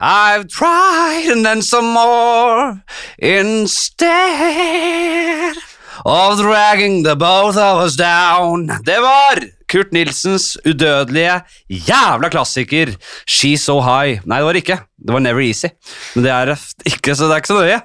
I've 0.00 0.46
tried 0.46 1.26
and 1.32 1.44
then 1.44 1.60
some 1.60 1.92
more 1.92 2.82
instead 3.18 4.38
of 6.04 6.38
dragging 6.38 7.02
the 7.02 7.16
both 7.16 7.56
of 7.56 7.82
us 7.82 7.96
down. 7.96 8.68
Det 8.86 9.00
var 9.02 9.42
Kurt 9.68 9.90
Nilsens 9.92 10.56
udødelige 10.64 11.40
jævla 11.68 12.28
klassiker 12.30 12.94
She's 13.26 13.64
So 13.66 13.80
High. 13.82 14.20
Nei, 14.24 14.38
det 14.38 14.46
var 14.46 14.52
det 14.52 14.62
ikke. 14.62 14.78
Det 15.02 15.12
var 15.12 15.18
Never 15.20 15.42
Easy. 15.42 15.66
Men 16.14 16.24
det 16.24 16.30
er 16.30 16.54
ikke 16.86 17.16
så, 17.16 17.26
det 17.26 17.32
er 17.32 17.42
ikke 17.42 17.50
så 17.50 17.58
nøye. 17.58 17.80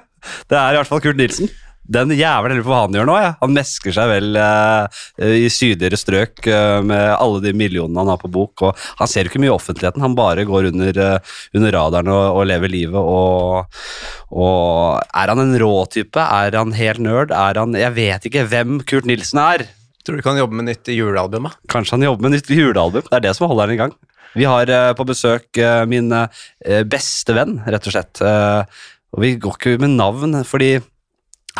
Det 0.50 0.58
er 0.58 0.70
i 0.70 0.78
hvert 0.78 0.86
fall 0.86 1.02
Kurt 1.02 1.16
Nilsen. 1.18 1.50
Den 1.84 2.14
jævelen 2.16 2.58
lurer 2.58 2.64
på 2.64 2.72
hva 2.72 2.80
han 2.86 2.96
gjør 2.96 3.08
nå. 3.08 3.16
Ja. 3.20 3.30
Han 3.42 3.54
mesker 3.56 3.94
seg 3.96 4.08
vel 4.08 4.38
eh, 4.40 5.04
i 5.44 5.50
sydligere 5.52 5.98
strøk 6.00 6.46
eh, 6.48 6.78
med 6.86 7.04
alle 7.12 7.42
de 7.44 7.52
millionene 7.56 8.00
han 8.00 8.12
har 8.14 8.22
på 8.22 8.32
bok. 8.32 8.64
Og 8.64 8.86
han 9.00 9.10
ser 9.10 9.26
jo 9.26 9.32
ikke 9.32 9.42
mye 9.44 9.52
i 9.52 9.54
offentligheten, 9.56 10.04
han 10.04 10.16
bare 10.18 10.46
går 10.48 10.70
under, 10.72 11.02
eh, 11.06 11.36
under 11.58 11.76
radaren 11.76 12.10
og, 12.14 12.24
og 12.40 12.48
lever 12.48 12.72
livet. 12.72 12.98
Og, 12.98 13.84
og 14.32 15.02
er 15.04 15.34
han 15.34 15.44
en 15.44 15.56
rå 15.60 15.74
type? 15.92 16.24
Er 16.24 16.56
han 16.56 16.74
helt 16.78 17.04
nerd? 17.04 17.34
Er 17.36 17.60
han 17.60 17.76
Jeg 17.78 17.96
vet 17.98 18.30
ikke 18.30 18.46
hvem 18.48 18.80
Kurt 18.88 19.08
Nilsen 19.10 19.42
er. 19.44 19.68
Tror 20.04 20.16
du 20.16 20.20
ikke 20.20 20.34
han 20.34 20.42
jobber 20.42 20.60
med 20.60 20.68
nytt 20.68 20.88
julealbum? 20.92 21.48
da? 21.48 21.54
Kanskje 21.72 21.96
han 21.96 22.08
jobber 22.08 22.28
med 22.28 22.36
nytt 22.36 22.50
julealbum. 22.52 23.06
Det 23.08 23.20
er 23.20 23.24
det 23.24 23.36
som 23.36 23.48
holder 23.48 23.68
han 23.68 23.76
i 23.76 23.80
gang. 23.84 23.94
Vi 24.34 24.46
har 24.48 24.70
eh, 24.70 24.90
på 24.98 25.06
besøk 25.06 25.60
eh, 25.62 25.84
min 25.88 26.10
eh, 26.12 26.82
beste 26.90 27.36
venn, 27.36 27.60
rett 27.70 27.86
og 27.86 27.94
slett. 27.94 28.22
Og 29.14 29.22
vi 29.22 29.36
går 29.38 29.58
ikke 29.58 29.78
med 29.78 29.94
navn, 29.94 30.40
fordi 30.48 30.76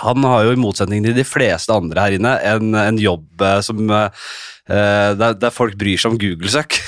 han 0.03 0.25
har 0.27 0.45
jo 0.49 0.55
i 0.57 0.59
motsetning 0.59 1.05
til 1.07 1.15
de 1.15 1.25
fleste 1.27 1.71
andre 1.75 2.03
her 2.07 2.17
inne 2.17 2.33
en, 2.51 2.75
en 2.75 2.99
jobb 2.99 3.43
eh, 3.47 3.61
som 3.63 3.83
eh, 3.95 4.11
der, 4.67 5.37
der 5.39 5.55
folk 5.55 5.77
bryr 5.79 6.01
seg 6.01 6.15
om 6.15 6.21
Google-søk. 6.21 6.81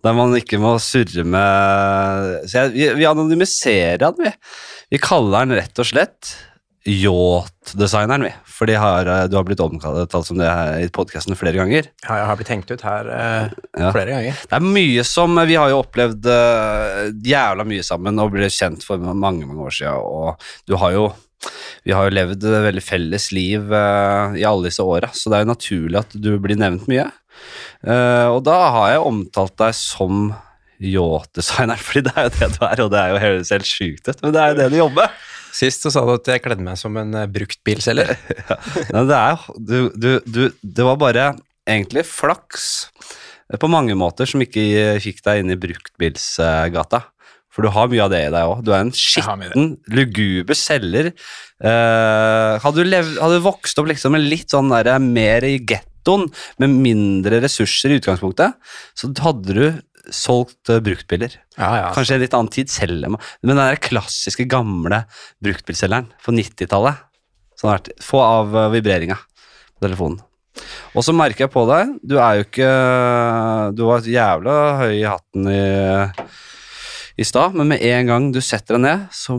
Der 0.00 0.14
man 0.16 0.32
ikke 0.32 0.56
må 0.56 0.70
surre 0.80 1.26
med 1.28 2.46
Så 2.48 2.54
jeg, 2.56 2.70
vi, 2.72 2.86
vi 3.02 3.04
anonymiserer 3.04 4.00
han, 4.06 4.14
vi. 4.16 4.30
Vi 4.94 5.00
kaller 5.04 5.42
han 5.42 5.52
rett 5.58 5.76
og 5.82 5.84
slett 5.90 6.30
Yacht-designeren, 6.88 8.24
vi. 8.24 8.30
For 8.48 8.64
de 8.68 8.78
har, 8.80 9.04
eh, 9.06 9.26
du 9.28 9.36
har 9.36 9.44
blitt 9.44 9.60
omkalt 9.60 10.14
som 10.24 10.38
det 10.40 10.48
her 10.48 10.80
i 10.80 10.88
podkasten 10.88 11.36
flere 11.36 11.60
ganger. 11.60 11.90
Ja, 12.06 12.16
jeg 12.16 12.26
har 12.30 12.38
blitt 12.40 12.52
hengt 12.52 12.70
ut 12.72 12.80
her 12.84 13.10
eh, 13.12 13.50
Ja. 13.76 13.90
flere 13.92 14.14
ganger. 14.14 14.40
Det 14.48 14.56
er 14.56 14.64
mye 14.64 15.04
som 15.04 15.36
Vi 15.36 15.54
har 15.60 15.68
jo 15.68 15.82
opplevd 15.84 16.26
eh, 16.32 17.12
jævla 17.24 17.66
mye 17.68 17.84
sammen 17.84 18.18
og 18.24 18.32
ble 18.32 18.48
kjent 18.48 18.84
for 18.86 18.96
mange 18.98 19.44
mange 19.44 19.68
år 19.68 19.76
siden. 19.76 20.00
Og 20.00 20.40
du 20.66 20.76
har 20.80 20.96
jo 20.96 21.10
Vi 21.86 21.94
har 21.96 22.06
jo 22.06 22.16
levd 22.16 22.44
et 22.44 22.66
veldig 22.66 22.84
felles 22.84 23.30
liv 23.32 23.72
uh, 23.72 24.36
i 24.36 24.44
alle 24.46 24.68
disse 24.68 24.84
åra, 24.84 25.10
så 25.16 25.30
det 25.30 25.38
er 25.38 25.46
jo 25.46 25.52
naturlig 25.54 26.00
at 26.02 26.14
du 26.14 26.30
blir 26.42 26.60
nevnt 26.60 26.86
mye. 26.90 27.08
Uh, 27.86 28.28
og 28.34 28.42
da 28.48 28.56
har 28.76 28.94
jeg 28.94 29.08
omtalt 29.08 29.56
deg 29.62 29.76
som 29.76 30.30
yacht-designer, 30.80 31.80
fordi 31.86 32.06
det 32.08 32.14
er 32.16 32.28
jo 32.28 32.34
det 32.36 32.50
du 32.56 32.64
er, 32.66 32.84
og 32.84 32.92
det 32.92 33.02
er 33.02 33.12
jo 33.12 33.22
høres 33.24 33.52
helt 33.54 33.68
sjukt 33.68 34.10
ut, 34.10 34.24
men 34.24 34.34
det 34.36 34.42
er 34.42 34.52
jo 34.52 34.60
det 34.60 34.70
du 34.72 34.78
jobber. 34.80 35.20
Sist 35.50 35.84
så 35.84 35.92
sa 35.92 36.04
du 36.06 36.12
at 36.14 36.30
jeg 36.30 36.42
kledde 36.44 36.64
meg 36.64 36.78
som 36.78 36.94
en 37.00 37.16
eh, 37.18 37.30
bruktbilselger. 37.30 38.12
Nei, 38.94 39.02
det 39.08 39.16
er 39.16 39.32
jo 39.34 39.56
du, 39.58 39.78
du, 39.98 40.10
du, 40.22 40.42
Det 40.62 40.86
var 40.86 41.00
bare 41.00 41.24
egentlig 41.66 42.04
flaks 42.06 42.68
på 43.58 43.70
mange 43.70 43.96
måter 43.98 44.30
som 44.30 44.42
ikke 44.44 44.62
fikk 45.02 45.24
deg 45.26 45.42
inn 45.42 45.50
i 45.50 45.58
bruktbilsgata. 45.58 47.02
For 47.50 47.66
du 47.66 47.72
har 47.74 47.90
mye 47.90 48.04
av 48.04 48.12
det 48.12 48.22
i 48.28 48.30
deg 48.30 48.46
òg. 48.46 48.62
Du 48.66 48.70
er 48.72 48.84
en 48.84 48.92
skitten, 48.94 49.72
luguber 49.90 50.58
selger. 50.58 51.10
Uh, 51.58 52.56
hadde, 52.62 52.86
du 52.86 52.94
hadde 52.94 53.36
du 53.36 53.44
vokst 53.44 53.80
opp 53.82 53.90
liksom 53.90 54.14
med 54.14 54.28
litt 54.30 54.54
sånn 54.54 54.70
der, 54.70 54.92
mer 55.02 55.46
i 55.46 55.56
gettoen, 55.58 56.28
med 56.62 56.78
mindre 56.86 57.42
ressurser 57.42 57.90
i 57.90 57.98
utgangspunktet, 57.98 58.54
så 58.94 59.10
hadde 59.26 59.56
du 59.56 59.64
solgt 60.14 60.70
uh, 60.70 60.78
bruktbiler. 60.84 61.34
Ja, 61.58 61.70
ja. 61.80 61.90
Kanskje 61.96 62.14
i 62.14 62.20
en 62.20 62.24
litt 62.24 62.36
annen 62.38 62.54
tid 62.54 62.70
selger 62.72 63.10
man 63.12 63.20
Men 63.42 63.52
den 63.52 63.60
der 63.60 63.82
klassiske, 63.82 64.46
gamle 64.48 65.02
bruktbilselgeren 65.44 66.08
på 66.24 66.34
90-tallet 66.38 67.02
sånn 67.60 67.90
Få 68.04 68.22
av 68.24 68.54
uh, 68.56 68.66
vibreringa 68.72 69.18
på 69.18 69.84
telefonen. 69.84 70.22
Og 70.96 71.04
så 71.06 71.14
merker 71.14 71.44
jeg 71.44 71.52
på 71.54 71.62
deg 71.68 71.92
Du 72.02 72.16
er 72.18 72.40
jo 72.40 72.46
ikke 72.46 72.70
Du 73.78 73.84
var 73.86 74.08
jævla 74.08 74.54
høy 74.80 74.94
i 74.96 75.06
hatten 75.06 75.46
i, 75.52 75.60
i 77.20 77.26
stad, 77.26 77.56
men 77.58 77.68
med 77.74 77.82
en 77.84 78.08
gang 78.08 78.28
du 78.32 78.40
setter 78.44 78.78
deg 78.78 78.84
ned, 78.86 79.08
så 79.12 79.36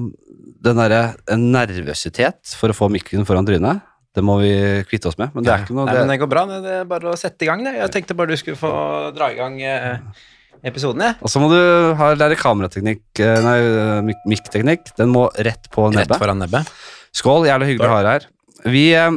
den 0.62 0.78
derre 0.78 1.16
nervøsitet 1.38 2.54
for 2.58 2.74
å 2.74 2.78
få 2.78 2.92
mikken 2.94 3.26
foran 3.26 3.48
trynet, 3.48 3.82
det 4.12 4.24
må 4.28 4.36
vi 4.42 4.52
kvitte 4.90 5.08
oss 5.08 5.18
med. 5.20 5.32
Men 5.34 5.46
det 5.46 5.54
er 5.54 5.64
ikke 5.64 5.76
noe 5.78 5.88
Nei, 5.88 5.96
det, 5.96 6.04
men 6.04 6.12
det 6.12 6.20
går 6.20 6.30
bra. 6.34 6.44
Det 6.52 6.76
er 6.82 6.88
bare 6.90 7.14
å 7.14 7.18
sette 7.20 7.46
i 7.46 7.50
gang, 7.50 7.64
det. 7.64 7.78
Jeg 7.80 7.94
tenkte 7.96 8.18
bare 8.20 8.34
du 8.34 8.40
skulle 8.40 8.60
få 8.60 8.72
dra 9.16 9.30
i 9.32 9.38
gang 9.38 9.56
eh, 9.64 10.26
episoden, 10.68 11.06
jeg. 11.08 11.16
Og 11.24 11.32
så 11.32 11.42
må 11.42 11.48
du 11.52 11.60
ha, 11.98 12.12
lære 12.20 12.38
kamerateknikk, 12.40 13.06
eh, 13.24 13.40
nei, 13.46 14.14
mikkteknikk. 14.34 14.92
Den 15.00 15.14
må 15.16 15.30
rett 15.40 15.72
på 15.72 15.88
nebbet. 15.94 16.12
Rett 16.12 16.26
foran 16.26 16.44
nebbet. 16.44 16.74
Skål, 17.16 17.48
jævlig 17.48 17.72
hyggelig 17.72 17.88
å 17.88 17.96
ha 17.96 18.04
deg 18.04 18.18
her. 18.18 18.28
Vi 18.76 18.86
eh, 19.00 19.10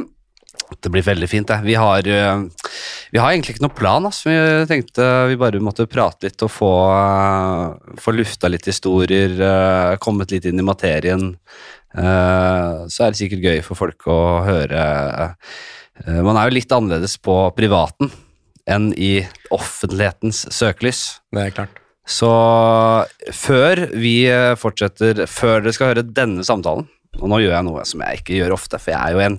Det 0.81 0.89
blir 0.89 1.05
veldig 1.05 1.27
fint, 1.29 1.47
det. 1.47 1.59
Vi 1.65 1.75
har, 1.77 2.07
eh, 2.07 2.43
vi 3.11 3.19
har 3.19 3.31
egentlig 3.31 3.55
ikke 3.55 3.65
noen 3.65 3.77
plan. 3.77 4.05
Altså. 4.05 4.29
Vi 4.29 4.65
tenkte 4.69 5.27
vi 5.29 5.37
bare 5.39 5.61
måtte 5.61 5.87
prate 5.89 6.27
litt 6.27 6.41
og 6.45 6.51
få, 6.51 6.71
eh, 6.95 7.95
få 8.01 8.13
lufta 8.15 8.49
litt 8.49 8.65
historier, 8.65 9.29
eh, 9.41 9.95
kommet 9.97 10.31
litt 10.31 10.45
inn 10.45 10.59
i 10.59 10.63
materien. 10.63 11.35
Så 11.95 12.99
er 12.99 13.11
det 13.11 13.15
sikkert 13.15 13.41
gøy 13.41 13.63
for 13.63 13.75
folk 13.75 14.03
å 14.05 14.43
høre 14.43 15.35
Man 16.05 16.35
er 16.35 16.49
jo 16.49 16.55
litt 16.57 16.67
annerledes 16.67 17.15
på 17.23 17.55
privaten 17.55 18.11
enn 18.67 18.91
i 18.97 19.25
offentlighetens 19.49 20.51
søkelys. 20.51 21.21
Det 21.31 21.39
er 21.45 21.51
klart. 21.51 21.69
Så 22.05 22.27
før 23.31 23.95
vi 23.95 24.27
fortsetter, 24.59 25.25
før 25.25 25.63
dere 25.63 25.71
skal 25.71 25.93
høre 25.93 26.03
denne 26.03 26.43
samtalen 26.43 26.89
og 27.21 27.29
nå 27.31 27.39
gjør 27.43 27.53
jeg 27.55 27.65
noe 27.67 27.83
som 27.87 28.01
jeg 28.05 28.21
ikke 28.21 28.37
gjør 28.39 28.55
ofte, 28.57 28.79
for 28.81 28.93
jeg 28.93 28.99
er 28.99 29.15
jo 29.15 29.23
en 29.25 29.37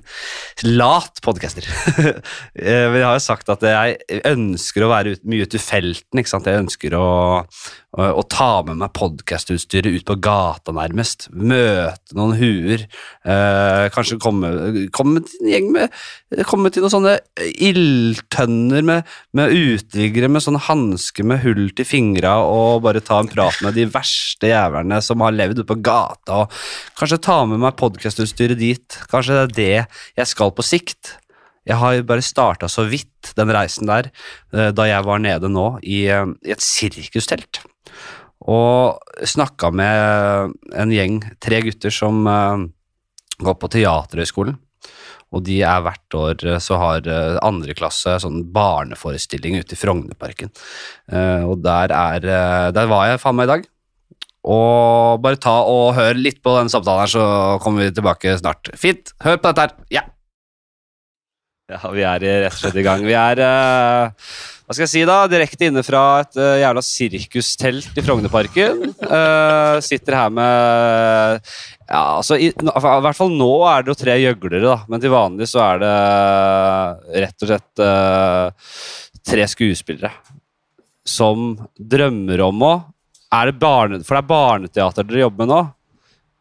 lat 0.76 1.22
podcaster. 1.24 1.66
Eh, 2.56 2.86
Men 2.90 2.98
jeg 3.00 3.06
har 3.06 3.16
jo 3.18 3.22
sagt 3.26 3.50
at 3.52 3.62
jeg 3.66 4.22
ønsker 4.30 4.84
å 4.86 4.90
være 4.90 5.16
mye 5.28 5.44
ute 5.46 5.58
i 5.58 5.62
felten. 5.62 6.18
ikke 6.20 6.30
sant? 6.32 6.46
Jeg 6.48 6.62
ønsker 6.64 6.94
å, 6.96 7.06
å, 7.96 8.22
ta 8.28 8.60
med 8.66 8.76
meg 8.80 8.92
podcastutstyret 8.96 9.94
ut 9.94 10.04
på 10.08 10.16
gata, 10.20 10.72
nærmest. 10.76 11.28
Møte 11.32 12.16
noen 12.16 12.36
huer. 12.36 12.84
Eh, 13.24 13.86
kanskje 13.94 14.18
komme, 14.20 14.50
komme 14.94 15.22
til 15.24 15.40
en 15.40 15.52
gjeng 15.54 15.72
med 15.74 15.94
Komme 16.48 16.72
til 16.74 16.82
noen 16.82 16.92
sånne 16.92 17.12
ildtønner 17.62 18.82
med, 18.84 19.10
med 19.38 19.52
uteliggere 19.54 20.28
med 20.32 20.42
sånn 20.42 20.58
hanske 20.66 21.22
med 21.24 21.38
hull 21.44 21.68
til 21.76 21.86
fingra 21.86 22.34
og 22.42 22.82
bare 22.84 23.02
ta 23.04 23.20
en 23.22 23.30
prat 23.30 23.60
med 23.64 23.76
de 23.78 23.86
verste 23.94 24.50
jævlene 24.50 24.98
som 25.04 25.22
har 25.22 25.36
levd 25.36 25.62
ute 25.62 25.68
på 25.68 25.78
gata. 25.86 26.42
og 26.42 26.98
Kanskje 26.98 27.22
ta 27.28 27.38
med 27.48 27.62
meg 27.62 27.78
podcastutstyret 27.78 28.58
dit. 28.60 28.98
Kanskje 29.12 29.38
det 29.38 29.46
er 29.46 29.54
det 29.60 30.02
jeg 30.18 30.32
skal 30.34 30.52
på 30.52 30.66
sikt. 30.66 31.14
Jeg 31.66 31.78
har 31.80 32.02
bare 32.06 32.22
starta 32.22 32.68
så 32.70 32.84
vidt 32.90 33.32
den 33.38 33.50
reisen 33.54 33.88
der 33.90 34.10
eh, 34.52 34.70
da 34.74 34.90
jeg 34.90 35.06
var 35.06 35.22
nede 35.22 35.50
nå 35.50 35.76
i, 35.82 36.04
eh, 36.10 36.28
i 36.46 36.54
et 36.54 36.62
sirkustelt. 36.62 37.62
Og 38.46 39.26
snakka 39.26 39.72
med 39.74 40.54
en 40.78 40.94
gjeng, 40.94 41.18
tre 41.42 41.60
gutter 41.66 41.94
som 41.94 42.22
eh, 42.30 42.66
går 43.42 43.58
på 43.58 43.70
Teaterhøgskolen. 43.74 44.58
Og 45.34 45.42
de 45.44 45.56
er 45.66 45.82
hvert 45.82 46.16
år 46.16 46.44
eh, 46.46 46.60
så 46.62 46.78
har 46.78 47.08
eh, 47.10 47.38
andre 47.42 47.74
klasse 47.78 48.18
sånn 48.22 48.44
barneforestilling 48.54 49.58
ute 49.58 49.74
i 49.74 49.80
Frognerparken. 49.80 50.52
Og 51.46 51.58
der 51.62 51.92
er 51.94 52.26
Der 52.74 52.86
var 52.90 53.08
jeg 53.10 53.22
faen 53.22 53.36
meg 53.38 53.48
i 53.48 53.54
dag. 53.56 53.66
Og 54.46 55.22
bare 55.24 55.40
ta 55.42 55.56
og 55.66 55.96
hør 55.96 56.14
litt 56.14 56.38
på 56.44 56.54
den 56.54 56.70
samtalen 56.70 57.02
her, 57.02 57.10
så 57.10 57.24
kommer 57.62 57.82
vi 57.82 57.94
tilbake 57.96 58.36
snart. 58.38 58.70
Fint. 58.78 59.10
Hør 59.24 59.40
på 59.40 59.50
dette 59.50 59.64
her. 59.66 59.74
Ja. 59.90 60.04
Ja, 61.66 61.80
vi 61.90 62.04
er 62.06 62.22
rett 62.22 62.54
og 62.54 62.60
slett 62.60 62.78
i 62.78 62.84
gang. 62.86 63.02
Vi 63.02 63.14
er 63.18 63.42
eh, 63.42 64.28
hva 64.66 64.74
skal 64.74 64.82
jeg 64.82 64.90
si 64.90 65.02
da, 65.06 65.20
direkte 65.30 65.68
inne 65.68 65.82
fra 65.86 66.02
et 66.24 66.38
uh, 66.40 66.56
jævla 66.58 66.82
sirkustelt 66.82 67.94
i 67.94 68.02
Frognerparken. 68.02 68.80
Uh, 68.98 69.78
sitter 69.86 70.16
her 70.18 70.32
med 70.34 71.38
ja, 71.86 72.00
altså 72.16 72.34
i, 72.34 72.48
i 72.50 72.82
hvert 72.82 73.14
fall 73.14 73.30
nå 73.30 73.52
er 73.70 73.86
det 73.86 73.92
jo 73.92 73.98
tre 74.00 74.16
gjøglere, 74.18 74.64
da. 74.64 74.76
Men 74.90 75.04
til 75.04 75.14
vanlig 75.14 75.46
så 75.52 75.62
er 75.68 75.84
det 75.84 75.94
rett 77.22 77.46
og 77.46 77.52
slett 77.52 77.84
uh, 77.86 78.74
tre 79.30 79.46
skuespillere 79.54 80.10
som 81.06 81.52
drømmer 81.78 82.42
om 82.48 82.66
å 82.66 82.74
er 83.36 83.50
det 83.50 83.58
barne, 83.62 84.02
For 84.02 84.16
det 84.16 84.22
er 84.22 84.30
barneteater 84.30 85.06
dere 85.06 85.26
jobber 85.26 85.44
med 85.44 85.52
nå. 85.52 85.62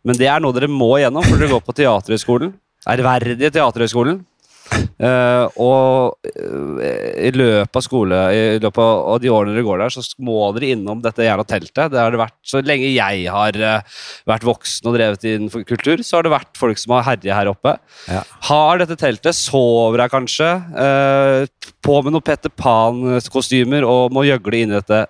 Men 0.06 0.18
det 0.18 0.28
er 0.30 0.42
noe 0.42 0.54
dere 0.54 0.70
må 0.70 0.96
gjennom, 1.02 1.26
for 1.26 1.38
dere 1.38 1.54
går 1.54 1.64
på 1.66 1.76
Teaterhøgskolen. 1.78 2.54
Ærverdige 2.90 3.54
Teaterhøgskolen. 3.54 4.20
Eh, 4.74 5.46
og 5.62 6.16
eh, 6.26 7.28
i 7.28 7.32
løpet 7.36 7.78
av 7.78 7.84
skole 7.84 8.20
I 8.32 8.44
løpet 8.64 8.80
av, 8.82 9.18
de 9.22 9.32
årene 9.32 9.54
dere 9.54 9.66
går 9.68 9.84
der, 9.84 9.94
så 9.94 10.04
må 10.24 10.38
dere 10.56 10.72
innom 10.74 11.02
dette 11.04 11.26
jævla 11.26 11.46
teltet. 11.48 11.92
Det 11.94 12.02
har 12.02 12.14
det 12.14 12.22
vært 12.22 12.38
Så 12.48 12.64
lenge 12.66 12.90
jeg 12.94 13.26
har 13.32 13.60
eh, 13.60 13.98
vært 14.30 14.48
voksen 14.48 14.90
og 14.90 14.98
drevet 14.98 15.28
innenfor 15.30 15.66
kultur, 15.68 16.04
så 16.06 16.20
har 16.20 16.28
det 16.28 16.36
vært 16.36 16.54
folk 16.60 16.82
som 16.82 16.96
har 16.98 17.08
herja 17.12 17.40
her 17.40 17.52
oppe. 17.52 17.76
Ja. 18.10 18.24
Har 18.50 18.82
dette 18.82 18.98
teltet, 19.00 19.38
sover 19.38 20.06
jeg 20.06 20.14
kanskje, 20.14 20.48
uh, 20.76 21.72
på 21.84 21.98
med 22.06 22.16
noen 22.16 22.26
Petter 22.26 22.52
Pan-kostymer 22.54 23.86
og 23.88 24.14
må 24.16 24.26
gjøgle 24.28 24.62
inn 24.62 24.74
i 24.74 24.78
dette 24.80 25.06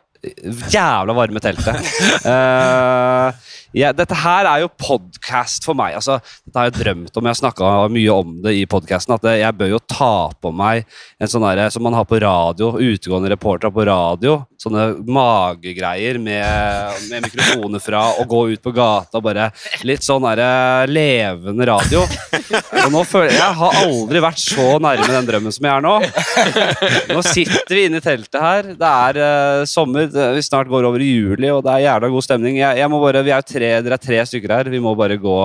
jævla 0.71 1.13
varme 1.13 1.41
teltet. 1.43 1.81
Eh, 2.25 3.33
ja, 3.75 3.91
dette 3.95 4.15
her 4.15 4.47
er 4.47 4.63
jo 4.63 4.69
podkast 4.79 5.65
for 5.67 5.75
meg. 5.77 5.97
Altså, 5.99 6.17
dette 6.45 6.61
har 6.61 6.69
jeg 6.69 6.77
drømt 6.77 7.17
om. 7.17 7.25
Jeg 7.27 7.35
har 7.35 7.39
snakka 7.41 7.71
mye 7.91 8.13
om 8.13 8.37
det 8.45 8.55
i 8.55 8.65
podkasten. 8.69 9.17
At 9.17 9.27
jeg 9.35 9.57
bør 9.59 9.73
jo 9.75 9.81
ta 9.83 10.31
på 10.39 10.51
meg 10.55 10.85
en 11.19 11.31
sånn 11.31 11.43
derre 11.43 11.67
som 11.73 11.83
man 11.83 11.97
har 11.97 12.07
på 12.07 12.19
radio, 12.23 12.71
utegående 12.79 13.33
reportere 13.33 13.73
på 13.75 13.85
radio. 13.87 14.37
Sånne 14.61 14.87
magegreier 15.03 16.17
med, 16.23 17.01
med 17.11 17.27
mikrofoner 17.27 17.83
fra, 17.83 18.05
og 18.21 18.29
gå 18.31 18.41
ut 18.55 18.63
på 18.63 18.71
gata 18.75 19.19
og 19.19 19.25
bare 19.27 19.49
Litt 19.85 20.05
sånn 20.05 20.23
derre 20.23 20.87
levende 20.89 21.67
radio. 21.67 22.05
Og 22.85 22.91
nå 22.93 23.01
føler 23.07 23.33
jeg 23.33 23.41
Jeg 23.41 23.57
har 23.59 23.77
aldri 23.83 24.21
vært 24.23 24.41
så 24.41 24.65
nærme 24.81 25.09
den 25.09 25.27
drømmen 25.27 25.53
som 25.53 25.67
jeg 25.67 25.73
er 25.73 25.83
nå. 25.83 25.95
Nå 27.11 27.21
sitter 27.25 27.75
vi 27.77 27.83
inne 27.89 27.99
i 27.99 28.05
teltet 28.05 28.39
her. 28.41 28.71
Det 28.79 28.91
er 29.09 29.19
uh, 29.19 29.65
sommer, 29.69 30.07
vi 30.09 30.43
snart 30.45 30.71
går 30.71 30.87
over 30.87 31.03
i 31.03 31.11
juli, 31.11 31.51
og 31.51 31.63
det 31.65 31.75
er 31.75 31.85
jævla 31.85 32.09
god 32.15 32.25
stemning. 32.25 32.59
Jeg, 32.59 32.79
jeg 32.81 32.91
må 32.91 33.01
bare, 33.03 33.23
vi 33.25 33.33
er 33.35 33.43
jo 33.43 33.49
tre, 33.51 33.64
Dere 33.85 33.97
er 33.97 34.03
tre 34.03 34.19
stykker 34.29 34.53
her. 34.55 34.71
Vi 34.73 34.81
må 34.83 34.95
bare 34.97 35.17
gå, 35.21 35.37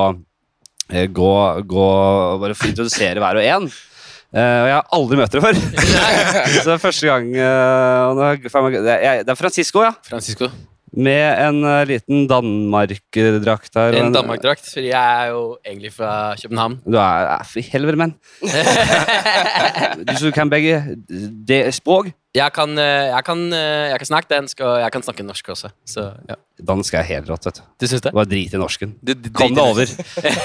eh, 0.90 1.06
gå, 1.06 1.30
gå 1.70 1.86
Bare 2.42 2.56
få 2.58 2.70
introdusere 2.72 3.22
hver 3.22 3.40
og 3.40 3.48
en. 3.54 3.70
Uh, 4.30 4.38
og 4.38 4.66
jeg 4.68 4.74
har 4.76 4.90
aldri 4.94 5.16
møtt 5.18 5.32
dere 5.34 5.42
før. 5.42 5.56
Så 6.54 6.60
det 6.62 6.74
er 6.76 6.82
første 6.84 7.08
gang 7.08 7.32
jeg- 7.34 9.24
det, 9.26 9.32
er, 9.32 9.34
Francisco, 9.34 9.82
ja. 9.82 9.90
Francisco. 10.06 10.46
Med 10.90 11.38
en 11.48 11.58
uh, 11.64 11.82
liten 11.86 12.28
Danmark-drakt 12.30 13.74
her. 13.74 13.98
En 13.98 14.14
Danmark-drakt, 14.14 14.70
fordi 14.70 14.92
jeg 14.92 15.24
er 15.24 15.32
jo 15.34 15.58
egentlig 15.66 15.92
fra 15.94 16.36
København. 16.38 16.78
Du 16.86 16.94
er, 16.98 17.26
er 17.40 17.44
for 17.46 17.72
helvete, 17.74 17.98
menn. 17.98 18.14
du 20.22 20.30
kan 20.34 20.50
begge 20.50 20.96
det 21.46 21.62
språk. 21.74 22.10
Jeg 22.30 22.52
kan, 22.54 22.78
eh, 22.78 23.08
jeg, 23.10 23.24
kan, 23.26 23.40
eh, 23.52 23.88
jeg 23.90 23.98
kan 23.98 24.06
snakke 24.06 24.28
dansk, 24.30 24.60
og 24.62 24.76
jeg 24.78 24.92
kan 24.94 25.02
snakke 25.02 25.24
norsk 25.26 25.48
også. 25.50 25.72
Så 25.82 26.04
ja. 26.28 26.36
Dansk 26.68 26.94
er 26.94 27.02
helt 27.08 27.30
rått, 27.32 27.48
vet 27.48 27.58
du. 27.58 27.62
Du 27.82 27.86
synes 27.90 28.04
det? 28.04 28.12
Bare 28.14 28.28
drit 28.30 28.54
i 28.54 28.60
norsken. 28.60 28.92
Du, 29.02 29.14
du, 29.18 29.30
Kom 29.34 29.50
deg 29.56 29.64
over. 29.64 29.90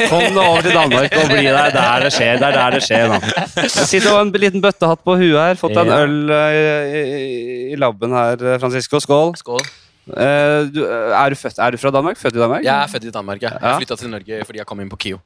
Kom 0.09 0.23
deg 0.25 0.41
over 0.41 0.65
til 0.65 0.73
Danmark 0.73 1.13
og 1.19 1.29
bli 1.29 1.43
der 1.45 1.69
der 1.75 2.05
det 2.07 2.11
skjer. 2.15 2.39
Det 2.41 2.49
er 2.49 2.57
der 2.57 2.77
det 2.79 2.81
skjer 2.87 3.13
nå. 3.13 3.19
Jeg 3.61 3.71
sitter 3.91 4.09
med 4.15 4.21
en 4.23 4.41
liten 4.47 4.65
bøttehatt 4.65 5.05
på 5.05 5.17
huet 5.19 5.37
her. 5.37 5.61
Fått 5.61 5.77
deg 5.77 5.85
en 5.85 5.97
øl 5.99 6.33
i, 6.33 6.65
i, 7.03 7.57
i 7.75 7.77
labben 7.77 8.17
her, 8.17 8.47
Francisco. 8.63 9.03
Skål. 9.03 9.35
Skål. 9.43 9.61
Uh, 10.05 10.69
du, 10.69 10.83
eh, 10.85 11.13
er, 11.17 11.33
du 11.33 11.35
født, 11.39 11.57
er 11.57 11.73
du 11.73 11.77
fra 11.81 11.89
Danmark? 11.93 12.17
Født 12.21 12.35
i 12.37 12.41
Danmark? 12.41 12.65
Jeg 12.65 12.75
er 12.77 12.89
født 12.91 13.07
i 13.09 13.13
Danmark. 13.13 13.41
Jeg, 13.41 13.57
Ja. 13.61 13.67
jeg 13.67 13.85
flytta 13.85 13.95
til 13.97 14.09
Norge 14.13 14.45
fordi 14.45 14.61
jeg 14.61 14.67
kom 14.69 14.81
inn 14.81 14.89
på 14.89 14.99
KIO. 15.01 15.17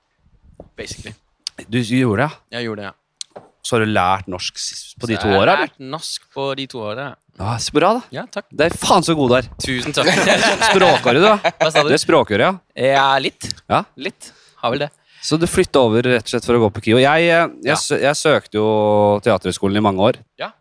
Basically. 0.75 1.11
Du 1.67 1.79
gjorde 1.83 2.21
det, 2.21 2.29
ja. 2.29 2.57
Jeg 2.59 2.67
gjorde 2.67 2.81
det, 2.81 2.87
ja. 2.87 2.95
Så 3.63 3.75
har 3.75 3.83
du 3.85 3.91
lært 3.91 4.27
norsk 4.31 4.55
på 5.01 5.07
de 5.09 5.17
Så 5.19 5.27
åra? 5.27 5.33
jeg 5.35 5.57
har 5.57 5.65
lært 5.67 5.79
norsk 5.79 6.29
på 6.33 6.45
de 6.57 6.65
to 6.71 6.79
åra. 6.79 7.09
Ja, 7.39 7.55
så 7.59 7.71
bra, 7.75 7.89
da. 7.99 8.01
Ja, 8.15 8.23
takk. 8.31 8.45
Det 8.51 8.65
er 8.69 8.75
faen 8.79 9.03
så 9.05 9.15
god 9.15 9.29
du 9.31 9.35
er. 9.39 9.49
Tusen 9.63 9.93
takk. 9.95 10.07
Språkåret, 10.71 11.19
du. 11.19 11.27
da. 11.27 11.51
Hva 11.59 11.69
sa 11.71 11.83
Du 11.83 11.89
du? 11.91 11.93
er 11.95 12.01
språkøre, 12.01 12.47
ja. 12.49 12.53
Ja, 12.95 13.09
litt. 13.19 13.49
ja. 13.69 13.83
Litt. 13.99 14.31
Har 14.63 14.71
vel 14.73 14.85
det. 14.85 14.89
Så 15.23 15.35
du 15.39 15.45
flytta 15.51 15.81
over 15.83 16.03
rett 16.07 16.23
og 16.23 16.31
slett 16.31 16.45
for 16.47 16.55
å 16.55 16.61
gå 16.63 16.69
på 16.77 16.81
KIO. 16.87 16.99
Jeg, 17.03 17.27
eh, 17.27 17.47
jeg, 17.63 17.75
Ja. 17.75 17.75
jeg 18.07 18.15
søkte 18.15 18.55
jo 18.59 19.19
Teaterhøgskolen 19.23 19.77
i 19.79 19.83
mange 19.83 19.99
år. 19.99 20.19
Ja. 20.39 20.51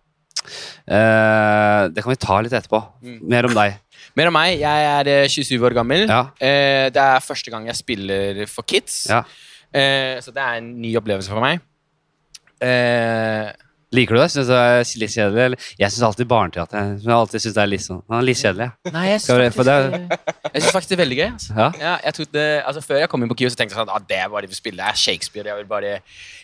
Eh, 0.89 1.89
det 1.95 2.03
kan 2.03 2.13
vi 2.13 2.19
ta 2.21 2.41
litt 2.43 2.53
etterpå. 2.55 2.81
Mm. 3.03 3.19
Mer 3.31 3.49
om 3.49 3.55
deg. 3.55 3.77
Mer 4.19 4.31
om 4.31 4.35
meg. 4.35 4.57
Jeg 4.59 4.87
er 4.91 5.11
eh, 5.13 5.29
27 5.31 5.63
år 5.69 5.77
gammel. 5.79 6.07
Ja. 6.11 6.21
Eh, 6.43 6.89
det 6.95 7.03
er 7.03 7.23
første 7.25 7.53
gang 7.55 7.67
jeg 7.71 7.79
spiller 7.79 8.45
for 8.51 8.67
kids. 8.67 9.05
Ja. 9.11 9.23
Eh, 9.73 10.19
så 10.25 10.33
det 10.35 10.43
er 10.43 10.59
en 10.63 10.73
ny 10.83 10.95
opplevelse 10.99 11.31
for 11.31 11.43
meg. 11.45 11.61
Eh, 12.65 13.49
Liker 13.95 14.19
du 14.19 14.21
det? 14.21 14.27
Syns 14.29 14.49
du 14.49 14.53
det 14.53 14.59
er 14.61 14.83
litt 15.01 15.13
kjedelig? 15.15 15.45
Eller? 15.47 15.69
Jeg 15.81 15.93
syns 15.95 16.05
alltid 16.11 16.29
barneteater 16.29 16.91
jeg 17.01 17.13
alltid 17.15 17.41
synes 17.41 17.55
det 17.57 17.63
er 17.63 17.71
litt 17.73 17.85
sånn 17.87 18.03
Han 18.11 18.19
er 18.19 18.27
litt 18.29 18.41
kjedelig. 18.43 18.67
nei, 18.93 19.05
jeg 19.09 19.23
syns 19.25 19.57
faktisk, 19.57 20.75
faktisk 20.75 20.91
det 20.91 20.97
er 20.99 21.01
veldig 21.03 21.19
gøy. 21.19 21.29
Altså. 21.31 21.55
Ja. 21.57 21.69
Ja, 21.81 21.95
jeg 22.05 22.27
det, 22.37 22.45
altså, 22.69 22.83
før 22.85 23.01
jeg 23.01 23.11
kom 23.15 23.25
inn 23.25 23.33
på 23.33 23.39
KIO, 23.41 23.53
så 23.55 23.61
tenkte 23.61 23.77
jeg 23.77 23.81
sånn 23.81 23.95
ah, 23.95 24.05
det 24.11 24.21
er 24.21 24.29
bare 24.35 24.45
det 24.45 24.53
vi 24.53 24.61
spiller. 24.61 24.83
Det 24.85 24.93
er 24.93 25.01
Shakespeare. 25.07 25.49
Jeg 25.49 25.63
vil 25.63 25.71
bare 25.71 25.95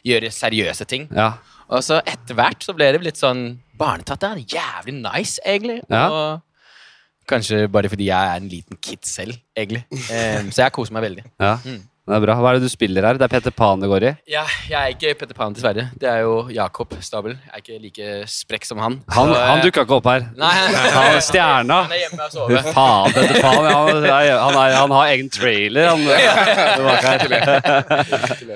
gjøre 0.08 0.32
seriøse 0.32 0.88
ting. 0.88 1.06
Ja. 1.12 1.34
Og 1.68 1.84
så 1.84 2.00
etter 2.00 2.38
hvert 2.38 2.64
så 2.64 2.72
ble 2.76 2.90
det 2.94 3.04
litt 3.04 3.20
sånn 3.20 3.44
Barneteater 3.76 4.38
er 4.38 4.44
jævlig 4.56 4.96
nice, 5.02 5.36
egentlig. 5.44 5.82
Og 5.90 6.40
kanskje 7.28 7.66
bare 7.72 7.90
fordi 7.92 8.08
jeg 8.08 8.30
er 8.30 8.40
en 8.40 8.48
liten 8.48 8.80
kid 8.80 9.04
selv, 9.08 9.36
egentlig. 9.56 9.84
Um, 9.92 10.48
så 10.54 10.64
jeg 10.64 10.76
koser 10.76 10.96
meg 10.96 11.10
veldig. 11.10 11.26
ja. 11.42 11.58
Mm. 11.64 11.82
Det 12.04 12.12
er 12.12 12.20
bra. 12.20 12.34
Hva 12.36 12.50
er 12.52 12.58
det 12.58 12.66
du 12.66 12.68
spiller 12.68 13.00
her? 13.08 13.16
Det 13.16 13.24
er 13.24 13.30
Peter 13.32 13.48
Pan 13.56 13.80
det 13.80 13.88
går 13.88 14.04
i? 14.04 14.10
Ja, 14.28 14.42
jeg 14.68 14.76
er 14.76 14.90
ikke 14.92 15.14
Peter 15.22 15.32
Pan, 15.38 15.54
dessverre. 15.56 15.86
Det 15.96 16.04
er 16.10 16.18
jo 16.26 16.34
Jakob 16.52 16.90
Stabel. 17.00 17.32
Jeg 17.46 17.52
er 17.54 17.60
ikke 17.62 17.78
like 17.80 18.08
sprekk 18.28 18.66
som 18.68 18.76
han. 18.82 18.98
Han, 19.14 19.30
Så, 19.30 19.34
eh, 19.38 19.44
han 19.48 19.62
dukka 19.64 19.80
ikke 19.86 19.96
opp 19.96 20.04
her. 20.10 20.26
Nei, 20.36 20.50
Han 20.52 21.14
er 21.14 21.22
stjerna. 21.24 21.78
Han 21.86 21.94
er 21.96 22.00
hjemme 22.02 22.26
og 22.26 22.32
sover. 22.34 22.60
faen, 22.76 23.08
Peter 23.16 23.38
Pan. 23.40 23.56
Han, 23.70 24.04
er, 24.04 24.36
han, 24.36 24.52
er, 24.60 24.76
han 24.82 24.92
har 24.98 25.04
egen 25.14 25.28
trailer, 25.32 25.88
han. 25.94 26.02
Ja. 26.24 26.32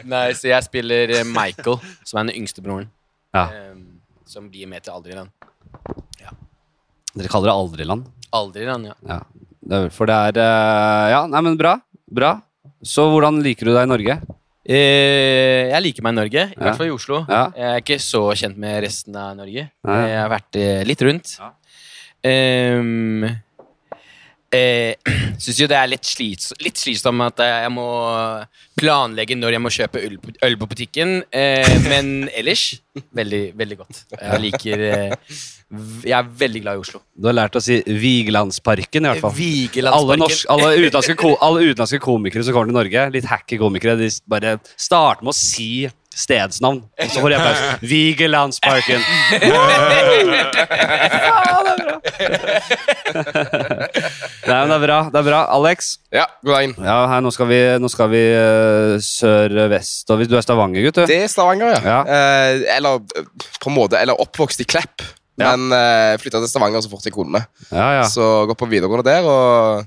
Nei, 0.05 0.27
så 0.37 0.45
jeg 0.51 0.61
spiller 0.69 1.09
eh, 1.17 1.25
Michael, 1.25 1.81
som 2.05 2.21
er 2.21 2.25
den 2.29 2.37
yngste 2.43 2.61
broren. 2.65 2.91
Ja. 3.33 3.45
eh, 3.49 3.73
som 4.29 4.51
blir 4.53 4.69
med 4.69 4.85
til 4.85 4.93
Aldriland. 4.93 5.33
Dere 7.17 7.29
kaller 7.33 7.49
det 7.49 7.57
Aldriland? 7.57 8.05
Aldriland, 8.37 8.85
ja. 8.93 8.97
Ja. 9.09 9.25
For 9.97 10.05
det 10.09 10.17
er 10.29 10.37
eh, 10.45 11.07
Ja, 11.15 11.21
nei, 11.33 11.41
men 11.49 11.57
bra. 11.61 11.79
Bra. 12.13 12.35
Så 12.85 13.09
hvordan 13.11 13.41
liker 13.43 13.67
du 13.69 13.73
deg 13.75 13.87
i 13.89 13.91
Norge? 13.91 14.19
Eh, 14.69 15.71
jeg 15.73 15.83
liker 15.83 16.05
meg 16.05 16.13
i 16.13 16.19
Norge, 16.21 16.43
i 16.53 16.55
Ja. 16.59 16.63
hvert 16.67 16.77
fall 16.77 16.91
i 16.91 16.95
Oslo. 16.95 17.25
Ja. 17.29 17.51
Jeg 17.57 17.69
er 17.73 17.81
ikke 17.83 17.99
så 18.05 18.21
kjent 18.37 18.59
med 18.61 18.83
resten 18.85 19.17
av 19.17 19.35
Norge. 19.37 19.71
Nei. 19.85 20.01
Jeg 20.09 20.19
har 20.21 20.29
vært 20.31 20.57
eh, 20.61 20.85
litt 20.85 21.03
rundt. 21.03 21.39
Ja. 21.41 21.53
Um, 22.29 23.25
eh, 24.53 24.95
Syns 25.39 25.61
jo 25.63 25.69
det 25.71 25.77
er 25.79 25.87
litt, 25.89 26.05
slits 26.05 26.53
litt 26.61 26.77
slitsomt 26.81 27.23
at 27.23 27.39
jeg 27.47 27.71
må 27.71 27.87
planlegge 28.79 29.37
når 29.39 29.55
jeg 29.55 29.63
må 29.63 29.71
kjøpe 29.71 30.03
øl 30.05 30.17
på, 30.19 30.33
øl 30.45 30.57
på 30.59 30.69
butikken. 30.73 31.23
Eh, 31.33 31.79
men 31.89 32.29
ellers 32.37 32.75
veldig, 33.15 33.43
veldig 33.57 33.79
godt. 33.79 34.05
Jeg 34.19 34.41
liker 34.43 34.85
eh, 34.91 35.15
Jeg 35.69 36.15
er 36.17 36.29
veldig 36.41 36.61
glad 36.65 36.79
i 36.79 36.81
Oslo. 36.81 37.03
Du 37.13 37.27
har 37.29 37.35
lært 37.37 37.57
å 37.59 37.61
si 37.61 37.77
Vigelandsparken, 37.85 39.05
i 39.05 39.11
hvert 39.11 39.21
fall. 39.21 39.35
Alle, 39.35 39.41
Vigelandsparken. 39.43 40.23
norsk, 40.23 40.47
alle, 40.55 40.71
utenlandske 40.81 41.17
ko, 41.21 41.35
alle 41.45 41.67
utenlandske 41.67 42.01
komikere 42.01 42.47
som 42.47 42.57
kommer 42.57 42.73
til 42.73 42.79
Norge, 42.79 43.05
litt 43.13 43.29
hacky 43.29 43.59
komikere, 43.61 43.99
de 44.01 44.09
bare 44.33 44.57
starter 44.81 45.29
med 45.29 45.35
å 45.35 45.37
si 45.37 45.69
stedsnavn. 46.19 46.81
Og 46.89 47.13
så 47.13 47.21
får 47.21 47.35
de 47.35 47.37
applaus. 47.37 47.61
Vigelandsparken. 47.93 49.05
Det 54.49 54.49
Nei, 54.49 54.57
men 54.65 54.71
det 54.71 54.77
er 54.79 54.83
bra. 54.83 54.99
Det 55.13 55.21
er 55.21 55.27
bra. 55.27 55.41
Alex, 55.53 55.91
Ja, 56.15 56.25
god 56.45 56.55
dagen. 56.55 56.75
ja, 56.81 56.97
her, 57.13 57.23
nå 57.25 57.31
skal 57.35 57.49
vi, 57.51 57.59
nå 57.81 57.91
skal 57.93 58.11
vi 58.13 58.23
eh, 58.33 58.97
sør-vest. 59.05 60.09
Og 60.13 60.21
hvis 60.23 60.31
du 60.31 60.37
er 60.39 60.45
Stavanger-gutt, 60.45 61.03
du? 61.03 61.05
Det 61.11 61.21
er 61.27 61.31
Stavanger, 61.33 61.77
ja. 61.77 61.81
Ja. 61.85 62.01
Eh, 62.09 62.65
eller 62.79 63.03
eh, 63.19 63.29
på 63.61 63.71
en 63.71 63.77
måte, 63.77 64.01
eller 64.01 64.19
oppvokst 64.25 64.65
i 64.65 64.69
Klepp. 64.69 65.05
Ja. 65.39 65.55
Men 65.55 65.71
uh, 65.71 66.19
flytta 66.23 66.43
til 66.43 66.51
Stavanger 66.51 66.83
så 66.85 66.91
fort 66.93 67.07
jeg 67.07 67.15
kunne. 67.15 67.45
Ja, 67.71 67.89
ja. 68.01 68.05
Så 68.11 68.25
gått 68.51 68.59
på 68.61 68.69
videregående 68.71 69.07
der. 69.07 69.29
Og 69.29 69.87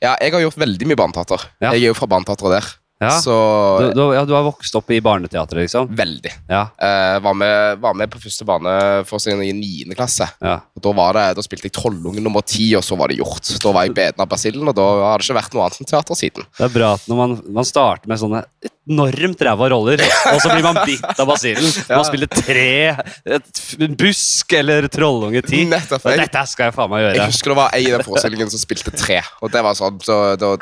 ja, 0.00 0.14
jeg 0.20 0.32
har 0.36 0.44
gjort 0.46 0.60
veldig 0.60 0.90
mye 0.90 1.00
barneteater. 1.00 1.48
Ja. 1.60 1.72
Jeg 1.74 1.86
er 1.86 1.92
jo 1.92 1.96
fra 1.98 2.08
barneteatret 2.10 2.58
der. 2.58 2.70
Ja. 3.00 3.14
Så 3.24 3.32
Du, 3.80 3.86
du, 3.96 4.00
ja, 4.12 4.26
du 4.28 4.34
har 4.36 4.42
vokst 4.44 4.74
opp 4.76 4.90
i 4.92 4.98
barneteatret, 5.00 5.62
liksom? 5.64 5.86
veldig. 5.96 6.32
Ja. 6.52 6.66
Eh, 6.76 7.16
var, 7.24 7.32
med, 7.32 7.78
var 7.80 7.94
med 7.96 8.10
på 8.12 8.20
første 8.20 8.44
barneforestilling 8.44 9.48
i 9.48 9.54
9. 9.86 9.94
klasse. 9.96 10.26
ja. 10.44 10.58
Og 10.76 10.82
da, 10.84 10.92
var 10.98 11.16
det, 11.16 11.22
da 11.38 11.44
spilte 11.46 11.70
jeg 11.70 11.76
Trollungen 11.78 12.20
nummer 12.24 12.44
10, 12.44 12.74
og 12.76 12.84
så 12.84 12.98
var 13.00 13.08
det 13.08 13.16
gjort. 13.22 13.54
Da 13.64 13.72
var 13.72 13.88
jeg 13.88 13.96
beden 13.96 14.20
av 14.20 14.28
basillen, 14.28 14.68
og 14.68 14.76
da 14.76 14.84
har 15.06 15.16
det 15.16 15.24
ikke 15.30 15.38
vært 15.40 15.56
noe 15.56 15.64
annet 15.64 15.80
enn 15.80 15.90
teater 15.94 16.20
siden. 16.20 16.44
Det 16.58 16.66
er 16.68 16.76
bra 16.76 16.92
at 16.98 17.08
når 17.08 17.22
man, 17.22 17.34
man 17.60 17.68
starter 17.72 18.12
med 18.12 18.20
sånne 18.20 18.44
enormt 18.90 19.42
ræva 19.46 19.68
roller, 19.72 20.02
og 20.32 20.40
så 20.42 20.50
blir 20.52 20.64
man 20.64 20.80
bitt 20.86 21.04
av 21.06 21.28
basillen. 21.28 21.68
Man 21.90 22.06
spiller 22.06 22.30
tre, 22.30 22.94
et, 23.36 23.60
en 23.86 23.96
busk 23.98 24.54
eller 24.56 24.86
trollunge 24.92 25.42
ti. 25.46 25.62
Nettopp. 25.70 26.06
Jeg, 26.10 26.20
Dette 26.24 26.42
skal 26.50 26.68
jeg 26.68 26.76
faen 26.76 26.90
meg 26.92 27.04
jeg 27.06 27.26
husker 27.30 27.52
det 27.52 27.58
var 27.58 27.76
ei 27.76 27.82
i 27.86 27.92
den 27.92 28.04
forestillingen 28.06 28.50
som 28.52 28.62
spilte 28.62 28.92
tre. 28.94 29.20
Og 29.44 29.52
det 29.52 29.62
var 29.64 29.76
sånn, 29.78 29.98
så 30.04 30.18
da, 30.40 30.52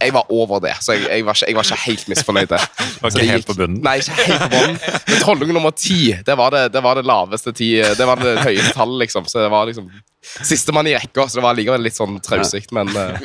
Jeg 0.00 0.14
var 0.16 0.30
over 0.32 0.62
det, 0.64 0.74
så 0.84 0.96
jeg, 0.96 1.06
jeg, 1.08 1.26
var, 1.26 1.36
ikke, 1.36 1.50
jeg 1.50 1.58
var 1.58 1.68
ikke 1.68 1.80
helt 1.84 2.08
misfornøyd. 2.12 2.54
Var 3.04 3.12
ikke 3.12 3.28
helt 3.28 3.48
på 3.48 3.56
bunnen? 3.58 3.80
Nei, 3.84 3.98
ikke 4.00 4.14
helt 4.28 4.42
på 4.44 4.50
bunnen. 4.54 4.78
Men 5.08 5.20
trollunge 5.20 5.56
nummer 5.56 5.74
ti, 5.76 5.98
det 6.24 6.36
var 6.38 6.54
det, 6.54 6.62
det 6.72 6.80
var 6.84 6.98
det 6.98 7.04
laveste 7.08 7.52
ti 7.56 7.70
Det 7.82 8.06
var 8.08 8.20
det 8.20 8.36
høyeste 8.40 8.72
tallet, 8.76 9.02
liksom. 9.04 9.28
Så 9.28 9.42
det 9.42 9.50
var 9.52 9.68
liksom 9.68 9.90
sistemann 10.24 10.88
i 10.88 10.94
rekka, 10.96 11.26
så 11.28 11.38
det 11.38 11.44
var 11.44 11.52
allikevel 11.52 11.84
litt 11.84 11.98
sånn 11.98 12.16
trausig, 12.24 12.64
men 12.74 12.88
uh, 12.96 13.20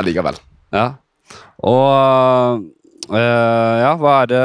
allikevel. 0.00 0.36
Ja. 0.74 0.86
Og 1.64 2.66
øh, 3.10 3.76
Ja, 3.82 3.92
hva 4.00 4.18
er 4.22 4.32
det 4.32 4.42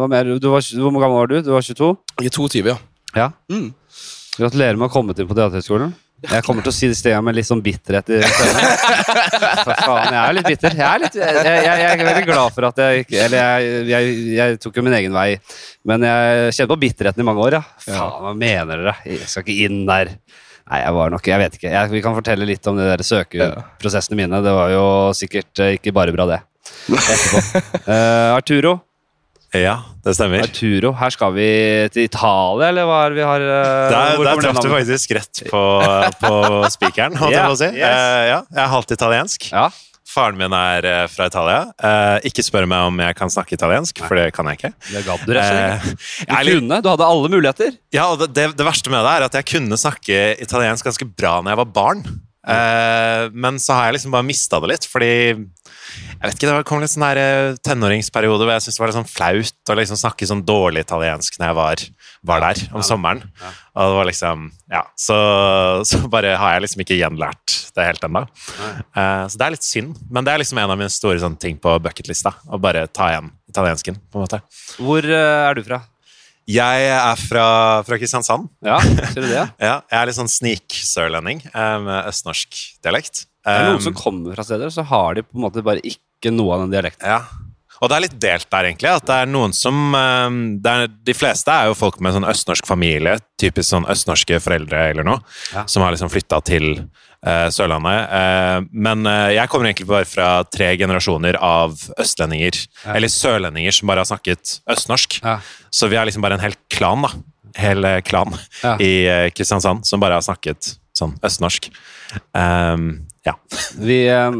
Hva 0.00 0.08
mer? 0.12 0.32
Du 0.42 0.50
var, 0.52 0.64
hvor 0.64 0.96
gammel 1.00 1.18
var 1.20 1.32
du? 1.32 1.38
Du 1.46 1.52
var 1.54 1.64
22? 1.64 1.92
Jeg 2.20 2.32
er 2.32 2.36
22, 2.36 2.64
ja. 2.72 2.78
Ja. 3.16 3.30
Mm. 3.52 3.70
Gratulerer 4.36 4.76
med 4.76 4.86
å 4.86 4.90
ha 4.90 4.92
kommet 4.92 5.20
inn 5.20 5.28
på 5.28 5.36
Teaterhøgskolen. 5.36 5.94
Jeg 6.26 6.44
kommer 6.46 6.64
til 6.64 6.72
å 6.72 6.74
si 6.74 6.88
det 6.88 6.96
stedet 6.96 7.18
med 7.24 7.36
litt 7.36 7.46
sånn 7.46 7.60
bitterhet 7.64 8.08
i 8.16 8.18
stemmen. 8.24 8.70
For 9.66 9.72
faen, 9.84 10.14
jeg 10.14 10.20
er 10.22 10.34
litt 10.36 10.48
bitter. 10.48 10.76
Jeg 10.78 10.86
er, 10.86 11.02
litt, 11.04 11.18
jeg, 11.20 11.42
jeg, 11.44 11.66
jeg 11.82 11.90
er 11.92 12.08
veldig 12.08 12.24
glad 12.28 12.54
for 12.56 12.66
at 12.70 12.80
jeg 12.80 13.04
Eller 13.20 13.66
jeg, 13.90 14.14
jeg, 14.32 14.56
tok 14.62 14.80
jo 14.80 14.84
min 14.86 14.96
egen 14.96 15.14
vei, 15.14 15.28
men 15.88 16.06
jeg 16.08 16.56
kjente 16.56 16.70
på 16.72 16.80
bitterheten 16.86 17.22
i 17.22 17.26
mange 17.28 17.44
år, 17.44 17.58
ja. 17.58 17.62
Faen, 17.84 18.16
hva 18.24 18.32
mener 18.38 18.72
dere? 18.72 18.96
Jeg 19.06 19.28
skal 19.28 19.44
ikke 19.44 19.68
inn 19.68 19.84
der. 19.88 20.12
Nei, 20.66 20.80
jeg 20.82 20.94
var 20.96 21.12
nok 21.14 21.28
Jeg 21.30 21.42
vet 21.44 21.58
ikke. 21.60 21.84
Vi 21.92 22.02
kan 22.02 22.16
fortelle 22.16 22.48
litt 22.48 22.66
om 22.66 22.80
de 22.80 22.88
der 22.88 23.04
søkeprosessene 23.06 24.18
mine. 24.18 24.42
Det 24.42 24.54
var 24.56 24.72
jo 24.72 24.86
sikkert 25.14 25.62
eh, 25.62 25.76
ikke 25.78 25.94
bare 25.94 26.14
bra, 26.16 26.26
det. 26.32 26.40
Etterpå. 26.94 27.62
uh, 27.88 28.36
Arturo. 28.36 28.76
Ja, 29.56 29.76
det 30.04 30.16
stemmer. 30.16 30.44
Arturo. 30.44 30.92
Her 30.98 31.14
skal 31.14 31.32
vi 31.36 31.48
til 31.94 32.06
Italia, 32.08 32.70
eller 32.70 32.86
hva 32.88 33.00
er 33.06 33.14
det 33.14 33.20
vi 33.20 33.26
har 33.26 33.44
eh, 33.46 33.88
Der, 33.92 34.22
der 34.26 34.42
traff 34.42 34.60
du 34.60 34.70
faktisk 34.72 35.16
rett 35.16 35.42
på, 35.48 35.62
på 36.20 36.36
spikeren, 36.74 37.16
holdt 37.20 37.36
jeg 37.36 37.46
på 37.46 37.56
å 37.56 37.58
si. 37.60 37.70
Yes. 37.78 37.86
Uh, 37.86 38.22
ja, 38.26 38.38
jeg 38.42 38.62
er 38.64 38.72
halvt 38.74 38.96
italiensk. 38.96 39.48
Ja. 39.52 39.68
Faren 40.16 40.38
min 40.38 40.54
er 40.56 40.86
fra 41.12 41.26
Italia. 41.28 41.62
Uh, 41.82 42.18
ikke 42.26 42.44
spør 42.44 42.68
meg 42.70 42.90
om 42.90 43.00
jeg 43.04 43.16
kan 43.18 43.32
snakke 43.32 43.56
italiensk, 43.58 44.00
for 44.06 44.18
det 44.18 44.30
kan 44.36 44.48
jeg 44.50 44.60
ikke. 44.60 44.72
Det 44.90 45.02
gadd 45.06 45.24
du, 45.26 45.34
rett 45.36 45.50
og 45.50 45.88
slett. 45.88 46.06
Du 46.30 46.36
kunne, 46.52 46.78
du 46.82 46.92
hadde 46.92 47.10
alle 47.16 47.32
muligheter. 47.32 47.74
Ja, 47.94 48.10
og 48.12 48.22
det, 48.22 48.50
det, 48.56 48.66
verste 48.66 48.92
med 48.92 49.04
det 49.04 49.16
er 49.16 49.26
at 49.28 49.40
jeg 49.40 49.50
kunne 49.56 49.80
snakke 49.80 50.22
italiensk 50.42 50.88
ganske 50.88 51.08
bra 51.10 51.38
når 51.40 51.54
jeg 51.54 51.62
var 51.64 51.74
barn. 51.80 52.06
Men 53.34 53.58
så 53.58 53.74
har 53.74 53.88
jeg 53.88 53.98
liksom 53.98 54.14
bare 54.14 54.26
mista 54.26 54.60
det 54.62 54.70
litt, 54.70 54.84
fordi 54.86 55.10
jeg 56.16 56.22
vet 56.22 56.36
ikke, 56.38 56.48
Det 56.48 56.66
kom 56.68 56.82
litt 56.82 56.92
sånn 56.92 57.04
der 57.04 57.20
eh, 57.20 57.58
tenåringsperiode 57.66 58.46
hvor 58.46 58.54
jeg 58.54 58.64
syntes 58.64 58.78
det 58.78 58.82
var 58.82 58.92
litt 58.92 58.98
sånn 58.98 59.10
flaut 59.10 59.72
å 59.72 59.76
liksom 59.78 60.00
snakke 60.00 60.28
sånn 60.28 60.44
dårlig 60.48 60.86
italiensk 60.86 61.38
når 61.38 61.50
jeg 61.50 61.58
var, 61.58 61.84
var 62.30 62.44
der 62.46 62.62
om 62.72 62.84
sommeren. 62.86 63.22
Og 63.76 63.90
det 63.90 63.98
var 64.00 64.10
liksom 64.10 64.48
Ja, 64.72 64.82
så, 64.98 65.16
så 65.86 66.02
bare 66.10 66.36
har 66.40 66.56
jeg 66.56 66.66
liksom 66.66 66.84
ikke 66.86 66.98
gjenlært 66.98 67.56
det 67.76 67.88
helt 67.90 68.06
ennå. 68.08 68.24
Uh, 68.96 69.26
så 69.28 69.36
det 69.36 69.44
er 69.46 69.54
litt 69.56 69.66
synd, 69.66 69.98
men 70.10 70.26
det 70.26 70.32
er 70.32 70.42
liksom 70.42 70.60
en 70.62 70.72
av 70.72 70.80
mine 70.80 70.92
store 70.92 71.20
sånne 71.22 71.40
ting 71.40 71.58
på 71.60 71.74
bucketlista. 71.84 72.32
Å 72.48 72.60
bare 72.60 72.86
ta 72.88 73.10
igjen 73.12 73.28
italiensken, 73.50 74.00
på 74.10 74.18
en 74.18 74.24
måte. 74.24 74.40
Hvor 74.80 75.04
uh, 75.04 75.44
er 75.50 75.58
du 75.58 75.62
fra? 75.66 75.82
Jeg 76.46 76.90
er 76.94 77.18
fra, 77.18 77.46
fra 77.82 77.98
Kristiansand. 77.98 78.46
Ja, 78.64 78.78
ser 78.80 79.18
du 79.24 79.26
det? 79.26 79.46
Ja, 79.68 79.80
jeg 79.90 79.98
er 79.98 80.08
litt 80.08 80.18
sånn 80.18 80.30
sniksørlending 80.30 81.42
med 81.52 82.06
østnorsk 82.06 82.60
dialekt. 82.86 83.24
Det 83.46 83.56
er 83.56 83.68
noen 83.70 83.82
som 83.84 83.94
kommer 83.94 84.34
fra 84.34 84.44
steder, 84.46 84.72
så 84.74 84.82
har 84.90 85.14
de 85.14 85.22
på 85.22 85.38
en 85.38 85.44
måte 85.46 85.62
bare 85.62 85.82
ikke 85.86 86.32
noe 86.34 86.56
av 86.56 86.64
den 86.64 86.72
dialekten. 86.74 87.06
Ja. 87.06 87.20
Og 87.76 87.90
det 87.92 87.96
er 87.96 88.04
litt 88.06 88.14
delt 88.20 88.46
der, 88.50 88.64
egentlig. 88.70 88.88
At 88.88 89.04
det 89.06 89.16
er 89.20 89.26
noen 89.28 89.52
som 89.52 89.92
det 90.64 90.70
er, 90.72 90.86
De 91.04 91.14
fleste 91.14 91.52
er 91.52 91.68
jo 91.68 91.74
folk 91.76 91.98
med 92.00 92.14
sånn 92.16 92.24
østnorsk 92.24 92.64
familie, 92.66 93.18
typisk 93.38 93.68
sånn 93.68 93.84
østnorske 93.92 94.38
foreldre 94.40 94.86
eller 94.94 95.04
noe, 95.04 95.20
Ja. 95.52 95.66
som 95.68 95.84
har 95.84 95.92
liksom 95.92 96.08
flytta 96.08 96.40
til 96.48 96.70
uh, 97.26 97.48
Sørlandet. 97.52 98.08
Uh, 98.08 98.64
men 98.72 99.04
uh, 99.06 99.28
jeg 99.34 99.52
kommer 99.52 99.68
egentlig 99.68 99.90
bare 99.90 100.08
fra 100.08 100.30
tre 100.48 100.70
generasjoner 100.80 101.36
av 101.36 101.76
østlendinger, 102.00 102.62
Ja. 102.86 102.94
eller 102.96 103.12
sørlendinger, 103.12 103.76
som 103.76 103.92
bare 103.92 104.00
har 104.06 104.08
snakket 104.08 104.60
østnorsk. 104.72 105.20
Ja. 105.22 105.38
Så 105.70 105.90
vi 105.92 105.96
er 106.00 106.08
liksom 106.08 106.24
bare 106.24 106.40
en 106.40 106.46
hel 106.46 106.56
klan, 106.72 107.04
da. 107.04 107.12
Hel 107.56 107.84
eh, 107.88 108.02
klan 108.04 108.34
i 108.84 109.30
Kristiansand 109.32 109.86
som 109.88 110.00
bare 110.00 110.18
har 110.18 110.24
snakket 110.24 110.74
sånn 110.92 111.14
østnorsk. 111.24 111.70
Um, 112.36 113.06
ja. 113.26 113.34
Vi, 113.82 113.98
eh, 114.12 114.38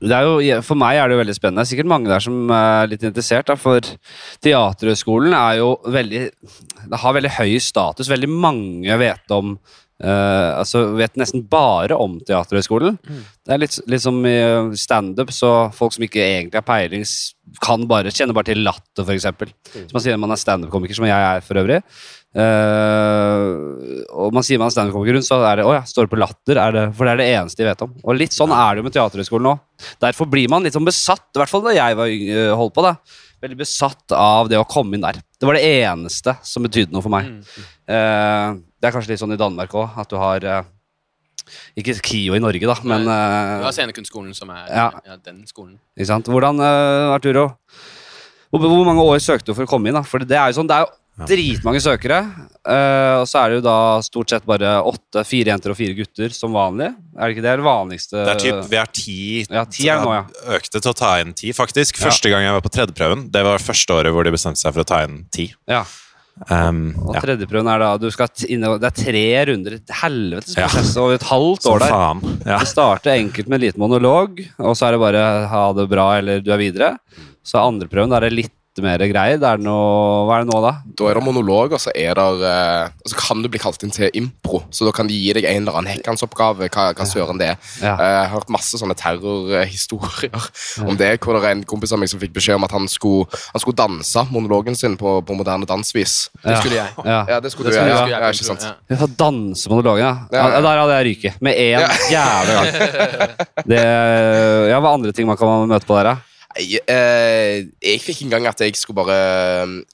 det 0.00 0.22
jo, 0.24 0.62
for 0.64 0.80
meg 0.80 0.96
er 0.96 1.10
det 1.10 1.16
jo 1.16 1.20
veldig 1.20 1.36
spennende. 1.36 1.60
Det 1.60 1.68
er 1.68 1.72
sikkert 1.74 1.92
mange 1.92 2.10
der 2.10 2.24
som 2.24 2.54
er 2.56 2.88
litt 2.90 3.04
interessert. 3.04 3.50
Da, 3.50 3.58
for 3.60 3.84
Teaterhøgskolen 4.40 5.36
er 5.36 5.60
jo 5.60 5.74
veldig 5.84 6.24
Det 6.90 7.00
har 7.02 7.16
veldig 7.16 7.36
høy 7.36 7.60
status. 7.62 8.10
Veldig 8.10 8.32
mange 8.32 8.98
vet 9.04 9.36
om 9.36 9.58
Uh, 10.00 10.56
altså 10.56 10.80
vet 10.96 11.18
nesten 11.20 11.42
bare 11.52 11.92
om 12.00 12.14
Teaterhøgskolen. 12.24 12.96
Det 13.44 13.52
er 13.52 13.60
litt, 13.60 13.74
litt 13.90 14.00
som 14.00 14.16
i 14.24 14.38
standup, 14.80 15.28
så 15.36 15.50
folk 15.76 15.92
som 15.92 16.06
ikke 16.06 16.22
egentlig 16.24 16.56
har 16.56 16.64
peiling, 16.64 17.04
kan 17.60 17.84
bare, 17.90 18.12
kjenner 18.14 18.36
bare 18.36 18.48
til 18.48 18.62
latter, 18.64 19.04
f.eks. 19.04 19.28
Så 19.74 19.92
man 19.92 20.04
sier 20.04 20.16
man 20.22 20.32
er 20.32 20.40
standup-komiker, 20.40 20.96
som 20.96 21.04
jeg 21.04 21.26
er 21.34 21.44
for 21.44 21.60
øvrig. 21.60 21.82
Eh, 22.30 23.40
og 24.14 24.34
man 24.34 24.44
sier 24.46 24.60
man 24.60 24.70
er 24.70 24.74
standup-komiker, 24.74 25.18
så 25.26 25.40
er 25.48 25.60
det 25.60 25.66
å 25.66 25.72
ja, 25.74 25.82
står 25.88 26.06
på 26.10 26.18
latter, 26.20 26.60
er 26.62 26.76
det, 26.76 26.84
for 26.94 27.08
det 27.08 27.14
er 27.14 27.22
det 27.22 27.28
eneste 27.34 27.62
de 27.62 27.66
vet 27.66 27.82
om. 27.86 27.96
Og 28.04 28.18
litt 28.18 28.36
sånn 28.36 28.54
er 28.54 28.76
det 28.76 28.82
jo 28.82 28.86
med 28.86 28.94
Teaterhøgskolen 28.94 29.48
nå. 29.50 29.56
Derfor 30.04 30.30
blir 30.30 30.50
man 30.52 30.66
litt 30.66 30.76
sånn 30.76 30.86
besatt, 30.86 31.26
i 31.34 31.42
hvert 31.42 31.50
fall 31.50 31.64
da 31.66 31.74
jeg 31.74 31.98
var 31.98 32.14
øh, 32.14 32.54
holdt 32.60 32.76
på, 32.76 32.86
da. 32.86 32.94
Veldig 33.40 33.58
besatt 33.62 34.14
av 34.14 34.50
det 34.52 34.60
å 34.60 34.66
komme 34.68 34.96
inn 34.96 35.04
der. 35.04 35.18
Det 35.40 35.48
var 35.48 35.56
det 35.56 35.64
eneste 35.80 36.36
som 36.46 36.66
betydde 36.66 36.92
noe 36.94 37.04
for 37.04 37.12
meg. 37.14 37.32
Eh, 37.90 38.58
det 38.80 38.88
er 38.88 38.94
kanskje 38.94 39.14
litt 39.14 39.22
sånn 39.22 39.34
i 39.34 39.40
Danmark 39.40 39.74
òg, 39.76 39.96
at 40.00 40.12
du 40.12 40.18
har 40.20 40.44
uh, 40.46 40.60
Ikke 41.80 41.96
KIO 42.04 42.36
i 42.36 42.42
Norge, 42.42 42.62
da, 42.68 42.76
men 42.86 43.08
Du 43.08 43.10
eh, 43.10 43.64
har 43.64 43.74
Scenekunstskolen, 43.74 44.36
som 44.36 44.52
er 44.54 44.68
Ja. 44.70 44.86
ja, 45.08 45.16
den 45.24 45.42
skolen. 45.48 45.80
Ikke 45.98 46.12
sant? 46.12 46.30
Hvordan, 46.30 46.62
eh, 46.62 47.10
Arturo 47.16 47.48
hvor, 48.50 48.64
hvor 48.66 48.86
mange 48.86 49.02
år 49.06 49.20
søkte 49.22 49.50
du 49.50 49.54
for 49.54 49.66
å 49.66 49.70
komme 49.70 49.90
inn? 49.90 49.98
da? 49.98 50.02
For 50.06 50.22
det 50.26 50.36
er 50.38 50.50
jo 50.50 50.58
sånn, 50.58 50.70
det 50.70 50.78
er 50.78 50.86
jo 50.86 50.94
dritmange 51.28 51.80
søkere. 51.84 52.20
Uh, 52.60 53.22
og 53.22 53.26
så 53.28 53.40
er 53.40 53.48
det 53.48 53.56
jo 53.60 53.64
da 53.64 53.76
stort 54.04 54.30
sett 54.30 54.44
bare 54.48 54.74
åtte, 54.84 55.22
fire 55.24 55.48
jenter 55.52 55.72
og 55.72 55.78
fire 55.78 55.94
gutter 55.96 56.28
som 56.36 56.52
vanlig. 56.52 56.90
Er 57.16 57.28
det 57.28 57.36
ikke 57.36 57.44
det? 57.46 57.54
det 57.60 57.64
vanligste 57.64 58.20
Det 58.24 58.34
er 58.34 58.42
typ, 58.44 58.60
vi 58.70 58.76
er 58.76 58.90
ti. 58.92 59.18
Ja, 59.48 59.64
ti 59.64 59.88
er 59.88 60.02
nå, 60.04 60.12
ja. 60.12 60.24
Økte 60.58 60.80
til 60.80 60.90
å 60.92 60.96
ta 60.96 61.14
inn 61.22 61.32
ti, 61.34 61.52
faktisk. 61.56 61.98
Ja. 62.00 62.08
Første 62.10 62.28
gang 62.32 62.44
jeg 62.44 62.52
var 62.52 62.60
på 62.64 62.72
tredjeprøven, 62.76 63.30
det 63.32 63.42
var 63.44 63.58
første 63.64 63.96
året 63.96 64.12
hvor 64.12 64.24
de 64.24 64.34
bestemte 64.36 64.60
seg 64.60 64.72
for 64.76 64.84
å 64.84 64.88
ta 64.92 65.02
inn 65.08 65.24
ti. 65.32 65.48
Ja. 65.68 65.84
Um, 66.48 66.94
Og 67.04 67.16
ja. 67.16 67.20
tredjeprøven 67.20 67.68
er 67.68 67.82
da 67.82 67.88
du 68.00 68.06
skal 68.12 68.28
t- 68.32 68.46
inn, 68.48 68.62
Det 68.64 68.86
er 68.88 68.94
tre 68.96 69.24
runder. 69.50 69.74
Et 69.76 69.90
helvetes 70.02 70.54
Ja. 70.56 70.68
prosess 70.68 70.96
over 70.96 71.14
et 71.18 71.26
halvt 71.28 71.66
år 71.68 71.78
der. 71.80 71.90
faen. 71.92 72.22
Ja. 72.46 72.58
Det 72.62 72.68
starter 72.68 73.12
enkelt 73.16 73.48
med 73.48 73.60
en 73.60 73.66
liten 73.66 73.80
monolog, 73.82 74.40
og 74.58 74.72
så 74.76 74.86
er 74.88 74.92
det 74.92 75.00
bare 75.00 75.24
ha 75.48 75.72
det 75.76 75.88
bra 75.90 76.06
eller 76.18 76.40
du 76.40 76.50
er 76.52 76.56
videre. 76.58 76.98
Så 77.44 77.58
andre 77.60 77.88
prøven, 77.88 78.12
er 78.16 78.20
det 78.28 78.32
litt 78.32 78.52
mer 78.78 79.02
greier. 79.10 79.36
Det 79.42 79.48
er 79.50 79.58
noe, 79.60 80.22
hva 80.28 80.36
er 80.38 80.44
det 80.46 80.52
nå, 80.54 80.60
da? 80.62 80.70
Da 80.96 81.08
er 81.10 81.18
det 81.18 81.24
monolog, 81.26 81.72
og 81.74 81.80
så 81.82 81.90
er 81.90 82.14
det 82.14 82.26
eh, 82.46 82.92
og 83.02 83.10
så 83.10 83.16
kan 83.18 83.42
du 83.42 83.48
bli 83.50 83.58
kalt 83.60 83.82
inn 83.82 83.90
til 83.92 84.08
impro. 84.14 84.62
Så 84.70 84.86
da 84.86 84.92
kan 84.94 85.10
de 85.10 85.16
gi 85.18 85.32
deg 85.36 85.44
en 85.50 85.64
eller 85.66 85.80
annen 85.80 85.90
hekkansoppgave. 85.96 86.68
Hva, 86.70 86.84
hva 86.94 87.06
søren 87.08 87.40
det 87.40 87.48
er. 87.50 87.58
Ja. 87.82 87.96
Eh, 87.96 88.12
Jeg 88.14 88.20
har 88.22 88.30
hørt 88.36 88.52
masse 88.54 88.78
sånne 88.78 88.94
terrorhistorier 88.94 90.30
om 90.86 90.96
det. 91.00 91.10
Hvor 91.20 91.36
det 91.36 91.42
er 91.50 91.56
en 91.58 91.64
kompis 91.68 91.92
av 91.92 92.00
meg 92.00 92.12
som 92.12 92.22
fikk 92.22 92.32
beskjed 92.38 92.60
om 92.60 92.68
at 92.68 92.74
han 92.76 92.86
skulle, 92.90 93.26
han 93.50 93.64
skulle 93.64 93.80
danse 93.82 94.24
monologen 94.30 94.78
sin 94.78 94.94
på, 95.00 95.18
på 95.26 95.36
moderne 95.38 95.66
dansvis. 95.68 96.28
Det 96.44 96.56
skulle 96.62 96.78
jeg. 96.78 96.94
Ja. 97.04 97.20
Ja, 97.34 97.40
det 97.42 97.52
skulle 97.52 97.70
Det 97.70 97.76
du 97.76 97.80
skulle 97.82 98.06
jeg. 98.06 98.14
Ja, 98.14 98.22
ja, 98.22 98.32
ikke 98.32 98.48
sant. 98.52 98.64
Ja. 98.88 99.10
Danse 99.20 99.68
monologen, 99.74 100.04
ja. 100.06 100.14
ja. 100.30 100.40
Ja, 100.40 100.48
ja. 100.56 100.64
Der 100.64 100.82
hadde 100.84 100.96
jeg 101.00 101.10
ryket. 101.10 101.42
Med 101.42 101.58
én 101.58 101.84
jævla 102.14 102.56
gang. 102.56 102.66
Det, 103.70 103.80
ja, 104.70 104.78
hva 104.80 104.94
andre 104.96 105.12
ting 105.14 105.26
man 105.28 105.36
kan 105.38 105.68
møte 105.68 105.86
på 105.88 105.96
der, 105.98 106.14
da? 106.14 106.16
Jeg, 106.58 106.80
eh, 106.90 107.60
jeg 107.78 108.00
fikk 108.02 108.24
en 108.24 108.32
gang 108.32 108.46
at 108.50 108.58
jeg 108.58 108.74
skulle 108.74 108.98
bare 108.98 109.14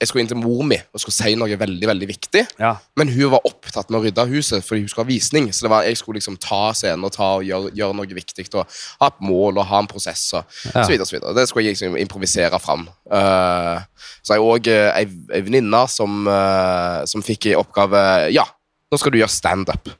Jeg 0.01 0.09
skulle 0.09 0.23
inn 0.25 0.31
til 0.31 0.39
mor 0.41 0.63
mi 0.65 0.79
og 0.81 1.03
skulle 1.03 1.13
si 1.13 1.35
noe 1.37 1.59
veldig 1.61 1.89
veldig 1.91 2.09
viktig. 2.09 2.45
Ja. 2.63 2.71
Men 2.97 3.11
hun 3.13 3.35
var 3.35 3.45
opptatt 3.45 3.91
med 3.91 3.99
å 4.01 4.05
rydde 4.07 4.25
huset 4.31 4.65
fordi 4.65 4.85
hun 4.85 4.89
skulle 4.89 5.05
ha 5.05 5.11
visning. 5.11 5.51
Så 5.53 5.67
det 5.67 5.73
var, 5.75 5.85
jeg 5.85 6.01
skulle 6.01 6.17
liksom 6.17 6.39
ta 6.41 6.71
scenen 6.73 7.05
og 7.05 7.13
ta 7.13 7.35
og 7.37 7.45
gjøre, 7.45 7.75
gjøre 7.77 7.99
noe 7.99 8.19
viktig 8.21 8.47
og 8.57 8.65
ha 9.03 9.11
et 9.13 9.21
mål 9.29 9.61
og 9.61 9.69
ha 9.69 9.83
en 9.83 9.91
prosess. 9.91 10.25
og 10.33 10.45
Ja. 10.73 10.83
så 10.83 10.89
videre, 10.95 11.07
så 11.07 11.19
videre. 11.19 11.35
Det 11.37 11.49
skulle 11.49 11.67
jeg 11.67 11.77
liksom 11.77 11.99
improvisere 12.01 12.61
fram. 12.63 12.89
Uh, 13.05 13.85
så 14.25 14.33
har 14.33 14.41
jeg 14.41 14.49
òg 14.49 14.73
ei, 14.73 15.05
ei 15.37 15.45
venninne 15.45 15.85
som, 15.93 16.25
uh, 16.27 17.05
som 17.05 17.23
fikk 17.23 17.51
i 17.53 17.57
oppgave 17.59 18.33
Ja, 18.33 18.47
nå 18.91 18.99
skal 18.99 19.13
du 19.13 19.21
gjøre 19.21 19.35
standup. 19.35 19.93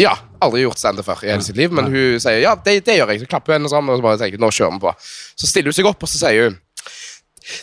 Ja, 0.00 0.14
aldri 0.40 0.62
gjort 0.62 0.80
standup 0.80 1.04
før 1.04 1.24
i 1.26 1.32
hele 1.34 1.44
sitt 1.44 1.58
liv, 1.58 1.72
men 1.74 1.90
hun 1.92 2.20
sier 2.22 2.40
ja, 2.40 2.54
det, 2.56 2.78
det 2.86 2.96
gjør 2.96 3.12
jeg. 3.12 3.24
Så 3.24 3.28
klapper 3.28 3.52
hun 3.52 3.60
henne 3.60 3.72
sammen 3.72 3.92
og 3.92 4.00
så 4.00 4.06
bare 4.06 4.20
tenker 4.22 4.40
nå 4.40 4.48
kjører 4.48 4.78
vi 4.78 4.84
på. 4.86 4.94
Så 5.36 5.50
stiller 5.50 5.72
hun 5.72 5.76
seg 5.76 5.90
opp 5.90 6.06
og 6.06 6.12
så 6.12 6.22
sier 6.22 6.48
hun 6.48 6.62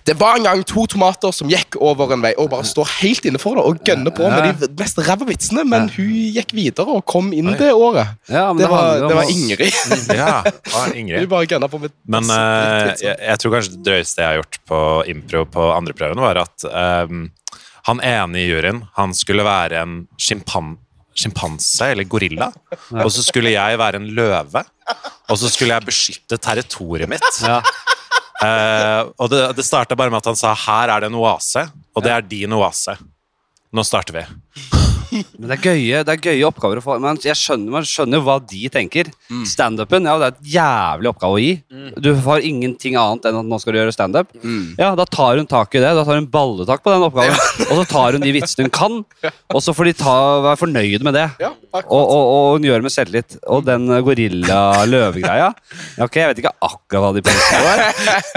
det 0.08 0.14
var 0.20 0.38
en 0.38 0.46
gang 0.48 0.62
to 0.68 0.86
tomater 0.88 1.34
som 1.36 1.50
gikk 1.52 1.76
over 1.84 2.14
en 2.16 2.24
vei 2.24 2.32
og 2.40 2.50
bare 2.54 2.64
står 2.68 2.88
helt 3.02 3.26
inne 3.28 3.40
for 3.42 3.60
det 3.60 3.66
og 3.68 3.82
gønner 3.84 4.14
på 4.16 4.30
med 4.32 4.62
de 4.62 4.70
mest 4.80 5.00
ræva 5.04 5.28
vitsene, 5.28 5.66
men 5.68 5.90
hun 5.92 6.14
gikk 6.38 6.54
videre 6.56 6.96
og 6.96 7.04
kom 7.10 7.34
inn 7.36 7.52
det 7.60 7.74
året. 7.74 8.16
Ja, 8.32 8.46
men 8.54 8.64
Det 8.64 8.70
var, 8.72 9.04
det 9.04 9.18
var 9.18 9.32
Ingrid. 9.34 9.82
ja. 10.22 10.40
det 10.48 10.72
var 10.72 10.96
Ingrid. 10.96 11.28
bare 11.32 11.50
gønna 11.52 11.68
på 11.68 11.82
med 11.84 11.92
Men 12.08 12.32
eh, 12.32 12.94
jeg, 13.04 13.18
jeg 13.20 13.44
tror 13.44 13.56
kanskje 13.58 13.76
det 13.76 13.84
drøyeste 13.90 14.24
jeg 14.24 14.30
har 14.30 14.40
gjort 14.40 14.60
på 14.72 14.82
impro 15.14 15.46
på 15.58 15.68
andreprøven, 15.76 16.24
var 16.24 16.44
at 16.46 16.68
um, 16.72 17.28
han 17.90 18.00
ene 18.08 18.40
i 18.40 18.48
juryen 18.48 18.86
han 18.96 19.12
skulle 19.18 19.44
være 19.44 19.84
en 19.84 19.98
sjimpan 20.16 20.78
sjimpanse 21.18 21.92
eller 21.94 22.08
gorilla, 22.10 22.50
og 22.92 23.10
så 23.14 23.24
skulle 23.26 23.54
jeg 23.54 23.80
være 23.80 24.02
en 24.02 24.10
løve. 24.18 24.64
Og 25.32 25.40
så 25.40 25.50
skulle 25.52 25.76
jeg 25.76 25.88
beskytte 25.88 26.40
territoriet 26.42 27.10
mitt. 27.10 27.42
Ja. 27.46 27.62
Uh, 28.44 29.12
og 29.24 29.30
det, 29.32 29.44
det 29.56 29.64
starta 29.64 29.96
bare 29.96 30.12
med 30.12 30.20
at 30.20 30.32
han 30.34 30.40
sa 30.40 30.52
'her 30.54 30.92
er 30.92 31.00
det 31.06 31.12
en 31.12 31.20
oase', 31.22 31.70
og 31.96 32.04
det 32.04 32.12
er 32.12 32.22
din 32.22 32.54
oase. 32.54 32.98
Nå 33.72 33.86
starter 33.88 34.20
vi. 34.20 34.83
Men 35.38 35.50
det 35.50 35.56
er 35.58 35.64
gøye, 35.70 36.02
det 36.08 36.14
er 36.14 36.22
gøye 36.28 36.48
oppgaver 36.48 36.80
å 36.80 36.84
få. 36.86 36.98
Men 37.04 37.20
jeg 37.24 37.38
skjønner, 37.40 37.72
man 37.78 37.88
skjønner 37.88 38.20
jo 38.20 38.26
hva 38.28 38.38
de 38.50 38.62
tenker. 38.74 39.10
Standupen, 39.50 40.06
ja, 40.10 40.16
det 40.22 40.28
er 40.30 40.36
et 40.36 40.52
jævlig 40.56 41.12
oppgave 41.14 41.38
å 41.38 41.42
gi. 41.42 41.54
Du 42.04 42.12
har 42.28 42.46
ingenting 42.46 42.98
annet 43.00 43.30
enn 43.30 43.40
at 43.42 43.50
nå 43.50 43.60
skal 43.62 43.76
du 43.76 43.80
gjøre 43.82 43.96
standup. 43.96 44.32
Ja, 44.80 44.94
da 45.00 45.06
tar 45.10 45.40
hun 45.40 45.50
tak 45.50 45.74
i 45.76 45.82
det. 45.84 45.94
Da 45.98 46.06
tar 46.08 46.20
hun 46.20 46.30
balletak 46.34 46.84
på 46.86 46.94
den 46.94 47.06
oppgaven. 47.08 47.38
Og 47.70 47.76
så 47.82 47.86
tar 47.90 48.18
hun 48.18 48.24
de 48.26 48.34
vitsene 48.36 48.68
hun 48.68 48.74
kan, 48.74 49.00
og 49.54 49.60
så 49.64 49.74
får 49.76 49.90
de 49.90 49.96
ta, 50.04 50.16
være 50.46 50.60
fornøyd 50.62 51.04
med 51.06 51.18
det. 51.18 51.28
Ja. 51.44 51.52
Og, 51.84 51.92
og, 51.92 52.24
og 52.24 52.48
hun 52.58 52.68
gjør 52.68 52.82
det 52.84 52.88
med 52.88 52.94
selvtillit. 52.94 53.38
Og 53.50 53.64
den 53.68 53.88
gorilla-løvegreia 54.06 55.48
ja, 55.48 55.52
Ok, 56.06 56.20
jeg 56.22 56.30
vet 56.32 56.42
ikke 56.44 56.54
akkurat 56.64 57.04
hva 57.04 57.12
de 57.16 57.24
peker 57.26 57.44
på 57.50 57.64
der, 57.66 57.82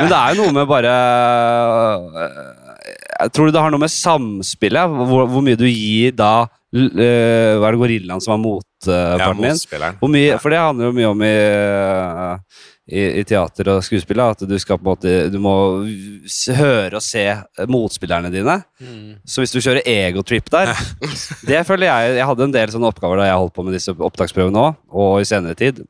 men 0.01 0.11
det 0.11 0.19
er 0.19 0.35
jo 0.37 0.45
noe 0.47 0.55
med 0.57 0.69
bare 0.71 0.93
Jeg 3.21 3.33
tror 3.37 3.53
det 3.53 3.63
har 3.63 3.73
noe 3.75 3.83
med 3.83 3.93
samspillet, 3.93 4.97
hvor, 5.09 5.27
hvor 5.31 5.45
mye 5.45 5.59
du 5.59 5.67
gir 5.69 6.15
da 6.17 6.33
eh, 6.45 6.56
Hva 6.75 7.69
er 7.69 7.73
det 7.77 7.79
Gorillaen 7.81 8.21
som 8.21 8.35
er 8.35 8.43
motparten 8.43 9.43
din? 9.43 9.53
Ja, 9.95 9.99
Hvor 10.01 10.11
mye, 10.13 10.39
for 10.43 10.51
det 10.53 10.59
handler 10.61 10.91
jo 10.91 10.97
mye 10.97 11.11
om 11.13 11.23
i, 11.25 11.35
i, 12.87 13.03
i 13.21 13.23
teater 13.27 13.71
og 13.73 13.81
skuespill, 13.87 14.21
at 14.23 14.43
du 14.47 14.55
skal 14.63 14.79
på 14.79 14.85
en 14.85 14.91
måte 14.93 15.13
Du 15.33 15.39
må 15.43 15.53
høre 16.59 16.99
og 16.99 17.03
se 17.03 17.23
motspillerne 17.71 18.31
dine. 18.35 18.59
Så 19.27 19.43
hvis 19.43 19.55
du 19.55 19.59
kjører 19.63 19.87
egotrip 19.89 20.51
der 20.53 20.71
Det 21.49 21.63
føler 21.67 21.89
jeg 21.89 22.19
Jeg 22.19 22.29
hadde 22.29 22.45
en 22.47 22.55
del 22.55 22.75
sånne 22.75 22.91
oppgaver 22.91 23.23
da 23.23 23.31
jeg 23.31 23.41
holdt 23.41 23.55
på 23.57 23.65
med 23.67 23.75
disse 23.79 23.95
opptaksprøvene 23.97 24.67
òg, 24.67 24.77
og 24.97 25.17
i 25.23 25.27
senere 25.27 25.57
tid, 25.59 25.81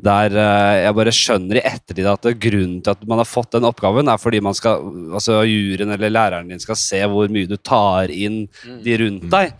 der 0.00 0.34
eh, 0.34 0.80
jeg 0.86 0.96
bare 0.98 1.14
skjønner 1.14 1.60
i 1.60 1.66
ettertid 1.74 2.08
at 2.10 2.26
grunnen 2.40 2.80
til 2.82 2.94
at 2.96 3.06
man 3.08 3.20
har 3.22 3.28
fått 3.28 3.52
den 3.58 3.68
oppgaven, 3.68 4.08
er 4.10 4.18
fordi 4.20 4.40
man 4.42 4.56
skal 4.58 4.82
Altså 5.14 5.42
juryen 5.44 5.90
eller 5.92 6.10
læreren 6.12 6.48
din 6.50 6.60
skal 6.62 6.78
se 6.78 6.98
hvor 7.10 7.28
mye 7.32 7.48
du 7.50 7.56
tar 7.60 8.10
inn 8.14 8.46
de 8.84 8.96
rundt 9.04 9.28
deg. 9.32 9.54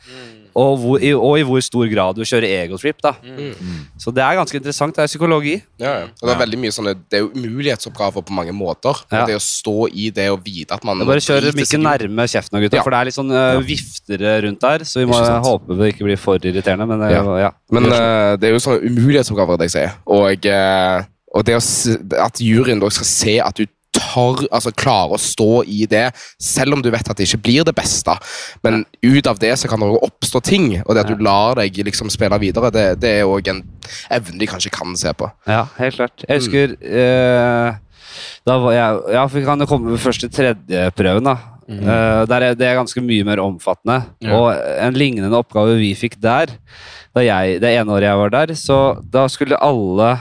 Og, 0.54 0.78
hvor, 0.80 1.02
i, 1.02 1.12
og 1.14 1.38
i 1.38 1.45
hvor 1.47 1.62
stor 1.64 1.87
grad 1.90 2.19
du 2.19 2.25
kjører 2.26 2.47
egotrip. 2.64 2.99
da 3.02 3.12
Så 4.00 4.12
det 4.14 4.25
er 4.25 4.38
ganske 4.38 4.57
interessant. 4.57 4.97
Det 4.97 5.04
er 5.04 5.11
psykologi. 5.11 5.57
Ja, 5.80 5.92
ja. 6.02 6.09
Og 6.21 6.28
det 6.28 6.35
er 6.35 6.40
veldig 6.42 6.61
mye 6.61 6.75
sånne 6.75 6.95
Det 6.99 7.19
er 7.21 7.25
jo 7.25 7.30
umulighetsoppgaver 7.35 8.25
på 8.26 8.37
mange 8.37 8.54
måter. 8.57 9.02
Ja. 9.12 9.25
Det 9.28 9.38
å 9.38 9.42
stå 9.45 9.88
i 9.92 10.11
det 10.14 10.28
og 10.33 10.42
vite 10.45 10.76
at 10.76 10.85
man 10.87 11.04
Bare 11.07 11.23
kjør 11.25 11.50
mikken 11.57 11.85
nærme 11.87 12.26
kjeften 12.30 12.61
gutta, 12.61 12.80
Ja. 12.80 12.85
for 12.87 12.95
det 12.95 13.00
er 13.00 13.11
litt 13.11 13.19
sånn 13.19 13.33
uh, 13.33 13.61
viftere 13.64 14.37
rundt 14.47 14.61
der. 14.61 14.85
Så 14.88 15.02
vi 15.02 15.09
må 15.11 15.19
håpe 15.21 15.78
det 15.78 15.92
ikke 15.95 16.09
blir 16.09 16.21
for 16.21 16.38
irriterende. 16.38 16.87
Men 16.90 17.07
ja. 17.11 17.23
Ja. 17.47 17.50
Men 17.73 17.90
uh, 17.90 18.37
det 18.40 18.50
er 18.50 18.57
jo 18.57 18.62
sånne 18.62 18.85
umulighetsoppgaver, 18.90 19.61
det 19.61 19.71
jeg 19.71 19.76
sier. 19.78 19.99
Og, 20.11 20.50
uh, 20.50 21.04
og 21.37 21.47
det 21.47 21.59
å, 21.59 21.62
at 22.26 22.42
juryen 22.42 22.83
skal 22.90 23.07
se 23.09 23.37
at 23.45 23.61
du 23.61 23.66
tar, 24.00 24.40
altså 24.49 24.73
klarer 24.73 25.16
å 25.16 25.21
stå 25.21 25.50
i 25.69 25.85
det, 25.90 26.07
selv 26.40 26.76
om 26.76 26.85
du 26.85 26.88
vet 26.92 27.07
at 27.12 27.19
det 27.21 27.28
ikke 27.28 27.42
blir 27.45 27.66
det 27.69 27.76
beste. 27.76 28.16
Men 28.64 28.83
ut 29.04 29.28
av 29.30 29.40
det 29.42 29.52
så 29.61 29.69
kan 29.71 29.83
det 29.83 29.90
også 29.90 30.09
oppstå 30.09 30.42
ting, 30.49 30.66
og 30.87 30.97
det 30.97 31.04
at 31.04 31.12
du 31.12 31.23
lar 31.25 31.61
deg 31.61 31.78
liksom 31.87 32.11
spille 32.12 32.40
videre, 32.42 32.73
det, 32.75 32.87
det 33.02 33.14
er 33.21 33.28
òg 33.28 33.52
en 33.52 33.62
evne 34.12 34.40
de 34.40 34.49
kanskje 34.50 34.73
kan 34.75 34.97
se 34.99 35.12
på. 35.16 35.28
ja, 35.50 35.66
helt 35.78 36.00
klart. 36.00 36.26
Jeg 36.28 36.42
husker 36.42 36.76
eh, 36.80 37.78
Da 38.47 38.57
var 38.62 38.75
jeg 38.75 39.00
Ja, 39.14 39.25
for 39.26 39.38
vi 39.38 39.47
kan 39.47 39.66
komme 39.71 39.99
først 40.00 40.25
til 40.25 40.33
tredjeprøven, 40.35 41.28
da. 41.28 41.37
Eh, 41.71 42.23
der 42.26 42.42
er, 42.49 42.57
det 42.59 42.66
er 42.66 42.78
ganske 42.80 43.02
mye 43.04 43.26
mer 43.26 43.42
omfattende. 43.45 44.00
Ja. 44.25 44.35
Og 44.35 44.49
en 44.87 44.97
lignende 44.99 45.38
oppgave 45.38 45.76
vi 45.78 45.92
fikk 45.99 46.16
der, 46.23 46.50
da 47.17 47.25
jeg, 47.26 47.59
det 47.62 47.73
ene 47.75 47.90
året 47.97 48.07
jeg 48.07 48.19
var 48.21 48.31
der, 48.37 48.52
så 48.55 48.76
da 49.11 49.25
skulle 49.33 49.59
alle 49.59 50.12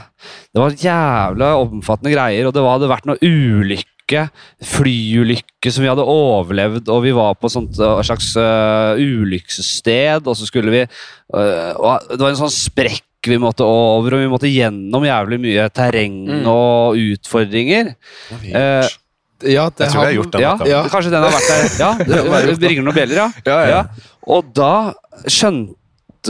Det 0.50 0.58
var 0.58 0.74
jævla 0.74 1.50
omfattende 1.62 2.10
greier, 2.14 2.48
og 2.48 2.54
det 2.56 2.62
var, 2.64 2.78
hadde 2.78 2.88
vært 2.90 3.06
noe 3.06 3.20
ulykke. 3.22 4.24
Flyulykke 4.66 5.70
som 5.70 5.84
vi 5.84 5.90
hadde 5.90 6.02
overlevd, 6.02 6.88
og 6.90 7.04
vi 7.04 7.12
var 7.14 7.36
på 7.38 7.50
sånt 7.52 7.78
uh, 7.78 8.00
slags 8.06 8.32
uh, 8.40 8.98
ulykkessted, 8.98 10.26
og 10.26 10.34
så 10.38 10.48
skulle 10.48 10.72
vi 10.74 10.80
uh, 10.82 11.70
og 11.78 12.08
Det 12.10 12.18
var 12.24 12.32
en 12.32 12.40
sånn 12.42 12.50
sprekk 12.54 13.06
vi 13.30 13.36
måtte 13.38 13.62
over, 13.68 14.16
og 14.16 14.22
vi 14.24 14.30
måtte 14.32 14.48
gjennom 14.50 15.04
jævlig 15.04 15.38
mye 15.42 15.68
terreng 15.76 16.14
Mm. 16.40 16.46
og 16.48 16.96
utfordringer. 16.98 17.94
Uh, 18.32 18.88
Ja, 19.40 19.70
det 19.72 19.86
Jeg 19.86 19.92
tror 19.94 20.02
jeg 20.04 20.10
har 20.10 20.16
gjort 20.18 20.32
den 20.34 20.42
ja. 20.44 20.50
Ja. 20.68 20.80
kanskje 20.92 21.10
den 21.14 21.22
har 21.24 21.32
vært 21.32 21.46
der. 21.48 21.62
Ja, 21.80 21.90
det, 22.44 22.56
det 22.60 22.68
ringer 22.68 22.84
noen 22.84 22.96
bjeller, 22.98 23.16
ja. 23.22 23.28
Ja, 23.46 23.54
ja. 23.64 23.68
Ja. 23.70 24.08
Og 24.36 24.50
da 24.52 24.72
skjønte 25.24 25.76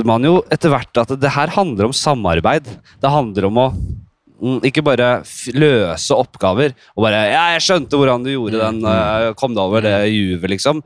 man 0.06 0.26
jo 0.26 0.40
etter 0.52 0.72
hvert 0.72 1.02
at 1.02 1.16
det 1.20 1.34
her 1.34 1.52
handler 1.54 1.88
om 1.88 1.96
samarbeid. 1.96 2.68
Det 3.00 3.10
handler 3.10 3.48
om 3.48 3.60
å 3.60 3.66
mm, 3.72 4.60
ikke 4.70 4.84
bare 4.86 5.08
løse 5.56 6.16
oppgaver 6.16 6.74
og 6.94 7.06
bare 7.06 7.24
Ja, 7.32 7.46
jeg 7.56 7.64
skjønte 7.66 7.98
hvordan 7.98 8.26
du 8.26 8.32
gjorde 8.32 8.60
den, 8.62 8.84
eh, 8.86 9.30
kom 9.38 9.56
deg 9.56 9.64
over 9.64 9.84
det 9.84 9.96
juvet, 10.12 10.50
liksom. 10.54 10.84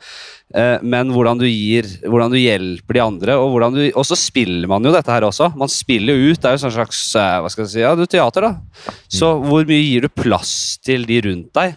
Eh, 0.54 0.78
men 0.86 1.10
hvordan 1.10 1.40
du 1.40 1.46
gir 1.48 1.88
Hvordan 2.04 2.30
du 2.30 2.36
hjelper 2.38 2.94
de 2.94 3.00
andre, 3.02 3.34
og 3.40 3.56
du 3.74 3.80
Og 3.90 4.04
så 4.06 4.14
spiller 4.18 4.68
man 4.70 4.84
jo 4.84 4.92
dette 4.94 5.10
her 5.10 5.26
også. 5.26 5.50
Man 5.58 5.72
spiller 5.72 6.14
jo 6.14 6.32
ut. 6.32 6.40
Det 6.40 6.50
er 6.50 6.56
jo 6.58 6.64
sånn 6.66 6.76
slags 6.76 7.00
eh, 7.18 7.38
Hva 7.42 7.50
skal 7.50 7.64
jeg 7.64 7.72
si, 7.72 7.82
ja, 7.82 7.94
du 7.98 8.04
teater, 8.06 8.48
da. 8.48 8.92
Så 9.10 9.34
hvor 9.42 9.66
mye 9.66 9.82
gir 9.82 10.06
du 10.06 10.12
plass 10.12 10.78
til 10.84 11.08
de 11.08 11.20
rundt 11.26 11.50
deg? 11.56 11.74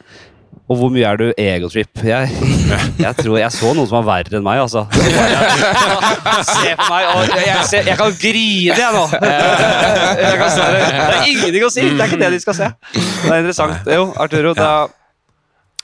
Og 0.67 0.75
hvor 0.81 0.89
mye 0.91 1.05
er 1.07 1.15
du 1.15 1.25
egotrip? 1.39 2.01
Jeg, 2.03 2.27
jeg 3.05 3.13
tror 3.21 3.37
jeg 3.39 3.51
så 3.55 3.69
noen 3.71 3.87
som 3.87 4.01
var 4.01 4.07
verre 4.09 4.35
enn 4.39 4.43
meg, 4.43 4.59
altså. 4.65 4.81
Se 6.51 6.73
på 6.75 6.87
meg, 6.91 7.05
og 7.13 7.21
jeg, 7.31 7.45
jeg, 7.47 7.85
jeg 7.87 7.95
kan 8.01 8.17
grine, 8.19 8.75
jeg 8.75 8.91
nå! 8.97 9.05
Kan 10.41 10.51
se, 10.51 10.65
Det 10.67 10.83
er 11.07 11.31
ingenting 11.31 11.63
å 11.65 11.71
si! 11.71 11.85
Det 11.87 12.03
er 12.03 12.11
ikke 12.11 12.19
det 12.25 12.31
de 12.35 12.41
skal 12.43 12.57
se. 12.59 12.67
Det 12.97 13.31
er 13.31 13.39
interessant. 13.45 13.87
Jo, 13.95 14.09
Arturo, 14.19 14.51
da 14.57 14.71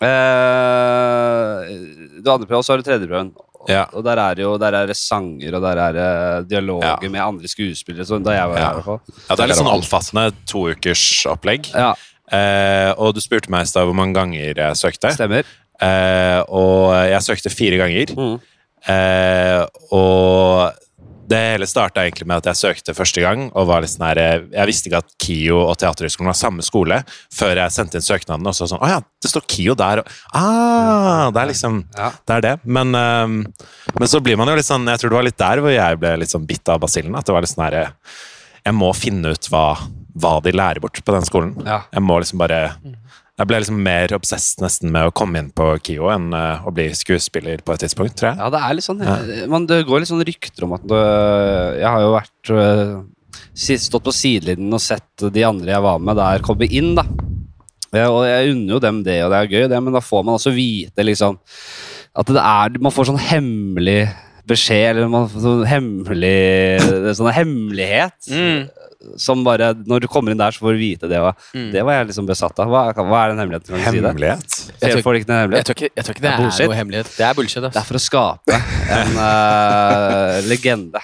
eh, 0.04 1.74
Du 2.20 2.30
andre 2.32 2.48
prøven, 2.50 2.64
så 2.68 2.74
har 2.76 2.84
du 2.84 2.88
tredjeprøven. 2.88 3.32
Ja. 3.72 3.86
Og 3.96 4.04
der 4.04 4.20
er 4.20 4.40
jo 4.44 4.58
der 4.60 4.76
er 4.82 4.90
det 4.90 4.98
sanger, 5.00 5.56
og 5.56 5.64
der 5.64 5.80
er 5.80 5.94
det 5.96 6.08
dialoger 6.52 7.08
med 7.10 7.22
andre 7.24 7.48
skuespillere. 7.48 8.04
Så 8.08 8.20
da 8.20 8.36
jeg 8.36 8.50
var 8.52 8.60
Ja. 8.60 8.70
i 8.72 8.74
hvert 8.82 8.90
fall. 8.90 9.00
Ja, 9.30 9.36
det 9.36 9.44
er 9.46 9.48
litt 9.54 9.62
sånn 9.62 9.72
omfattende 9.72 10.26
toukersopplegg. 10.52 11.72
Ja, 11.72 11.94
Eh, 12.34 12.92
og 12.98 13.14
du 13.16 13.22
spurte 13.24 13.52
meg 13.54 13.68
i 13.68 13.70
stad 13.70 13.86
hvor 13.86 13.98
mange 13.98 14.16
ganger 14.18 14.58
jeg 14.58 14.80
søkte. 14.80 15.14
stemmer. 15.14 15.46
Eh, 15.84 16.40
og 16.50 16.94
jeg 17.12 17.22
søkte 17.26 17.52
fire 17.54 17.78
ganger. 17.82 18.14
Mm. 18.18 18.40
Eh, 18.94 19.60
og 19.96 20.80
det 21.30 21.38
hele 21.40 21.66
starta 21.70 22.02
egentlig 22.04 22.28
med 22.28 22.42
at 22.42 22.50
jeg 22.52 22.60
søkte 22.60 22.94
første 22.98 23.22
gang. 23.24 23.46
og 23.56 23.68
var 23.70 23.82
litt 23.82 23.94
sånn 23.94 24.06
her, 24.10 24.44
Jeg 24.52 24.68
visste 24.68 24.90
ikke 24.90 25.00
at 25.00 25.14
KIO 25.24 25.62
og 25.70 25.78
Teaterhøgskolen 25.80 26.28
var 26.30 26.36
samme 26.38 26.62
skole 26.66 26.98
før 27.32 27.56
jeg 27.62 27.72
sendte 27.72 27.96
inn 27.98 28.06
søknaden. 28.06 28.46
Og 28.46 28.54
så 28.58 28.68
sånn, 28.68 28.82
å 28.84 28.90
ja, 28.92 29.00
det 29.00 29.32
står 29.32 29.46
KIO 29.48 29.74
der. 29.80 30.02
Og, 30.04 30.06
ah, 30.36 31.32
det 31.32 31.42
er 31.42 31.48
liksom, 31.54 31.80
Ja. 31.98 32.12
det 32.28 32.36
er 32.36 32.42
det. 32.42 32.60
Men, 32.66 32.92
men 32.92 34.08
så 34.12 34.20
blir 34.22 34.38
man 34.38 34.48
jo 34.52 34.56
litt 34.60 34.68
sånn 34.68 34.86
Jeg 34.86 35.00
tror 35.00 35.10
det 35.10 35.20
var 35.22 35.30
litt 35.30 35.38
der 35.38 35.64
hvor 35.64 35.72
jeg 35.74 36.00
ble 36.00 36.18
litt 36.20 36.30
sånn 36.34 36.46
bitt 36.46 36.68
av 36.70 36.82
basillen. 36.84 37.16
At 37.16 37.26
det 37.26 37.34
var 37.34 37.42
litt 37.42 37.54
sånn 37.56 37.66
her, 37.72 37.94
Jeg 38.66 38.74
må 38.74 38.92
finne 38.96 39.32
ut 39.32 39.48
hva, 39.50 39.78
hva 40.14 40.38
de 40.46 40.54
lærer 40.54 40.82
bort 40.84 41.00
på 41.04 41.16
den 41.16 41.26
skolen. 41.28 41.56
Ja. 41.66 41.82
Jeg 41.94 42.04
må 42.06 42.20
liksom 42.22 42.42
bare 42.42 42.60
Jeg 43.34 43.50
ble 43.50 43.60
liksom 43.64 43.80
mer 43.82 44.14
obsess 44.14 44.52
nesten 44.62 44.92
med 44.94 45.08
å 45.10 45.14
komme 45.16 45.42
inn 45.42 45.50
på 45.56 45.72
KIO 45.82 46.12
enn 46.14 46.28
uh, 46.38 46.62
å 46.62 46.74
bli 46.76 46.86
skuespiller 46.94 47.64
på 47.66 47.74
et 47.74 47.82
tidspunkt, 47.82 48.14
tror 48.20 48.30
jeg. 48.32 48.38
Ja, 48.44 48.50
det 48.54 48.62
er 48.62 48.78
litt 48.78 48.86
sånn 48.86 49.02
Ja. 49.02 49.18
man, 49.50 49.66
Det 49.66 49.82
går 49.88 50.04
litt 50.04 50.12
sånn 50.12 50.22
rykter 50.26 50.68
om 50.68 50.76
at 50.78 50.86
det, 50.86 51.02
Jeg 51.82 51.90
har 51.90 52.04
jo 52.06 52.14
vært 52.14 52.54
eh, 52.54 52.94
Stått 53.54 54.06
på 54.06 54.14
sidelinjen 54.14 54.74
og 54.74 54.82
sett 54.82 55.26
de 55.34 55.44
andre 55.46 55.74
jeg 55.74 55.82
var 55.86 55.98
med 56.02 56.18
der, 56.18 56.42
komme 56.46 56.70
inn, 56.70 56.94
da. 56.98 57.04
Og 58.10 58.24
jeg 58.26 58.54
unner 58.54 58.74
jo 58.74 58.80
dem 58.82 59.02
det, 59.06 59.20
og 59.26 59.34
det 59.34 59.40
er 59.40 59.52
gøy, 59.52 59.66
det, 59.70 59.82
men 59.86 59.94
da 59.94 60.02
får 60.02 60.24
man 60.26 60.38
også 60.40 60.54
vite 60.56 61.06
liksom 61.06 61.38
at 62.14 62.30
det 62.30 62.42
er 62.42 62.78
Man 62.82 62.94
får 62.94 63.10
sånn 63.10 63.22
hemmelig 63.22 64.04
beskjed, 64.50 64.98
eller 64.98 65.10
man 65.10 65.30
får 65.32 65.46
sånn 65.46 65.64
hemmelig 65.70 67.14
Sånn 67.18 67.32
hemmelighet. 67.34 68.18
Mm. 68.30 68.66
Som 69.18 69.44
bare 69.44 69.74
Når 69.86 70.00
du 70.02 70.08
kommer 70.08 70.32
inn 70.32 70.38
der, 70.40 70.52
så 70.56 70.60
får 70.64 70.74
du 70.78 70.80
vite 70.80 71.10
det. 71.12 71.20
Og 71.20 71.34
Mm. 71.54 71.72
Det 71.74 71.84
var 71.86 71.94
jeg 72.00 72.08
liksom 72.08 72.26
besatt 72.26 72.58
av. 72.60 72.68
Hva, 72.72 72.94
hva 72.94 73.20
er 73.26 73.30
den 73.34 73.40
hemmeligheten? 73.44 73.68
Kan 73.68 73.78
du 73.78 73.84
si 73.84 74.00
det? 74.00 74.10
Hemmelighet? 74.14 74.56
Jeg 74.82 74.92
tror- 74.94 75.04
Får 75.04 75.16
ikke 75.20 75.28
den 75.28 75.36
Jeg 75.36 75.44
hemmelighet? 75.44 75.66
tror 75.66 75.76
ikke, 75.76 75.90
jeg 75.96 76.04
tror 76.06 76.14
ikke 76.14 76.22
det 76.24 76.32
Det 76.32 76.34
er 76.34 76.64
er, 76.64 76.68
noe 76.68 76.76
hemmelighet. 76.82 77.10
Det 77.18 77.26
er 77.28 77.34
bullshit. 77.34 77.64
Det 77.64 77.76
er 77.76 77.88
for 77.90 78.00
å 78.00 78.04
skape 78.04 78.62
en 79.00 79.12
uh, 79.18 80.42
legende. 80.52 81.02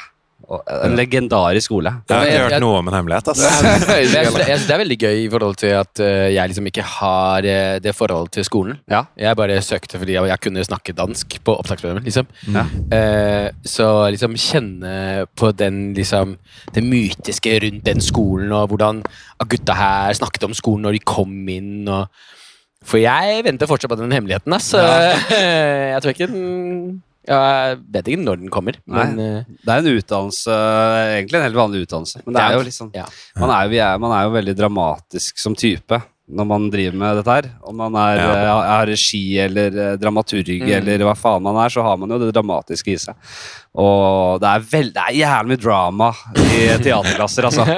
Og 0.50 0.64
En 0.86 0.96
legendarisk 0.98 1.70
skole. 1.70 1.92
Jeg 2.10 2.16
har 2.16 2.26
ikke 2.26 2.46
hørt 2.48 2.64
noe 2.64 2.78
om 2.80 2.88
en 2.90 2.96
hemmelighet. 2.98 3.28
Altså. 3.30 3.50
Jeg 4.00 4.08
synes, 4.10 4.38
jeg 4.40 4.58
synes 4.58 4.66
det 4.66 4.74
er 4.74 4.82
veldig 4.82 4.98
gøy 5.02 5.18
i 5.22 5.28
forhold 5.30 5.58
til 5.60 5.74
at 5.78 6.02
eh, 6.02 6.30
jeg 6.34 6.50
liksom 6.50 6.68
ikke 6.70 6.86
har 6.86 7.46
eh, 7.46 7.76
det 7.84 7.94
forholdet 7.96 8.32
til 8.38 8.46
skolen. 8.48 8.80
Ja. 8.90 9.04
Jeg 9.20 9.38
bare 9.38 9.60
søkte 9.66 10.00
fordi 10.02 10.16
jeg, 10.16 10.30
jeg 10.32 10.42
kunne 10.42 10.64
snakke 10.66 10.96
dansk 10.98 11.36
på 11.46 11.56
opptaksprøven. 11.62 12.02
Liksom. 12.06 12.30
Ja. 12.56 12.64
Eh, 12.96 13.50
så 13.66 13.90
liksom 14.14 14.38
kjenne 14.40 15.28
på 15.38 15.52
den 15.58 15.92
liksom 15.98 16.38
det 16.76 16.84
mytiske 16.86 17.54
rundt 17.66 17.86
den 17.86 18.02
skolen, 18.02 18.54
og 18.56 18.72
hvordan 18.72 19.04
gutta 19.50 19.76
her 19.78 20.18
snakket 20.18 20.48
om 20.50 20.58
skolen 20.58 20.88
når 20.88 20.98
de 20.98 21.04
kom 21.14 21.36
inn. 21.52 21.86
og 21.88 22.08
For 22.86 23.02
jeg 23.02 23.44
venter 23.46 23.70
fortsatt 23.70 23.92
på 23.94 24.00
den 24.02 24.16
hemmeligheten, 24.18 24.58
ass. 24.58 24.74
jeg 25.94 26.02
tror 26.02 26.16
ikke 26.16 26.32
den 26.32 27.04
Jeg 27.30 27.80
vet 27.94 28.08
ikke 28.10 28.24
når 28.26 28.40
den 28.42 28.50
kommer, 28.54 28.78
men 28.90 29.20
eh, 29.22 29.44
Det 29.62 29.70
er 29.76 29.84
en 29.84 29.90
utdannelse, 30.00 30.54
egentlig 31.20 31.38
en 31.40 31.46
helt 31.46 31.60
vanlig 31.60 31.84
utdannelse. 31.86 32.22
Men 32.26 32.34
det 32.38 32.42
er 32.46 32.56
jo 32.58 32.64
liksom 32.66 32.90
ja. 32.98 33.06
man 33.38 33.52
er, 33.54 33.68
vi 33.70 33.78
er, 33.86 34.00
man 34.02 34.16
er 34.18 34.24
jo 34.26 34.32
veldig 34.34 34.56
dramatisk 34.58 35.38
som 35.42 35.54
type 35.56 36.02
når 36.30 36.46
man 36.46 36.66
driver 36.70 36.94
med 37.02 37.16
dette 37.18 37.34
her. 37.34 37.48
Om 37.66 37.76
man 37.82 37.96
er, 37.98 38.20
Ja. 38.22 38.34
eh, 38.38 38.74
er 38.80 38.90
regi 38.92 39.22
eller 39.42 39.78
eh, 39.82 39.96
dramaturg 39.98 40.50
Mm. 40.62 40.70
eller 40.78 41.06
hva 41.08 41.16
faen 41.18 41.42
man 41.42 41.58
er, 41.58 41.70
så 41.74 41.82
har 41.82 41.98
man 41.98 42.10
jo 42.14 42.20
det 42.22 42.34
dramatiske 42.36 42.94
i 42.94 42.98
seg. 43.02 43.16
Og 43.78 44.40
det 44.42 44.50
er, 44.50 44.64
veld, 44.72 44.94
det 44.96 45.02
er 45.04 45.18
jævlig 45.20 45.54
mye 45.54 45.62
drama 45.62 46.08
i 46.42 46.64
teaterklasser, 46.82 47.46
altså. 47.50 47.66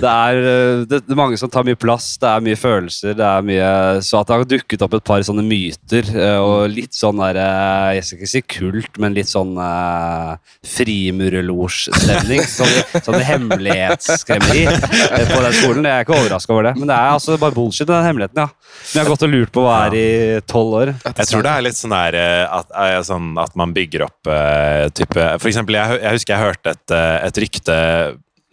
Det 0.00 0.08
er, 0.08 0.38
eh, 0.38 0.82
det, 0.88 1.02
det 1.04 1.12
er 1.12 1.18
mange 1.18 1.36
som 1.36 1.50
tar 1.52 1.64
mye 1.66 1.76
plass, 1.76 2.14
det 2.22 2.28
er 2.30 2.44
mye 2.44 2.56
følelser, 2.56 3.12
det 3.18 3.24
er 3.26 3.42
mye 3.44 3.66
Så 4.06 4.16
at 4.16 4.30
det 4.30 4.36
har 4.38 4.46
dukket 4.48 4.84
opp 4.86 4.94
et 4.96 5.04
par 5.04 5.20
sånne 5.26 5.42
myter, 5.44 6.08
eh, 6.14 6.38
og 6.40 6.70
litt 6.72 6.96
sånn 6.96 7.20
der 7.20 7.36
eh, 7.42 7.98
Jeg 7.98 8.06
skal 8.06 8.20
ikke 8.20 8.30
si 8.30 8.42
kult, 8.54 9.00
men 9.02 9.12
litt 9.16 9.28
sånn 9.28 9.52
uh, 9.60 10.38
frimurerlosj-stemning. 10.64 12.40
Sånn, 12.48 12.72
sånn 13.04 13.20
hemmelighetsskremmeri 13.26 14.64
på 14.70 15.42
den 15.44 15.56
skolen. 15.58 15.84
Jeg 15.84 15.92
er 15.92 16.06
ikke 16.06 16.16
overraska 16.16 16.54
over 16.54 16.70
det. 16.70 16.74
Men 16.78 16.88
det 16.90 16.96
er 16.96 17.12
altså 17.18 17.36
bare 17.40 17.56
bullshit. 17.56 17.88
den 17.90 18.06
hemmeligheten, 18.06 18.40
ja. 18.40 18.48
Men 18.80 18.94
jeg 18.94 19.02
har 19.02 19.12
gått 19.12 19.26
og 19.26 19.32
lurt 19.34 19.52
på 19.52 19.64
hva 19.66 19.76
er 19.88 19.98
i 19.98 20.08
tolv 20.48 20.78
år. 20.80 20.94
Jeg 21.04 21.28
tror 21.28 21.44
det 21.44 21.52
er 21.52 21.66
litt 21.66 21.78
sånn 21.78 21.94
der 21.94 22.18
at, 22.46 22.72
sånn 23.06 23.34
at 23.42 23.56
man 23.58 23.74
bygger 23.76 24.06
opp 24.08 24.30
eh, 24.30 24.88
type 25.10 25.26
For 25.42 25.50
eksempel, 25.50 25.74
jeg, 25.78 26.00
jeg 26.02 26.16
husker 26.18 26.34
jeg 26.36 26.44
hørte 26.46 26.74
et, 26.74 26.94
eh, 26.96 27.26
et 27.28 27.40
rykte 27.44 27.76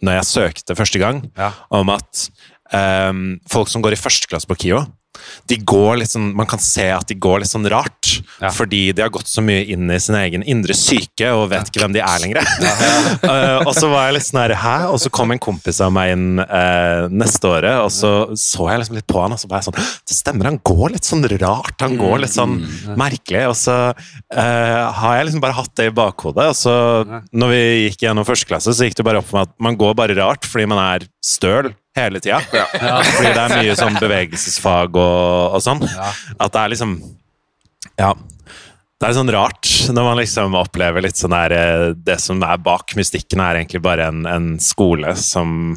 når 0.02 0.12
jeg 0.20 0.28
søkte 0.28 0.76
første 0.78 0.98
gang, 1.02 1.24
Ja. 1.36 1.48
om 1.74 1.88
at 1.90 2.28
um, 2.70 3.40
folk 3.50 3.66
som 3.68 3.82
går 3.82 3.96
i 3.96 3.98
førsteklasse 3.98 4.46
på 4.46 4.54
KIO 4.54 4.84
de 5.48 5.58
går 5.62 6.00
litt 6.02 6.12
sånn, 6.12 6.30
Man 6.36 6.48
kan 6.50 6.60
se 6.62 6.88
at 6.92 7.08
de 7.08 7.16
går 7.18 7.42
litt 7.42 7.52
sånn 7.52 7.68
rart, 7.70 8.20
Ja. 8.38 8.50
fordi 8.54 8.92
de 8.94 9.02
har 9.02 9.10
gått 9.10 9.26
så 9.26 9.42
mye 9.42 9.64
inn 9.66 9.90
i 9.90 9.98
sin 9.98 10.14
egen 10.14 10.44
indre 10.46 10.74
syke 10.74 11.30
og 11.34 11.48
vet 11.50 11.70
ikke 11.70 11.82
hvem 11.82 11.96
de 11.96 12.02
er 12.04 12.22
lenger. 12.22 12.42
uh, 13.24 13.58
og 13.68 13.72
så 13.76 13.90
var 13.90 14.08
jeg 14.08 14.18
litt 14.18 14.28
sånn 14.28 14.42
her, 14.42 14.54
hæ? 14.62 14.76
Og 14.92 15.00
så 15.02 15.10
kom 15.10 15.34
en 15.34 15.42
kompis 15.42 15.80
av 15.84 15.92
meg 15.94 16.14
inn 16.14 16.40
uh, 16.40 17.08
neste 17.10 17.50
året, 17.50 17.80
og 17.82 17.90
så 17.94 18.12
så 18.38 18.68
jeg 18.70 18.82
liksom 18.82 18.98
litt 18.98 19.08
på 19.10 19.20
han, 19.22 19.34
og 19.34 19.40
så 19.40 19.48
var 19.50 19.60
jeg 19.60 19.68
sånn 19.68 19.78
Det 20.08 20.16
stemmer, 20.16 20.48
han 20.50 20.60
går 20.64 20.94
litt 20.94 21.08
sånn 21.08 21.26
rart. 21.40 21.76
Han 21.82 21.98
går 22.00 22.22
litt 22.24 22.34
sånn 22.34 22.56
merkelig. 22.98 23.44
Og 23.50 23.56
så 23.58 23.76
uh, 23.92 24.82
har 25.00 25.18
jeg 25.18 25.28
liksom 25.28 25.44
bare 25.44 25.58
hatt 25.58 25.74
det 25.78 25.88
i 25.90 25.94
bakhodet. 25.94 26.48
Og 26.52 26.56
så, 26.58 26.74
når 27.32 27.54
vi 27.54 27.62
gikk 27.88 28.06
gjennom 28.06 28.26
første 28.28 28.48
klasse, 28.48 28.74
så 28.74 28.88
gikk 28.88 28.98
det 28.98 29.06
bare 29.08 29.22
opp 29.22 29.28
for 29.30 29.40
meg 29.40 29.50
at 29.50 29.56
man 29.68 29.78
går 29.80 29.96
bare 29.98 30.18
rart 30.18 30.48
fordi 30.48 30.68
man 30.70 30.82
er 30.82 31.06
støl 31.24 31.72
hele 31.98 32.20
tida. 32.22 32.40
Fordi 32.46 33.30
det 33.34 33.42
er 33.42 33.54
mye 33.56 33.76
sånn 33.78 33.98
bevegelsesfag 33.98 34.98
og, 34.98 35.56
og 35.58 35.62
sånn. 35.64 35.82
At 36.38 36.52
det 36.54 36.60
er 36.64 36.74
liksom 36.74 36.98
Ja. 37.98 38.12
Det 38.98 39.06
er 39.06 39.14
sånn 39.14 39.30
rart 39.30 39.68
når 39.94 40.06
man 40.08 40.18
liksom 40.18 40.56
opplever 40.58 41.04
litt 41.04 41.18
sånn 41.18 41.30
der 41.30 41.52
eh, 41.54 41.82
Det 41.94 42.16
som 42.18 42.40
er 42.42 42.58
bak 42.58 42.96
mystikken, 42.98 43.38
er 43.38 43.60
egentlig 43.60 43.82
bare 43.84 44.08
en, 44.10 44.24
en 44.26 44.48
skole 44.62 45.12
som 45.18 45.76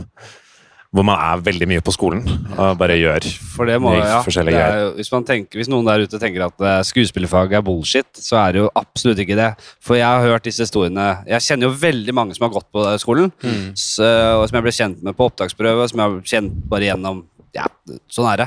Hvor 0.92 1.06
man 1.08 1.22
er 1.24 1.40
veldig 1.46 1.68
mye 1.72 1.82
på 1.88 1.94
skolen 1.96 2.26
og 2.60 2.74
bare 2.80 2.98
gjør 3.00 3.24
For 3.56 3.70
det 3.70 3.78
må, 3.80 3.94
ja, 3.96 4.18
forskjellige 4.26 4.58
det 4.58 4.64
er 4.66 4.74
greier. 4.76 4.90
hvis, 4.98 5.12
tenker, 5.30 5.60
hvis 5.62 5.70
noen 5.72 5.88
der 5.88 6.04
ute 6.04 6.20
tenker 6.20 6.44
at 6.50 6.66
eh, 6.68 6.82
skuespillerfag 6.90 7.54
er 7.56 7.64
bullshit, 7.64 8.10
så 8.20 8.42
er 8.42 8.52
det 8.58 8.64
jo 8.66 8.70
absolutt 8.76 9.22
ikke 9.24 9.38
det. 9.40 9.50
For 9.80 9.96
jeg 9.96 10.04
har 10.10 10.26
hørt 10.28 10.44
disse 10.50 10.66
historiene 10.68 11.06
Jeg 11.32 11.46
kjenner 11.48 11.70
jo 11.70 11.78
veldig 11.80 12.16
mange 12.18 12.36
som 12.36 12.44
har 12.50 12.52
gått 12.58 12.68
på 12.76 12.84
skolen, 13.00 13.32
s- 13.72 14.00
og 14.04 14.44
som 14.50 14.60
jeg 14.60 14.68
ble 14.68 14.76
kjent 14.76 15.04
med 15.08 15.16
på 15.16 15.30
opptaksprøve, 15.32 15.88
som 15.94 16.04
jeg 16.04 16.10
har 16.10 16.32
kjent 16.36 16.60
bare 16.72 16.90
gjennom 16.92 17.24
ja, 17.56 17.66
sånn 18.08 18.30
er 18.32 18.38
det. 18.40 18.46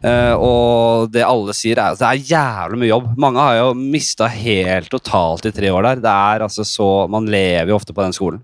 Uh, 0.00 0.32
og 0.40 1.10
det 1.12 1.20
alle 1.26 1.52
sier, 1.56 1.76
er 1.76 1.92
at 1.92 1.98
det 2.00 2.06
er 2.08 2.22
jævlig 2.30 2.78
mye 2.80 2.88
jobb. 2.88 3.10
Mange 3.20 3.42
har 3.44 3.58
jo 3.58 3.74
mista 3.76 4.30
helt 4.32 4.88
totalt 4.92 5.44
i 5.44 5.52
tre 5.52 5.68
år 5.68 5.84
der. 5.90 6.00
Det 6.06 6.14
er 6.14 6.44
altså 6.46 6.64
så 6.64 6.86
Man 7.12 7.28
lever 7.28 7.68
jo 7.68 7.76
ofte 7.76 7.92
på 7.92 8.00
den 8.00 8.16
skolen. 8.16 8.40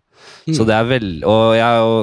Så 0.53 0.65
det 0.69 0.75
er 0.77 0.85
vel 0.89 1.09
Og 1.29 1.55
jeg 1.57 1.65
er 1.65 1.79
jo 1.81 1.97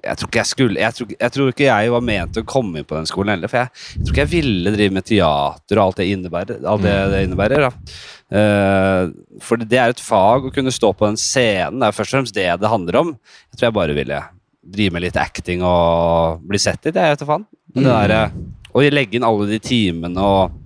jeg 0.00 0.20
tror 0.20 0.38
jeg 0.40 0.48
skulle 0.48 0.80
jeg 0.80 0.96
tror, 0.96 1.10
jeg 1.12 1.34
tror 1.34 1.52
ikke 1.52 1.66
jeg 1.66 1.92
var 1.92 2.04
ment 2.04 2.38
å 2.40 2.44
komme 2.48 2.80
inn 2.80 2.88
på 2.88 2.96
den 2.96 3.08
skolen 3.08 3.34
heller. 3.34 3.50
For 3.52 3.62
jeg, 3.62 3.70
tror 4.00 4.14
ikke 4.14 4.24
jeg 4.24 4.32
ville 4.32 4.74
drive 4.74 4.96
med 4.96 5.06
teater 5.08 5.80
og 5.80 5.84
alt 5.84 6.00
det 6.00 6.08
innebærer. 6.14 6.62
Alt 6.72 6.84
det, 6.86 6.96
det 7.12 7.22
innebærer. 7.26 7.66
Eh, 7.68 9.02
for 9.44 9.64
det 9.64 9.80
er 9.80 9.94
et 9.94 10.04
fag 10.04 10.48
å 10.48 10.52
kunne 10.54 10.74
stå 10.74 10.92
på 10.96 11.10
den 11.10 11.20
scenen. 11.20 11.80
Det 11.82 11.90
er 11.90 11.98
først 11.98 12.14
og 12.14 12.18
fremst 12.18 12.38
det 12.38 12.48
det 12.62 12.72
handler 12.72 13.00
om. 13.02 13.12
Jeg 13.50 13.58
tror 13.58 13.68
jeg 13.68 13.78
bare 13.80 13.98
ville 13.98 14.22
drive 14.70 14.96
med 14.96 15.06
litt 15.06 15.20
acting 15.20 15.64
og 15.66 16.46
bli 16.48 16.60
sett 16.60 16.84
litt. 16.86 16.96
Jeg 16.96 17.16
vet 17.16 17.22
da 17.22 17.28
faen. 17.28 17.46
Men 17.74 17.86
Det 17.86 18.00
der, 18.00 18.40
og 18.70 18.82
å 18.82 18.90
legge 18.92 19.18
inn 19.18 19.26
alle 19.26 19.46
de 19.50 19.60
timene 19.62 20.24
og 20.24 20.58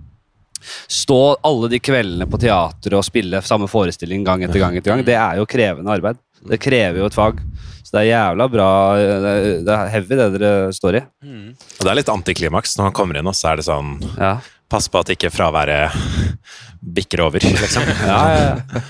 stå 0.89 1.37
alle 1.45 1.69
de 1.69 1.79
kveldene 1.83 2.25
på 2.29 2.39
teater 2.41 2.95
og 2.97 3.05
spille 3.05 3.41
samme 3.45 3.67
forestilling 3.69 4.23
gang 4.25 4.45
etter 4.45 4.61
gang, 4.61 4.77
etter 4.77 4.93
gang, 4.93 5.03
det 5.05 5.17
er 5.19 5.39
jo 5.39 5.47
krevende 5.49 5.93
arbeid. 5.93 6.21
Det 6.45 6.61
krever 6.61 7.01
jo 7.01 7.09
et 7.09 7.17
fag. 7.17 7.41
Det 7.95 8.01
er 8.01 8.09
jævla 8.09 8.45
bra 8.51 8.67
Det 8.99 9.29
er, 9.31 9.45
det 9.63 9.71
er 9.75 9.91
heavy, 9.93 10.17
det 10.19 10.25
dere 10.35 10.73
står 10.75 10.97
i. 10.99 11.03
Og 11.23 11.81
det 11.85 11.91
er 11.93 11.99
litt 12.01 12.11
antiklimaks 12.11 12.75
når 12.75 12.89
han 12.89 12.95
kommer 12.97 13.19
inn, 13.21 13.29
og 13.31 13.37
så 13.37 13.53
er 13.53 13.61
det 13.61 13.67
sånn 13.69 13.95
Ja, 14.19 14.33
Pass 14.71 14.89
på 14.91 14.99
at 14.99 15.11
ikke 15.13 15.29
fraværet 15.31 15.93
bikker 16.97 17.23
over, 17.27 17.39
liksom. 17.63 17.85
ja, 18.03 18.19
ja. 18.35 18.49
ja. 18.49 18.83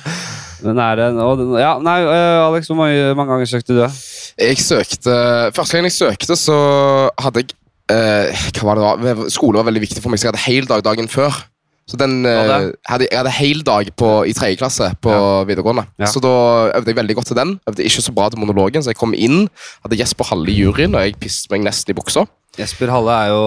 Men 0.66 0.80
er 0.82 0.98
det 0.98 1.10
nå 1.14 1.28
Ja, 1.60 1.76
nei, 1.84 2.00
Alex, 2.42 2.70
hvor 2.72 2.80
mange, 2.80 3.12
mange 3.20 3.36
ganger 3.36 3.50
søkte 3.52 3.76
du? 3.78 3.84
Jeg 4.42 4.58
søkte 4.64 5.18
Første 5.54 5.78
gang 5.78 5.86
jeg 5.92 5.98
søkte, 6.00 6.38
så 6.40 6.56
hadde 7.22 7.44
jeg 7.44 7.54
eh, 7.94 8.46
Hva 8.58 8.72
var 8.72 8.80
det 8.80 9.12
da? 9.20 9.28
Skole 9.36 9.60
var 9.60 9.68
veldig 9.70 9.84
viktig 9.84 10.02
for 10.02 10.10
meg, 10.14 10.22
så 10.22 10.30
jeg 10.30 10.34
hadde 10.34 10.46
hel 10.48 10.70
dag 10.72 10.82
dagen 10.88 11.12
før. 11.12 11.44
Så 11.86 11.98
den, 12.02 12.26
eh, 12.26 12.72
hadde, 12.90 13.06
Jeg 13.12 13.20
hadde 13.20 13.32
hel 13.38 13.60
dag 13.62 13.92
på, 13.96 14.26
i 14.26 14.34
tredje 14.34 14.58
klasse 14.58 14.88
på 15.06 15.12
videregående. 15.46 15.86
Ja. 16.02 16.06
Så 16.10 16.20
da 16.24 16.72
øvde 16.80 16.90
jeg 16.90 16.98
veldig 16.98 17.16
godt 17.16 17.28
til 17.28 17.38
den. 17.38 17.60
Øvde 17.70 17.86
ikke 17.86 18.02
så 18.02 18.14
bra 18.16 18.30
til 18.30 18.40
monologen, 18.42 18.82
så 18.82 18.90
jeg 18.90 18.98
kom 18.98 19.14
inn, 19.14 19.46
hadde 19.86 20.00
Jesper 20.00 20.26
Halle 20.32 20.50
i 20.50 20.58
juryen, 20.64 20.96
og 20.98 21.06
jeg 21.06 21.20
pisset 21.22 21.52
meg 21.54 21.62
nesten 21.68 21.94
i 21.94 21.98
buksa. 22.00 22.26
Jesper 22.58 22.88
Halle 22.90 23.12
er 23.12 23.30
jo 23.36 23.44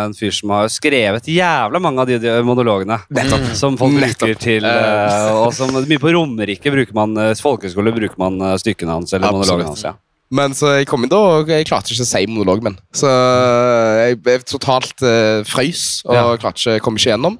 en 0.00 0.14
fyr 0.16 0.32
som 0.32 0.50
har 0.56 0.68
skrevet 0.72 1.26
jævla 1.28 1.78
mange 1.78 2.00
av 2.00 2.08
de, 2.08 2.18
de 2.18 2.42
monologene. 2.42 2.96
Som 3.54 3.76
folk 3.78 3.92
bruker 3.92 4.06
Nettopp. 4.08 4.38
til 4.40 4.64
øh, 4.64 5.46
Og 5.46 5.52
som 5.54 5.70
mye 5.76 6.00
på 6.00 6.10
Romerike 6.16 6.72
bruker 6.72 6.96
man 6.96 7.14
Folkehøyskole 7.36 7.92
bruker 7.92 8.16
man 8.18 8.40
øh, 8.40 8.58
stykkene 8.58 8.96
hans 8.96 9.12
eller 9.12 9.28
Absolutt. 9.28 9.46
monologene 9.46 9.68
hans. 9.76 9.84
ja. 9.84 9.92
Men 10.30 10.54
så 10.54 10.76
jeg 10.78 10.86
kom 10.86 11.02
inn 11.02 11.10
da, 11.10 11.18
og 11.40 11.48
jeg 11.50 11.66
klarte 11.66 11.90
ikke 11.90 12.04
å 12.04 12.08
si 12.08 12.20
monologen 12.30 12.68
min. 12.68 12.76
Så 12.94 13.10
jeg 13.10 14.18
ble 14.22 14.36
totalt 14.46 15.02
uh, 15.02 15.40
frøys 15.48 16.02
og 16.06 16.14
Ja. 16.14 16.24
klarte 16.38 16.60
ikke, 16.62 16.82
kom 16.86 16.98
ikke 17.00 17.10
gjennom. 17.16 17.38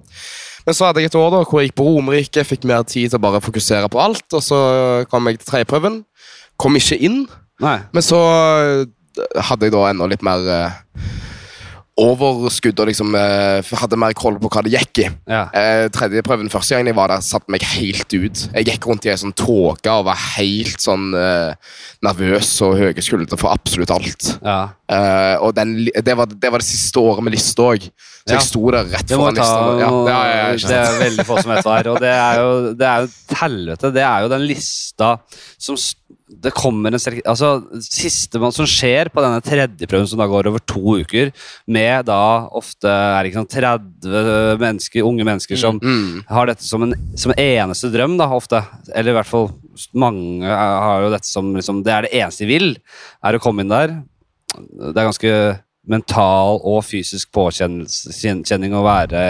Men 0.66 0.76
så 0.76 0.88
hadde 0.88 1.00
jeg 1.04 1.10
et 1.12 1.18
år 1.18 1.30
da, 1.32 1.44
hvor 1.46 1.62
jeg 1.62 1.70
gikk 1.70 1.78
på 1.80 1.86
Romerike, 1.86 2.42
fikk 2.44 2.66
mer 2.68 2.82
tid 2.84 3.10
til 3.12 3.18
å 3.20 3.22
bare 3.22 3.40
fokusere 3.40 3.88
på 3.90 4.00
alt. 4.02 4.26
Og 4.36 4.42
så 4.44 4.58
kom 5.10 5.30
jeg 5.30 5.38
til 5.40 5.48
tredjeprøven. 5.52 6.00
Kom 6.60 6.76
ikke 6.76 6.98
inn. 7.00 7.22
Nei. 7.62 7.78
Men 7.94 8.04
så 8.04 8.18
eh, 8.20 8.82
hadde 9.48 9.68
jeg 9.70 9.72
da 9.74 9.86
enda 9.88 10.10
litt 10.10 10.22
mer 10.26 10.44
eh, 10.52 10.76
overskudd 12.00 12.80
og 12.82 12.88
liksom 12.90 13.14
eh, 13.18 13.70
hadde 13.82 13.98
mer 14.00 14.14
koll 14.18 14.38
på 14.40 14.50
hva 14.52 14.62
det 14.66 14.72
gikk 14.74 15.02
i. 15.04 15.06
Ja. 15.30 15.42
Eh, 15.56 15.86
tredje 15.94 16.22
prøven 16.26 16.50
første 16.52 16.74
gangen 16.76 16.90
jeg 16.92 16.98
var 16.98 17.12
der, 17.12 17.24
satte 17.26 17.52
meg 17.52 17.64
helt 17.76 18.08
ut. 18.16 18.44
Jeg 18.56 18.68
gikk 18.70 18.88
rundt 18.90 19.06
i 19.08 19.12
ei 19.12 19.18
sånn 19.20 19.34
tåke 19.36 19.92
og 19.92 20.06
var 20.08 20.18
helt 20.38 20.80
sånn 20.82 21.10
eh, 21.18 21.54
nervøs 22.06 22.50
og 22.66 22.78
høye 22.80 23.04
skuldre 23.04 23.38
for 23.40 23.52
absolutt 23.54 23.92
alt. 23.94 24.34
ja. 24.44 24.60
Eh, 24.90 25.36
og 25.38 25.52
den, 25.54 25.76
det, 25.86 26.14
var, 26.18 26.26
det 26.26 26.48
var 26.50 26.58
det 26.58 26.66
siste 26.66 26.98
året 26.98 27.22
med 27.22 27.36
liste 27.36 27.62
òg, 27.62 27.84
så 27.86 28.32
Ja. 28.32 28.40
jeg 28.40 28.42
sto 28.48 28.62
der 28.74 28.88
rett 28.90 29.12
foran 29.14 29.36
ta 29.38 29.44
lista. 29.46 29.60
Ja, 29.78 29.90
Det 30.56 30.78
er 30.80 30.98
veldig 30.98 31.26
få 31.28 31.36
som 31.42 31.52
vet 31.54 31.64
hva 31.68 31.76
er. 31.78 31.88
Og 31.92 32.00
det 32.02 32.10
er 32.10 32.40
jo, 32.42 32.48
det 32.74 32.88
er 32.90 33.04
jo 33.06 33.36
helvete. 33.38 33.92
Det 33.94 34.02
er 34.02 34.24
jo 34.26 34.32
den 34.34 34.44
lista 34.50 35.12
som 35.62 35.78
s- 35.78 35.94
det 36.30 36.52
kommer 36.54 36.94
en 36.94 37.00
sterk 37.02 37.20
Altså, 37.26 37.48
siste 37.82 38.38
man 38.38 38.52
som 38.54 38.66
skjer 38.68 39.10
på 39.10 39.22
denne 39.24 39.40
tredje 39.42 39.88
prøven, 39.90 40.06
som 40.08 40.20
da 40.20 40.28
går 40.30 40.46
over 40.50 40.62
to 40.62 40.98
uker, 41.02 41.32
med 41.66 42.06
da 42.06 42.46
ofte 42.56 42.86
er 42.86 43.22
det 43.22 43.32
ikke 43.32 43.40
sånn 43.40 43.50
30 43.50 44.60
mennesker, 44.62 45.02
unge 45.06 45.26
mennesker 45.26 45.58
som 45.58 45.80
Mm. 45.82 46.22
har 46.28 46.46
dette 46.46 46.62
som 46.62 46.82
en 46.86 46.94
som 47.16 47.32
eneste 47.36 47.90
drøm, 47.90 48.16
da, 48.18 48.28
ofte. 48.30 48.62
Eller 48.94 49.10
i 49.12 49.18
hvert 49.18 49.26
fall 49.26 49.50
mange 49.94 50.44
har 50.46 51.02
jo 51.02 51.10
dette 51.10 51.26
som 51.26 51.54
liksom 51.56 51.82
Det 51.84 51.92
er 51.92 52.02
det 52.02 52.12
eneste 52.12 52.46
de 52.46 52.52
vil, 52.52 52.76
er 53.24 53.34
å 53.34 53.40
komme 53.42 53.60
inn 53.64 53.68
der. 53.72 54.02
Det 54.54 54.96
er 54.96 55.08
ganske 55.10 55.60
mental 55.90 56.60
og 56.66 56.82
fysisk 56.86 57.30
påkjenning 57.34 58.74
å 58.76 58.84
være 58.84 59.22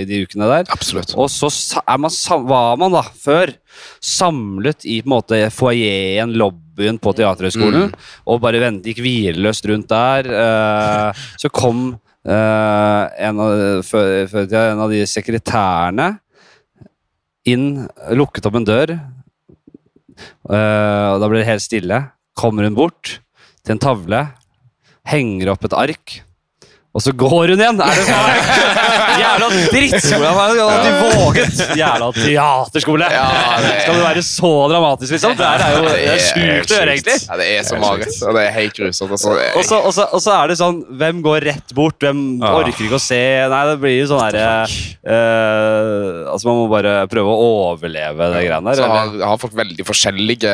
i 0.00 0.04
de 0.08 0.22
ukene 0.24 0.48
der. 0.50 0.64
Absolutt. 0.74 1.14
Og 1.14 1.30
så 1.30 1.50
er 1.82 2.00
man, 2.02 2.14
var 2.48 2.80
man 2.80 2.96
da, 2.96 3.02
før, 3.02 3.54
samlet 4.02 4.84
i 4.84 5.00
på 5.02 5.08
en 5.08 5.14
måte 5.14 5.38
foajeen, 5.54 6.34
lobbyen 6.38 6.98
på 7.02 7.14
Teaterhøgskolen, 7.18 7.94
og 8.26 8.42
bare 8.42 8.62
vent, 8.62 8.86
gikk 8.86 9.02
hvileløst 9.04 9.68
rundt 9.70 9.90
der. 9.92 10.28
eh, 10.42 11.24
så 11.40 11.48
kom 11.54 11.78
eh, 11.92 13.04
en, 13.28 13.40
av, 13.46 13.86
før, 13.86 14.26
før 14.32 14.58
en 14.66 14.84
av 14.86 14.92
de 14.92 15.00
sekretærene 15.08 16.12
inn, 17.48 17.88
lukket 18.14 18.46
opp 18.46 18.58
en 18.58 18.68
dør, 18.68 18.94
eh, 18.94 19.00
og 20.52 21.22
da 21.22 21.30
ble 21.30 21.40
det 21.40 21.50
helt 21.50 21.64
stille. 21.64 21.98
Kommer 22.38 22.66
hun 22.66 22.78
bort 22.78 23.18
til 23.62 23.76
en 23.76 23.82
tavle, 23.82 24.20
henger 25.08 25.54
opp 25.54 25.64
et 25.66 25.74
ark, 25.74 26.20
og 26.92 27.00
så 27.00 27.08
går 27.16 27.54
hun 27.54 27.60
igjen! 27.62 27.78
Er 27.80 27.94
det 27.96 28.02
faen? 28.04 28.48
Jævla 29.22 29.46
drittskole! 29.72 30.32
Hadde 30.36 30.64
de 30.84 30.90
våget? 31.16 31.60
Jævla 31.78 32.08
teaterskole! 32.18 33.06
Ja, 33.08 33.22
det- 33.64 33.70
Skal 33.86 33.96
det 33.96 34.02
være 34.04 34.24
så 34.26 34.50
dramatisk, 34.68 35.14
liksom? 35.14 35.32
Det 35.38 35.46
er 35.48 35.72
jo 35.72 35.86
det 35.86 36.02
er 36.12 36.20
sjukt 36.26 36.74
å 36.74 36.76
gjøre, 36.76 36.92
egentlig. 36.92 37.14
Ja, 37.24 37.38
det 37.40 37.46
er 37.48 37.64
så 37.64 37.78
magisk 37.80 38.26
og 38.28 38.36
det 38.36 38.42
er 38.44 38.52
helt 38.58 38.76
grusomt. 38.76 39.14
Altså. 39.16 39.78
Og 39.80 40.20
så, 40.20 40.34
er 40.36 40.52
det 40.52 40.58
sånn 40.60 40.82
Hvem 41.00 41.22
går 41.24 41.46
rett 41.48 41.72
bort? 41.76 41.96
Hvem 42.04 42.20
orker 42.44 42.84
ikke 42.84 43.00
å 43.00 43.02
se? 43.02 43.22
Nei, 43.54 43.62
det 43.70 43.78
blir 43.80 43.96
jo 43.96 44.10
sånn 44.12 44.20
herre 44.26 44.44
uh, 45.08 46.28
Altså, 46.34 46.50
man 46.50 46.60
må 46.60 46.66
bare 46.74 46.92
prøve 47.12 47.32
å 47.32 47.48
overleve 47.70 48.28
det 48.36 48.44
greiene 48.50 48.68
der. 48.68 48.82
Så 48.82 48.90
har, 48.92 49.16
har 49.32 49.40
folk 49.40 49.56
veldig 49.56 49.88
forskjellige 49.88 50.52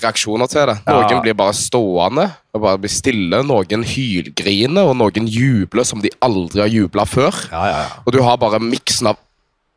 reaksjoner 0.00 0.48
til 0.48 0.64
det. 0.72 0.78
Noen 0.88 1.22
blir 1.28 1.36
bare 1.36 1.52
stående 1.60 2.30
og 2.54 2.62
bare 2.62 2.78
blir 2.78 2.92
stille. 2.92 3.40
Noen 3.46 3.82
hylgriner, 3.82 4.86
og 4.86 4.96
noen 5.00 5.26
jubler 5.30 5.86
som 5.86 6.02
de 6.04 6.12
aldri 6.24 6.62
har 6.62 6.70
jubla 6.70 7.04
før. 7.08 7.34
Ja, 7.50 7.62
ja, 7.68 7.78
ja. 7.84 8.02
Og 8.06 8.14
du 8.14 8.20
har 8.22 8.38
bare 8.40 8.60
miksen 8.62 9.10
av 9.10 9.18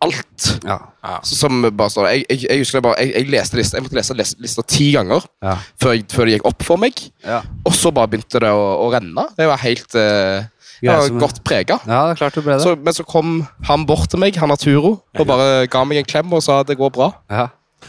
alt. 0.06 0.60
ja. 0.62 0.78
ja. 1.02 1.16
som 1.26 1.64
bare 1.74 1.90
står 1.90 2.10
jeg, 2.12 2.26
jeg, 2.30 2.44
jeg 2.46 2.62
husker 2.62 2.78
jeg 2.78 2.86
bare, 2.86 3.00
jeg, 3.02 3.14
jeg 3.16 3.32
leste 3.34 3.58
lista, 3.58 3.80
jeg 3.80 3.86
måtte 3.88 3.98
lese 3.98 4.14
les- 4.14 4.36
lista 4.44 4.62
ti 4.70 4.92
ganger 4.94 5.26
ja. 5.42 5.56
før, 5.82 5.96
jeg, 5.96 6.06
før 6.14 6.30
det 6.30 6.36
gikk 6.38 6.46
opp 6.52 6.68
for 6.68 6.82
meg. 6.82 7.02
ja. 7.26 7.40
Og 7.66 7.74
så 7.74 7.90
bare 7.96 8.12
begynte 8.14 8.44
det 8.44 8.52
å, 8.54 8.68
å 8.86 8.92
renne. 8.94 9.26
Det 9.38 9.50
var 9.50 9.58
helt 9.64 9.98
eh, 9.98 10.46
Jeg 10.86 10.94
var 10.94 11.18
godt 11.26 11.42
prega. 11.48 11.80
Ja, 11.90 12.04
det 12.14 12.30
det. 12.46 12.76
Men 12.86 12.94
så 12.94 13.06
kom 13.10 13.40
han 13.66 13.88
bort 13.90 14.12
til 14.14 14.22
meg, 14.22 14.38
han 14.38 14.54
Arturo, 14.54 15.00
og 15.18 15.26
bare 15.26 15.66
ga 15.66 15.82
meg 15.90 16.04
en 16.04 16.10
klem 16.14 16.38
og 16.38 16.46
sa 16.46 16.62
det 16.62 16.78
går 16.78 16.94
bra. 16.94 17.12
ja. 17.34 17.48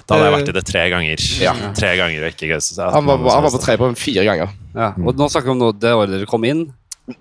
Da 0.08 0.16
hadde 0.16 0.24
jeg 0.28 0.34
vært 0.38 0.48
i 0.48 0.56
det 0.56 0.64
tre 0.68 0.82
ganger. 0.92 1.22
Ja. 1.42 1.52
Tre 1.76 1.90
ganger 1.98 2.24
og 2.26 2.32
ikke 2.34 2.48
gøy. 2.48 2.60
Han 2.94 3.08
var, 3.08 3.22
han 3.28 3.44
var 3.44 3.52
på 3.54 3.60
tredjeprøven 3.62 3.96
fire 3.98 4.24
ganger. 4.28 4.52
Ja. 4.76 4.90
Og 5.04 5.16
nå 5.16 5.28
snakker 5.32 5.48
vi 5.50 5.54
om 5.56 5.60
noe- 5.62 5.76
det 5.80 5.92
året 5.96 6.12
dere 6.14 6.28
kom 6.28 6.44
inn. 6.48 6.66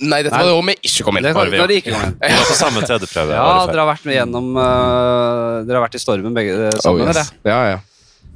Nei, 0.03 0.19
dette 0.23 0.36
Nei. 0.36 0.39
var 0.43 0.47
det 0.51 0.56
året 0.58 0.67
vi 0.67 0.75
ikke 0.91 1.03
kom 1.08 1.17
inn. 1.17 1.23
Det 1.23 1.32
var 1.34 1.45
var 1.45 1.51
vi, 1.51 1.58
når 1.62 1.67
dere 1.71 1.82
ikke 1.82 1.93
kom 1.95 2.06
inn. 2.08 2.15
Vi 2.21 2.32
var 2.36 2.47
på 2.51 2.58
samme 2.60 2.82
tredjeprøve 2.84 3.36
Ja, 3.38 3.43
året 3.43 3.62
før. 3.67 3.71
dere 3.73 3.84
har 3.86 3.91
vært 3.93 4.06
med 4.10 4.15
gjennom 4.17 4.49
øh, 4.60 5.67
Dere 5.67 5.77
har 5.80 5.86
vært 5.88 5.95
i 5.95 6.01
stormen 6.03 6.34
begge 6.36 6.71
sammen. 6.84 7.08
Oh, 7.08 7.13
yes. 7.15 7.32
Ja, 7.47 7.60
ja. 7.71 7.77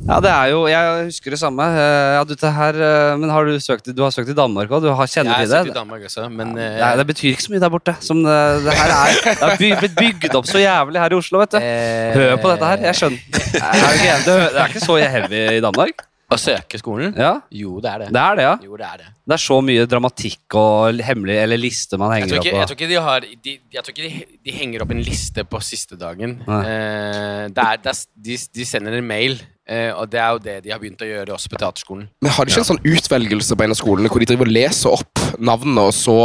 Ja, 0.01 0.17
det 0.23 0.29
er 0.33 0.47
jo 0.49 0.59
Jeg 0.67 1.05
husker 1.07 1.33
det 1.35 1.39
samme. 1.39 1.65
Ja, 1.77 2.23
du, 2.25 2.33
det 2.33 2.51
her, 2.55 2.75
øh, 2.87 3.19
men 3.21 3.29
har 3.29 3.45
du 3.45 3.53
søkt 3.61 3.85
Du 3.95 4.01
har 4.03 4.09
søkt 4.13 4.31
i 4.33 4.35
Danmark 4.37 4.71
òg? 4.73 4.81
Du 4.83 4.89
har 4.97 5.07
kjenner 5.07 5.37
Jeg 5.39 5.47
det? 5.47 5.59
sikkert 5.61 5.75
i 5.75 5.79
Danmark 5.79 6.05
også, 6.09 6.27
men 6.33 6.55
ja, 6.57 6.89
det, 6.91 6.97
det 7.03 7.07
betyr 7.13 7.29
ikke 7.35 7.45
så 7.45 7.53
mye 7.53 7.61
der 7.61 7.69
borte. 7.73 7.95
Som 8.01 8.23
det, 8.25 8.37
det 8.65 8.73
her 8.79 8.93
er 8.97 9.57
Det 9.61 9.71
har 9.71 9.81
blitt 9.83 9.97
bygd 9.99 10.35
opp 10.41 10.49
så 10.49 10.61
jævlig 10.63 10.99
her 11.03 11.13
i 11.13 11.19
Oslo, 11.21 11.39
vet 11.43 11.53
du. 11.53 11.59
eh, 11.61 12.15
Hør 12.17 12.37
på 12.41 12.53
dette 12.55 12.71
her. 12.71 12.87
Jeg 12.89 12.97
skjønner. 13.01 13.19
Er 13.61 13.75
det, 13.77 13.91
ikke, 13.99 14.15
det 14.25 14.39
er 14.63 14.65
ikke 14.73 14.85
så 14.87 14.97
heavy 15.05 15.43
i 15.59 15.61
Danmark? 15.67 16.07
Å 16.31 16.37
søke 16.39 16.79
skolen? 16.79 17.11
Ja, 17.19 17.33
Jo, 17.51 17.77
det 17.83 17.89
er 17.91 17.97
det. 18.05 18.09
det 18.15 18.21
er 18.23 18.37
det, 18.39 18.43
ja. 18.45 18.51
Jo, 18.63 18.77
det 18.79 18.85
er 18.87 19.01
det. 19.01 19.07
Det 19.27 19.35
er 19.35 19.41
så 19.43 19.57
mye 19.67 19.83
dramatikk 19.91 20.55
og 20.55 21.01
hemmelig 21.03 21.35
eller 21.43 21.59
liste 21.59 21.97
man 21.99 22.13
henger 22.15 22.37
henger 22.37 22.39
opp 22.39 22.45
på. 22.47 22.59
jeg 22.61 22.69
tror 22.69 22.77
ikke 22.79 22.87
de 22.87 23.01
har 23.03 23.25
de, 23.27 23.55
Jeg 23.75 23.83
tror 23.83 23.91
ikke 23.97 24.05
de, 24.07 24.37
de 24.47 24.53
henger 24.55 24.85
opp 24.85 24.93
en 24.95 25.01
liste 25.03 25.43
på 25.43 25.59
siste 25.61 25.99
dagen. 25.99 26.37
Eh, 26.47 27.49
det 27.51 27.65
er, 27.67 27.81
det 27.83 27.91
er, 27.91 27.99
de, 28.29 28.37
de 28.61 28.65
sender 28.69 28.95
en 29.01 29.09
mail, 29.11 29.35
eh, 29.71 29.89
og 29.95 30.09
det 30.11 30.19
er 30.21 30.35
jo 30.35 30.43
det 30.43 30.55
de 30.67 30.73
har 30.75 30.79
begynt 30.83 31.01
å 31.01 31.09
gjøre 31.09 31.33
også 31.37 31.51
på 31.53 31.59
teaterskolen. 31.63 32.05
Men 32.21 32.35
har 32.35 32.45
de 32.45 32.53
ikke 32.53 32.63
en 32.65 32.69
sånn 32.73 32.83
utvelgelse 32.93 33.57
på 33.57 33.65
en 33.65 33.75
av 33.75 33.79
skolene 33.79 34.11
hvor 34.11 34.23
de 34.23 34.29
driver 34.33 34.49
og 34.49 34.55
leser 34.59 34.95
opp 34.99 35.25
navnene, 35.39 35.87
og 35.89 35.95
så 35.95 36.17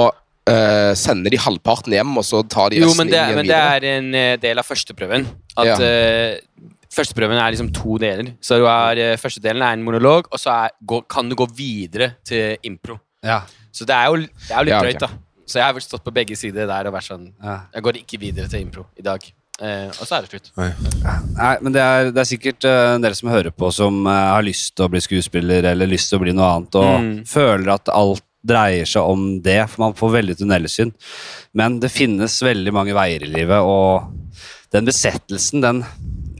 eh, 0.50 0.92
sender 0.98 1.32
de 1.34 1.40
halvparten 1.42 1.94
hjem, 1.96 2.16
og 2.20 2.26
så 2.26 2.42
tar 2.46 2.70
de 2.74 2.80
Jo, 2.82 2.90
resten 2.90 3.04
men 3.04 3.12
det, 3.14 3.18
inn 3.22 3.30
igjen 3.32 3.40
men 3.40 3.50
det 3.50 3.60
er 3.62 3.88
en 3.94 4.14
eh, 4.22 4.36
del 4.42 4.62
av 4.62 4.66
førsteprøven. 4.68 5.28
At 5.56 5.72
Ja. 5.72 5.78
eh, 5.80 6.38
Førsteprøven 6.96 7.36
er 7.36 7.52
liksom 7.52 7.66
to 7.76 7.98
deler. 8.00 8.30
Så 8.40 8.56
du 8.56 8.64
har, 8.64 8.96
eh, 8.96 9.18
Første 9.20 9.42
delen 9.44 9.60
er 9.60 9.74
en 9.76 9.82
monolog, 9.84 10.30
og 10.32 10.38
så 10.40 10.48
er, 10.64 10.70
går, 10.86 11.02
kan 11.12 11.28
du 11.28 11.34
gå 11.36 11.44
videre 11.52 12.14
til 12.24 12.56
impro. 12.64 12.96
Ja, 13.26 13.42
Så 13.74 13.84
det 13.84 13.92
er 13.92 14.06
jo, 14.06 14.16
det 14.22 14.52
er 14.54 14.56
jo 14.62 14.64
litt 14.64 14.72
Ja, 14.72 14.78
okay. 14.80 14.92
da. 15.02 15.08
Så 15.46 15.58
jeg 15.60 15.64
har 15.66 15.74
vel 15.76 15.82
stått 15.84 16.02
på 16.06 16.14
begge 16.14 16.34
sider 16.38 16.66
der 16.66 16.88
og 16.88 16.94
vært 16.94 17.06
sånn 17.10 17.26
ja. 17.42 17.58
Jeg 17.74 17.82
går 17.84 17.98
ikke 18.00 18.18
videre 18.22 18.48
til 18.48 18.62
impro 18.64 18.86
i 18.98 19.02
dag. 19.04 19.20
Eh, 19.56 19.86
og 19.88 20.04
så 20.04 20.18
er 20.18 20.26
det 20.26 20.30
slutt. 20.34 20.50
Nei, 20.58 21.52
men 21.64 21.72
det 21.72 21.80
er, 21.80 22.10
det 22.12 22.20
er 22.20 22.28
sikkert 22.28 22.66
eh, 22.68 22.94
en 22.96 23.04
del 23.04 23.14
som 23.16 23.30
hører 23.32 23.54
på, 23.56 23.70
som 23.72 24.02
uh, 24.04 24.34
har 24.36 24.44
lyst 24.44 24.74
til 24.76 24.84
å 24.84 24.90
bli 24.92 25.00
skuespiller 25.00 25.64
eller 25.72 25.88
lyst 25.88 26.10
til 26.12 26.18
å 26.20 26.24
bli 26.26 26.34
noe 26.36 26.50
annet, 26.58 26.76
og 26.76 26.92
Mm. 27.00 27.14
føler 27.30 27.72
at 27.72 27.88
alt 27.92 28.22
dreier 28.46 28.84
seg 28.86 29.02
om 29.02 29.40
det, 29.42 29.62
for 29.72 29.86
man 29.86 29.96
får 29.98 30.12
veldig 30.20 30.36
tunnelsyn. 30.38 30.92
Men 31.56 31.80
det 31.82 31.90
finnes 31.90 32.36
veldig 32.44 32.72
mange 32.76 32.94
veier 32.94 33.24
i 33.26 33.32
livet, 33.32 33.58
og 33.64 34.12
den 34.76 34.84
besettelsen, 34.86 35.64
den, 35.64 35.80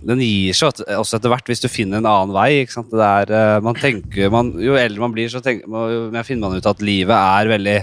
den 0.07 0.21
gir 0.23 0.53
seg 0.55 0.85
også- 0.87 1.17
etter 1.19 1.33
hvert 1.33 1.49
hvis 1.51 1.65
du 1.65 1.69
finner 1.73 1.99
en 1.99 2.07
annen 2.07 2.35
vei. 2.37 2.61
Ikke 2.63 2.77
sant? 2.77 2.93
Det 2.93 3.01
er, 3.01 3.33
uh, 3.57 3.61
man 3.65 3.75
tenker, 3.81 4.31
man, 4.31 4.53
jo 4.61 4.77
eldre 4.79 5.01
man 5.03 5.17
blir, 5.17 5.33
så 5.33 5.41
tenker, 5.43 5.67
man- 5.67 5.91
jo 5.91 6.11
mer 6.13 6.23
finner 6.29 6.51
man 6.51 6.61
ut 6.61 6.67
at 6.69 6.85
livet 6.85 7.17
er 7.17 7.49
veldig 7.57 7.79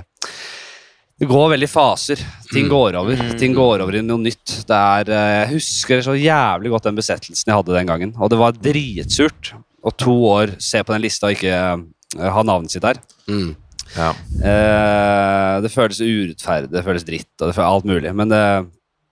det 1.23 1.29
går 1.29 1.53
veldig 1.53 1.67
faser. 1.71 2.19
Ting 2.51 2.67
går 2.67 2.97
over. 2.99 3.21
Ting 3.39 3.53
går 3.55 3.85
over 3.85 3.95
i 3.95 4.01
noe 4.03 4.19
nytt. 4.19 4.57
Det 4.67 4.75
er, 4.75 5.11
eh, 5.15 5.35
jeg 5.37 5.51
husker 5.53 6.01
så 6.03 6.15
jævlig 6.19 6.73
godt 6.73 6.89
den 6.89 6.97
besettelsen 6.99 7.47
jeg 7.47 7.55
hadde 7.55 7.77
den 7.77 7.87
gangen. 7.87 8.11
Og 8.19 8.31
det 8.33 8.39
var 8.41 8.57
dritsurt 8.57 9.53
å 9.79 9.93
to 9.95 10.15
år 10.27 10.57
se 10.59 10.83
på 10.83 10.91
den 10.91 11.05
lista 11.05 11.29
og 11.29 11.37
ikke 11.37 11.53
eh, 11.55 12.27
ha 12.27 12.43
navnet 12.43 12.75
sitt 12.75 12.83
der. 12.83 12.99
Mm. 13.31 13.55
Ja. 13.95 14.09
Eh, 14.43 15.61
det 15.63 15.71
føles 15.71 16.03
urettferdig, 16.03 16.73
det 16.73 16.83
føles 16.83 17.07
dritt 17.07 17.31
og 17.39 17.47
det 17.47 17.55
føles 17.55 17.71
alt 17.71 17.87
mulig. 17.87 18.13
Men 18.19 18.33
det, 18.33 18.43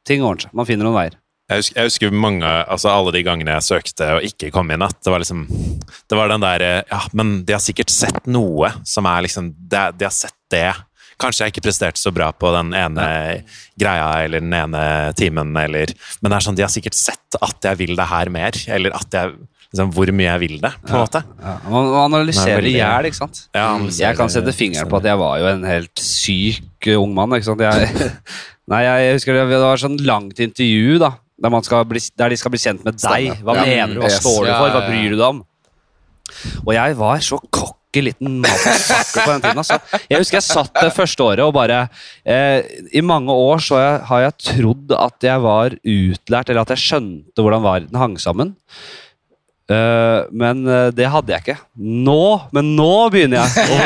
ting 0.08 0.28
ordner 0.28 0.50
seg. 0.50 0.56
Man 0.60 0.67
finner 0.67 0.89
noen 0.89 1.00
veier. 1.00 1.17
Jeg 1.52 1.63
husker, 1.63 1.80
jeg 1.80 1.89
husker 1.89 2.13
mange, 2.28 2.52
altså 2.71 2.91
alle 2.91 3.12
de 3.15 3.24
gangene 3.28 3.56
jeg 3.58 3.67
søkte 3.71 4.12
og 4.17 4.28
ikke 4.28 4.52
kom 4.56 4.69
inn 4.71 4.84
at 4.86 4.95
det 5.04 5.12
var 5.12 5.19
liksom 5.19 5.41
Det 6.08 6.15
var 6.15 6.32
den 6.32 6.43
der 6.43 6.63
eh, 6.63 6.84
Ja, 6.88 7.02
men 7.17 7.41
de 7.43 7.56
har 7.56 7.63
sikkert 7.63 7.91
sett 7.91 8.28
noe 8.32 8.69
som 8.88 9.08
er 9.08 9.26
liksom 9.26 9.50
De, 9.52 9.82
de 9.95 10.08
har 10.08 10.15
sett 10.15 10.38
det. 10.52 10.69
Kanskje 11.21 11.45
jeg 11.45 11.53
ikke 11.53 11.63
presterte 11.69 12.01
så 12.01 12.12
bra 12.15 12.31
på 12.34 12.49
den 12.55 12.73
ene 12.77 13.05
greia 13.79 14.10
eller 14.25 14.41
den 14.43 14.53
ene 14.57 14.84
timen, 15.17 15.53
eller 15.57 15.93
Men 16.21 16.31
det 16.34 16.38
er 16.39 16.45
sånn, 16.47 16.57
de 16.57 16.65
har 16.65 16.73
sikkert 16.73 16.97
sett 16.97 17.38
at 17.41 17.67
jeg 17.69 17.77
vil 17.84 17.95
det 17.99 18.07
her 18.10 18.29
mer, 18.34 18.57
eller 18.73 18.95
at 18.97 19.13
jeg 19.17 19.34
liksom, 19.71 19.91
Hvor 19.95 20.12
mye 20.12 20.27
jeg 20.27 20.41
vil 20.43 20.55
det, 20.63 20.71
på 20.84 20.95
en 20.97 21.03
måte. 21.05 21.21
Ja, 21.39 21.53
man, 21.69 21.89
man 21.93 22.07
analyserer 22.10 22.65
i 22.67 22.73
hjel, 22.75 23.07
ikke 23.12 23.19
sant. 23.21 23.43
Ja, 23.55 23.67
jeg 24.01 24.17
kan 24.19 24.29
sette 24.34 24.51
fingeren 24.57 24.89
på 24.91 24.99
at 24.99 25.07
jeg 25.07 25.19
var 25.21 25.38
jo 25.39 25.47
en 25.53 25.63
helt 25.69 26.01
syk 26.03 26.88
eh, 26.91 26.97
ung 26.99 27.13
mann. 27.15 27.31
ikke 27.38 27.47
sant? 27.51 27.62
Jeg, 27.63 28.12
nei, 28.73 28.81
jeg 28.88 29.13
husker 29.19 29.38
det, 29.38 29.45
det 29.53 29.62
var 29.63 29.79
sånn 29.79 29.95
langt 30.07 30.41
intervju 30.43 30.97
da, 31.05 31.13
der, 31.41 31.53
man 31.53 31.63
skal 31.65 31.86
bli, 31.89 32.01
der 32.19 32.29
de 32.34 32.38
skal 32.41 32.51
bli 32.53 32.60
kjent 32.62 32.84
med 32.86 32.99
deg. 32.99 33.31
Hva 33.45 33.55
Ja. 33.62 33.63
mener 33.69 33.95
du? 33.95 34.01
Hva 34.03 34.12
står 34.17 34.41
du 34.45 34.51
for? 34.57 34.75
Hva 34.75 34.84
bryr 34.89 35.13
du 35.13 35.17
deg 35.21 35.27
om? 35.29 35.39
Og 36.65 36.73
jeg 36.75 36.97
var 36.99 37.23
så 37.23 37.39
cocky 37.51 37.77
liten 37.99 38.39
motherfucker 38.39 39.25
på 39.25 39.34
den 39.34 39.43
tiden. 39.43 39.60
Altså. 39.60 39.99
Jeg 40.08 40.21
husker 40.21 40.38
jeg 40.39 40.47
satt 40.47 40.71
det 40.80 40.93
første 40.95 41.25
året 41.25 41.43
og 41.43 41.51
bare 41.58 41.84
eh, 42.23 42.63
I 42.95 43.04
mange 43.04 43.36
år 43.36 43.60
så 43.65 43.82
jeg, 43.82 43.99
har 44.08 44.25
jeg 44.25 44.38
trodd 44.47 44.95
at 44.95 45.27
jeg 45.27 45.43
var 45.43 45.75
utlært, 45.75 46.49
eller 46.49 46.63
at 46.63 46.73
jeg 46.75 46.86
skjønte 46.86 47.43
hvordan 47.43 47.65
verden 47.65 47.99
hang 47.99 48.15
sammen. 48.21 48.56
Uh, 49.71 50.27
men 50.36 50.65
eh, 50.67 50.89
det 50.95 51.08
hadde 51.08 51.32
jeg 51.32 51.45
ikke. 51.45 51.60
Nå, 51.80 52.23
men 52.56 52.73
nå 52.75 53.08
begynner 53.13 53.45
jeg! 53.45 53.67
å 53.71 53.77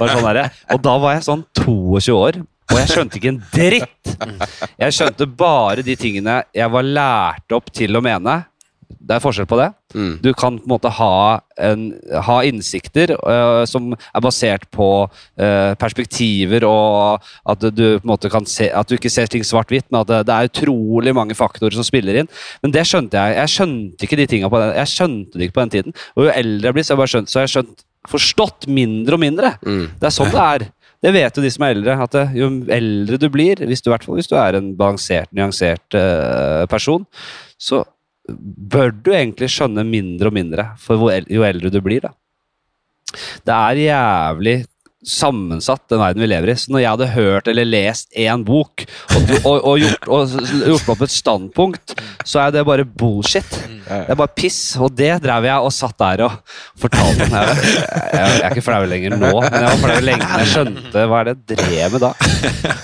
bare 0.00 0.14
sånn 0.14 0.76
og 0.76 0.84
da 0.86 0.94
var 1.02 1.16
jeg 1.16 1.26
sånn 1.26 1.42
22 1.60 2.14
år, 2.16 2.38
og 2.70 2.78
jeg 2.78 2.92
skjønte 2.92 3.18
ikke 3.18 3.32
en 3.34 3.42
dritt! 3.52 4.14
Jeg 4.80 4.96
skjønte 4.96 5.26
bare 5.26 5.84
de 5.84 5.96
tingene 5.98 6.40
jeg 6.56 6.72
var 6.72 6.86
lært 6.86 7.56
opp 7.56 7.68
til 7.74 7.98
å 7.98 8.04
mene. 8.04 8.36
Det 8.98 9.16
er 9.16 9.22
forskjell 9.22 9.48
på 9.50 9.58
det. 9.60 9.68
Mm. 9.94 10.12
Du 10.22 10.30
kan 10.38 10.58
på 10.58 10.66
en 10.66 10.72
måte 10.72 10.92
ha, 10.96 11.40
en, 11.58 11.86
ha 12.26 12.36
innsikter 12.46 13.12
uh, 13.18 13.62
som 13.68 13.90
er 13.94 14.24
basert 14.24 14.66
på 14.74 14.88
uh, 15.08 15.72
perspektiver, 15.80 16.66
og 16.68 17.26
at 17.50 17.66
du 17.74 17.84
på 17.98 18.04
en 18.04 18.12
måte 18.12 18.30
kan 18.32 18.46
se 18.48 18.70
At 18.70 18.88
du 18.88 18.96
ikke 18.96 19.12
ser 19.12 19.30
ting 19.30 19.44
svart-hvitt, 19.46 19.88
men 19.90 20.02
at 20.02 20.10
det, 20.10 20.22
det 20.30 20.36
er 20.36 20.50
utrolig 20.50 21.14
mange 21.16 21.36
faktorer 21.38 21.76
som 21.76 21.86
spiller 21.86 22.22
inn. 22.22 22.30
Men 22.64 22.74
det 22.74 22.86
skjønte 22.88 23.18
jeg. 23.18 23.38
Jeg 23.40 23.54
skjønte 23.56 24.06
ikke 24.06 24.18
de 24.20 24.28
tingene 24.30 24.52
på 24.52 24.60
den 24.62 24.74
Jeg 24.78 24.94
skjønte 24.94 25.38
det 25.38 25.48
ikke 25.48 25.58
på 25.58 25.64
den 25.66 25.76
tiden. 25.76 25.96
Og 26.16 26.26
jo 26.26 26.34
eldre 26.34 26.70
jeg 26.70 26.78
blir, 26.78 26.86
så 26.86 26.96
har 26.96 27.06
jeg 27.06 27.14
skjønt, 27.14 27.32
så 27.32 27.40
har 27.40 27.48
jeg 27.48 27.54
skjønt 27.56 27.86
forstått 28.08 28.68
mindre 28.72 29.16
og 29.16 29.22
mindre. 29.22 29.54
Mm. 29.64 29.86
Det 30.00 30.08
er 30.08 30.14
sånn 30.14 30.32
det 30.32 30.44
er. 30.44 30.68
Det 31.00 31.12
vet 31.16 31.36
jo 31.36 31.44
de 31.44 31.52
som 31.52 31.64
er 31.64 31.74
eldre. 31.76 31.96
At 32.04 32.18
jo 32.36 32.50
eldre 32.76 33.20
du 33.20 33.28
blir, 33.32 33.62
hvis 33.68 33.84
du, 33.84 33.90
hvis 33.92 34.30
du 34.30 34.36
er 34.40 34.58
en 34.58 34.72
balansert, 34.76 35.30
nyansert 35.36 35.96
uh, 35.96 36.66
person, 36.70 37.06
så 37.60 37.84
bør 38.28 38.92
du 38.92 39.12
egentlig 39.14 39.50
skjønne 39.52 39.84
mindre 39.86 40.30
og 40.30 40.36
mindre 40.36 40.66
for 40.80 41.10
jo 41.30 41.44
eldre 41.46 41.72
du 41.72 41.80
blir. 41.84 42.04
da. 42.04 42.12
Det 43.46 43.54
er 43.56 43.82
jævlig 43.86 44.56
sammensatt, 45.06 45.86
den 45.88 46.00
verden 46.02 46.20
vi 46.20 46.28
lever 46.28 46.52
i. 46.52 46.56
Så 46.60 46.72
når 46.72 46.82
jeg 46.82 46.92
hadde 46.92 47.10
hørt 47.14 47.50
eller 47.50 47.68
lest 47.68 48.10
én 48.12 48.44
bok 48.44 48.84
og, 48.84 49.30
og, 49.38 49.56
og, 49.56 49.74
gjort, 49.80 50.08
og 50.12 50.34
gjort 50.66 50.90
opp 50.94 51.04
et 51.06 51.14
standpunkt, 51.14 51.94
så 52.28 52.44
er 52.44 52.54
det 52.54 52.66
bare 52.68 52.84
bullshit. 52.84 53.48
Det 53.90 54.12
er 54.12 54.18
bare 54.18 54.34
piss. 54.36 54.60
Og 54.80 54.92
det 54.94 55.12
drev 55.24 55.48
jeg 55.48 55.66
og 55.66 55.72
satt 55.74 55.96
der 56.00 56.24
og 56.28 56.56
fortalte. 56.78 57.28
Jeg, 57.30 57.56
jeg, 58.12 58.34
jeg 58.36 58.44
er 58.44 58.52
ikke 58.52 58.64
flau 58.64 58.82
lenger 58.90 59.16
nå, 59.16 59.30
men 59.44 59.56
jeg 59.56 59.70
var 59.70 59.80
flau 59.84 60.04
lenge 60.04 60.28
jeg 60.40 60.50
skjønte 60.52 61.04
hva 61.10 61.20
er 61.20 61.30
det 61.30 61.34
jeg 61.36 61.60
drev 61.60 61.96
med 61.96 62.04
da. 62.04 62.12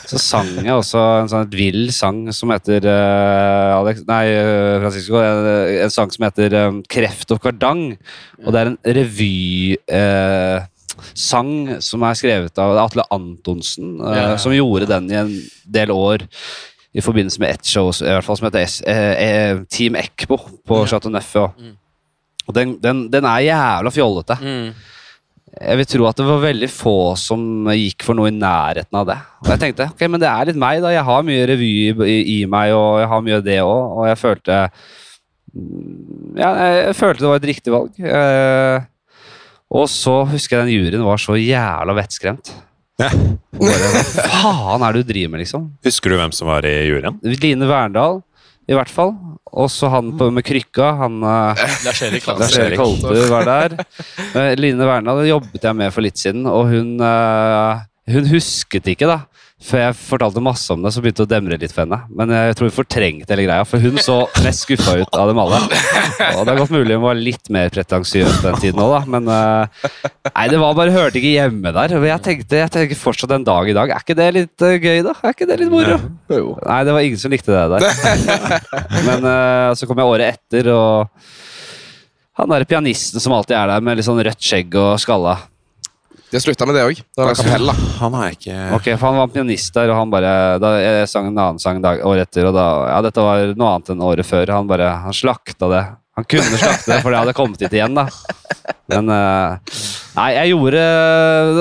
Så 0.06 0.20
sang 0.22 0.52
jeg 0.56 0.72
også 0.74 1.02
en 1.22 1.30
sånn 1.32 1.50
vill 1.52 1.90
sang 1.94 2.22
som 2.34 2.52
heter 2.54 2.86
uh, 2.88 3.76
Alex, 3.76 4.02
Nei, 4.08 4.22
eh, 4.32 4.76
Francisco. 4.82 5.20
En, 5.20 5.50
en 5.86 5.92
sang 5.92 6.14
som 6.14 6.26
heter 6.26 6.56
um, 6.66 6.80
'Kreft 6.86 7.34
og 7.34 7.42
kardang'. 7.44 7.92
Og 8.44 8.54
det 8.54 8.62
er 8.62 8.72
en 8.72 8.80
revy... 8.98 9.76
Eh, 9.90 10.64
sang 11.14 11.80
som 11.84 12.02
er 12.06 12.14
skrevet 12.18 12.58
av 12.62 12.76
Atle 12.84 13.04
Antonsen, 13.14 13.96
eh, 14.00 14.16
Ja. 14.16 14.36
som 14.36 14.52
gjorde 14.52 14.86
den 14.90 15.10
i 15.10 15.14
en 15.20 15.32
del 15.68 15.90
år 15.94 16.26
i 16.96 17.00
forbindelse 17.04 17.38
med 17.40 17.50
ett 17.50 17.64
show 17.68 17.90
i 17.90 18.04
hvert 18.08 18.24
fall, 18.24 18.36
som 18.38 18.46
heter 18.50 18.66
eh, 18.88 19.14
eh, 19.26 19.58
Team 19.68 19.96
Ekbo 20.00 20.38
på 20.66 20.86
Chateau 20.88 21.10
Neuf. 21.12 21.34
Og, 21.36 21.52
Mm. 21.58 21.74
og 22.48 22.54
den, 22.54 22.76
den, 22.80 23.08
den 23.10 23.24
er 23.24 23.40
jævla 23.48 23.90
fjollete. 23.92 24.38
Mm. 24.40 24.74
Jeg 25.60 25.76
vil 25.78 25.86
tro 25.88 26.04
at 26.06 26.16
det 26.16 26.24
var 26.26 26.40
veldig 26.42 26.68
få 26.68 27.16
som 27.16 27.64
gikk 27.72 28.02
for 28.04 28.14
noe 28.14 28.28
i 28.28 28.34
nærheten 28.36 28.92
av 28.98 29.06
det. 29.08 29.16
Og 29.40 29.48
jeg 29.54 29.60
tenkte 29.62 29.86
ok, 29.88 30.02
men 30.10 30.20
det 30.20 30.28
er 30.28 30.44
litt 30.50 30.56
meg, 30.60 30.82
da. 30.84 30.90
Jeg 30.92 31.04
har 31.04 31.22
mye 31.24 31.46
revy 31.48 31.70
i, 31.88 31.92
i, 32.04 32.16
i 32.42 32.46
meg, 32.46 32.72
og 32.76 32.98
jeg 33.00 33.08
har 33.08 33.22
mye 33.24 33.36
av 33.38 33.44
det 33.46 33.58
òg. 33.64 33.96
Og 33.96 34.06
jeg 34.10 34.18
følte 34.20 34.58
mm, 35.54 36.36
Ja, 36.36 36.50
jeg 36.88 36.96
følte 36.98 37.24
det 37.24 37.30
var 37.30 37.40
et 37.40 37.48
riktig 37.48 37.72
valg. 37.72 37.96
Eh, 38.00 38.84
og 39.76 39.90
så 39.92 40.22
husker 40.30 40.58
jeg 40.58 40.66
den 40.66 40.76
juryen 40.76 41.04
var 41.06 41.20
så 41.20 41.36
jævla 41.38 41.96
vettskremt. 41.98 42.52
Ja. 42.96 43.10
Bare, 43.60 43.88
Hva 43.92 44.04
faen 44.32 44.84
er 44.86 44.96
det 44.96 45.02
du 45.04 45.10
driver 45.10 45.32
med, 45.34 45.42
liksom? 45.44 45.66
Husker 45.84 46.12
du 46.12 46.18
hvem 46.20 46.32
som 46.32 46.48
var 46.48 46.64
i 46.68 46.72
juryen? 46.88 47.18
Line 47.42 47.68
Verndal, 47.68 48.22
i 48.66 48.76
hvert 48.76 48.92
fall. 48.92 49.12
Og 49.56 49.68
så 49.72 49.90
han 49.92 50.14
på, 50.18 50.30
med 50.32 50.44
krykka. 50.44 50.94
Han 51.02 51.20
eh, 51.24 51.64
Lars-Erik 51.86 52.26
Lars 52.28 52.56
var 53.32 53.48
der. 53.48 53.76
Eh, 54.32 54.54
Line 54.58 54.88
Verndal 54.88 55.22
jobbet 55.28 55.68
jeg 55.68 55.78
med 55.78 55.92
for 55.94 56.04
litt 56.04 56.20
siden, 56.20 56.48
og 56.48 56.70
hun, 56.72 56.96
eh, 57.04 57.84
hun 58.16 58.32
husket 58.32 58.92
ikke 58.94 59.08
da 59.12 59.20
før 59.56 59.80
jeg 59.80 59.96
fortalte 59.96 60.40
masse 60.44 60.68
om 60.74 60.82
det, 60.84 60.90
så 60.92 61.00
begynte 61.00 61.24
det 61.24 61.26
å 61.26 61.30
demre 61.30 61.56
litt 61.60 61.72
for 61.72 61.86
henne. 61.86 61.96
Men 62.12 62.32
jeg 62.34 62.56
tror 62.58 62.68
hun 62.68 62.74
fortrengte 62.76 63.32
hele 63.32 63.46
greia, 63.46 63.64
for 63.64 63.80
hun 63.80 63.96
så 64.04 64.16
mest 64.44 64.66
skuffa 64.66 64.98
ut 65.00 65.16
av 65.16 65.30
dem 65.30 65.40
alle. 65.40 65.60
Og 66.36 66.42
det 66.44 66.52
er 66.52 66.60
godt 66.60 66.74
mulig 66.74 66.98
hun 66.98 67.06
var 67.06 67.16
litt 67.16 67.48
mer 67.54 67.72
pretensiøs 67.72 68.42
den 68.44 68.58
tiden 68.60 68.82
òg, 68.84 68.92
da. 68.92 69.00
Men 69.16 69.30
eh, 69.32 69.88
nei, 70.28 70.44
det 70.52 70.60
var 70.60 70.76
bare 70.76 70.92
hørte 70.92 71.20
ikke 71.22 71.32
hjemme 71.38 71.72
der. 71.72 71.96
Jeg 72.10 72.24
tenkte, 72.28 72.60
jeg 72.60 72.74
tenker 72.76 73.00
fortsatt 73.00 73.32
en 73.38 73.48
dag 73.48 73.72
i 73.72 73.78
dag. 73.78 73.94
Er 73.96 74.04
ikke 74.04 74.18
det 74.20 74.28
litt 74.36 74.66
eh, 74.68 74.76
gøy, 74.76 75.00
da? 75.08 75.16
Er 75.24 75.32
ikke 75.38 75.48
det 75.48 75.58
litt 75.64 75.72
moro? 75.72 75.96
Nei, 76.68 76.78
det 76.84 76.98
var 76.98 77.08
ingen 77.08 77.24
som 77.24 77.32
likte 77.32 77.56
det 77.56 77.66
der. 77.78 77.90
Men 79.08 79.28
eh, 79.32 79.72
så 79.80 79.88
kom 79.88 80.04
jeg 80.04 80.12
året 80.12 80.36
etter, 80.36 80.68
og 80.76 81.08
han 82.36 82.52
derre 82.52 82.68
pianisten 82.68 83.24
som 83.24 83.32
alltid 83.32 83.56
er 83.56 83.72
der 83.72 83.84
med 83.88 83.96
litt 83.96 84.04
sånn 84.04 84.20
rødt 84.20 84.44
skjegg 84.44 84.76
og 84.76 84.98
skalla. 85.00 85.38
De 86.30 86.34
har 86.36 86.42
slutta 86.42 86.66
med 86.66 86.74
det 86.74 86.82
òg. 86.88 86.98
Det 87.16 87.22
var 87.24 87.36
kapella. 87.38 87.72
Han 88.00 88.14
er 88.18 88.32
ikke 88.34 88.54
Ok, 88.76 88.88
for 88.98 89.06
Han 89.06 89.20
var 89.20 89.28
pianist 89.34 89.74
der, 89.76 89.92
og 89.92 90.00
han 90.00 90.10
bare 90.10 90.32
da 90.62 90.72
Jeg 90.80 91.08
sang 91.12 91.28
en 91.30 91.38
annen 91.38 91.60
sang 91.62 91.78
dag, 91.84 92.00
året 92.04 92.26
etter, 92.26 92.48
og 92.50 92.54
da 92.56 92.64
Ja, 92.90 92.98
dette 93.06 93.22
var 93.22 93.52
noe 93.54 93.74
annet 93.76 93.92
enn 93.94 94.02
året 94.02 94.26
før. 94.26 94.50
Han 94.56 94.66
bare 94.70 94.88
Han 95.04 95.14
slakta 95.14 95.68
det. 95.70 95.84
Han 96.16 96.24
kunne 96.24 96.56
slakte 96.58 96.88
det, 96.94 97.02
for 97.04 97.12
det 97.12 97.18
hadde 97.20 97.34
kommet 97.36 97.60
hit 97.60 97.74
igjen, 97.76 97.94
da. 97.94 98.06
Men 98.88 99.10
eh, 99.12 99.74
Nei, 100.16 100.30
jeg 100.32 100.54
gjorde 100.54 100.84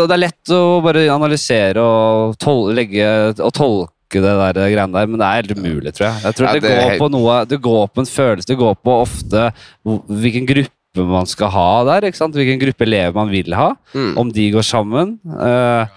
Det 0.07 0.13
er 0.15 0.21
lett 0.21 0.53
å 0.55 0.61
bare 0.85 1.03
analysere 1.11 1.81
og 1.83 2.37
tol 2.41 2.71
legge 2.77 3.09
og 3.35 3.51
tolke 3.57 3.91
det 4.23 4.31
der 4.39 4.59
greiene 4.71 4.93
der, 4.95 5.09
men 5.11 5.19
det 5.19 5.27
er 5.27 5.41
helt 5.41 5.53
umulig, 5.59 5.91
tror 5.97 6.07
jeg. 6.07 6.23
Jeg 6.23 6.37
tror 6.37 6.47
Ja, 6.47 6.53
det, 6.55 6.61
det 6.63 6.71
går 6.71 6.89
helt- 6.93 7.01
på 7.03 7.09
noe 7.11 7.37
Det 7.51 7.59
går 7.67 7.85
på 7.91 7.99
en 8.05 8.09
følelse, 8.09 8.47
det 8.53 8.57
går 8.63 8.77
på 8.85 8.95
ofte 9.03 9.45
hvilken 9.85 10.47
gruppe 10.47 10.71
man 11.03 11.25
skal 11.27 11.49
ha 11.51 11.83
der, 11.83 12.07
ikke 12.07 12.17
sant? 12.17 12.35
hvilken 12.35 12.59
gruppe 12.61 12.85
elever 12.87 13.13
man 13.13 13.29
vil 13.29 13.53
ha 13.53 13.73
Mm. 13.93 14.17
om 14.17 14.31
de 14.31 14.51
går 14.51 14.63
sammen. 14.63 15.17
Eh, 15.25 15.87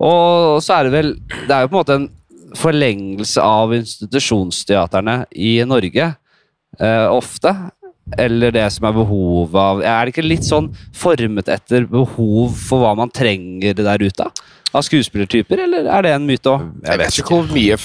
og 0.00 0.62
så 0.62 0.74
er 0.78 0.82
det 0.84 0.92
vel 0.92 1.14
Det 1.46 1.50
er 1.50 1.62
jo 1.62 1.68
på 1.68 1.76
en 1.76 1.84
måte 1.84 1.94
en 1.94 2.08
forlengelse 2.56 3.42
av 3.42 3.72
institusjonsteaterne 3.74 5.26
i 5.36 5.58
Norge, 5.64 6.14
eh, 6.80 7.06
ofte. 7.10 7.52
Eller 8.16 8.52
det 8.54 8.70
som 8.72 8.86
er 8.86 8.92
behovet 8.94 9.54
av 9.58 9.80
Er 9.82 10.04
det 10.06 10.12
ikke 10.14 10.28
litt 10.28 10.44
sånn 10.46 10.68
formet 10.94 11.48
etter 11.48 11.88
behov 11.90 12.54
for 12.54 12.78
hva 12.84 12.92
man 12.96 13.10
trenger 13.10 13.74
der 13.74 13.98
ute? 13.98 14.28
Av 14.76 14.84
skuespillertyper, 14.84 15.62
eller 15.64 15.88
er 15.88 16.04
det 16.04 16.12
en 16.12 16.26
myte 16.28 16.52
òg? 16.52 16.64
Jeg 16.84 17.00
vet 17.00 17.20
ikke 17.20 17.36
hvor 17.38 17.46
mye 17.48 17.76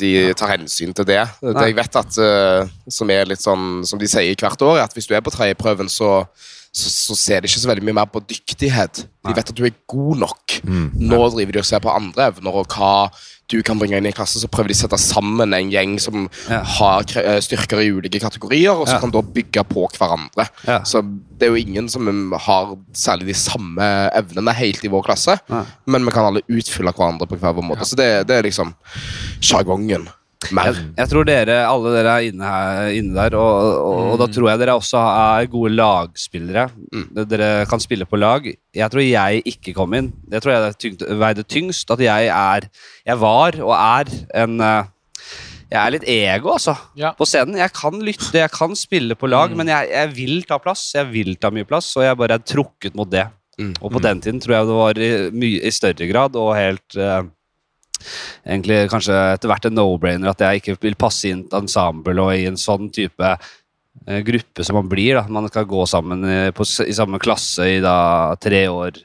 de 0.00 0.12
tar 0.38 0.54
hensyn 0.56 0.94
til 0.96 1.06
det. 1.06 1.20
det 1.44 1.66
jeg 1.68 1.76
vet 1.78 1.98
at, 2.00 2.18
eh, 2.18 2.70
Som 2.90 3.10
er 3.14 3.28
litt 3.30 3.42
sånn, 3.42 3.84
som 3.86 4.00
de 4.00 4.08
sier 4.10 4.34
hvert 4.34 4.64
år, 4.66 4.78
er 4.78 4.88
at 4.88 4.96
hvis 4.96 5.06
du 5.06 5.14
er 5.14 5.22
på 5.22 5.32
tredjeprøven, 5.34 5.88
så, 5.92 6.24
så, 6.72 6.90
så 6.90 7.18
ser 7.18 7.40
de 7.40 7.50
ikke 7.50 7.62
så 7.62 7.70
veldig 7.70 7.86
mye 7.86 7.98
mer 8.00 8.10
på 8.10 8.22
dyktighet. 8.26 9.04
De 9.26 9.34
vet 9.36 9.52
at 9.52 9.56
du 9.56 9.64
er 9.68 9.76
god 9.90 10.24
nok. 10.26 10.60
Nå 10.66 11.20
driver 11.36 11.52
de 11.54 11.62
og 11.62 11.68
ser 11.70 11.82
på 11.84 11.92
andre 11.94 12.30
evner 12.32 12.62
og 12.62 12.74
hva 12.74 12.94
du 13.50 13.58
kan 13.66 13.78
bringe 13.80 13.98
inn 13.98 14.06
i 14.06 14.12
klassen. 14.14 14.40
Så 14.42 14.48
prøver 14.52 14.70
de 14.70 14.76
å 14.78 14.80
sette 14.84 14.98
sammen 15.02 15.52
en 15.56 15.70
gjeng 15.72 15.96
som 16.02 16.28
Ja. 16.48 16.62
har 16.78 17.02
eh, 17.18 17.40
styrker 17.42 17.82
i 17.82 17.90
ulike 17.90 18.20
kategorier, 18.22 18.70
og 18.72 18.86
så 18.86 18.94
Ja. 18.94 19.00
kan 19.00 19.10
da 19.10 19.20
bygge 19.22 19.64
på 19.68 19.88
hverandre. 19.98 20.48
Ja. 20.66 20.80
Så 20.86 21.02
det 21.02 21.48
er 21.48 21.54
jo 21.56 21.60
ingen 21.66 21.88
som 21.88 22.06
har 22.32 22.76
særlig 22.94 23.26
de 23.26 23.34
samme 23.34 23.82
evnene 24.14 24.54
helt 24.54 24.84
i 24.84 24.88
vår 24.88 25.02
klasse, 25.04 25.38
men 25.86 26.04
vi 26.04 26.10
kan 26.14 26.24
alle 26.30 26.42
utfylle 26.48 26.92
hverandre 26.94 27.26
på 27.26 27.38
hver 27.38 27.54
vår 27.54 27.62
måte. 27.74 27.84
Så 27.88 27.96
det, 27.96 28.26
det 28.28 28.38
er 28.38 28.42
liksom 28.48 28.74
sjargongen. 29.40 30.08
Jeg, 30.48 30.76
jeg 30.96 31.08
tror 31.10 31.26
dere, 31.28 31.56
alle 31.68 31.90
dere 31.92 32.12
er 32.16 32.26
inne, 32.30 32.48
her, 32.48 32.86
inne 32.96 33.12
der, 33.12 33.34
og, 33.36 33.66
og, 33.84 33.98
og 34.14 34.20
da 34.22 34.26
tror 34.32 34.48
jeg 34.48 34.60
dere 34.62 34.76
også 34.78 35.00
er 35.04 35.48
gode 35.52 35.72
lagspillere. 35.76 36.62
Dere 37.28 37.50
kan 37.68 37.82
spille 37.82 38.06
på 38.08 38.16
lag. 38.16 38.46
Jeg 38.48 38.88
tror 38.94 39.04
jeg 39.04 39.42
ikke 39.52 39.74
kom 39.76 39.92
inn. 39.98 40.08
Det 40.32 40.40
tror 40.40 40.54
jeg 40.54 40.62
det 40.64 40.78
tyngt, 40.80 41.04
veide 41.20 41.44
tyngst 41.44 41.92
at 41.92 42.00
jeg 42.00 42.30
er 42.32 42.66
Jeg 43.06 43.20
var 43.20 43.58
og 43.60 43.74
er 43.76 44.10
en 44.42 44.56
eh, 44.64 44.88
Jeg 45.70 45.78
er 45.84 45.92
litt 45.94 46.06
ego, 46.08 46.54
altså, 46.56 46.74
Ja. 46.98 47.12
på 47.14 47.28
scenen. 47.28 47.60
Jeg 47.60 47.70
kan 47.76 48.00
lytte, 48.02 48.32
jeg 48.40 48.50
kan 48.50 48.72
spille 48.74 49.14
på 49.14 49.28
lag, 49.30 49.52
men 49.54 49.68
jeg, 49.70 49.90
jeg 49.92 50.14
vil 50.16 50.40
ta 50.48 50.56
plass. 50.58 50.88
Jeg 50.96 51.06
vil 51.12 51.36
ta 51.36 51.52
mye 51.54 51.68
plass, 51.68 51.92
og 52.00 52.02
jeg 52.08 52.16
bare 52.18 52.40
er 52.40 52.46
trukket 52.48 52.96
mot 52.98 53.12
det. 53.12 53.26
Mm. 53.60 53.74
Og 53.82 53.92
på 53.92 54.00
den 54.02 54.24
tiden 54.24 54.40
tror 54.40 54.56
jeg 54.56 54.66
det 54.72 54.78
var 54.80 54.98
i, 55.04 55.10
mye, 55.36 55.60
i 55.68 55.70
større 55.70 56.08
grad 56.08 56.34
og 56.40 56.54
helt 56.56 56.96
eh, 56.96 57.28
Egentlig 58.46 58.82
kanskje 58.92 59.16
etter 59.34 59.50
hvert 59.50 59.68
en 59.68 59.76
no-brainer 59.78 60.32
at 60.32 60.44
jeg 60.44 60.60
ikke 60.60 60.76
vil 60.82 60.98
passe 61.00 61.30
inn 61.30 61.44
til 61.48 61.62
ensemble 61.62 62.16
og 62.22 62.32
i 62.34 62.46
en 62.48 62.58
sånn 62.60 62.90
type 62.94 63.32
eh, 63.34 64.20
gruppe 64.26 64.66
som 64.66 64.80
man 64.80 64.90
blir. 64.90 65.18
da. 65.18 65.26
Man 65.28 65.48
skal 65.50 65.68
gå 65.70 65.84
sammen 65.90 66.24
i, 66.24 66.40
på, 66.56 66.66
i 66.86 66.96
samme 66.96 67.20
klasse 67.22 67.68
i 67.76 67.78
da 67.84 67.96
tre 68.40 68.66
år, 68.72 69.00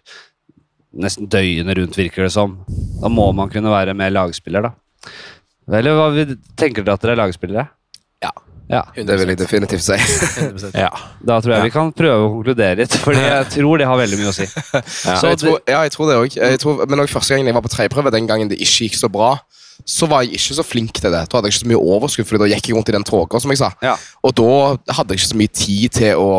nesten 0.96 1.30
døgnet 1.32 1.78
rundt, 1.80 2.00
virker 2.00 2.28
det 2.28 2.34
som. 2.36 2.60
Da 3.02 3.12
må 3.12 3.30
man 3.36 3.52
kunne 3.54 3.74
være 3.74 3.98
mer 3.98 4.14
lagspiller, 4.16 4.70
da. 4.70 4.76
Eller 5.76 5.98
hva 5.98 6.12
tenker 6.60 6.86
dere 6.86 6.96
at 6.96 7.04
dere 7.04 7.16
er 7.16 7.24
lagspillere? 7.24 7.66
Ja. 8.24 8.32
Ja, 8.70 8.82
Det 8.96 9.18
vil 9.20 9.30
jeg 9.30 9.38
definitivt 9.38 9.84
si. 9.86 9.98
Ja. 10.74 10.90
Da 11.22 11.38
tror 11.44 11.54
jeg 11.54 11.68
vi 11.68 11.74
kan 11.76 11.92
prøve 11.94 12.24
å 12.26 12.32
konkludere 12.34 12.80
litt, 12.80 12.96
Fordi 12.98 13.22
jeg 13.22 13.50
tror 13.60 13.78
det 13.78 13.86
har 13.86 14.00
veldig 14.00 14.18
mye 14.18 14.32
å 14.32 14.34
si. 14.34 14.48
Ja. 14.48 15.18
Så 15.22 15.30
jeg 15.30 15.42
tror, 15.44 15.60
ja, 15.70 15.84
jeg 15.86 15.94
tror 15.94 16.10
det 16.10 16.16
òg. 16.18 16.88
Men 16.90 17.04
også 17.04 17.20
første 17.20 17.36
gangen 17.36 17.52
jeg 17.52 17.58
var 17.58 17.66
på 17.66 17.74
tredjeprøve, 17.76 18.14
den 18.16 18.30
gangen 18.30 18.50
det 18.50 18.58
ikke 18.58 18.88
gikk 18.88 18.98
så 18.98 19.12
bra, 19.14 19.36
så 19.86 20.10
var 20.10 20.24
jeg 20.26 20.40
ikke 20.40 20.58
så 20.58 20.66
flink 20.66 20.98
til 20.98 21.12
det. 21.14 21.26
Da 21.30 21.38
hadde 21.38 21.52
jeg 21.52 21.60
ikke 21.60 21.66
så 21.66 21.72
mye 21.74 21.84
overskudd, 21.96 22.30
Fordi 22.30 22.42
da 22.42 22.52
gikk 22.56 22.72
jeg 22.72 22.78
rundt 22.80 22.90
i 22.90 22.96
den 22.98 23.06
tåka, 23.06 23.42
som 23.44 23.54
jeg 23.54 23.62
sa. 23.62 23.70
Ja. 23.86 23.96
Og 24.26 24.34
da 24.40 24.50
hadde 24.98 25.14
jeg 25.14 25.22
ikke 25.22 25.34
så 25.36 25.42
mye 25.44 25.54
tid 25.62 25.98
til 26.02 26.22
å 26.26 26.30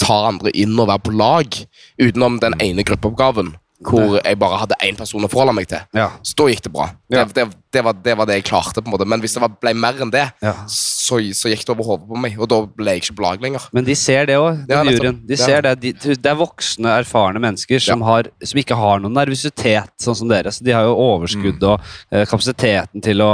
ta 0.00 0.16
andre 0.28 0.52
inn 0.56 0.76
og 0.80 0.88
være 0.88 1.04
på 1.08 1.12
lag, 1.16 1.60
utenom 2.00 2.40
den 2.40 2.56
ene 2.60 2.84
gruppeoppgaven. 2.88 3.54
Hvor 3.80 4.18
jeg 4.20 4.36
bare 4.36 4.58
hadde 4.60 4.76
én 4.84 4.96
person 4.98 5.24
å 5.24 5.28
forholde 5.32 5.54
meg 5.56 5.66
til. 5.70 5.80
Ja. 5.96 6.10
Så 6.26 6.34
da 6.36 6.48
gikk 6.50 6.62
det 6.66 6.72
bra. 6.74 6.90
Ja. 7.08 7.22
Det, 7.24 7.32
det, 7.38 7.44
det, 7.72 7.82
var, 7.86 7.94
det 8.04 8.14
var 8.18 8.28
det 8.28 8.34
jeg 8.36 8.44
klarte. 8.50 8.82
på 8.84 8.90
en 8.90 8.92
måte 8.92 9.06
Men 9.08 9.22
hvis 9.22 9.32
det 9.38 9.40
var, 9.40 9.54
ble 9.62 9.72
mer 9.72 10.02
enn 10.04 10.12
det, 10.12 10.26
Ja. 10.44 10.52
så, 10.68 11.16
så 11.32 11.48
gikk 11.48 11.64
det 11.64 11.72
over 11.72 11.88
hodet 11.88 12.08
på 12.10 12.20
meg. 12.20 12.36
Og 12.36 12.50
da 12.52 12.60
ble 12.66 12.92
jeg 12.98 13.04
ikke 13.06 13.16
på 13.16 13.24
lag 13.24 13.40
lenger. 13.40 13.68
Men 13.72 13.88
de 13.88 13.96
ser 13.96 14.28
det 14.28 14.36
òg, 14.36 14.66
Ja, 14.68 14.82
juryen. 14.84 15.22
De 15.26 15.38
ser 15.40 15.64
det. 15.64 15.74
De, 15.80 15.94
det 16.12 16.28
er 16.34 16.36
voksne, 16.36 16.92
erfarne 17.00 17.40
mennesker 17.40 17.80
som, 17.80 18.04
har, 18.04 18.28
som 18.44 18.60
ikke 18.60 18.76
har 18.76 19.00
noen 19.00 19.16
nervøsitet, 19.16 19.94
sånn 20.02 20.18
som 20.18 20.28
dere. 20.28 20.52
Så 20.52 20.64
de 20.66 20.76
har 20.76 20.84
jo 20.84 20.96
overskudd 21.00 21.64
og 21.64 21.80
eh, 22.12 22.26
kapasiteten 22.28 23.00
til 23.04 23.24
å 23.24 23.32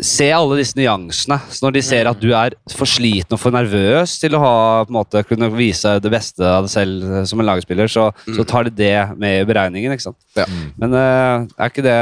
se 0.00 0.26
alle 0.32 0.56
disse 0.58 0.76
nyansene. 0.78 1.36
Så 1.52 1.64
når 1.64 1.76
de 1.76 1.82
ser 1.84 2.08
at 2.08 2.20
du 2.20 2.30
er 2.34 2.56
for 2.72 2.88
sliten 2.88 3.36
og 3.36 3.40
for 3.40 3.54
nervøs 3.54 4.16
til 4.20 4.36
å 4.36 4.40
ha, 4.42 4.54
på 4.86 4.92
en 4.92 4.98
måte, 4.98 5.22
kunne 5.28 5.50
vise 5.54 5.96
det 6.02 6.12
beste 6.12 6.44
av 6.44 6.66
deg 6.66 6.72
selv 6.72 7.18
som 7.28 7.42
en 7.42 7.48
lagspiller, 7.50 7.90
så, 7.90 8.08
så 8.24 8.46
tar 8.48 8.68
de 8.68 8.74
det 8.78 8.96
med 9.20 9.42
i 9.42 9.46
beregningen. 9.48 9.94
ikke 9.94 10.08
sant? 10.08 10.18
Ja. 10.38 10.48
Men 10.80 10.96
uh, 10.96 11.44
er 11.58 11.70
ikke 11.70 11.84
det 11.84 11.98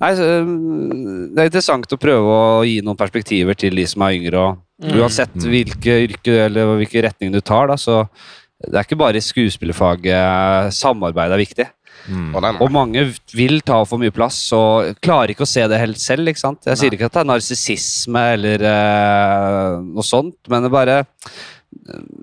Nei, 0.00 0.10
så, 0.18 0.24
eh, 0.24 0.48
det 1.34 1.42
er 1.42 1.50
interessant 1.50 1.94
å 1.94 2.00
prøve 2.00 2.34
å 2.34 2.64
gi 2.66 2.80
noen 2.84 2.98
perspektiver 2.98 3.56
til 3.58 3.76
de 3.78 3.86
som 3.88 4.02
er 4.06 4.16
yngre. 4.18 4.42
og 4.48 4.98
Uansett 4.98 5.34
hvilke 5.42 6.00
yrke 6.06 6.34
eller 6.46 6.76
hvilken 6.78 7.04
retning 7.08 7.32
du 7.34 7.40
tar, 7.42 7.70
da, 7.70 7.78
så 7.78 8.04
det 8.58 8.74
er 8.74 8.86
ikke 8.86 8.98
bare 8.98 9.20
i 9.20 9.22
skuespillerfaget 9.22 10.74
samarbeid 10.74 11.34
er 11.34 11.40
viktig. 11.40 11.66
Og 12.08 12.48
Og 12.64 12.72
mange 12.72 13.04
vil 13.34 13.60
ta 13.66 13.82
for 13.84 14.00
mye 14.00 14.14
plass 14.14 14.40
og 14.56 14.96
klarer 15.04 15.34
ikke 15.34 15.44
å 15.46 15.50
se 15.50 15.66
det 15.68 15.80
helt 15.80 16.00
selv. 16.00 16.28
ikke 16.30 16.40
sant? 16.40 16.64
Jeg 16.66 16.80
sier 16.80 16.96
ikke 16.96 17.10
at 17.10 17.18
det 17.18 17.24
er 17.24 17.30
narsissisme 17.32 18.24
eller 18.38 18.66
eh, 18.70 19.78
noe 19.84 20.06
sånt, 20.06 20.38
men 20.48 20.64
det 20.64 20.70
er 20.72 20.76
bare 20.78 20.98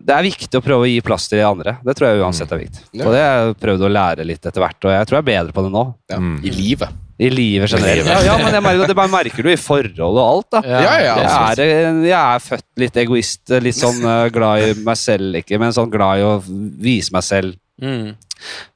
det 0.06 0.14
er 0.14 0.26
viktig 0.26 0.58
å 0.58 0.64
prøve 0.64 0.86
å 0.86 0.90
gi 0.90 1.00
plass 1.06 1.30
til 1.30 1.40
de 1.40 1.46
andre. 1.48 1.78
Det 1.86 1.96
tror 1.98 2.10
jeg 2.10 2.22
uansett 2.26 2.52
er 2.54 2.62
viktig. 2.62 2.84
Ja. 2.98 3.06
Og 3.06 3.14
det 3.14 3.24
har 3.24 3.40
jeg 3.40 3.58
prøvd 3.62 3.86
å 3.86 3.90
lære 3.94 4.28
litt 4.28 4.46
etter 4.46 4.62
hvert, 4.64 4.78
og 4.86 4.94
jeg 4.94 5.10
tror 5.10 5.20
jeg 5.20 5.26
er 5.26 5.32
bedre 5.32 5.56
på 5.56 5.66
det 5.66 5.74
nå. 5.74 5.84
ja, 6.12 6.20
I 6.20 6.54
livet. 6.54 7.02
I 7.16 7.30
livet 7.32 7.72
generelt. 7.72 8.10
Ja, 8.12 8.18
ja 8.26 8.34
men 8.42 8.52
jeg 8.52 8.64
merker, 8.66 8.90
det 8.92 8.98
bare 8.98 9.12
merker 9.14 9.46
du 9.46 9.52
i 9.54 9.60
forhold 9.60 10.02
og 10.04 10.18
alt, 10.20 10.48
da. 10.58 10.62
Ja, 10.68 10.96
ja, 11.00 11.14
Jeg 11.56 11.70
er, 11.70 12.02
jeg 12.04 12.18
er 12.20 12.42
født 12.44 12.66
litt 12.84 12.98
egoist, 13.06 13.44
litt 13.64 13.78
sånn 13.80 14.02
eh, 14.12 14.26
glad 14.36 14.66
i 14.66 14.74
meg 14.84 15.00
selv, 15.00 15.40
ikke, 15.40 15.60
men 15.62 15.76
sånn 15.76 15.94
glad 15.94 16.20
i 16.20 16.26
å 16.28 16.34
vise 16.44 17.16
meg 17.16 17.24
selv. 17.24 17.56
Mm. 17.82 18.16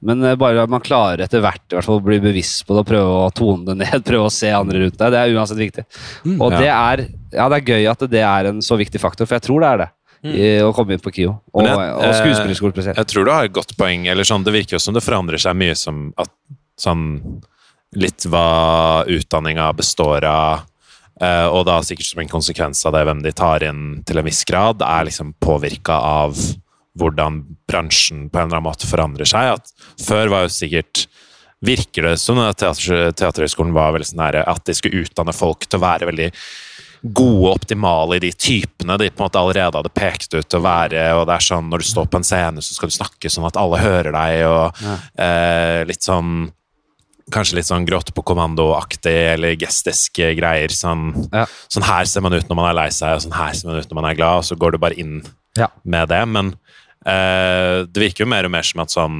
Men 0.03 0.23
eh, 0.27 0.35
bare 0.35 0.63
at 0.63 0.71
man 0.71 0.81
klarer 0.83 1.21
etter 1.23 1.39
hvert 1.43 1.61
i 1.71 1.75
hvert 1.77 1.85
fall 1.87 1.99
å 2.01 2.03
bli 2.03 2.17
bevisst 2.23 2.65
på 2.67 2.75
det 2.75 2.81
og 2.83 2.89
prøve 2.89 3.19
å 3.25 3.29
tone 3.35 3.63
det 3.69 3.75
ned, 3.83 4.03
prøve 4.07 4.27
å 4.27 4.33
se 4.33 4.49
andre 4.55 4.81
rundt 4.83 4.97
deg, 4.99 5.13
det 5.13 5.21
er 5.21 5.35
uansett 5.37 5.61
viktig. 5.61 5.85
Og 6.37 6.51
Ja. 6.51 6.59
det 6.59 6.71
er, 6.73 7.03
ja, 7.37 7.47
det 7.51 7.59
er 7.61 7.69
gøy 7.73 7.87
at 7.91 8.03
det 8.11 8.23
er 8.27 8.49
en 8.51 8.59
så 8.65 8.75
viktig 8.79 8.99
faktor, 8.99 9.25
for 9.29 9.37
jeg 9.39 9.47
tror 9.47 9.63
det 9.63 9.69
er 9.73 9.81
det. 9.85 9.89
I 10.19 10.47
å 10.67 10.73
komme 10.75 10.91
inn 10.97 10.99
på 10.99 11.13
KIO. 11.15 11.31
Og, 11.53 11.63
Men 11.63 11.77
jeg- 11.79 11.93
og 11.95 12.15
skuespillerskole 12.17 12.73
spesielt. 12.75 12.97
Jeg 12.99 13.07
tror 13.07 13.23
du 13.23 13.31
har 13.31 13.45
et 13.47 13.53
godt 13.55 13.71
poeng. 13.79 14.05
eller 14.11 14.23
sånn, 14.27 14.43
Det 14.43 14.51
virker 14.51 14.75
jo 14.75 14.79
som 14.83 14.93
det 14.93 15.03
forandrer 15.03 15.39
seg 15.39 15.55
mye 15.55 15.77
som 15.77 16.13
at 16.17 16.29
sånn 16.77 17.41
Litt 17.95 18.27
hva 18.29 19.03
utdanninga 19.07 19.71
består 19.75 20.23
av, 20.23 20.65
Uh, 21.19 21.49
og 21.51 21.65
da 21.67 21.81
sikkert 21.83 22.05
som 22.07 22.21
en 22.21 22.29
konsekvens 22.31 22.85
av 22.87 22.93
det 22.95 23.01
hvem 23.03 23.21
de 23.21 23.31
tar 23.35 23.59
inn 23.67 24.01
til 24.07 24.17
en 24.21 24.23
viss 24.23 24.45
grad, 24.47 24.79
er 24.79 25.03
liksom 25.03 25.33
påvirka 25.43 25.91
av 25.91 26.31
hvordan 26.99 27.41
bransjen 27.69 28.27
på 28.29 28.39
en 28.39 28.47
eller 28.49 28.59
annen 28.59 28.69
måte 28.69 28.89
forandrer 28.89 29.29
seg. 29.29 29.55
At 29.57 30.05
før 30.05 30.31
var 30.35 30.47
jo 30.47 30.53
sikkert 30.59 31.07
Virker 31.59 32.05
det 32.07 32.13
som 32.21 32.37
at 32.39 32.55
teater, 32.61 33.09
Teaterhøgskolen 33.19 33.73
var 33.75 33.91
veldig 33.91 34.07
sånn 34.07 34.21
at 34.39 34.61
de 34.63 34.71
skulle 34.77 35.01
utdanne 35.03 35.33
folk 35.35 35.65
til 35.67 35.75
å 35.75 35.81
være 35.83 36.07
veldig 36.07 36.29
gode 37.03 37.49
og 37.49 37.57
optimale 37.57 38.15
i 38.15 38.21
de 38.23 38.29
typene 38.31 38.95
de 38.99 39.09
på 39.11 39.19
en 39.19 39.25
måte 39.25 39.41
allerede 39.41 39.75
hadde 39.75 39.91
pekt 39.91 40.33
ut 40.37 40.47
til 40.47 40.59
å 40.59 40.63
være. 40.63 41.03
og 41.19 41.25
det 41.27 41.35
er 41.35 41.45
sånn 41.49 41.67
Når 41.67 41.83
du 41.83 41.87
står 41.89 42.07
på 42.07 42.15
en 42.21 42.23
scene, 42.27 42.63
så 42.63 42.77
skal 42.77 42.87
du 42.87 42.95
snakke 42.95 43.31
sånn 43.31 43.47
at 43.47 43.59
alle 43.59 43.79
hører 43.83 44.15
deg. 44.15 44.45
og 44.47 44.79
eh, 45.19 45.83
litt 45.91 45.99
sånn 46.07 46.47
kanskje 47.29 47.59
litt 47.59 47.67
sånn 47.67 47.85
gråte 47.85 48.15
på 48.15 48.23
kommando-aktig 48.25 49.13
eller 49.35 49.59
gestiske 49.59 50.31
greier. 50.39 50.71
Sånn, 50.73 51.27
Ja. 51.31 51.45
sånn 51.69 51.83
her 51.85 52.05
ser 52.05 52.21
man 52.21 52.33
ut 52.33 52.47
når 52.47 52.55
man 52.55 52.69
er 52.71 52.73
lei 52.85 52.89
seg, 52.89 53.15
og 53.15 53.21
sånn 53.21 53.35
her 53.37 53.53
ser 53.53 53.67
man 53.67 53.77
ut 53.83 53.89
når 53.91 54.01
man 54.01 54.09
er 54.11 54.15
glad, 54.15 54.37
og 54.37 54.43
så 54.47 54.57
går 54.57 54.71
du 54.71 54.77
bare 54.77 54.97
inn 54.97 55.21
Ja. 55.57 55.67
med 55.83 56.07
det. 56.09 56.25
Men 56.27 56.55
det 57.05 58.01
virker 58.01 58.25
jo 58.25 58.29
mer 58.29 58.45
og 58.45 58.51
mer 58.51 58.65
som 58.67 58.81
at 58.83 58.91
sånn 58.93 59.19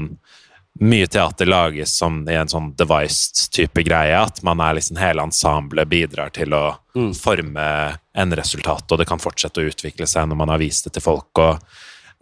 mye 0.79 1.07
teater 1.11 1.45
lages 1.49 1.91
som 1.97 2.21
i 2.29 2.35
en 2.39 2.47
sånn 2.47 2.69
devised-type 2.79 3.83
greie. 3.83 4.15
At 4.15 4.41
man 4.47 4.61
er 4.63 4.77
liksom 4.77 4.99
hele 5.01 5.23
ensemblet 5.27 5.89
bidrar 5.91 6.31
til 6.35 6.53
å 6.55 6.77
Mm. 6.95 7.13
forme 7.15 7.97
en 8.15 8.31
resultat, 8.35 8.91
og 8.91 8.97
det 8.97 9.07
kan 9.07 9.19
fortsette 9.19 9.61
å 9.61 9.67
utvikle 9.69 10.07
seg 10.07 10.27
når 10.27 10.35
man 10.35 10.49
har 10.49 10.57
vist 10.59 10.83
det 10.83 10.93
til 10.93 11.01
folk. 11.01 11.29
og 11.37 11.59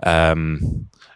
ehm, 0.06 0.60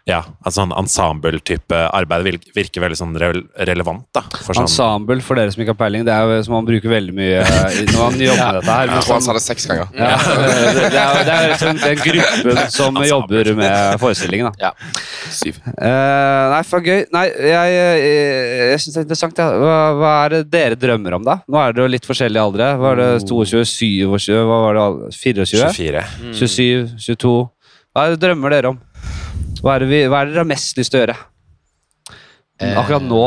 ja, 0.02 0.18
altså 0.42 0.64
sånn 0.64 0.72
ensemble-type 0.74 1.78
arbeid 1.94 2.40
virker 2.56 2.82
veldig 2.82 2.96
sånn 2.98 3.12
relevant. 3.14 4.08
da. 4.10 4.24
For 4.42 4.56
sånn, 4.58 4.66
Ensemble, 4.66 5.22
for 5.22 5.38
dere 5.38 5.52
som 5.54 5.62
ikke 5.62 5.76
har 5.76 5.78
peiling, 5.78 6.02
det 6.08 6.14
er 6.14 6.26
jo 6.26 6.40
som 6.42 6.56
man 6.56 6.66
bruker 6.66 6.90
veldig 6.90 7.14
mye 7.14 7.36
eh, 7.44 7.76
når 7.86 8.00
man 8.00 8.18
jobber 8.26 8.42
med 8.42 8.58
dette 8.58 8.74
her. 8.78 8.90
Jeg 8.96 9.06
tror 9.06 9.14
han 9.14 9.24
sa 9.28 9.36
det 9.36 9.44
seks 9.44 9.68
ganger. 9.70 9.94
ja, 9.94 10.16
det, 10.18 10.88
det 10.96 11.04
er, 11.04 11.22
det 11.28 11.36
er 11.36 11.48
liksom 11.52 11.80
den 11.84 12.02
gruppen 12.02 12.60
som 12.78 12.98
Ensemble. 12.98 13.08
jobber 13.12 13.52
med 13.62 14.02
forestillingen. 14.02 14.50
da. 14.58 14.72
Syv. 15.30 15.62
Uh, 15.70 16.50
nei, 16.56 16.62
for 16.66 16.82
gøy. 16.82 17.04
Nei, 17.14 17.24
jeg, 17.30 17.78
jeg, 17.78 18.04
jeg 18.74 18.82
syns 18.82 18.98
det 18.98 19.02
er 19.04 19.06
interessant. 19.06 19.38
Ja. 19.38 19.50
Hva, 19.62 19.80
hva 20.02 20.14
er 20.26 20.38
det 20.38 20.44
dere 20.50 20.82
drømmer 20.82 21.20
om, 21.20 21.26
da? 21.30 21.38
Nå 21.46 21.62
er 21.62 21.76
det 21.78 21.86
jo 21.86 21.90
litt 21.94 22.10
forskjellige 22.10 22.50
aldre. 22.50 22.72
Hva 22.82 22.96
er 22.96 23.04
det 23.04 23.10
22, 23.30 23.62
27, 23.70 24.34
hva 24.50 24.62
var 24.66 24.82
det? 24.82 25.12
24? 25.14 25.46
24. 25.78 26.06
27, 26.42 26.96
22 27.06 27.36
Hva 27.94 28.08
er 28.08 28.16
det 28.16 28.24
drømmer 28.26 28.58
dere 28.58 28.74
om? 28.74 28.82
Hva 29.62 29.76
er 29.76 29.84
det, 29.84 29.88
vi, 29.92 30.00
hva 30.10 30.20
er 30.22 30.26
det 30.28 30.34
dere 30.34 30.42
har 30.44 30.50
mest 30.50 30.78
lyst 30.80 30.90
til 30.92 31.00
å 31.00 31.04
gjøre? 31.04 31.16
Akkurat 32.82 33.04
nå. 33.06 33.22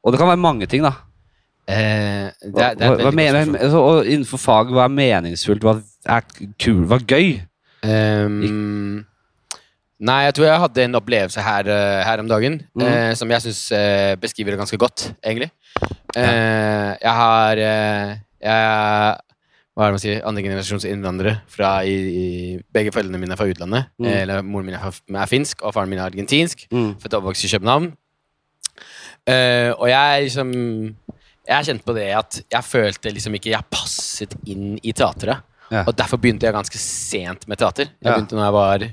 Og 0.00 0.12
det 0.14 0.20
kan 0.20 0.30
være 0.30 0.40
mange 0.40 0.66
ting, 0.70 0.82
da. 0.86 0.92
Eh, 1.70 2.30
det, 2.42 2.62
er- 2.64 2.74
det 2.78 2.86
er 2.86 2.90
hva, 2.90 2.96
hva 2.96 3.10
veldig 3.10 3.18
mener, 3.18 3.38
godt 3.44 3.50
spørsmål. 3.50 3.64
altså, 3.66 3.82
og 3.86 4.10
innenfor 4.14 4.40
fag, 4.42 4.72
hva 4.74 4.84
er 4.88 4.94
meningsfullt? 4.96 5.66
Hva 5.66 5.74
er 6.16 6.26
kul? 6.62 6.80
Hva 6.90 6.98
er 6.98 7.06
gøy? 7.10 7.28
Um, 7.80 9.04
nei, 10.00 10.18
jeg 10.26 10.34
tror 10.36 10.46
jeg 10.48 10.62
hadde 10.64 10.84
en 10.86 10.98
opplevelse 10.98 11.44
her, 11.44 11.70
eh, 11.74 12.00
her 12.06 12.22
om 12.24 12.28
dagen 12.30 12.58
Mm. 12.74 12.82
eh, 12.86 13.12
som 13.18 13.30
jeg 13.30 13.44
syns 13.46 13.62
eh, 13.76 14.14
beskriver 14.20 14.54
det 14.56 14.60
ganske 14.62 14.78
godt, 14.80 15.10
egentlig. 15.24 15.50
Eh, 16.16 16.90
jeg 17.02 17.14
har 17.22 17.56
eh, 17.66 18.16
Jeg 18.40 19.16
hva 19.80 19.86
er 19.86 19.92
det 19.92 19.96
man 19.96 20.02
sier, 20.02 20.18
andregenerasjons 20.28 20.84
innvandrere. 20.84 21.38
Fra 21.48 21.70
i, 21.88 21.94
i, 21.96 22.24
begge 22.74 22.92
foreldrene 22.92 23.20
mine 23.22 23.32
er 23.32 23.40
fra 23.40 23.48
utlandet. 23.48 23.88
Mm. 23.96 24.08
Eh, 24.10 24.18
eller 24.26 24.44
Moren 24.44 24.68
min 24.68 24.76
er, 24.76 25.00
er 25.22 25.30
finsk, 25.30 25.64
og 25.64 25.72
faren 25.76 25.88
min 25.88 25.98
er 26.00 26.10
argentinsk. 26.10 26.66
Mm. 26.70 26.92
Født 27.00 27.16
og 27.16 27.22
oppvokst 27.22 27.46
i 27.48 27.52
København. 27.54 27.90
Uh, 29.28 29.70
og 29.76 29.84
jeg 29.90 30.22
liksom 30.24 30.50
Jeg 31.50 31.66
kjente 31.66 31.84
på 31.84 31.92
det 31.92 32.06
at 32.16 32.38
jeg 32.50 32.64
følte 32.64 33.10
liksom 33.12 33.34
ikke 33.36 33.50
jeg 33.52 33.68
passet 33.72 34.36
inn 34.48 34.78
i 34.86 34.92
teatret. 34.96 35.42
Ja. 35.70 35.82
Og 35.86 35.92
derfor 35.98 36.18
begynte 36.20 36.46
jeg 36.46 36.54
ganske 36.54 36.78
sent 36.78 37.48
med 37.48 37.58
teater. 37.58 37.90
Jeg 37.90 38.06
Ja. 38.06 38.14
begynte 38.14 38.36
når 38.38 38.44
jeg 38.44 38.52
var 38.52 38.86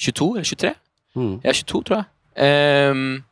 22 0.00 0.30
eller 0.34 0.44
23. 0.44 0.74
Mm. 1.14 1.40
Jeg 1.42 1.48
er 1.50 1.58
22, 1.60 1.82
tror 1.84 1.96
jeg. 1.96 2.04
Ehm, 2.44 3.24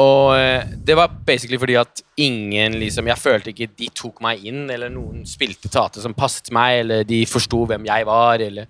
og 0.00 0.32
eh, 0.38 0.64
det 0.86 0.94
var 0.96 1.10
basically 1.26 1.58
fordi 1.60 1.74
at 1.76 2.00
ingen 2.16 2.78
liksom 2.80 3.06
Jeg 3.10 3.18
følte 3.18 3.50
ikke 3.52 3.68
de 3.78 3.88
tok 3.94 4.22
meg 4.24 4.40
inn, 4.48 4.64
eller 4.72 4.88
noen 4.88 5.26
spilte 5.28 5.68
teater 5.68 6.00
som 6.00 6.14
passet 6.16 6.48
meg, 6.54 6.80
eller 6.80 7.04
de 7.04 7.26
forsto 7.28 7.64
hvem 7.68 7.84
jeg 7.90 8.06
var, 8.08 8.40
eller 8.40 8.66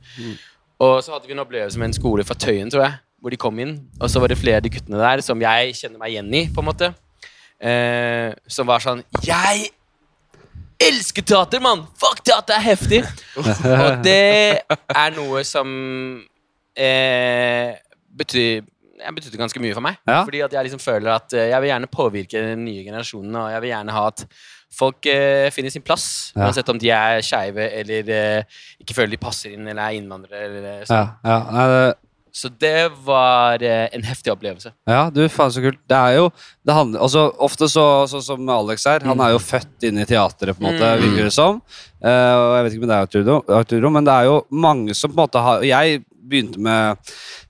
Og 0.82 0.98
så 1.04 1.12
hadde 1.14 1.28
vi 1.30 1.36
en 1.36 1.44
opplevelse 1.44 1.78
med 1.78 1.92
en 1.92 1.94
skole 1.94 2.24
fra 2.26 2.34
Tøyen, 2.34 2.70
tror 2.70 2.82
jeg, 2.82 2.96
hvor 3.22 3.30
de 3.30 3.38
kom 3.38 3.58
inn. 3.62 3.76
Og 4.00 4.10
så 4.10 4.18
var 4.18 4.32
det 4.32 4.38
flere 4.40 4.58
av 4.58 4.64
de 4.66 4.72
guttene 4.74 4.98
der 4.98 5.22
som 5.22 5.38
jeg 5.40 5.76
kjenner 5.78 5.98
meg 6.02 6.10
igjen 6.10 6.34
i, 6.34 6.42
på 6.50 6.58
en 6.64 6.66
måte. 6.66 6.90
Eh, 7.62 8.32
som 8.50 8.66
var 8.66 8.82
sånn 8.82 9.04
Jeg 9.22 9.68
elsker 10.82 11.22
teater, 11.22 11.62
mann! 11.62 11.84
Fuck, 11.94 12.24
teater 12.26 12.56
er 12.56 12.64
heftig! 12.66 13.04
og 13.38 14.02
det 14.02 14.58
er 14.66 15.14
noe 15.14 15.44
som 15.46 15.70
eh, 16.74 17.78
betyr 18.18 18.64
jeg 19.04 19.14
betydde 19.18 19.40
ganske 19.42 19.60
mye 19.64 19.74
for 19.76 19.84
meg. 19.84 19.98
Ja. 20.08 20.22
Fordi 20.24 20.42
at 20.46 20.52
jeg 20.56 20.68
liksom 20.68 20.82
føler 20.82 21.12
at 21.16 21.32
eh, 21.36 21.50
jeg 21.52 21.60
vil 21.64 21.72
gjerne 21.72 21.90
påvirke 21.92 22.42
den 22.52 22.64
nye 22.66 22.84
generasjonen, 22.86 23.36
og 23.42 23.50
jeg 23.54 23.64
vil 23.66 23.72
gjerne 23.74 23.96
ha 23.98 24.06
at 24.12 24.24
folk 24.72 25.06
eh, 25.12 25.50
finner 25.52 25.70
sin 25.74 25.82
plass. 25.84 26.06
Ja. 26.36 26.46
Uansett 26.46 26.70
om 26.72 26.78
de 26.80 26.88
er 26.94 27.20
skeive 27.26 27.66
eller 27.82 28.08
eh, 28.16 28.62
ikke 28.80 28.94
føler 28.96 29.12
de 29.16 29.20
passer 29.20 29.52
inn 29.58 29.66
eller 29.68 29.82
er 29.90 29.98
innvandrere. 30.00 30.46
Eller, 30.48 30.80
Ja, 30.80 30.86
sånn. 30.88 31.12
ja, 31.28 31.36
nei, 31.52 31.66
det, 31.74 31.82
Så 32.32 32.48
det 32.48 32.86
var 33.04 33.60
eh, 33.60 33.90
en 33.92 34.06
heftig 34.08 34.32
opplevelse. 34.32 34.70
ja, 34.88 35.02
du, 35.12 35.20
faen 35.28 35.52
så 35.52 35.60
kult. 35.60 35.76
Det 35.90 35.98
er 35.98 36.14
jo 36.16 36.30
det 36.64 36.72
handler, 36.78 37.02
altså, 37.04 37.26
Ofte 37.44 37.68
så, 37.68 37.84
sånn 38.08 38.24
som 38.24 38.48
Alex 38.54 38.86
her, 38.88 39.04
han 39.04 39.20
er 39.20 39.34
jo 39.34 39.42
født 39.44 39.84
inn 39.90 40.00
i 40.00 40.06
teatret, 40.08 40.56
på 40.56 40.64
en 40.64 40.70
måte, 40.70 40.94
Mm. 40.94 41.02
virker 41.04 41.28
det 41.28 41.34
som. 41.36 41.60
Uh, 42.00 42.08
og 42.08 42.54
jeg 42.56 42.64
vet 42.64 42.72
ikke 42.78 42.86
om 42.86 42.88
det 42.88 42.96
er 42.96 43.04
Arturo, 43.10 43.36
Arturo, 43.58 43.90
men 43.92 44.08
det 44.08 44.14
er 44.16 44.30
jo 44.30 44.38
mange 44.64 44.94
som 44.96 45.12
på 45.12 45.18
en 45.20 45.26
måte 45.26 45.42
har 45.44 45.60
Jeg 45.68 46.00
begynte 46.32 46.58
med 46.58 46.96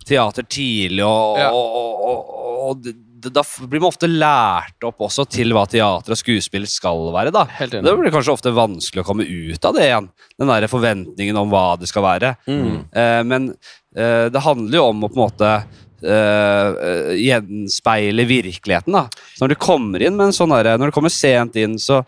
teater 0.08 0.46
tidlig, 0.48 1.04
og, 1.06 1.38
Ja. 1.40 1.50
og, 1.52 2.04
og, 2.10 2.30
og, 2.68 2.82
det, 2.84 2.94
da 3.32 3.42
blir 3.70 3.78
man 3.78 3.92
ofte 3.92 4.08
lært 4.10 4.82
opp 4.88 4.98
også 5.06 5.24
til 5.30 5.52
hva 5.54 5.62
teater 5.70 6.10
og 6.14 6.18
skuespill 6.18 6.64
skal 6.66 7.04
være. 7.14 7.30
da. 7.34 7.44
Det 7.70 7.82
blir 7.84 8.10
kanskje 8.10 8.32
ofte 8.34 8.50
vanskelig 8.56 9.04
å 9.04 9.06
komme 9.06 9.22
ut 9.28 9.64
av 9.68 9.76
det 9.78 9.84
igjen. 9.86 10.08
Den 10.40 10.50
der 10.50 10.66
forventningen 10.72 11.38
om 11.38 11.52
hva 11.52 11.76
det 11.78 11.86
skal 11.90 12.02
være. 12.02 12.32
Mm. 12.50 12.80
Eh, 12.90 13.20
men 13.30 13.46
eh, 13.94 14.26
det 14.32 14.42
handler 14.42 14.80
jo 14.80 14.88
om 14.90 15.04
å 15.06 15.10
på 15.12 15.20
en 15.20 15.22
måte 15.22 15.52
eh, 15.52 16.82
eh, 16.88 17.12
gjenspeile 17.22 18.26
virkeligheten. 18.26 18.92
da. 18.98 19.06
Så 19.36 19.44
når 19.44 19.54
du 19.54 19.60
kommer 19.62 20.02
inn 20.02 20.16
med 20.18 20.30
en 20.32 20.36
sånn 20.36 20.50
der, 20.56 20.74
Når 20.78 20.90
du 20.90 20.96
kommer 20.98 21.10
sent 21.14 21.54
inn, 21.56 21.78
så 21.78 22.02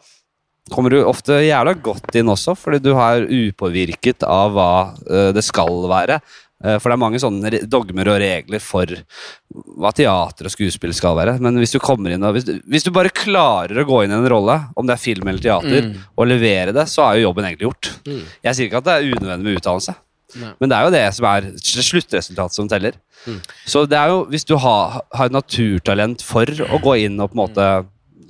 kommer 0.73 0.91
du 0.91 1.03
ofte 1.05 1.43
jævla 1.45 1.75
godt 1.85 2.15
inn 2.17 2.31
også, 2.33 2.55
fordi 2.57 2.79
du 2.81 2.95
er 2.97 3.27
upåvirket 3.29 4.25
av 4.27 4.55
hva 4.57 4.71
eh, 5.11 5.31
det 5.37 5.45
skal 5.45 5.85
være. 5.91 6.21
Eh, 6.65 6.79
For 6.81 6.89
det 6.89 6.97
er 6.97 7.03
mange 7.05 7.21
sånne 7.21 7.51
dogmer 7.69 8.09
og 8.15 8.19
regler 8.23 8.63
for 8.65 8.87
hva 9.77 9.91
teater 9.93 10.49
og 10.49 10.55
skuespill 10.55 10.95
skal 10.97 11.17
være. 11.19 11.37
Men 11.45 11.59
hvis 11.61 11.75
du 11.77 11.79
kommer 11.85 12.15
inn 12.15 12.25
og 12.25 12.35
hvis, 12.39 12.47
hvis 12.65 12.87
du 12.87 12.91
bare 12.95 13.13
klarer 13.13 13.83
å 13.83 13.87
gå 13.89 14.01
inn 14.07 14.15
i 14.15 14.19
en 14.19 14.29
rolle, 14.33 14.57
om 14.77 14.89
det 14.89 14.97
er 14.97 15.03
film 15.05 15.29
eller 15.29 15.45
teater, 15.45 15.83
Mm. 15.85 15.95
og 16.17 16.27
levere 16.31 16.73
det, 16.73 16.87
så 16.89 17.05
er 17.11 17.19
jo 17.21 17.29
jobben 17.29 17.45
egentlig 17.45 17.69
gjort. 17.69 17.91
Mm. 18.09 18.23
Jeg 18.49 18.55
sier 18.57 18.67
ikke 18.71 18.81
at 18.81 18.85
det 18.89 18.95
er 18.97 19.13
unødvendig 19.13 19.45
med 19.45 19.59
utdannelse, 19.61 19.95
Nei. 20.41 20.53
men 20.61 20.69
det 20.73 20.77
er 20.79 20.85
jo 20.89 20.95
det 20.95 21.05
som 21.15 21.27
er 21.31 21.51
sluttresultatet 21.61 22.55
som 22.57 22.69
teller. 22.69 22.93
Mm. 23.27 23.41
Så 23.67 23.85
det 23.89 23.99
er 23.99 24.09
jo, 24.13 24.25
hvis 24.33 24.45
du 24.49 24.57
har, 24.57 25.01
har 25.13 25.27
et 25.31 25.33
naturtalent 25.37 26.23
for 26.25 26.45
å 26.47 26.81
gå 26.83 26.97
inn 27.05 27.21
og 27.21 27.31
på 27.33 27.37
en 27.37 27.43
måte 27.45 27.69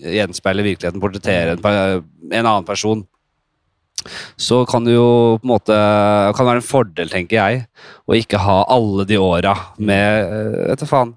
gjenspeile 0.04 0.64
virkeligheten, 0.66 1.00
portrettere 1.00 1.54
en, 1.56 2.04
en 2.32 2.46
annen 2.46 2.66
person, 2.66 3.06
så 4.36 4.62
kan 4.68 4.84
det 4.84 4.96
jo 4.96 5.38
på 5.40 5.46
en 5.46 5.52
måte 5.54 5.76
kan 6.36 6.48
være 6.48 6.60
en 6.60 6.66
fordel, 6.66 7.10
tenker 7.12 7.38
jeg, 7.38 7.64
å 8.04 8.16
ikke 8.18 8.40
ha 8.42 8.60
alle 8.72 9.06
de 9.08 9.20
åra 9.20 9.54
med 9.78 10.24
eh, 10.24 10.58
vet 10.70 10.84
du 10.84 10.88
faen, 10.88 11.14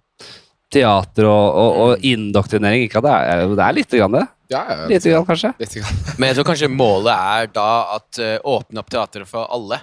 teater 0.73 1.28
og, 1.28 1.45
og, 1.51 1.78
og 1.84 2.07
indoktrinering. 2.07 2.88
Ikke 2.88 3.01
at 3.01 3.07
det 3.07 3.17
er, 3.17 3.43
det 3.57 3.65
er 3.65 3.78
lite 3.78 4.01
grann 4.01 4.17
det. 4.17 4.25
Ja, 4.47 4.63
ja, 4.69 4.88
Lite 4.88 5.11
grann, 5.11 5.25
kanskje. 5.28 5.51
Lite 5.59 5.82
grann. 5.82 6.01
Men 6.19 6.30
jeg 6.30 6.38
tror 6.38 6.47
kanskje 6.47 6.71
målet 6.71 7.11
er 7.13 7.49
da 7.51 7.69
at 7.97 8.19
uh, 8.23 8.36
åpne 8.55 8.84
opp 8.84 8.91
teateret 8.93 9.28
for 9.30 9.47
alle. 9.51 9.82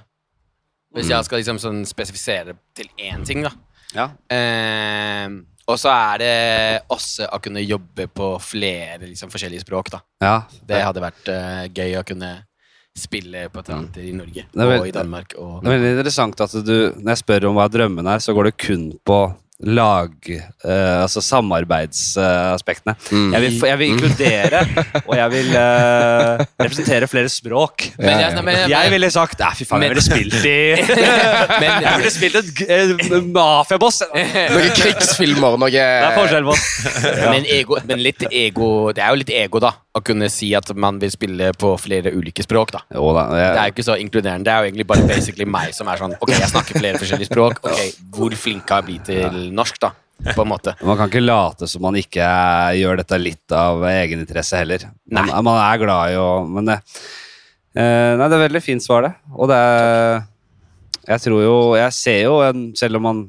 Hvis 0.94 1.10
jeg 1.10 1.26
skal 1.26 1.40
liksom 1.42 1.58
sånn 1.58 1.82
spesifisere 1.88 2.54
til 2.76 2.86
én 3.02 3.24
ting, 3.26 3.42
da. 3.42 3.50
Ja. 3.94 4.04
Eh, 4.30 5.26
og 5.66 5.78
så 5.80 5.90
er 5.90 6.20
det 6.22 6.34
også 6.92 7.26
å 7.34 7.40
kunne 7.42 7.64
jobbe 7.64 8.06
på 8.14 8.28
flere 8.42 9.02
liksom, 9.02 9.32
forskjellige 9.32 9.64
språk, 9.64 9.90
da. 9.90 10.00
Ja. 10.22 10.36
Det 10.62 10.82
hadde 10.86 11.02
vært 11.02 11.30
uh, 11.34 11.64
gøy 11.66 11.98
å 11.98 12.04
kunne 12.06 12.30
spille 12.94 13.48
på 13.50 13.62
teater 13.66 14.04
i 14.06 14.12
Norge 14.14 14.44
er 14.46 14.68
vel- 14.70 14.80
og 14.80 14.88
i 14.88 14.92
Danmark. 14.94 15.34
Og, 15.38 15.62
Det 15.62 15.68
er 15.70 15.74
veldig 15.78 15.92
interessant 15.98 16.40
at 16.40 16.52
du, 16.64 16.76
når 16.94 17.10
jeg 17.10 17.18
spør 17.24 17.48
om 17.48 17.56
hva 17.58 17.66
drømmen 17.68 18.06
er, 18.06 18.18
så 18.22 18.32
går 18.34 18.44
det 18.50 18.56
kun 18.56 18.92
på 19.04 19.18
lag... 19.64 20.12
Uh, 20.64 21.02
altså 21.04 21.20
samarbeidsaspektene. 21.20 22.94
Mm. 23.12 23.32
Jeg, 23.34 23.40
vil, 23.42 23.58
jeg 23.68 23.78
vil 23.78 23.88
inkludere, 23.92 24.60
og 25.08 25.16
jeg 25.18 25.30
vil 25.34 25.50
uh, 25.56 26.44
representere 26.60 27.08
flere 27.10 27.28
språk. 27.32 27.86
Men 27.98 28.20
jeg- 28.20 28.34
men- 28.34 28.44
men- 28.44 28.70
Jeg 28.70 28.90
ville 28.90 29.10
sagt 29.10 29.38
Nei, 29.38 29.50
fy 29.58 29.64
faen, 29.68 29.82
jeg 29.82 29.90
ville 29.94 30.02
spilt 30.04 30.34
i 30.34 30.74
Men- 31.62 31.82
Jeg 31.84 31.98
ville 32.00 32.10
spilt 32.10 32.36
et 32.40 32.50
g- 32.56 32.66
eh, 32.68 33.20
mafiaboss! 33.36 34.02
Noen 34.14 34.70
krigsfilmer, 34.76 35.58
noe 35.60 35.70
er 35.74 36.14
forskjell 36.16 36.44
på 36.48 36.54
oss. 36.54 36.64
men, 37.30 37.44
ego, 37.48 37.78
men 37.88 38.02
litt 38.02 38.24
ego 38.30 38.92
Det 38.94 39.02
er 39.04 39.12
jo 39.12 39.20
litt 39.20 39.30
ego, 39.34 39.60
da. 39.62 39.72
Å 39.94 40.00
kunne 40.02 40.26
si 40.32 40.48
at 40.58 40.72
man 40.74 40.96
vil 40.98 41.10
spille 41.12 41.52
på 41.54 41.74
flere 41.78 42.10
ulike 42.16 42.42
språk, 42.42 42.72
da. 42.74 42.80
Jo 42.96 43.12
da. 43.14 43.28
Det 43.30 43.44
er 43.60 43.68
jo 43.68 43.74
ikke 43.76 43.84
så 43.86 43.94
inkluderende. 44.02 44.44
Det 44.48 44.50
er 44.52 44.58
jo 44.64 44.70
egentlig 44.72 44.86
bare 44.90 45.04
basically 45.06 45.46
meg 45.46 45.70
som 45.76 45.86
er 45.92 46.00
sånn 46.00 46.16
Ok, 46.18 46.32
jeg 46.34 46.50
snakker 46.50 46.80
flere 46.80 46.98
forskjellige 46.98 47.30
språk. 47.30 47.60
Ok, 47.62 48.00
Hvor 48.16 48.34
flink 48.34 48.68
har 48.74 48.82
jeg 48.82 48.88
blitt 48.88 49.06
til 49.12 49.53
norsk, 49.56 49.78
da? 49.82 49.92
På 50.34 50.44
en 50.44 50.48
måte. 50.48 50.74
man 50.86 50.96
kan 50.96 51.08
ikke 51.10 51.24
late 51.24 51.66
som 51.68 51.82
man 51.82 51.96
ikke 51.98 52.24
gjør 52.78 53.00
dette 53.00 53.18
litt 53.18 53.50
av 53.52 53.82
egeninteresse 53.88 54.60
heller. 54.60 54.84
Man, 55.10 55.26
man 55.44 55.58
er 55.58 55.80
glad 55.82 56.12
i 56.14 56.18
å 56.22 56.28
Men 56.48 56.68
det, 56.70 56.76
eh, 57.74 58.12
Nei, 58.16 58.28
det 58.30 58.36
er 58.38 58.44
veldig 58.48 58.62
fint 58.62 58.84
svar, 58.84 59.02
det. 59.08 59.14
Og 59.34 59.48
det 59.50 59.56
er 59.58 60.22
Jeg 61.10 61.20
tror 61.26 61.42
jo 61.42 61.56
Jeg 61.76 61.92
ser 61.92 62.20
jo 62.28 62.36
en 62.46 62.62
Selv 62.78 62.96
om 63.00 63.02
man 63.10 63.24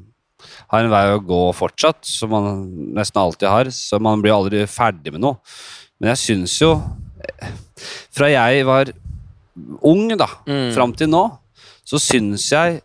har 0.70 0.82
en 0.86 0.90
vei 0.90 1.02
å 1.14 1.20
gå 1.22 1.40
fortsatt, 1.54 2.02
som 2.06 2.30
man 2.30 2.46
nesten 2.94 3.20
alltid 3.20 3.48
har, 3.50 3.64
så 3.74 4.00
man 4.02 4.22
blir 4.22 4.34
aldri 4.34 4.64
ferdig 4.66 5.12
med 5.14 5.22
noe. 5.22 5.36
Men 6.00 6.10
jeg 6.14 6.22
syns 6.22 6.54
jo 6.62 6.72
eh, 7.22 7.50
Fra 8.14 8.30
jeg 8.30 8.64
var 8.66 8.90
ung, 9.82 10.08
da, 10.18 10.26
Mm. 10.46 10.72
fram 10.74 10.92
til 10.94 11.08
nå, 11.08 11.24
så 11.86 11.98
syns 12.02 12.48
jeg 12.52 12.78
eh, 12.78 12.82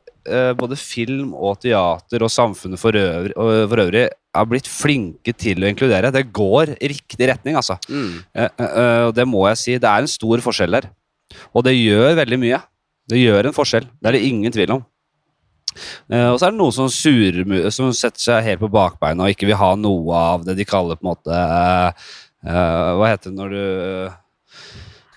både 0.58 0.78
film 0.78 1.32
og 1.34 1.56
teater 1.64 2.22
og 2.22 2.30
samfunnet 2.30 2.78
for 2.78 2.94
øvrig, 2.94 3.34
for 3.34 3.82
øvrig 3.84 4.04
er 4.32 4.48
blitt 4.48 4.70
flinke 4.70 5.34
til 5.36 5.64
å 5.64 5.70
inkludere. 5.70 6.12
Det 6.14 6.30
går 6.34 6.76
i 6.78 6.92
riktig 6.94 7.28
retning, 7.30 7.58
altså. 7.60 7.78
Mm. 7.92 8.22
Eh, 8.34 8.64
eh, 8.64 9.04
og 9.10 9.16
det 9.16 9.28
må 9.28 9.44
jeg 9.50 9.60
si. 9.60 9.76
Det 9.82 9.90
er 9.90 10.04
en 10.04 10.12
stor 10.12 10.44
forskjell 10.44 10.80
der. 10.80 10.88
Og 11.56 11.66
det 11.68 11.76
gjør 11.76 12.16
veldig 12.22 12.40
mye. 12.40 12.62
Det 13.12 13.20
gjør 13.20 13.50
en 13.50 13.56
forskjell. 13.56 13.88
Det 14.00 14.10
er 14.10 14.18
det 14.18 14.24
ingen 14.28 14.56
tvil 14.56 14.78
om. 14.78 14.86
Eh, 16.12 16.30
og 16.30 16.40
så 16.40 16.48
er 16.48 16.54
det 16.54 16.60
noen 16.62 16.76
som 16.76 16.92
surer, 16.92 17.70
som 17.76 17.92
setter 17.96 18.24
seg 18.24 18.48
helt 18.48 18.64
på 18.64 18.72
bakbeina 18.72 19.28
og 19.28 19.36
ikke 19.36 19.48
vil 19.48 19.60
ha 19.60 19.72
noe 19.80 20.24
av 20.32 20.44
det 20.48 20.58
de 20.60 20.68
kaller 20.68 21.00
på 21.00 21.06
en 21.06 21.12
måte 21.14 21.32
eh, 21.32 22.10
eh, 22.44 22.90
Hva 23.00 23.08
heter 23.08 23.32
det 23.32 23.40
når 23.40 23.56
du 23.56 23.64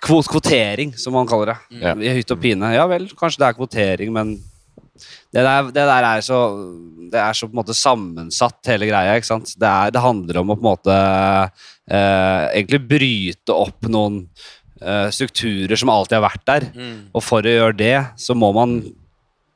Kvotering, 0.05 0.91
som 1.01 1.15
man 1.17 1.25
kaller 1.25 1.55
det. 1.55 1.79
Mm. 1.81 2.01
I 2.05 2.11
hytt 2.19 2.33
og 2.35 2.41
pine. 2.43 2.69
Ja 2.75 2.83
vel, 2.85 3.07
kanskje 3.17 3.41
det 3.41 3.47
er 3.47 3.55
kvotering, 3.57 4.11
men 4.13 4.35
det 5.35 5.43
der, 5.45 5.69
det 5.75 5.85
der 5.91 6.07
er 6.15 6.23
så 6.23 6.39
Det 7.15 7.21
er 7.21 7.35
så 7.37 7.47
på 7.49 7.55
en 7.55 7.61
måte 7.61 7.75
sammensatt, 7.77 8.61
hele 8.71 8.87
greia. 8.89 9.15
ikke 9.19 9.29
sant? 9.29 9.53
Det, 9.59 9.69
er, 9.71 9.91
det 9.95 10.01
handler 10.03 10.41
om 10.41 10.51
å 10.51 10.57
på 10.59 10.65
en 10.65 10.71
måte 10.73 10.95
eh, 11.91 12.45
egentlig 12.59 12.81
bryte 12.91 13.55
opp 13.55 13.87
noen 13.93 14.21
eh, 14.83 15.09
strukturer 15.15 15.79
som 15.79 15.93
alltid 15.95 16.17
har 16.19 16.25
vært 16.27 16.45
der. 16.49 16.67
Mm. 16.75 16.97
Og 17.15 17.23
for 17.25 17.47
å 17.47 17.53
gjøre 17.59 17.77
det, 17.79 17.97
så 18.21 18.35
må 18.39 18.51
man 18.57 18.79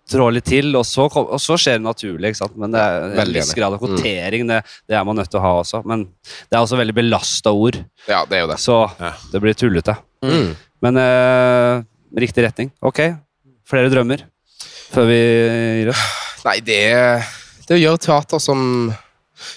trå 0.09 0.31
litt 0.33 0.47
til, 0.49 0.71
og 0.79 0.87
så, 0.89 1.05
kom, 1.13 1.27
og 1.35 1.41
så 1.43 1.59
skjer 1.61 1.77
det 1.81 1.85
naturlig. 1.85 2.31
ikke 2.31 2.41
sant? 2.45 2.55
Men 2.57 2.73
det 2.73 2.81
er 2.81 3.03
en 3.11 3.17
Veldig 3.19 3.41
viss 3.43 3.51
grad 3.59 3.75
av 3.77 3.83
kvotering, 3.83 4.47
det, 4.49 4.63
det 4.89 4.97
er 4.97 5.05
man 5.05 5.19
nødt 5.21 5.29
til 5.35 5.41
å 5.41 5.45
ha 5.45 5.51
også. 5.61 5.83
Men 5.89 6.07
det 6.23 6.55
er 6.57 6.63
også 6.63 6.79
veldig 6.81 6.95
belasta 6.97 7.53
ord, 7.53 7.77
Ja, 8.09 8.23
det 8.29 8.39
er 8.39 8.47
jo 8.47 8.53
det. 8.55 8.61
så 8.63 8.79
Ja. 9.03 9.11
det 9.35 9.43
blir 9.45 9.59
tullete. 9.59 9.99
Mm. 10.25 10.55
Men 10.87 11.03
eh, 11.03 11.83
riktig 12.23 12.47
retning. 12.47 12.71
Ok, 12.81 13.03
flere 13.69 13.91
drømmer 13.93 14.25
før 14.93 15.09
vi 15.11 15.19
gir 15.19 15.93
oss. 15.93 16.05
Nei, 16.47 16.59
det, 16.65 16.83
det 17.69 17.77
å 17.77 17.81
gjøre 17.81 18.01
teater 18.03 18.43
som, 18.43 18.61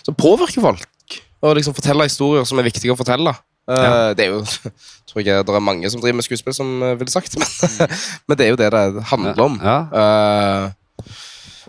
som 0.01 0.17
påvirker 0.17 0.63
folk. 0.63 1.19
Og 1.41 1.55
liksom 1.57 1.75
fortelle 1.77 2.05
historier 2.09 2.45
som 2.47 2.59
er 2.61 2.67
viktige 2.67 2.93
å 2.93 2.99
fortelle. 2.99 3.33
Eh, 3.69 3.81
Ja. 3.81 4.13
Det 4.17 4.25
er 4.25 4.33
jo 4.35 4.41
tror 5.11 5.25
jeg 5.25 5.45
det 5.45 5.55
er 5.55 5.63
mange 5.63 5.89
som 5.91 6.01
driver 6.01 6.19
med 6.19 6.25
skuespill 6.25 6.55
som 6.55 6.69
uh, 6.81 6.93
ville 6.99 7.11
sagt, 7.11 7.35
men, 7.39 7.89
men 8.27 8.37
det 8.39 8.45
er 8.45 8.53
jo 8.53 8.59
det 8.61 8.71
det 8.73 9.03
handler 9.11 9.43
om. 9.43 9.59
Ja. 9.61 9.77
Ja. 9.91 10.71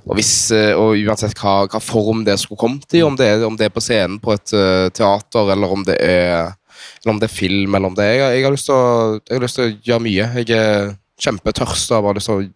og, 0.05 0.15
hvis, 0.19 0.35
eh, 0.55 0.73
og 0.79 0.97
uansett 0.99 1.35
hva, 1.39 1.67
hva 1.71 1.83
form 1.83 2.25
det 2.27 2.39
skulle 2.41 2.61
kommet 2.61 2.95
i, 2.95 3.03
om 3.07 3.19
det, 3.19 3.33
om 3.47 3.59
det 3.59 3.69
er 3.69 3.75
på 3.75 3.83
scenen 3.83 4.21
på 4.23 4.35
et 4.35 4.55
eh, 4.57 4.89
teater, 4.95 5.53
eller 5.55 5.75
om 5.75 5.85
det 5.87 5.99
er, 5.99 6.55
eller 7.03 7.15
om 7.15 7.21
det 7.23 7.29
er 7.29 7.35
film, 7.35 7.75
eller 7.75 7.93
om 7.93 7.99
det 7.99 8.09
er 8.09 8.19
Jeg, 8.19 8.39
jeg, 8.39 8.47
har 8.47 8.57
lyst 8.57 8.71
til 8.71 8.79
å, 8.79 9.21
jeg 9.21 9.37
har 9.37 9.47
lyst 9.47 9.59
til 9.61 9.69
å 9.69 9.77
gjøre 9.91 10.07
mye. 10.09 10.29
Jeg 10.43 10.59
er 10.59 10.93
kjempetørst 11.23 11.93
og 11.93 11.99
har 11.99 12.07
bare 12.09 12.19
lyst 12.19 12.31
til 12.31 12.41
å 12.41 12.51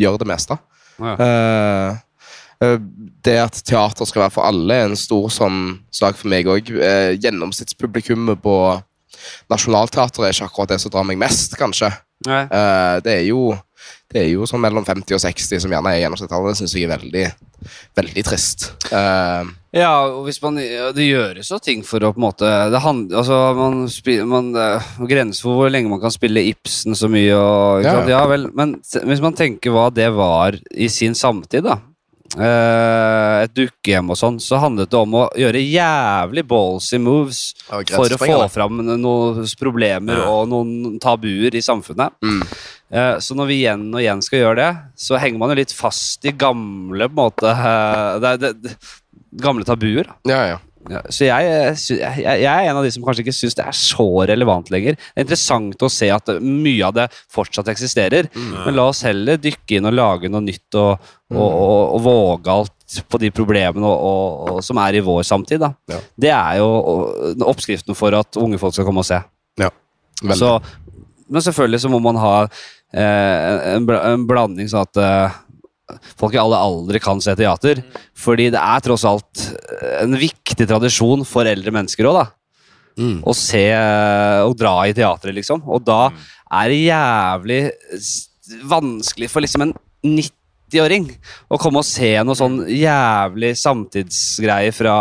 gjøre 0.00 0.22
det 0.22 0.28
meste. 0.30 0.56
Ja. 1.00 1.14
Eh, 1.26 1.96
eh, 2.64 2.76
det 3.24 3.38
at 3.40 3.62
teater 3.64 4.08
skal 4.08 4.24
være 4.26 4.34
for 4.34 4.48
alle, 4.48 4.76
er 4.76 4.90
en 4.90 4.98
stor 4.98 5.30
sånn 5.32 5.80
sak 5.94 6.18
for 6.20 6.32
meg 6.32 6.48
òg. 6.50 6.72
gjennomsnittspublikummet 7.20 8.42
på 8.42 8.56
Nationaltheatret 9.50 10.26
er 10.26 10.34
ikke 10.34 10.48
akkurat 10.48 10.72
det 10.74 10.80
som 10.82 10.92
drar 10.92 11.06
meg 11.08 11.20
mest, 11.20 11.56
kanskje. 11.60 11.90
Eh, 12.28 12.96
det 13.04 13.14
er 13.14 13.26
jo 13.30 13.54
det 14.10 14.24
er 14.24 14.28
jo 14.32 14.46
sånn 14.48 14.62
mellom 14.62 14.84
50 14.86 15.14
og 15.14 15.22
60 15.22 15.62
som 15.62 15.70
gjerne 15.70 15.92
er 15.94 16.00
gjennomsnittstallet. 16.02 16.50
Det 16.50 16.60
syns 16.60 16.74
jeg 16.74 16.88
er 16.88 16.94
veldig, 16.96 17.24
veldig 18.00 18.24
trist. 18.26 18.70
Uh, 18.90 19.50
Ja, 19.70 19.92
og 20.10 20.24
hvis 20.26 20.40
man, 20.42 20.56
det 20.58 21.04
gjøres 21.06 21.46
jo 21.52 21.60
ting 21.62 21.84
for 21.86 22.02
å 22.02 22.10
på 22.10 22.18
en 22.18 22.24
måte 22.24 22.48
det 22.72 22.80
hand, 22.82 23.12
altså, 23.14 23.36
man, 23.54 23.84
spiller, 23.92 24.26
man, 24.26 24.48
er 24.58 24.82
Grenser 25.06 25.46
for 25.46 25.60
hvor 25.60 25.70
lenge 25.70 25.92
man 25.92 26.02
kan 26.02 26.10
spille 26.10 26.42
Ibsen 26.50 26.98
så 26.98 27.06
mye. 27.12 27.36
Og, 27.36 27.84
Ja. 27.86 28.00
ja 28.08 28.24
vel, 28.26 28.48
Men 28.52 28.80
hvis 28.82 29.22
man 29.22 29.38
tenker 29.38 29.70
hva 29.70 29.86
det 29.94 30.10
var 30.10 30.58
i 30.74 30.88
sin 30.90 31.14
samtid, 31.14 31.62
da 31.70 31.78
eh, 32.38 33.44
et 33.44 33.54
dukkehjem 33.56 34.12
og 34.12 34.18
sånn, 34.18 34.38
så 34.42 34.60
handlet 34.62 34.90
det 34.90 34.98
om 34.98 35.16
å 35.18 35.24
gjøre 35.38 35.62
jævlig 35.64 36.44
ballsy 36.50 37.00
moves 37.02 37.40
for 37.66 38.06
å 38.14 38.20
få 38.20 38.38
fram 38.52 38.82
noen 38.86 39.48
problemer 39.58 40.20
Ja. 40.20 40.28
og 40.30 40.48
noen 40.50 40.98
tabuer 41.02 41.54
i 41.54 41.64
samfunnet. 41.64 42.14
Mm. 42.22 42.42
Eh, 42.92 43.18
Så 43.22 43.36
når 43.38 43.50
vi 43.50 43.60
igjen 43.62 43.86
og 43.92 44.00
igjen 44.02 44.22
skal 44.24 44.42
gjøre 44.44 44.56
det, 44.62 44.70
så 44.98 45.20
henger 45.20 45.38
man 45.42 45.52
jo 45.52 45.60
litt 45.60 45.74
fast 45.76 46.26
i 46.26 46.32
gamle 46.34 47.06
på 47.10 47.14
en 47.14 47.22
måte 47.22 47.52
eh, 47.54 48.18
det, 48.24 48.34
det, 48.42 48.56
det, 48.64 48.74
Gamle 49.40 49.62
tabuer. 49.62 50.08
Ja, 50.26 50.42
ja. 50.48 50.58
Ja, 50.88 51.02
så 51.12 51.26
jeg, 51.26 51.44
eh, 51.44 51.76
jeg, 51.92 52.22
jeg 52.40 52.48
er 52.48 52.70
en 52.70 52.78
av 52.80 52.86
de 52.86 52.90
som 52.90 53.04
kanskje 53.04 53.20
ikke 53.22 53.34
syns 53.36 53.54
det 53.58 53.66
er 53.68 53.76
så 53.76 54.06
relevant 54.26 54.70
lenger. 54.72 54.96
Det 54.96 55.20
er 55.20 55.26
interessant 55.26 55.84
å 55.84 55.90
se 55.92 56.08
at 56.10 56.32
mye 56.40 56.86
av 56.88 56.94
det 56.96 57.04
fortsatt 57.30 57.68
eksisterer, 57.68 58.30
men 58.32 58.74
la 58.78 58.86
oss 58.88 59.02
heller 59.04 59.36
dykke 59.38 59.76
inn 59.76 59.86
og 59.90 59.94
lage 59.98 60.30
noe 60.32 60.40
nytt 60.46 60.78
og, 60.80 61.10
og, 61.34 61.44
og, 61.44 61.82
og 61.98 62.00
våge 62.08 62.54
alt 62.54 62.96
på 63.12 63.20
de 63.22 63.30
problemene 63.30 63.86
og, 63.86 64.06
og, 64.08 64.48
og, 64.56 64.62
som 64.66 64.80
er 64.82 64.96
i 64.98 65.04
vår 65.04 65.20
samtid. 65.28 65.60
Da. 65.62 65.70
Ja. 65.92 66.00
Det 66.26 66.32
er 66.34 66.58
jo 66.62 66.70
oppskriften 67.52 67.94
for 67.94 68.16
at 68.18 68.40
unge 68.40 68.58
folk 68.58 68.74
skal 68.74 68.88
komme 68.88 69.04
og 69.04 69.10
se. 69.12 69.20
Ja, 69.60 69.70
Så, 70.34 70.56
men 71.28 71.44
selvfølgelig 71.44 71.84
så 71.84 71.92
må 71.92 72.00
man 72.02 72.18
ha 72.18 72.34
en, 72.96 73.86
bla- 73.86 74.02
en 74.12 74.26
blanding 74.28 74.68
sånn 74.70 74.86
at 74.88 75.00
eh, 75.00 75.38
folk 76.18 76.34
i 76.34 76.40
alle 76.42 76.58
aldre 76.58 77.00
kan 77.02 77.20
se 77.22 77.34
teater. 77.38 77.82
Fordi 78.18 78.48
det 78.54 78.60
er 78.60 78.84
tross 78.84 79.04
alt 79.08 79.44
en 80.00 80.16
viktig 80.18 80.66
tradisjon 80.70 81.24
for 81.28 81.48
eldre 81.50 81.74
mennesker 81.74 82.08
òg, 82.10 82.20
da. 82.20 82.26
Mm. 83.00 83.20
Å 83.24 83.32
se 83.38 83.64
og 84.44 84.56
dra 84.60 84.74
i 84.90 84.94
teatret, 84.96 85.32
liksom. 85.36 85.62
Og 85.70 85.84
da 85.86 86.08
er 86.10 86.72
det 86.72 86.80
jævlig 86.82 87.60
vanskelig 88.68 89.28
for 89.30 89.44
liksom 89.44 89.62
en 89.68 89.72
90-åring 90.02 91.06
å 91.54 91.58
komme 91.60 91.80
og 91.82 91.86
se 91.86 92.10
noe 92.26 92.34
sånn 92.38 92.64
jævlig 92.66 93.52
samtidsgreie 93.60 94.72
fra 94.74 94.96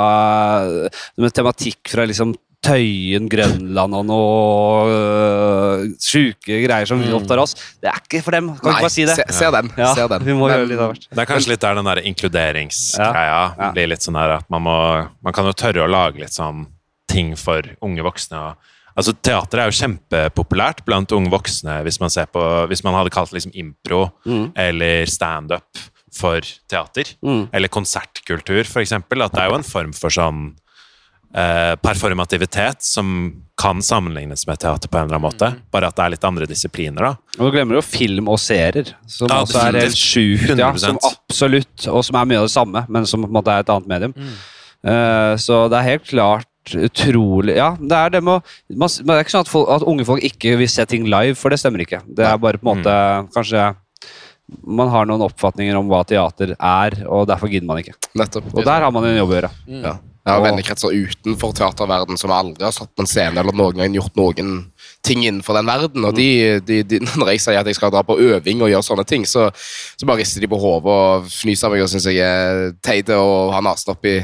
Med 1.18 1.34
tematikk 1.34 1.90
fra 1.92 2.06
liksom 2.10 2.36
Tøyen, 2.62 3.30
Grønland 3.32 3.94
og 3.96 4.04
noe 4.10 4.88
øh, 4.92 5.84
sjuke 6.04 6.58
greier 6.66 6.90
som 6.90 7.00
opptar 7.16 7.40
oss. 7.40 7.54
Det 7.80 7.88
er 7.88 8.02
ikke 8.02 8.20
for 8.26 8.36
dem. 8.36 8.50
Kan 8.60 8.68
Nei, 8.74 8.74
ikke 8.76 8.88
bare 8.90 8.94
si 8.96 9.06
det. 9.08 9.16
Se, 9.16 9.26
se 9.38 9.52
den. 9.56 9.70
Ja, 9.80 9.94
se 9.96 10.08
den. 10.12 10.26
vi 10.28 10.36
må 10.36 10.48
Men- 10.50 10.58
gjøre 10.58 10.68
litt 10.74 10.80
av 10.84 10.92
hvert. 10.92 11.06
Det 11.10 11.24
er 11.24 11.30
kanskje 11.30 11.54
litt 11.54 11.64
der 11.64 11.76
den 11.80 11.88
der 11.88 12.02
inkluderingsgreia 12.12 13.40
Ja. 13.58 13.72
blir 13.72 13.88
litt 13.94 14.04
sånn 14.04 14.20
her 14.20 14.36
at 14.40 14.50
man 14.50 14.62
må 14.68 14.76
Man 15.24 15.34
kan 15.34 15.46
jo 15.46 15.54
tørre 15.54 15.86
å 15.88 15.90
lage 15.90 16.20
litt 16.20 16.36
sånn 16.36 16.66
ting 17.08 17.36
for 17.36 17.62
unge 17.82 18.04
voksne. 18.04 18.38
Og, 18.38 18.56
altså 18.98 19.14
Teater 19.22 19.60
er 19.64 19.72
jo 19.72 19.80
kjempepopulært 19.80 20.84
blant 20.86 21.12
unge 21.16 21.32
voksne 21.32 21.80
hvis 21.88 22.00
man 22.00 22.10
ser 22.10 22.26
på 22.28 22.68
Hvis 22.68 22.84
man 22.84 22.94
hadde 22.94 23.10
kalt 23.16 23.32
liksom 23.32 23.52
impro 23.56 24.12
Mm. 24.26 24.52
eller 24.56 25.06
standup 25.06 25.64
for 26.12 26.42
teater. 26.68 27.06
Mm. 27.24 27.50
Eller 27.54 27.68
konsertkultur, 27.70 28.66
eksempel. 28.66 29.22
At 29.24 29.32
det 29.32 29.42
er 29.44 29.50
jo 29.50 29.56
en 29.56 29.64
form 29.64 29.94
for 29.94 30.10
sånn 30.10 30.56
eh, 31.36 31.76
performativitet 31.84 32.82
som 32.86 33.14
kan 33.60 33.82
sammenlignes 33.84 34.46
med 34.48 34.60
teater 34.62 34.88
på 34.88 34.98
en 34.98 35.10
eller 35.10 35.18
annen 35.18 35.26
måte. 35.28 35.50
Bare 35.74 35.90
at 35.92 35.98
det 35.98 36.06
er 36.06 36.14
litt 36.16 36.28
andre 36.30 36.48
disipliner, 36.48 37.10
da. 37.10 37.40
Og 37.40 37.50
du 37.50 37.58
glemmer 37.58 37.76
jo 37.80 37.82
film 37.84 38.30
og 38.32 38.40
serier, 38.40 38.94
som 39.06 39.28
Ja, 39.32 39.42
også 39.44 39.66
er 39.66 39.80
helt 39.82 40.00
sjukt. 40.00 40.54
Ja, 40.58 40.70
som 40.80 41.00
absolutt, 41.04 41.88
og 41.92 42.06
som 42.08 42.16
er 42.22 42.30
mye 42.30 42.40
av 42.40 42.48
det 42.48 42.54
samme, 42.56 42.86
men 42.88 43.06
som 43.10 43.26
på 43.26 43.28
en 43.28 43.36
måte 43.36 43.52
er 43.52 43.66
et 43.66 43.74
annet 43.74 43.92
medium. 43.92 44.16
Eh, 44.88 45.34
så 45.44 45.66
det 45.72 45.82
er 45.82 45.90
helt 45.92 46.08
klart 46.08 46.46
utrolig 46.70 47.56
Ja, 47.58 47.72
det 47.80 47.98
er 47.98 48.12
det 48.14 48.20
med 48.24 48.38
å 48.38 48.78
man, 48.78 48.88
Det 48.88 49.10
er 49.10 49.24
ikke 49.24 49.34
sånn 49.34 49.42
at, 49.44 49.50
folk, 49.50 49.70
at 49.74 49.84
unge 49.90 50.06
folk 50.06 50.24
ikke 50.24 50.54
vil 50.60 50.70
se 50.70 50.86
ting 50.86 51.08
live, 51.10 51.36
for 51.36 51.50
det 51.52 51.58
stemmer 51.60 51.82
ikke. 51.84 52.00
Det 52.06 52.24
er 52.28 52.38
bare 52.40 52.60
på 52.62 52.68
en 52.70 52.78
måte 52.78 52.94
Kanskje 53.36 53.76
man 54.66 54.90
har 54.90 55.06
noen 55.06 55.22
oppfatninger 55.28 55.78
om 55.78 55.90
hva 55.92 56.00
teater 56.10 56.56
er, 56.58 56.96
og 57.06 57.28
derfor 57.30 57.52
gidder 57.52 57.68
man 57.70 57.84
ikke. 57.84 57.94
Nettopp. 58.18 58.48
Og 58.56 58.64
der 58.66 58.82
har 58.82 58.90
man 58.96 59.06
en 59.06 59.18
jobb 59.20 59.30
å 59.30 59.36
gjøre. 59.36 59.52
Ja. 59.84 59.92
Jeg 60.30 60.38
har 60.38 60.46
vennekretser 60.46 60.94
utenfor 60.96 61.54
teaterverden 61.58 62.18
som 62.22 62.32
aldri 62.36 62.64
har 62.68 62.74
stått 62.76 62.92
på 62.96 63.04
en 63.06 63.10
scene 63.10 63.42
eller 63.42 63.56
noen 63.58 63.80
gang 63.82 63.96
gjort 63.98 64.16
noen 64.20 64.52
ting 65.06 65.22
innenfor 65.24 65.56
den 65.56 65.66
verden. 65.70 66.06
Og 66.06 66.14
de, 66.18 66.28
de, 66.68 66.82
de, 66.84 67.00
når 67.20 67.32
jeg 67.34 67.42
sier 67.46 67.60
at 67.62 67.68
jeg 67.70 67.78
skal 67.78 67.92
dra 67.94 68.02
på 68.06 68.18
øving 68.20 68.62
og 68.66 68.70
gjøre 68.72 68.86
sånne 68.86 69.06
ting, 69.10 69.26
så, 69.30 69.48
så 69.56 70.06
bare 70.10 70.22
rister 70.22 70.44
de 70.44 70.50
på 70.52 70.60
hodet 70.60 70.92
og 70.94 71.30
fnyser 71.32 71.70
av 71.70 71.74
meg 71.76 71.84
og 71.86 71.92
syns 71.92 72.08
jeg 72.12 72.20
er 72.26 72.74
teit 72.86 73.10
og 73.16 73.54
har 73.56 73.64
nesen 73.66 73.94
opp 73.96 74.06
i, 74.12 74.16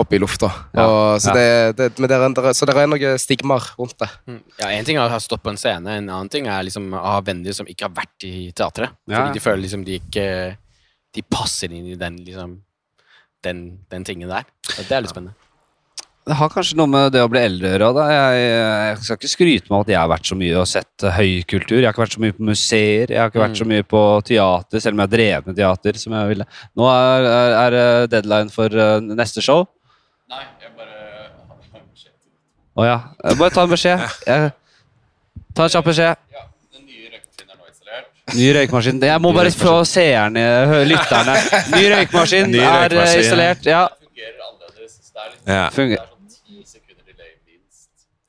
opp 0.00 0.12
i 0.16 0.20
lufta. 0.22 0.52
Ja, 0.76 0.86
Og, 0.86 1.20
så, 1.24 1.34
ja. 1.34 1.36
det, 1.74 1.76
det, 1.80 1.90
det 2.06 2.10
er, 2.20 2.26
det 2.36 2.44
er- 2.52 2.56
så 2.60 2.68
det 2.70 2.76
er 2.76 2.90
noe 2.92 3.12
stigmaer 3.20 3.70
rundt 3.80 3.96
det. 4.00 4.10
Mm. 4.30 4.40
Ja, 4.60 4.70
En 4.76 4.84
ting 4.88 5.00
er 5.00 5.06
å 5.08 5.12
ha 5.16 5.20
stått 5.24 5.42
på 5.44 5.50
en 5.54 5.60
scene, 5.60 5.98
en 5.98 6.08
annen 6.12 6.30
ting 6.32 6.46
er 6.52 6.62
liksom 6.68 6.90
å 6.94 7.04
ha 7.16 7.20
venner 7.26 7.56
som 7.56 7.66
ikke 7.70 7.88
har 7.88 7.96
vært 7.96 8.28
i 8.28 8.50
teatret. 8.52 8.92
Ja. 9.10 9.22
Fordi 9.24 9.38
de 9.40 9.44
føler 9.48 9.64
liksom 9.66 9.84
de 9.88 9.98
ikke 10.02 10.26
De 11.16 11.22
passer 11.26 11.72
inn 11.74 11.88
i 11.90 11.96
den 11.98 12.20
liksom 12.22 12.58
den, 13.42 13.60
den 13.90 14.04
tingen 14.04 14.28
der. 14.30 14.44
Og 14.76 14.84
det 14.86 14.92
er 14.94 15.00
litt 15.02 15.10
spennende. 15.10 15.32
Det 16.28 16.36
har 16.36 16.50
kanskje 16.52 16.76
noe 16.78 16.86
med 16.92 17.12
det 17.14 17.22
å 17.24 17.28
bli 17.32 17.40
eldre 17.42 17.70
å 17.70 17.72
gjøre. 17.72 18.02
Jeg, 18.12 18.42
jeg 18.44 18.98
skal 19.06 19.16
ikke 19.18 19.30
skryte 19.32 19.70
med 19.72 19.80
at 19.80 19.88
jeg 19.94 19.98
har 19.98 20.10
vært 20.12 20.28
så 20.28 20.36
mye 20.38 20.58
og 20.60 20.66
sett 20.68 21.06
høykultur. 21.16 21.78
Jeg 21.80 21.86
har 21.88 21.94
ikke 21.96 22.02
vært 22.04 22.14
så 22.18 22.22
mye 22.22 22.36
på 22.36 22.46
museer, 22.50 23.10
jeg 23.14 23.18
har 23.22 23.32
ikke 23.32 23.42
vært 23.42 23.58
så 23.58 23.66
mye 23.72 23.86
på 23.88 24.02
teater, 24.28 24.82
selv 24.84 24.94
om 24.94 25.00
jeg 25.02 25.08
har 25.08 25.14
drevet 25.16 25.48
med 25.50 25.58
teater. 25.58 25.98
som 26.02 26.14
jeg 26.18 26.30
ville. 26.34 26.46
Nå 26.78 26.90
er, 26.92 27.28
er, 27.32 27.76
er 27.80 28.06
deadline 28.12 28.52
for 28.54 28.76
eh, 28.84 29.00
neste 29.08 29.42
show. 29.42 29.64
Nei, 30.30 30.44
jeg 30.62 30.74
bare 30.76 30.98
Å 32.78 32.86
ja. 32.86 32.98
Eh, 33.24 33.34
Bare 33.40 33.54
ta 33.56 33.64
en 33.66 33.72
beskjed. 33.72 34.04
Jeg, 34.28 34.52
Ta 35.56 35.66
en 35.66 35.72
kjapp 35.72 35.88
beskjed. 35.88 36.26
Ny 38.30 38.50
røykmaskin. 38.54 39.00
Jeg 39.02 39.18
må 39.24 39.32
bare 39.34 39.50
få 39.50 39.80
seerne, 39.88 40.44
lytterne. 40.86 41.32
Ny 41.72 41.80
røykmaskin 41.96 42.50
Ny 42.52 42.60
er 42.60 42.68
eh, 42.68 42.84
røykmaskin. 42.92 43.24
installert. 43.24 43.66
Ja, 43.66 43.80
Ja. 45.50 45.66
fungerer. 45.74 46.06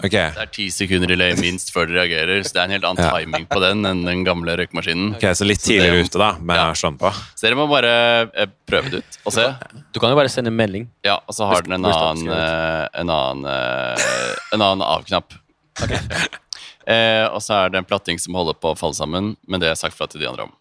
Ok. 0.02 0.16
Det 0.18 0.42
er 0.42 0.50
ti 0.50 0.64
sekunder 0.74 1.12
delay 1.12 1.36
minst 1.38 1.70
før 1.70 1.86
de 1.86 1.94
reagerer, 1.94 2.40
så 2.42 2.56
det 2.56 2.62
er 2.62 2.64
en 2.64 2.72
helt 2.74 2.86
annen 2.90 3.04
Ja. 3.06 3.12
timing 3.20 3.44
på 3.46 3.60
den 3.62 3.86
enn 3.86 4.00
den 4.08 4.24
gamle 4.26 4.56
røykemaskinen. 4.58 5.12
ok, 5.16 5.22
Så 5.38 5.46
litt 5.46 5.62
tidligere 5.62 6.02
ute, 6.02 6.18
da, 6.18 6.32
med 6.42 6.56
Ja. 6.58 6.72
på. 6.74 7.12
Så 7.36 7.42
dere 7.46 7.56
må 7.56 7.68
bare 7.70 8.32
eh, 8.34 8.48
prøve 8.66 8.90
det 8.90 9.04
ut 9.04 9.18
og 9.28 9.34
se. 9.34 9.46
Du 9.94 10.00
kan 10.00 10.10
jo 10.10 10.16
bare 10.16 10.28
sende 10.30 10.50
melding. 10.50 10.90
Ja, 11.06 11.20
og 11.28 11.36
så 11.36 11.46
har 11.46 11.62
den 11.62 11.74
en 11.74 11.86
annen, 11.86 12.28
eh, 12.28 12.88
en 12.96 13.10
annen, 13.10 13.46
eh, 13.46 14.36
en 14.54 14.62
annen 14.62 14.82
av-knapp. 14.82 15.34
Eh, 16.88 17.28
og 17.30 17.38
så 17.46 17.54
er 17.54 17.70
det 17.70 17.78
en 17.78 17.86
platting 17.86 18.18
som 18.20 18.34
holder 18.34 18.56
på 18.58 18.72
å 18.74 18.76
falle 18.78 18.96
sammen, 18.98 19.38
men 19.48 19.60
det 19.60 19.70
er 19.70 19.76
sagt 19.76 19.94
fra 19.94 20.08
til 20.08 20.20
de 20.20 20.28
andre 20.28 20.48
om. 20.48 20.52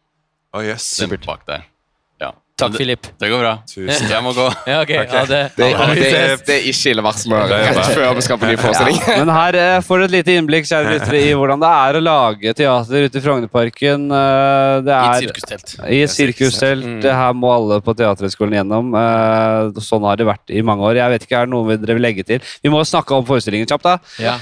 Oh, 0.53 0.61
yes. 0.61 0.99
Den 0.99 1.09
bak 1.25 1.47
der. 1.47 1.65
Ja. 2.61 2.69
Takk, 2.69 2.77
Filip. 2.81 3.03
det, 3.09 3.13
det 3.25 3.31
går 3.33 3.41
bra. 3.43 3.53
Tusen 3.71 4.11
Jeg 4.13 4.23
må 4.25 4.33
gå. 4.37 4.47
Ja, 4.71 4.81
ok. 4.85 4.93
Ja, 5.15 5.25
det, 5.27 5.41
Det, 5.57 5.71
Ja, 5.71 5.87
det, 5.97 6.11
det 6.47 6.57
er 6.59 6.69
ikke 6.71 6.93
ille 6.93 7.05
varsel 7.05 7.35
rett 7.35 7.81
før 7.95 8.15
vi 8.19 8.25
skal 8.27 8.41
på 8.43 8.51
ny 8.51 8.57
forestilling. 8.61 9.01
Men 9.23 9.33
her 9.35 9.59
eh, 9.61 9.77
får 9.87 10.03
du 10.03 10.07
et 10.09 10.15
lite 10.19 10.37
innblikk 10.39 10.69
kjære 10.71 10.95
lyttere, 10.97 11.23
i 11.31 11.35
hvordan 11.39 11.63
det 11.65 11.71
er 11.81 11.99
å 11.99 12.05
lage 12.05 12.55
teater 12.61 13.09
ute 13.09 13.21
i 13.21 13.25
Frognerparken. 13.25 14.07
Det 14.11 14.95
er, 14.95 15.01
I 15.01 15.11
et 15.11 15.11
er 15.11 15.27
sirkustelt. 15.27 15.75
i 15.89 16.01
et 16.05 16.15
sirkustelt. 16.15 16.87
Mm. 16.87 17.01
Det 17.05 17.17
her 17.17 17.37
må 17.37 17.53
alle 17.55 17.81
på 17.85 17.95
Teaterhøgskolen 17.99 18.59
gjennom. 18.61 18.95
Eh, 19.01 19.81
sånn 19.85 20.07
har 20.09 20.21
det 20.21 20.29
vært 20.29 20.53
i 20.55 20.63
mange 20.67 20.85
år. 20.87 21.01
Jeg 21.01 21.15
vet 21.17 21.27
ikke, 21.29 21.41
Er 21.41 21.49
det 21.49 21.55
noe 21.55 21.77
dere 21.81 21.97
vil 21.99 22.05
legge 22.05 22.27
til? 22.27 22.43
Vi 22.63 22.73
må 22.73 22.83
snakke 22.87 23.17
om 23.17 23.27
forestillingen 23.29 23.69
kjapt. 23.71 23.87
da. 23.87 23.99
Ja. 24.21 24.37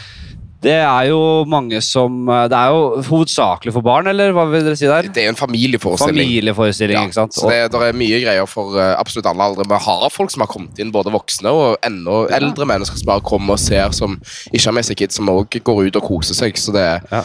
Det 0.62 0.74
er 0.74 1.04
jo 1.12 1.18
mange 1.46 1.78
som 1.86 2.26
eh, 2.26 2.46
Det 2.50 2.58
er 2.58 2.72
jo 2.74 3.02
hovedsakelig 3.06 3.72
for 3.76 3.84
barn, 3.86 4.08
eller 4.10 4.32
hva 4.34 4.46
vil 4.50 4.64
dere 4.66 4.78
si 4.78 4.88
der? 4.90 5.06
Det 5.06 5.22
er 5.22 5.28
jo 5.28 5.34
en 5.36 5.38
familieforestilling. 5.38 6.18
Familieforestilling, 6.24 6.98
Ja, 6.98 7.04
ikke 7.06 7.18
sant? 7.20 7.36
så 7.38 7.50
det, 7.50 7.60
det 7.74 7.82
er 7.90 8.00
mye 8.00 8.18
greier 8.24 8.48
for 8.50 8.74
eh, 8.78 8.94
absolutt 8.98 9.28
alle 9.30 9.46
aldre. 9.50 9.68
Vi 9.70 9.78
har 9.86 10.08
folk 10.14 10.34
som 10.34 10.42
har 10.42 10.50
kommet 10.50 10.80
inn, 10.82 10.90
både 10.94 11.14
voksne 11.14 11.52
og 11.54 11.78
enda 11.86 12.24
eldre 12.40 12.66
mennesker 12.66 12.98
som 12.98 13.12
bare 13.12 13.24
kommer 13.26 13.54
og 13.54 13.62
ser, 13.62 13.94
som 13.94 14.18
ikke 14.50 14.66
har 14.66 14.76
med 14.80 14.88
seg 14.88 14.98
kids, 14.98 15.20
som 15.20 15.30
også 15.30 15.62
går 15.62 15.86
ut 15.88 16.00
og 16.02 16.10
koser 16.10 16.38
seg. 16.38 16.58
Så 16.58 16.74
det 16.74 16.88
Ja. 17.12 17.22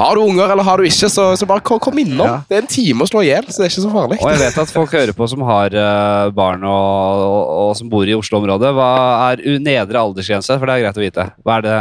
Har 0.00 0.14
du 0.16 0.22
unger 0.22 0.48
eller 0.48 0.64
har 0.64 0.78
du 0.80 0.86
ikke, 0.86 1.10
så, 1.12 1.24
så 1.36 1.46
bare 1.48 1.60
kom, 1.60 1.98
innom. 1.98 2.24
Ja. 2.24 2.36
Det 2.48 2.56
er 2.56 2.62
en 2.62 2.70
time 2.70 3.04
å 3.04 3.08
slå 3.10 3.20
i 3.24 3.28
hjel, 3.28 3.44
så 3.50 3.60
det 3.60 3.66
er 3.66 3.72
ikke 3.72 3.82
så 3.84 3.92
farlig. 3.92 4.18
Og 4.22 4.30
jeg 4.32 4.40
vet 4.40 4.58
at 4.62 4.72
folk 4.72 4.94
hører 4.96 5.12
på 5.16 5.26
som 5.28 5.42
har 5.44 5.74
eh, 5.76 6.30
barn 6.36 6.64
og, 6.64 7.24
og, 7.26 7.50
og 7.66 7.72
som 7.76 7.90
bor 7.92 8.08
i 8.08 8.16
Oslo-området. 8.16 8.70
Hva 8.76 8.90
er 9.32 9.42
nedre 9.60 10.00
aldersgrense? 10.00 10.56
For 10.56 10.70
det 10.70 10.76
er 10.78 10.84
greit 10.86 11.00
å 11.00 11.04
vite. 11.04 11.26
Hva 11.44 11.58
er 11.58 11.66
det 11.66 11.78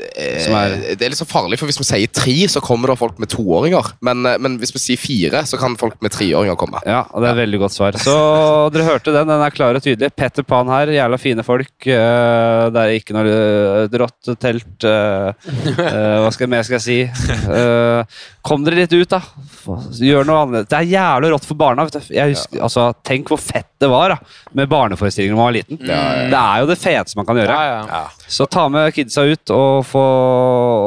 Det 0.00 1.04
er 1.04 1.12
litt 1.12 1.18
så 1.20 1.26
farlig, 1.28 1.58
for 1.60 1.68
hvis 1.70 1.78
vi 1.80 1.86
sier 1.86 2.10
tre, 2.14 2.34
så 2.50 2.62
kommer 2.64 2.90
det 2.92 2.98
folk 3.00 3.18
med 3.22 3.30
toåringer. 3.32 3.92
Men, 4.06 4.24
eh, 4.26 4.38
men 4.42 4.58
hvis 4.60 4.72
vi 4.74 4.80
sier 4.82 5.00
fire, 5.00 5.42
så 5.48 5.58
kan 5.60 5.76
folk 5.80 5.98
med 6.04 6.12
treåringer 6.14 6.56
komme. 6.60 6.80
Ja, 6.86 7.02
og 7.10 7.22
det 7.22 7.30
er 7.30 7.36
et 7.36 7.42
veldig 7.44 7.60
godt 7.64 7.74
svar. 7.76 7.98
Så 8.00 8.14
dere 8.74 8.86
hørte 8.88 9.12
den. 9.14 9.28
Den 9.30 9.44
er 9.44 9.54
klar 9.54 9.76
og 9.78 9.84
tydelig. 9.84 10.10
Petter 10.16 10.46
Pan 10.46 10.68
her, 10.72 10.92
jævla 10.94 11.18
fine 11.20 11.44
folk. 11.46 11.72
eh, 11.86 12.64
det 12.74 12.80
er 12.84 12.94
ikke 12.96 13.16
noe 13.16 13.34
eh, 13.34 13.98
rått 14.00 14.32
telt 14.40 14.86
eh, 14.88 15.30
eh, 15.76 16.18
Hva 16.24 16.30
skal, 16.34 16.50
mer 16.52 16.64
skal 16.66 16.78
jeg 16.80 16.86
si? 16.86 16.98
Eh, 17.50 18.04
kom 18.46 18.64
dere 18.64 18.82
litt 18.82 18.92
ut, 18.96 19.08
da. 19.10 19.20
Gjør 20.00 20.26
noe 20.28 20.44
annet. 20.46 20.68
Det 20.70 20.78
er 20.80 20.88
jævlig 20.94 21.32
rått 21.34 21.48
for 21.48 21.60
barna. 21.60 21.84
Vet 21.88 21.98
du. 22.00 22.14
Jeg 22.16 22.34
husker, 22.34 22.62
altså, 22.64 22.88
tenk 23.06 23.28
hvor 23.32 23.40
fett 23.40 23.68
det 23.80 23.88
var 23.88 24.12
da, 24.12 24.16
med 24.56 24.68
barneforestillinger 24.68 25.32
da 25.32 25.38
man 25.40 25.48
var 25.48 25.56
liten. 25.56 25.78
Det 25.80 26.40
er 26.40 26.60
jo 26.60 26.66
det 26.68 26.76
feteste 26.80 27.16
man 27.16 27.28
kan 27.28 27.38
gjøre. 27.40 27.54
Ja, 27.56 27.78
ja. 27.88 28.02
Så 28.30 28.46
ta 28.46 28.68
med 28.70 28.92
kidsa 28.94 29.24
ut 29.26 29.50
og 29.50 29.80
få 29.90 30.02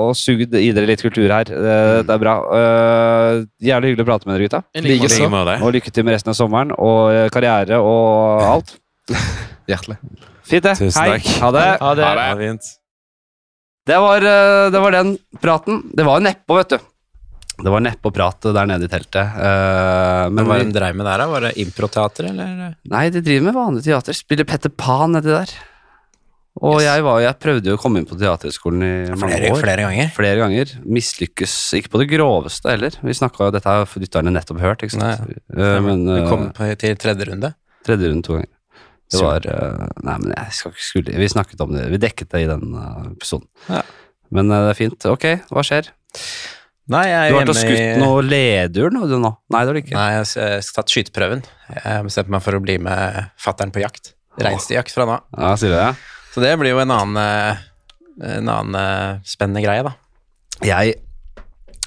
og 0.04 0.14
sugd 0.16 0.56
i 0.56 0.70
dere 0.72 0.88
litt 0.88 1.02
kultur 1.04 1.28
her. 1.28 1.50
Det, 1.50 1.80
det 2.08 2.14
er 2.16 2.22
bra. 2.22 2.36
Uh, 2.48 3.42
jævlig 3.64 3.92
hyggelig 3.92 4.06
å 4.06 4.10
prate 4.14 4.30
med 4.30 4.38
dere, 4.38 4.48
gutta. 4.48 4.62
En 4.78 4.88
like 4.88 5.10
I 5.12 5.28
måte. 5.28 5.44
like. 5.50 5.58
Og 5.60 5.76
lykke 5.76 5.92
til 5.92 6.08
med 6.08 6.16
resten 6.16 6.32
av 6.32 6.38
sommeren 6.40 6.72
og 6.78 7.02
eh, 7.12 7.28
karriere 7.34 7.82
og 7.84 8.46
alt. 8.48 8.78
Hjertelig. 9.72 10.00
Fint, 10.48 10.64
det. 10.64 10.78
Tusen 10.80 11.02
Hei. 11.02 11.18
takk. 11.18 11.28
Ha 11.44 11.52
det. 11.56 11.68
Ha 11.84 11.92
det. 12.00 12.08
Det 12.08 12.16
var 12.22 12.42
fint. 12.46 12.72
Det 13.92 14.00
var, 14.00 14.30
eh, 14.32 14.72
det 14.72 14.84
var 14.86 14.96
den 14.96 15.14
praten. 15.44 15.84
Det 15.92 16.08
var 16.08 16.24
nedpå, 16.24 16.60
vet 16.62 16.78
du. 16.78 16.90
Det 17.54 17.70
var 17.70 17.84
neppe 17.86 18.10
å 18.10 18.16
prate 18.16 18.56
der 18.56 18.72
nede 18.72 18.88
i 18.88 18.90
teltet. 18.90 19.36
Uh, 19.38 20.26
men 20.34 20.48
hva 20.48 20.58
de 20.58 20.72
dreiv 20.74 20.96
med 20.98 21.06
der, 21.06 21.22
da? 21.22 21.28
Var 21.30 21.50
det 21.50 21.52
improteater, 21.62 22.32
eller? 22.32 22.74
nei, 22.90 23.04
de 23.14 23.22
driver 23.22 23.46
med 23.46 23.58
vanlig 23.60 23.84
teater. 23.86 24.16
Spiller 24.18 24.48
Petter 24.50 24.74
Pan 24.74 25.14
nedi 25.14 25.30
der. 25.30 25.54
Og 26.64 26.78
jeg, 26.80 27.04
var, 27.04 27.18
jeg 27.20 27.36
prøvde 27.44 27.68
jo 27.72 27.76
å 27.76 27.80
komme 27.82 28.00
inn 28.00 28.06
på 28.08 28.16
Teaterhøgskolen 28.16 28.84
i 28.88 28.92
mange 29.12 29.36
Flere, 29.36 29.50
år. 29.52 29.60
flere 29.66 29.84
ganger? 29.84 30.12
Flere 30.16 30.40
ganger. 30.40 30.70
Mislykkes 30.96 31.56
ikke 31.80 31.92
på 31.92 32.00
det 32.00 32.08
groveste 32.14 32.72
heller. 32.72 32.96
Vi 33.04 33.16
snakket 33.18 33.42
jo, 33.44 33.50
Dette 33.58 33.74
har 33.74 33.96
lytterne 34.00 34.32
nettopp 34.32 34.62
hørt, 34.64 34.86
ikke 34.88 34.96
sant? 34.96 35.34
Eh, 35.52 35.80
men 35.84 36.06
eh, 36.08 36.28
kom 36.32 36.46
på, 36.56 36.70
til 36.80 36.96
tredje 37.04 37.28
runde. 37.28 37.52
tredje 37.84 38.14
runde 38.14 38.24
to 38.24 38.38
ganger. 38.38 38.52
Det 39.14 39.20
var 39.22 39.46
eh, 39.52 39.84
Nei, 40.08 40.16
men 40.24 40.32
jeg 40.38 40.56
skal 40.58 40.72
ikke 40.74 40.86
skulle 40.88 41.20
Vi 41.20 41.28
snakket 41.36 41.66
om 41.68 41.76
det. 41.76 41.84
Vi 41.92 42.00
dekket 42.02 42.32
det 42.32 42.46
i 42.46 42.50
den 42.50 42.80
eh, 42.80 43.12
episoden. 43.12 43.50
Ja. 43.68 43.84
Men 44.34 44.48
eh, 44.56 44.64
det 44.70 44.72
er 44.72 44.80
fint. 44.80 45.10
Ok, 45.12 45.28
hva 45.52 45.66
skjer? 45.68 45.92
Nei, 46.94 47.04
jeg 47.12 47.20
er 47.20 47.30
Du 47.30 47.36
har 47.38 47.44
vært 47.44 47.54
og 47.54 47.60
skutt 47.60 48.02
noe 48.02 48.24
ledur 48.24 48.96
nå, 48.96 49.04
du 49.12 49.18
nå? 49.20 49.36
Nei, 49.52 49.60
det 49.62 49.70
har 49.72 49.78
du 49.78 49.84
ikke. 49.84 49.96
Nei, 50.00 50.08
jeg 50.16 50.26
har 50.48 50.66
tatt 50.80 50.96
skyteprøven. 50.96 51.44
Jeg 51.76 52.08
bestemte 52.08 52.34
meg 52.34 52.44
for 52.48 52.56
å 52.56 52.64
bli 52.64 52.80
med 52.88 53.22
fattern 53.40 53.72
på 53.76 53.84
jakt. 53.84 54.14
Reinsdyrjakt 54.40 54.96
fra 54.96 55.06
nå. 55.12 55.20
Ja, 55.38 55.54
sier 55.60 55.76
du 55.76 55.78
det? 55.78 55.92
Så 56.34 56.42
det 56.42 56.54
blir 56.60 56.74
jo 56.74 56.82
en 56.82 56.94
annen, 56.94 57.20
eh, 57.22 57.62
en 58.38 58.50
annen 58.50 58.80
eh, 58.80 59.22
spennende 59.28 59.62
greie, 59.66 59.86
da. 59.86 59.94
Jeg 60.66 60.96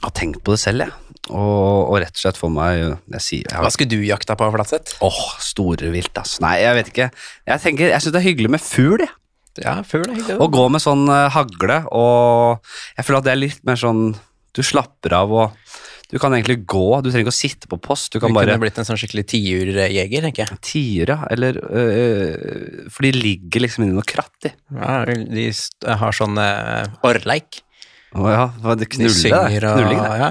har 0.02 0.14
tenkt 0.14 0.42
på 0.46 0.54
det 0.54 0.60
selv, 0.62 0.86
jeg. 0.86 1.02
Og, 1.26 1.90
og 1.90 1.96
rett 1.98 2.14
og 2.14 2.20
slett 2.20 2.36
for 2.38 2.52
meg 2.54 2.76
Jeg 3.10 3.22
sier 3.24 3.48
jeg 3.50 3.58
Hva 3.58 3.70
skulle 3.74 3.90
du 3.90 4.04
jakta 4.06 4.36
på, 4.38 4.46
Flatseth? 4.54 4.92
Åh, 5.02 5.22
store 5.42 5.88
vilt, 5.90 6.14
altså. 6.14 6.38
Nei, 6.44 6.60
jeg 6.62 6.76
vet 6.78 6.90
ikke. 6.92 7.08
Jeg 7.50 7.62
tenker, 7.64 7.90
jeg 7.90 8.04
syns 8.04 8.14
det 8.14 8.20
er 8.20 8.28
hyggelig 8.28 8.52
med 8.54 8.62
fugl, 8.62 9.02
jeg. 9.02 9.14
Ja, 9.64 9.80
fugl 9.88 10.06
er 10.06 10.18
hyggelig. 10.20 10.38
Å 10.44 10.48
gå 10.52 10.68
med 10.70 10.84
sånn 10.84 11.02
eh, 11.10 11.26
hagle, 11.34 11.80
og 11.90 12.62
jeg 12.98 13.08
føler 13.08 13.18
at 13.22 13.26
det 13.26 13.34
er 13.34 13.42
litt 13.42 13.62
mer 13.66 13.80
sånn 13.80 14.02
Du 14.56 14.62
slapper 14.64 15.16
av, 15.18 15.32
og 15.34 15.74
du 16.12 16.18
kan 16.22 16.32
egentlig 16.36 16.60
gå. 16.70 16.84
Du 17.02 17.08
trenger 17.10 17.24
ikke 17.26 17.34
å 17.34 17.36
sitte 17.40 17.66
på 17.70 17.78
post. 17.82 18.12
Du 18.12 18.20
kan 18.20 18.28
Du 18.30 18.34
kan 18.34 18.42
kunne 18.44 18.52
bare 18.54 18.62
blitt 18.62 18.78
en 18.78 18.86
sånn 18.86 18.98
skikkelig 19.00 19.24
tiurjeger, 19.32 20.22
tenker 20.28 20.44
jeg. 20.44 20.58
Tiur, 20.62 21.10
ja. 21.14 21.18
Eller 21.34 21.58
øh, 21.62 22.90
For 22.94 23.06
de 23.08 23.12
ligger 23.16 23.64
liksom 23.64 23.84
inni 23.86 23.96
noe 23.96 24.06
kratt 24.06 24.32
de. 24.46 24.52
Ja, 24.76 25.00
de 25.08 25.46
har 26.02 26.14
sånn 26.14 26.38
eh, 26.38 26.86
orrleik. 27.06 27.62
Å 28.16 28.30
ja, 28.32 28.44
hva- 28.62 28.76
det 28.78 28.86
De 28.86 28.92
knuller 28.94 29.12
de 29.12 29.20
synger 29.24 29.66
og 29.72 29.80
Knulling, 29.80 29.98
det. 30.04 30.20
ja, 30.22 30.30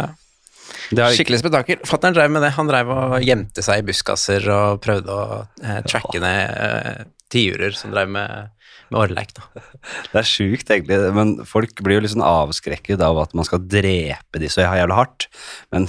det 0.95 1.01
er, 1.03 1.15
Skikkelig 1.17 1.39
spetakkel. 1.43 1.83
Fattern 1.85 2.15
drev 2.15 2.31
med 2.33 2.41
det. 2.45 2.53
Han 2.55 2.67
drev 2.71 2.89
og 2.95 3.15
gjemte 3.25 3.61
seg 3.65 3.81
i 3.83 3.85
buskaser 3.91 4.47
og 4.53 4.79
prøvde 4.85 5.11
å 5.11 5.27
eh, 5.61 5.81
tracke 5.85 6.21
ned 6.23 6.55
eh, 6.55 7.03
tiurer 7.35 7.75
som 7.77 7.91
drev 7.93 8.09
med, 8.15 8.49
med 8.91 8.99
Orleik, 9.01 9.33
da. 9.37 9.63
det 10.11 10.19
er 10.21 10.27
sjukt, 10.29 10.69
egentlig. 10.69 10.99
Men 11.15 11.35
folk 11.47 11.81
blir 11.85 11.99
jo 11.99 12.11
sånn 12.11 12.25
avskrekket 12.25 13.01
av 13.05 13.19
at 13.23 13.35
man 13.37 13.47
skal 13.47 13.63
drepe 13.63 14.41
de 14.41 14.49
så 14.51 14.65
jævlig 14.65 14.97
hardt. 14.99 15.27
Men 15.75 15.87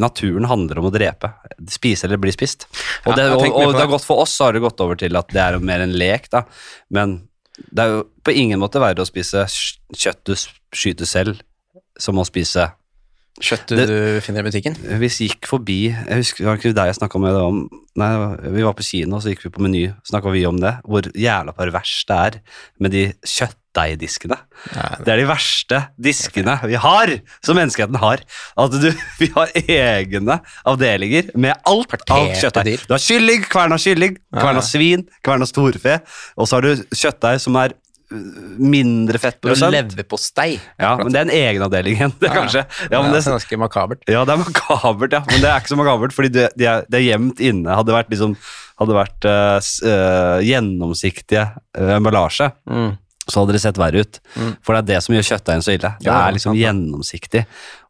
naturen 0.00 0.48
handler 0.50 0.80
om 0.80 0.90
å 0.90 0.94
drepe. 0.94 1.32
Spise 1.70 2.08
eller 2.08 2.20
bli 2.22 2.34
spist. 2.34 2.68
Og, 3.04 3.14
det, 3.16 3.30
og, 3.34 3.46
og 3.48 3.74
det 3.74 3.84
har 3.84 3.92
gått 3.92 4.08
for 4.08 4.24
oss, 4.24 4.36
så 4.36 4.48
har 4.48 4.56
det 4.56 4.64
gått 4.64 4.80
over 4.84 5.00
til 5.00 5.18
at 5.20 5.32
det 5.34 5.44
er 5.44 5.60
mer 5.64 5.84
en 5.84 5.96
lek, 5.96 6.30
da. 6.32 6.44
Men 6.94 7.20
det 7.68 7.84
er 7.84 7.94
jo 7.94 8.04
på 8.24 8.34
ingen 8.36 8.60
måte 8.62 8.80
verre 8.82 9.04
å 9.04 9.08
spise 9.08 9.44
kjøtt 9.48 10.22
du 10.28 10.36
skyter 10.36 11.08
selv, 11.08 11.40
som 12.00 12.20
å 12.20 12.26
spise 12.28 12.70
Kjøtt 13.40 13.70
du, 13.72 13.76
Det- 13.80 14.22
finner 14.22 14.44
i 14.44 14.50
butikken. 14.50 14.76
Vi 15.00 15.08
gikk 15.08 15.46
forbi 15.48 15.78
Jeg 15.88 16.16
husker, 16.20 16.44
Var 16.44 16.58
ikke 16.58 16.74
deg 16.76 16.90
jeg 16.90 16.98
snakka 17.00 17.20
med 17.20 17.32
det 17.32 17.40
om? 17.42 17.60
Nei, 17.96 18.10
vi 18.52 18.62
var 18.62 18.74
på 18.74 18.84
kino, 18.84 19.18
så 19.20 19.32
gikk 19.32 19.42
vi 19.44 19.50
på 19.50 19.62
Meny. 19.64 19.92
Snakka 20.06 20.30
vi 20.30 20.44
om 20.46 20.58
det? 20.60 20.74
Hvor 20.84 21.02
jævla 21.12 21.52
pervers 21.56 22.04
det 22.06 22.16
er 22.16 22.40
med 22.78 22.92
de 22.92 23.12
kjøttdeigdiskene. 23.26 24.36
Det 25.04 25.08
er 25.08 25.16
de 25.22 25.26
verste 25.28 25.80
diskene 26.00 26.58
vi 26.68 26.74
har, 26.80 27.12
som 27.42 27.56
menneskeheten 27.56 27.96
har. 27.96 28.22
At 28.58 28.70
du, 28.76 28.90
vi 29.20 29.30
har 29.34 29.48
egne 29.56 30.40
avdelinger 30.64 31.32
med 31.34 31.56
alt 31.66 31.96
av 32.10 32.30
kjøttdeig. 32.36 32.86
Du 32.86 32.94
har 32.94 33.02
kylling, 33.02 33.42
kverna 33.50 33.78
kylling, 33.80 34.16
kvern 34.30 34.42
kverna 34.44 34.62
svin, 34.62 35.04
svin, 35.06 35.08
kverna 35.24 35.48
storfe. 35.48 36.00
Og 36.36 36.46
så 36.48 36.58
har 36.58 36.68
du 36.68 36.84
kjøttdeig 36.94 37.40
som 37.40 37.56
er 37.56 37.74
mindre 38.10 39.18
har 39.18 39.22
fettprosent. 39.22 39.72
leverpostei. 39.74 40.56
Ja, 40.80 40.96
men 40.98 41.12
det 41.14 41.20
er 41.20 41.28
en 41.28 41.34
egenavdeling 41.34 41.94
igjen, 41.98 42.14
det, 42.20 42.30
kanskje. 42.34 42.64
Ja, 42.90 43.02
men 43.02 43.12
det 43.14 43.20
er 43.22 43.36
ganske 43.36 43.58
makabert. 43.60 44.02
ja, 44.10 44.24
det 44.26 44.34
er 44.34 44.42
makabert, 44.42 45.14
ja. 45.14 45.22
Men 45.30 45.44
det 45.44 45.50
er 45.52 45.60
ikke 45.62 45.72
så 45.74 45.78
makabert, 45.78 46.16
fordi 46.16 46.32
det, 46.34 46.48
det, 46.58 46.66
er, 46.66 46.88
det 46.90 46.98
er 47.00 47.06
gjemt 47.06 47.42
inne. 47.44 47.76
Hadde 47.78 47.94
vært, 47.94 48.10
liksom, 48.10 48.34
hadde 48.80 48.96
vært 48.96 49.28
uh, 49.30 50.40
gjennomsiktige 50.46 51.46
eh, 51.78 51.94
emballasje, 51.98 52.50
Mm. 52.70 52.90
Så 53.28 53.42
hadde 53.42 53.54
det 53.54 53.60
sett 53.62 53.78
verre 53.78 54.02
ut. 54.04 54.18
For 54.64 54.74
det 54.74 54.80
er 54.80 54.88
det 54.88 55.00
som 55.04 55.14
gjør 55.14 55.26
kjøttdeigen 55.28 55.64
så 55.64 55.74
ille. 55.74 55.92
Det 56.02 56.12
er 56.12 56.34
liksom 56.34 56.56
gjennomsiktig, 56.58 57.42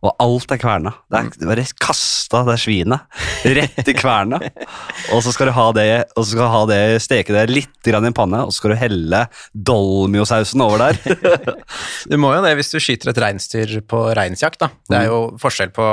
og 0.04 0.14
alt 0.22 0.54
er 0.54 0.60
kverna. 0.60 0.92
Det 1.08 1.20
er 1.20 1.28
er 1.44 1.50
bare 1.50 1.66
kasta 1.80 2.42
det 2.48 2.56
svinet 2.62 3.20
rett 3.56 3.90
i 3.90 3.96
kverna. 3.96 4.40
og 5.14 5.22
så 5.24 5.34
skal 5.34 5.50
du 5.50 5.54
ha 5.56 5.66
det, 5.76 5.88
og 6.14 6.24
så 6.24 6.30
skal 6.32 6.44
du 6.44 6.54
ha 6.54 6.62
det, 6.70 6.80
steke 7.04 7.36
det 7.36 7.46
litt 7.52 7.90
i 7.90 7.94
en 7.96 8.16
panne, 8.16 8.42
og 8.44 8.52
så 8.52 8.62
skal 8.62 8.74
du 8.74 8.80
helle 8.80 9.26
dolmiosausen 9.54 10.64
over 10.66 10.86
der. 10.86 11.00
Du 12.10 12.16
må 12.18 12.32
jo 12.34 12.40
det 12.42 12.54
hvis 12.58 12.72
du 12.72 12.80
skyter 12.82 13.12
et 13.12 13.20
reinsdyr 13.22 13.80
på 13.88 14.08
reinsjakt, 14.16 14.60
da. 14.62 14.70
Det 14.88 14.98
er 15.02 15.10
jo 15.10 15.20
forskjell 15.40 15.72
på 15.74 15.92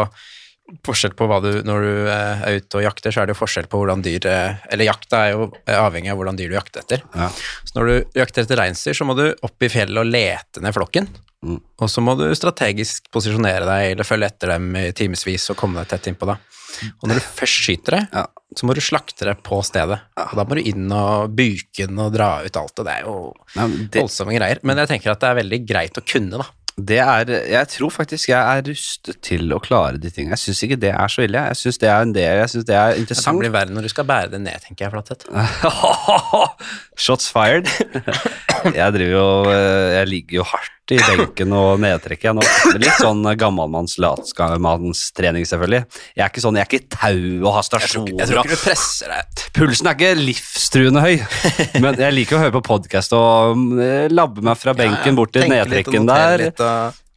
Forskjell 0.83 1.13
på 1.15 1.27
hva 1.29 1.37
du 1.39 1.61
Når 1.63 1.85
du 1.85 1.91
eh, 2.11 2.41
er 2.49 2.57
ute 2.59 2.79
og 2.79 2.83
jakter, 2.83 3.13
så 3.15 3.21
er 3.21 3.29
det 3.29 3.35
jo 3.37 3.39
forskjell 3.39 3.69
på 3.71 3.79
hvordan 3.79 4.01
dyr 4.03 4.25
eh, 4.27 4.57
Eller 4.73 4.89
jakta 4.89 5.21
er 5.27 5.35
jo 5.37 5.47
avhengig 5.71 6.11
av 6.11 6.19
hvordan 6.19 6.35
dyr 6.39 6.51
du 6.51 6.57
jakter 6.57 6.83
etter. 6.83 7.05
Ja. 7.15 7.29
Så 7.63 7.77
når 7.79 7.87
du 7.87 8.19
jakter 8.19 8.43
etter 8.43 8.59
reinsdyr, 8.59 8.97
så 8.97 9.07
må 9.07 9.15
du 9.15 9.29
opp 9.31 9.63
i 9.63 9.69
fjellet 9.71 10.01
og 10.03 10.11
lete 10.11 10.63
ned 10.63 10.75
flokken. 10.75 11.07
Mm. 11.45 11.61
Og 11.79 11.89
så 11.93 12.01
må 12.03 12.17
du 12.19 12.25
strategisk 12.35 13.07
posisjonere 13.13 13.63
deg 13.69 13.93
eller 13.93 14.07
følge 14.07 14.27
etter 14.31 14.55
dem 14.55 14.71
i 14.75 14.89
timevis 14.97 15.47
og 15.53 15.59
komme 15.59 15.79
deg 15.83 15.91
tett 15.93 16.09
innpå. 16.11 16.27
da. 16.27 16.35
Og 16.99 17.07
når 17.09 17.21
du 17.21 17.27
først 17.39 17.63
skyter 17.63 17.95
det, 17.95 18.01
Ja. 18.17 18.25
så 18.57 18.67
må 18.67 18.73
du 18.75 18.81
slakte 18.83 19.25
det 19.29 19.37
på 19.45 19.61
stedet. 19.63 19.99
Og 20.19 20.35
da 20.35 20.43
må 20.43 20.57
du 20.57 20.65
inn 20.67 20.91
og 20.91 21.31
buke 21.37 21.87
den 21.87 21.99
og 22.03 22.11
dra 22.13 22.41
ut 22.43 22.59
alt, 22.59 22.79
og 22.81 22.85
det 22.89 22.93
er 22.97 23.07
jo 23.07 23.15
voldsomme 23.95 24.35
greier. 24.35 24.59
Men 24.63 24.81
jeg 24.83 24.91
tenker 24.91 25.13
at 25.13 25.21
det 25.23 25.29
er 25.31 25.39
veldig 25.43 25.61
greit 25.69 25.97
å 26.01 26.03
kunne, 26.05 26.41
da. 26.41 26.49
Det 26.77 26.99
er 27.01 27.25
Jeg 27.49 27.67
tror 27.73 27.89
faktisk 27.89 28.29
jeg 28.29 28.37
er 28.37 28.61
rustet 28.67 29.17
til 29.25 29.49
å 29.55 29.57
klare 29.63 29.97
de 29.97 30.11
tingene. 30.13 30.37
Jeg 30.37 30.43
syns 30.45 30.61
ikke 30.67 30.77
det 30.83 30.91
er 30.93 31.09
så 31.09 31.23
ille. 31.25 31.41
Jeg 31.49 31.57
syns 31.63 31.81
det 31.81 31.89
er 31.89 32.05
en 32.05 32.13
del 32.13 32.37
Jeg 32.43 32.49
synes 32.53 32.65
det 32.69 32.77
er 32.77 32.93
Det 33.01 33.35
blir 33.41 33.53
verre 33.55 33.73
når 33.73 33.87
du 33.87 33.89
skal 33.89 34.05
bære 34.05 34.31
det 34.35 34.41
ned, 34.45 34.61
tenker 34.67 34.85
jeg, 34.85 34.93
Flatseth. 34.93 35.25
Shots 37.07 37.29
fired. 37.33 37.67
Jeg 38.73 38.93
driver 38.93 39.13
jo 39.17 39.27
eh, 39.51 39.97
Jeg 39.99 40.11
ligger 40.13 40.41
jo 40.43 40.47
hardt 40.53 40.73
i 40.87 40.95
benken 41.03 41.51
og 41.51 41.81
nedtrekket 41.83 42.29
jeg 42.29 42.35
nå. 42.37 42.43
Litt 42.79 42.95
sånn 43.01 43.19
gammelmanns 43.35 43.97
latskapmannstrening, 43.99 45.43
selvfølgelig. 45.49 45.81
Jeg 46.15 46.23
er 46.23 46.29
ikke 46.31 46.43
sånn, 46.45 46.55
jeg 46.55 46.63
er 46.63 46.69
ikke 46.69 46.79
i 46.79 46.85
tau 46.93 47.17
og 47.41 47.49
har 47.57 47.65
Jeg 47.65 47.67
stasjoner. 47.67 48.07
ikke- 48.13 48.21
jeg 48.21 48.29
tror 48.29 48.39
ikke 48.45 48.55
du 48.55 48.61
presser 48.61 49.11
deg. 49.11 49.41
Pulsen 49.57 49.89
er 49.91 49.97
ikke 49.97 50.11
livstruende 50.21 51.01
høy, 51.03 51.81
men 51.83 51.99
jeg 51.99 52.15
liker 52.15 52.37
å 52.37 52.39
høre 52.45 52.55
på 52.55 52.61
podkast 52.69 53.11
og 53.19 53.57
mm, 53.59 54.13
labbe 54.15 54.39
meg 54.47 54.55
fra 54.61 54.71
benken 54.79 55.19
bort 55.19 55.33
til 55.35 55.43
Tenke 55.43 55.57
litt 55.57 55.67
og 55.67 55.73
nedtrekken 55.75 56.07
der. 56.07 56.37
litt 56.45 56.63
og- 56.63 56.66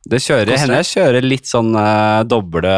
Det 0.00 0.16
kjører, 0.24 0.54
hender 0.56 0.78
henne 0.78 0.86
kjører 0.88 1.24
litt 1.26 1.44
sånn 1.44 1.74
uh, 1.76 2.22
doble 2.24 2.70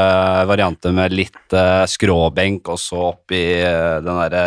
varianter 0.51 0.91
med 0.95 1.13
litt 1.15 1.55
uh, 1.55 1.85
skråbenk, 1.87 2.67
og 2.73 2.81
så 2.83 2.99
oppi 3.13 3.43
uh, 3.63 4.01
den 4.03 4.17
derre 4.19 4.43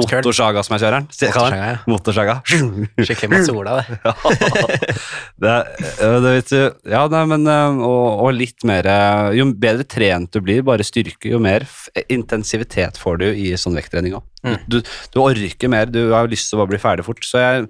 motorsaga 0.00 0.62
som 0.64 0.74
jeg 0.74 0.86
kjører 0.86 0.96
den. 0.96 1.08
Se- 1.12 1.28
kaller. 1.34 1.82
Motorsaga. 1.84 2.38
Skikkelig 3.06 3.28
Matsola, 3.34 3.74
det. 3.76 3.98
eh, 5.52 6.14
det 6.24 6.32
vet 6.38 6.54
du 6.54 6.62
Ja, 6.88 7.02
nei, 7.12 7.20
men 7.34 7.44
og, 7.50 8.06
og 8.24 8.30
litt 8.32 8.64
mer 8.66 8.88
Jo 9.36 9.44
bedre 9.52 9.84
trent 9.84 10.32
du 10.32 10.40
blir, 10.40 10.62
bare 10.66 10.86
styrke, 10.86 11.28
jo 11.34 11.40
mer 11.42 11.66
intensivitet 12.08 12.96
får 13.00 13.20
du 13.20 13.26
i 13.28 13.50
sånn 13.60 13.76
vekttrening 13.76 14.16
òg. 14.16 14.24
Mm. 14.46 14.56
Du, 14.72 14.78
du 15.12 15.20
orker 15.20 15.70
mer, 15.72 15.92
du 15.92 16.00
har 16.14 16.24
jo 16.24 16.32
lyst 16.32 16.48
til 16.48 16.64
å 16.64 16.68
bli 16.70 16.80
ferdig 16.80 17.04
fort, 17.04 17.20
så 17.28 17.44
jeg 17.44 17.68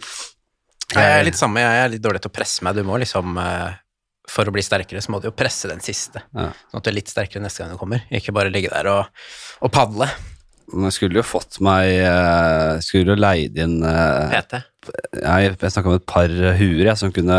Jeg 0.95 1.19
er 1.19 1.27
litt 1.27 1.39
samme, 1.39 1.67
jeg 1.67 1.83
er 1.83 1.93
litt 1.97 2.05
dårlig 2.07 2.23
til 2.23 2.31
å 2.31 2.37
presse 2.37 2.63
meg. 2.63 2.79
Du 2.79 2.87
må 2.87 3.03
liksom 3.03 3.35
For 4.31 4.49
å 4.49 4.55
bli 4.55 4.65
sterkere, 4.65 5.03
så 5.05 5.13
må 5.15 5.21
du 5.23 5.29
jo 5.29 5.37
presse 5.37 5.69
den 5.71 5.83
siste. 5.85 6.25
Ja. 6.35 6.49
Sånn 6.71 6.81
at 6.81 6.87
du 6.87 6.91
er 6.91 6.97
litt 6.99 7.13
sterkere 7.13 7.45
neste 7.45 7.63
gang 7.63 7.75
du 7.75 7.81
kommer. 7.81 8.03
Ikke 8.11 8.35
bare 8.35 8.51
ligge 8.51 8.73
der 8.73 8.89
og, 8.91 9.23
og 9.63 9.73
padle. 9.75 10.09
Men 10.73 10.89
jeg 10.89 10.97
skulle 10.97 11.21
jo 11.21 11.23
fått 11.23 11.61
meg 11.63 11.93
eh, 12.03 12.81
Skulle 12.83 13.15
jo 13.15 13.23
leid 13.23 13.55
inn 13.63 13.77
eh, 13.87 14.33
PT. 14.35 14.59
Jeg, 15.23 15.53
jeg 15.63 15.71
snakka 15.71 15.93
om 15.93 15.99
et 16.01 16.09
par 16.11 16.33
huer 16.59 16.89
jeg, 16.89 16.99
som 16.99 17.15
kunne 17.15 17.39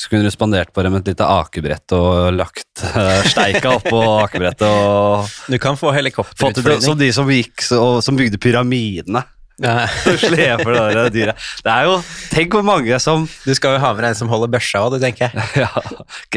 så 0.00 0.08
kunne 0.08 0.24
du 0.24 0.32
spandert 0.32 0.70
på 0.72 0.82
dem 0.86 0.94
et 0.96 1.08
lite 1.10 1.26
akebrett 1.26 1.92
og 1.92 2.30
lagt 2.32 2.84
uh, 2.94 3.20
steika 3.26 3.74
oppå 3.74 3.98
akebrettet 4.22 4.64
og 4.64 5.50
Du 5.50 5.58
kan 5.60 5.76
få 5.76 5.90
helikopterutflygning. 5.92 6.84
som 6.86 6.96
de 6.98 7.10
som 7.12 7.28
gikk 7.28 7.64
så, 7.66 7.80
som 8.04 8.16
bygde 8.16 8.40
pyramidene. 8.40 9.24
Og 9.60 10.18
Sleper 10.24 10.72
det 10.72 10.84
der 10.96 11.10
dyret. 11.12 11.48
Det 11.64 11.72
er 11.72 11.88
jo 11.88 11.96
Tenk 12.32 12.54
hvor 12.56 12.64
mange 12.64 12.96
som 13.02 13.26
Du 13.44 13.50
skal 13.58 13.74
jo 13.76 13.80
ha 13.82 13.90
med 13.92 14.04
deg 14.06 14.14
en 14.14 14.18
som 14.22 14.30
holder 14.32 14.48
børsa 14.54 14.80
òg, 14.86 14.94
du 14.96 15.02
tenker 15.02 15.28
jeg. 15.28 15.48
ja, 15.64 15.70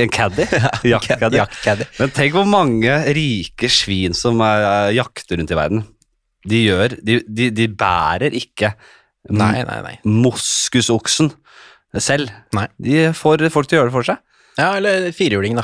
En 0.04 0.12
caddy? 0.12 0.48
Jaktcaddy. 0.92 1.88
Men 2.02 2.12
tenk 2.18 2.36
hvor 2.36 2.50
mange 2.50 2.98
rike 3.16 3.70
svin 3.72 4.18
som 4.18 4.42
er, 4.44 4.66
er 4.68 4.98
jakter 4.98 5.40
rundt 5.40 5.54
i 5.56 5.60
verden. 5.60 5.86
De 6.44 6.60
gjør 6.66 6.98
De, 7.00 7.22
de, 7.24 7.48
de 7.56 7.70
bærer 7.72 8.36
ikke 8.36 8.74
Nei, 9.32 9.62
nei, 9.64 9.78
nei. 9.86 9.94
moskusoksen 10.04 11.30
selv. 12.04 12.34
Nei. 12.58 12.66
De 12.84 13.06
får 13.16 13.46
folk 13.54 13.70
til 13.72 13.78
å 13.78 13.82
gjøre 13.84 13.92
det 13.92 13.96
for 13.96 14.08
seg. 14.10 14.20
Ja, 14.60 14.74
eller 14.82 15.08
firhjuling, 15.16 15.56
da. 15.62 15.64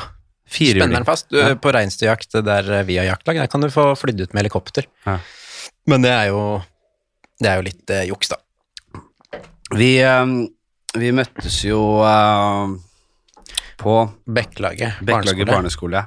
Spenner 0.50 0.96
den 0.96 1.04
fast. 1.06 1.28
Du, 1.30 1.36
Ja. 1.38 1.52
På 1.60 1.70
reinsdyrjakt 1.76 2.40
der 2.46 2.70
vi 2.88 2.96
har 2.98 3.06
jaktlag, 3.10 3.36
der 3.42 3.50
kan 3.52 3.60
du 3.62 3.68
få 3.70 3.90
flydd 4.00 4.24
ut 4.24 4.32
med 4.32 4.46
helikopter. 4.46 4.88
Ja. 5.04 5.18
Men 5.90 6.02
det 6.06 6.10
er 6.14 6.30
jo 6.32 6.40
Det 7.40 7.48
er 7.50 7.56
jo 7.60 7.66
litt 7.66 7.90
eh, 7.94 8.04
juks, 8.10 8.28
da. 8.34 8.36
Vi, 9.78 9.90
eh, 10.02 10.26
vi 11.00 11.12
møttes 11.16 11.60
jo 11.64 11.80
eh, 12.04 12.74
på 13.80 13.94
Bekkelaget. 14.28 15.00
barneskole. 15.08 15.46
barneskole. 15.48 16.02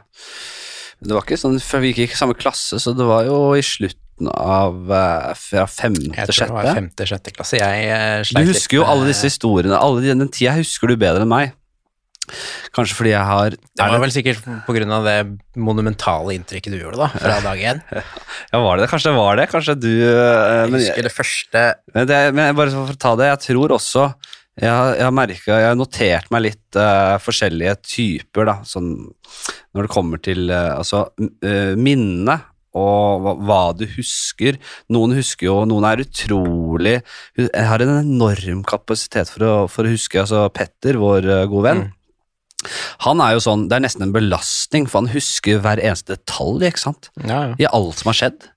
Det 1.03 1.11
var 1.17 1.25
ikke 1.25 1.39
sånn, 1.41 1.57
for 1.59 1.83
Vi 1.83 1.89
gikk 1.91 2.05
ikke 2.05 2.15
i 2.15 2.21
samme 2.21 2.35
klasse, 2.39 2.77
så 2.79 2.93
det 2.95 3.07
var 3.07 3.25
jo 3.27 3.39
i 3.57 3.63
slutten 3.65 4.29
av 4.29 4.91
eh, 4.93 5.33
fra 5.39 5.65
femte, 5.67 6.13
Jeg 6.15 6.29
tror 6.29 6.45
det 6.47 6.53
var 6.59 6.69
femte-sjette 6.77 7.33
klasse. 7.35 7.57
Jeg 7.59 7.89
eh, 7.89 8.21
Du 8.29 8.51
husker 8.53 8.77
jo 8.77 8.85
alle 8.87 9.09
disse 9.09 9.27
historiene. 9.31 9.75
Alle 9.79 10.03
de- 10.05 10.13
Den 10.15 10.29
tida 10.31 10.53
husker 10.59 10.87
du 10.87 10.95
bedre 11.01 11.25
enn 11.25 11.31
meg. 11.33 11.51
Kanskje 12.73 12.95
fordi 12.95 13.11
jeg 13.11 13.27
har 13.27 13.55
Det 13.55 13.87
var 13.91 13.99
vel 13.99 14.13
sikkert 14.15 14.45
av 14.95 15.07
det 15.07 15.17
monumentale 15.59 16.37
inntrykket 16.37 16.71
du 16.71 16.79
gjorde 16.79 17.01
da, 17.01 17.09
fra 17.11 17.39
dag 17.43 17.59
én. 17.59 17.81
Ja, 18.53 18.61
var 18.63 18.77
det 18.77 18.85
det? 18.85 18.91
Kanskje 18.93 19.11
det 19.11 19.17
var 19.17 19.39
det? 19.39 19.49
Kanskje 19.51 19.75
du 19.75 19.91
eh, 19.91 20.13
Jeg 20.13 20.69
men, 20.71 20.79
husker 20.79 21.07
det 21.07 21.11
første 21.13 21.65
men, 21.93 22.07
det, 22.07 22.21
men 22.37 22.55
bare 22.57 22.73
for 22.73 22.95
å 22.95 23.01
ta 23.03 23.13
det, 23.19 23.27
jeg 23.33 23.43
tror 23.49 23.75
også 23.75 24.07
jeg, 24.53 24.69
jeg 24.69 25.01
har 25.01 25.13
merket, 25.17 25.49
jeg 25.49 25.65
har 25.65 25.77
notert 25.77 26.27
meg 26.29 26.43
litt 26.45 26.77
uh, 26.77 27.17
forskjellige 27.17 27.73
typer, 27.89 28.45
da, 28.45 28.59
sånn 28.69 28.91
når 29.73 29.87
det 29.87 29.89
kommer 29.89 30.21
til 30.21 30.45
uh, 30.53 30.75
altså 30.77 31.07
uh, 31.17 31.73
minne 31.73 32.35
og 32.77 33.25
hva, 33.25 33.33
hva 33.49 33.57
du 33.77 33.87
husker. 33.95 34.59
Noen 34.93 35.15
husker 35.17 35.49
jo, 35.49 35.55
noen 35.69 35.85
er 35.89 36.01
utrolig 36.05 36.95
Jeg 37.37 37.65
har 37.69 37.81
en 37.85 37.95
enorm 37.99 38.61
kapasitet 38.65 39.29
for 39.33 39.45
å, 39.45 39.51
for 39.69 39.85
å 39.85 39.93
huske. 39.93 40.21
altså 40.21 40.45
Petter, 40.53 41.01
vår 41.01 41.29
gode 41.49 41.65
venn. 41.65 41.83
Han 43.05 43.21
er 43.23 43.35
jo 43.35 43.43
sånn, 43.43 43.67
Det 43.69 43.77
er 43.77 43.85
nesten 43.85 44.07
en 44.07 44.15
belastning, 44.15 44.87
for 44.89 45.03
han 45.03 45.13
husker 45.13 45.61
hver 45.63 45.81
eneste 45.81 46.15
detalj 46.17 46.69
ikke 46.69 46.83
sant? 46.85 47.09
Ja, 47.23 47.53
ja. 47.53 47.55
i 47.59 47.69
alt 47.69 48.01
som 48.01 48.11
har 48.11 48.19
skjedd. 48.19 48.49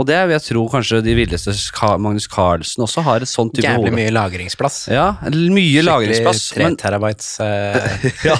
Og 0.00 0.06
det 0.08 0.16
vil 0.24 0.32
jeg 0.32 0.44
tro 0.46 0.62
kanskje 0.72 1.02
de 1.04 1.12
villeste 1.12 1.52
Magnus 2.00 2.24
Carlsen 2.30 2.86
også 2.86 3.02
har 3.04 3.24
et 3.24 3.28
sånt 3.28 3.52
type 3.52 3.66
Jævlig 3.66 3.90
hode. 3.90 3.96
mye 3.98 4.12
lagringsplass. 4.16 4.78
Ja, 4.88 5.10
mye 5.28 5.82
lagringsplass. 5.84 6.46
Tre 6.54 6.68
Men, 6.68 6.78
terabytes 6.80 7.28
Uh... 7.40 7.76
ja, 8.28 8.34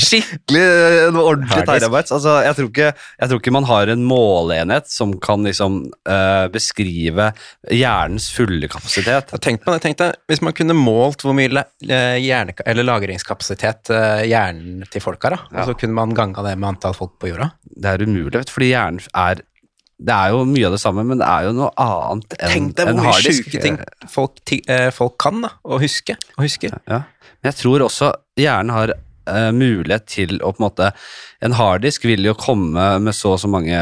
skikkelig 0.00 0.62
eh, 0.62 1.18
ordentlig 1.18 1.64
terabytes. 1.66 2.12
Altså, 2.14 2.36
jeg, 2.46 2.56
tror 2.58 2.70
ikke, 2.70 2.88
jeg 2.94 3.30
tror 3.30 3.40
ikke 3.42 3.54
man 3.54 3.66
har 3.68 3.92
en 3.92 4.04
måleenhet 4.06 4.88
som 4.90 5.12
kan 5.22 5.44
liksom 5.46 5.78
uh, 6.08 6.46
beskrive 6.52 7.30
hjernens 7.70 8.28
fulle 8.34 8.70
kapasitet. 8.70 9.34
Tenk 9.42 9.62
på 9.64 9.74
det, 9.74 9.82
tenk 9.84 10.00
deg, 10.00 10.18
Hvis 10.30 10.42
man 10.44 10.56
kunne 10.56 10.76
målt 10.78 11.24
hvor 11.26 11.36
mye 11.36 11.64
hjerne, 11.82 12.56
eller 12.66 12.86
lagringskapasitet 12.88 13.92
hjernen 14.28 14.86
til 14.92 15.04
folk 15.04 15.22
har, 15.26 15.36
da, 15.36 15.48
og 15.52 15.72
så 15.72 15.78
kunne 15.78 15.98
man 15.98 16.14
ganga 16.16 16.44
det 16.46 16.56
med 16.58 16.74
antall 16.74 16.96
folk 16.96 17.16
på 17.22 17.30
jorda 17.32 17.52
Det 17.62 17.94
er 17.94 18.06
umulig, 18.06 18.38
vet 18.38 18.52
fordi 18.52 18.72
hjernen 18.72 19.02
er 19.14 19.42
Det 20.02 20.14
er 20.16 20.34
jo 20.34 20.42
mye 20.48 20.66
av 20.68 20.74
det 20.74 20.82
samme, 20.82 21.04
men 21.06 21.20
det 21.22 21.28
er 21.28 21.46
jo 21.48 21.54
noe 21.56 21.70
annet 21.80 22.36
enn 22.38 22.52
Tenk 22.56 22.74
deg 22.78 22.90
hvor 22.90 23.06
mye 23.06 23.22
sjuke 23.22 23.62
ting 23.62 23.78
folk, 24.10 24.42
eh, 24.66 24.90
folk 24.94 25.16
kan 25.22 25.44
da, 25.44 25.54
å 25.62 25.78
huske. 25.82 26.18
Å 26.36 26.44
huske. 26.44 26.72
Ja. 26.90 27.04
Men 27.40 27.52
jeg 27.52 27.60
tror 27.60 27.84
også 27.86 28.12
hjernen 28.38 28.74
har 28.74 28.94
eh, 28.94 29.50
mulighet 29.54 30.06
til 30.10 30.38
å 30.40 30.52
på 30.52 30.62
en 30.62 30.66
måte 30.66 30.90
En 31.42 31.56
harddisk 31.58 32.04
vil 32.06 32.22
jo 32.26 32.36
komme 32.38 32.84
med 33.02 33.16
så 33.18 33.32
og 33.34 33.40
så 33.42 33.48
mange 33.50 33.74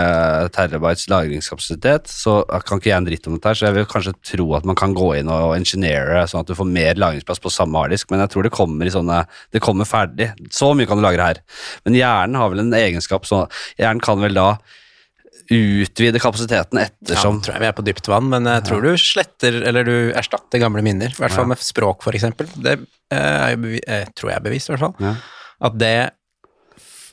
terabytes 0.57 1.11
lagringskapasitet, 1.13 2.09
så 2.09 2.39
jeg 2.41 2.65
kan 2.65 2.81
ikke 2.81 2.89
jeg 2.89 2.97
en 2.97 3.09
dritt 3.09 3.29
om 3.29 3.37
dette 3.37 3.53
her, 3.53 3.59
så 3.59 3.67
jeg 3.69 3.77
vil 3.77 3.89
kanskje 3.91 4.15
tro 4.31 4.47
at 4.57 4.69
man 4.69 4.79
kan 4.81 4.97
gå 4.97 5.11
inn 5.19 5.29
og 5.29 5.53
engineere 5.59 6.23
sånn 6.31 6.41
at 6.41 6.49
du 6.49 6.57
får 6.57 6.71
mer 6.73 6.97
lagringsplass 6.97 7.43
på 7.45 7.53
samme 7.53 7.77
harddisk, 7.83 8.09
men 8.09 8.25
jeg 8.25 8.33
tror 8.33 8.49
det 8.49 8.55
kommer 8.57 8.89
i 8.89 8.95
sånne 8.95 9.27
Det 9.53 9.61
kommer 9.61 9.89
ferdig. 9.89 10.31
Så 10.57 10.73
mye 10.73 10.89
kan 10.89 10.97
du 10.97 11.05
lagre 11.05 11.27
her. 11.27 11.43
Men 11.85 12.01
hjernen 12.01 12.41
har 12.41 12.49
vel 12.49 12.65
en 12.65 12.77
egenskap 12.81 13.29
så 13.29 13.45
Hjernen 13.77 14.01
kan 14.01 14.25
vel 14.25 14.41
da 14.41 14.55
utvide 15.51 16.21
kapasiteten 16.23 16.79
ettersom. 16.85 17.41
Ja, 17.41 17.45
tror 17.47 17.57
jeg 17.57 17.65
vi 17.65 17.69
er 17.71 17.77
på 17.77 17.85
dypt 17.87 18.11
vann, 18.11 18.29
men 18.31 18.47
jeg 18.47 18.67
tror 18.69 18.85
du 18.87 18.93
sletter, 19.01 19.61
eller 19.67 19.87
du 19.87 19.97
erstatter 20.17 20.63
gamle 20.63 20.85
minner. 20.87 21.11
I 21.11 21.23
hvert 21.25 21.35
fall 21.35 21.51
med 21.51 21.63
språk, 21.65 22.07
eksempel. 22.13 22.51
Det 22.55 22.77
eh, 22.79 23.17
er 23.19 23.59
bevi- 23.59 23.83
eh, 23.87 24.07
tror 24.15 24.33
jeg 24.33 24.41
er 24.41 24.47
bevist, 24.47 24.71
i 24.71 24.75
hvert 24.77 24.87
fall. 24.87 24.95
Ja. 25.03 25.17
At 25.71 25.77
det 25.81 25.95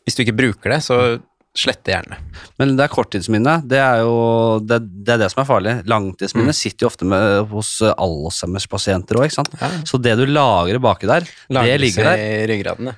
Hvis 0.07 0.15
du 0.15 0.23
ikke 0.23 0.37
bruker 0.37 0.71
det, 0.71 0.83
så 0.85 1.19
Slette 1.57 1.89
hjerne. 1.89 2.19
Men 2.61 2.75
det 2.77 2.83
er 2.85 2.91
korttidsminne. 2.93 3.55
Det 3.65 3.79
er 3.81 4.03
jo 4.05 4.59
det, 4.61 4.77
det, 4.85 5.15
er 5.15 5.23
det 5.23 5.29
som 5.33 5.41
er 5.41 5.47
farlig. 5.49 5.71
Langtidsminne 5.89 6.53
sitter 6.53 6.85
jo 6.85 6.89
ofte 6.91 7.07
med, 7.09 7.47
hos 7.49 7.71
eh, 7.81 7.95
Alzheimers-pasienter 7.97 9.17
òg, 9.17 9.25
ikke 9.25 9.37
sant. 9.39 9.55
Ja. 9.57 9.71
Så 9.89 9.97
det 9.97 10.13
du 10.19 10.27
lagrer 10.29 10.77
baki 10.83 11.09
der, 11.09 11.25
det 11.49 11.79
ligger 11.81 12.11
der. 12.11 12.21
i 12.21 12.45
ryggraden, 12.51 12.91
det. 12.91 12.95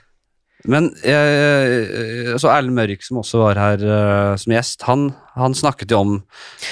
Men 0.68 0.90
eh, 1.08 2.36
så 2.42 2.50
Erlend 2.52 2.76
Mørk, 2.76 3.04
som 3.06 3.22
også 3.22 3.40
var 3.40 3.60
her 3.62 3.84
eh, 3.86 4.34
som 4.42 4.56
gjest, 4.56 4.84
han, 4.90 5.06
han 5.40 5.56
snakket 5.56 5.94
jo 5.96 6.02
om 6.04 6.18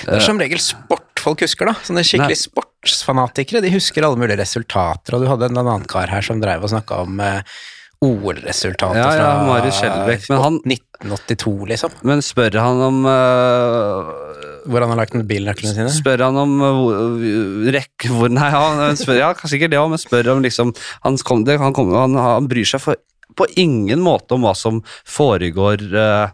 Det 0.04 0.18
er 0.18 0.26
som 0.26 0.42
regel 0.42 0.60
sport 0.60 1.24
folk 1.24 1.46
husker, 1.46 1.72
da. 1.72 1.78
Sånne 1.88 2.04
skikkelig 2.08 2.36
Nei. 2.36 2.44
sportsfanatikere. 2.44 3.64
De 3.64 3.72
husker 3.74 4.06
alle 4.06 4.20
mulige 4.20 4.40
resultater, 4.42 5.16
og 5.16 5.24
du 5.24 5.32
hadde 5.32 5.50
en 5.52 5.64
annen 5.64 5.88
kar 5.90 6.12
her 6.12 6.26
som 6.26 6.44
drev 6.44 6.68
og 6.68 6.72
snakka 6.74 7.02
om 7.08 7.20
eh, 7.24 7.58
OL-resultater 8.06 9.00
Ja, 9.00 9.08
ja, 9.10 9.24
fra 9.24 9.48
Marius 9.48 9.80
Skjelbæk, 9.80 10.28
men 10.30 10.42
han- 10.44 10.60
1982, 10.68 11.66
liksom. 11.72 11.96
Men 12.06 12.22
spør 12.22 12.60
han 12.62 12.82
om 12.86 13.00
eh, 13.10 14.12
Hvor 14.68 14.84
han 14.84 14.92
har 14.94 15.00
lagt 15.00 15.18
bilnøklene 15.30 15.74
sine. 15.74 15.90
Spør 15.96 16.28
han 16.28 16.38
om 16.38 16.56
uh, 16.62 17.72
rekke... 17.74 18.12
hvor 18.12 18.30
Nei, 18.30 18.50
han 18.52 18.98
spør, 19.00 19.18
ja, 19.22 19.32
ikke 19.34 19.70
det 19.72 19.80
òg, 19.80 19.90
men 19.94 20.02
spør 20.02 20.34
om 20.36 20.44
liksom 20.44 20.74
Han, 21.06 21.18
kom, 21.26 21.46
det, 21.48 21.58
han, 21.62 21.74
kom, 21.74 21.94
han, 21.96 22.18
han 22.20 22.50
bryr 22.52 22.68
seg 22.68 22.84
for, 22.84 23.00
på 23.38 23.48
ingen 23.62 24.02
måte 24.04 24.36
om 24.38 24.44
hva 24.48 24.56
som 24.58 24.82
foregår 25.08 25.84
eh, 25.94 26.30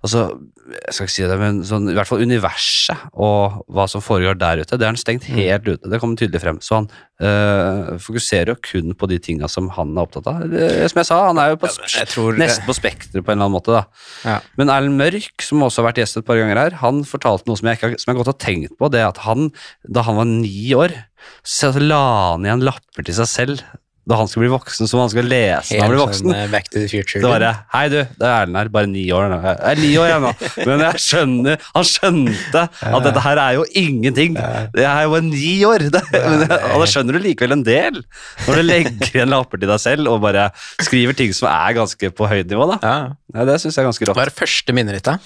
Altså, 0.00 0.22
jeg 0.70 0.94
skal 0.94 1.04
ikke 1.08 1.12
si 1.12 1.24
det, 1.28 1.34
men 1.40 1.56
sånn, 1.66 1.88
i 1.90 1.94
hvert 1.96 2.08
fall 2.08 2.22
universet 2.24 3.00
og 3.20 3.56
hva 3.74 3.84
som 3.90 4.00
foregår 4.00 4.38
der 4.40 4.62
ute, 4.62 4.78
det 4.78 4.86
er 4.86 4.92
han 4.94 4.96
stengt 5.00 5.26
helt 5.28 5.66
ute. 5.66 5.90
Det 5.90 5.98
kommer 6.00 6.16
tydelig 6.16 6.40
frem. 6.40 6.60
Så 6.64 6.78
han 6.78 6.86
eh, 7.20 7.90
fokuserer 8.00 8.54
jo 8.54 8.60
kun 8.64 8.94
på 8.96 9.08
de 9.10 9.18
tinga 9.20 9.50
som 9.52 9.68
han 9.76 9.92
er 9.92 10.06
opptatt 10.06 10.30
av. 10.30 10.44
Som 10.88 11.02
jeg 11.02 11.08
sa, 11.10 11.18
han 11.26 11.40
er 11.42 11.52
jo 11.52 11.58
på, 11.60 11.68
ja, 11.74 12.06
nesten 12.46 12.64
på 12.70 12.76
spekteret 12.78 13.26
på 13.26 13.34
en 13.34 13.36
eller 13.36 13.50
annen 13.50 13.56
måte. 13.58 13.82
Ja. 14.24 14.38
Men 14.56 14.72
Erlend 14.72 14.96
Mørk, 15.02 15.44
som 15.44 15.66
også 15.66 15.82
har 15.82 15.90
vært 15.90 16.00
gjest 16.04 16.22
et 16.22 16.28
par 16.30 16.40
ganger 16.40 16.62
her, 16.62 16.78
han 16.80 17.02
fortalte 17.08 17.50
noe 17.50 17.60
som 17.60 17.68
jeg, 17.68 17.80
ikke, 17.80 17.90
har- 17.92 18.00
som 18.06 18.14
jeg 18.14 18.20
godt 18.22 18.32
har 18.32 18.40
tenkt 18.46 18.78
på. 18.80 18.90
Det 18.94 19.04
at 19.10 19.20
han, 19.26 19.50
da 19.84 20.06
han 20.08 20.16
var 20.22 20.30
ni 20.32 20.70
år, 20.78 20.96
så 21.44 21.74
la 21.76 22.00
han 22.32 22.46
igjen 22.48 22.64
lapper 22.64 23.04
til 23.04 23.18
seg 23.20 23.28
selv 23.28 23.66
da 24.08 24.16
han 24.16 24.28
skal 24.30 24.42
bli 24.42 24.50
voksen, 24.50 24.88
som 24.88 25.02
han 25.02 25.10
skal 25.12 25.26
lese 25.28 25.76
da 25.76 25.84
han 25.84 25.92
blir 25.92 26.00
voksen. 26.00 26.24
sånn 26.24 26.36
eh, 26.36 26.46
Back 26.50 26.70
to 26.72 26.80
the 26.80 26.88
Future. 26.90 27.20
Det 27.22 27.30
var 27.30 27.42
det. 27.42 27.50
Hei, 27.74 27.82
du, 27.92 27.98
det 28.00 28.26
er 28.26 28.32
Erlend 28.46 28.58
her. 28.58 28.70
Bare 28.72 28.88
ni 28.90 29.04
år. 29.14 29.28
nå. 29.30 29.38
Jeg 29.44 29.58
er 29.70 29.80
ni 29.82 29.90
år, 30.00 30.08
igjen 30.08 30.24
nå. 30.24 30.32
Men 30.70 30.84
jeg 30.86 31.02
skjønner 31.04 31.66
Han 31.76 31.86
skjønte 31.86 32.64
at 32.90 33.06
dette 33.06 33.24
her 33.26 33.42
er 33.44 33.58
jo 33.58 33.66
ingenting. 33.82 34.38
Det 34.74 34.86
er 34.88 35.04
jo 35.06 35.20
ni 35.26 35.54
år. 35.68 35.86
Det, 35.92 36.02
men, 36.14 36.46
og 36.48 36.82
da 36.82 36.88
skjønner 36.90 37.16
du 37.16 37.22
likevel 37.24 37.58
en 37.58 37.66
del. 37.66 38.00
Når 38.46 38.60
du 38.60 38.64
legger 38.64 39.10
igjen 39.12 39.32
lapper 39.32 39.60
til 39.60 39.70
deg 39.70 39.82
selv 39.82 40.10
og 40.12 40.22
bare 40.24 40.48
skriver 40.82 41.16
ting 41.18 41.34
som 41.36 41.50
er 41.52 41.76
ganske 41.78 42.12
på 42.16 42.30
høyt 42.30 42.50
nivå. 42.50 42.70
da. 42.72 42.80
Ja, 43.34 43.44
det 43.48 43.60
syns 43.62 43.76
jeg 43.76 43.84
er 43.84 43.90
ganske 43.92 44.08
rått. 44.08 44.16
Hva 44.18 44.26
er 44.26 44.32
det 44.32 44.38
første 44.40 44.76
minnet 44.76 44.98
ditt, 44.98 45.10
da? 45.10 45.18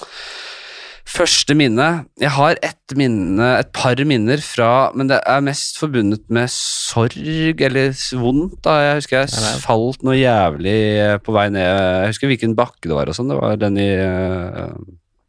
Første 1.04 1.52
minne 1.52 1.86
Jeg 2.20 2.32
har 2.32 2.56
et 2.64 2.94
minne, 2.96 3.48
et 3.60 3.70
par 3.76 4.00
minner 4.08 4.40
fra 4.42 4.90
Men 4.96 5.10
det 5.10 5.18
er 5.28 5.44
mest 5.44 5.76
forbundet 5.78 6.24
med 6.32 6.48
sorg 6.52 7.60
eller 7.68 7.92
vondt. 8.18 8.56
da 8.64 8.78
Jeg 8.80 9.02
husker 9.02 9.20
jeg 9.22 9.60
falt 9.62 10.04
noe 10.06 10.16
jævlig 10.16 10.76
eh, 11.04 11.16
på 11.22 11.34
vei 11.36 11.50
ned 11.52 11.68
Jeg 11.68 12.14
husker 12.14 12.32
hvilken 12.32 12.56
bakke 12.58 12.88
det 12.88 12.96
var 12.96 13.12
og 13.12 13.18
sånn. 13.18 13.30
Det 13.30 13.38
var 13.40 13.60
den 13.60 13.78
i 13.82 13.88
uh, 14.00 14.72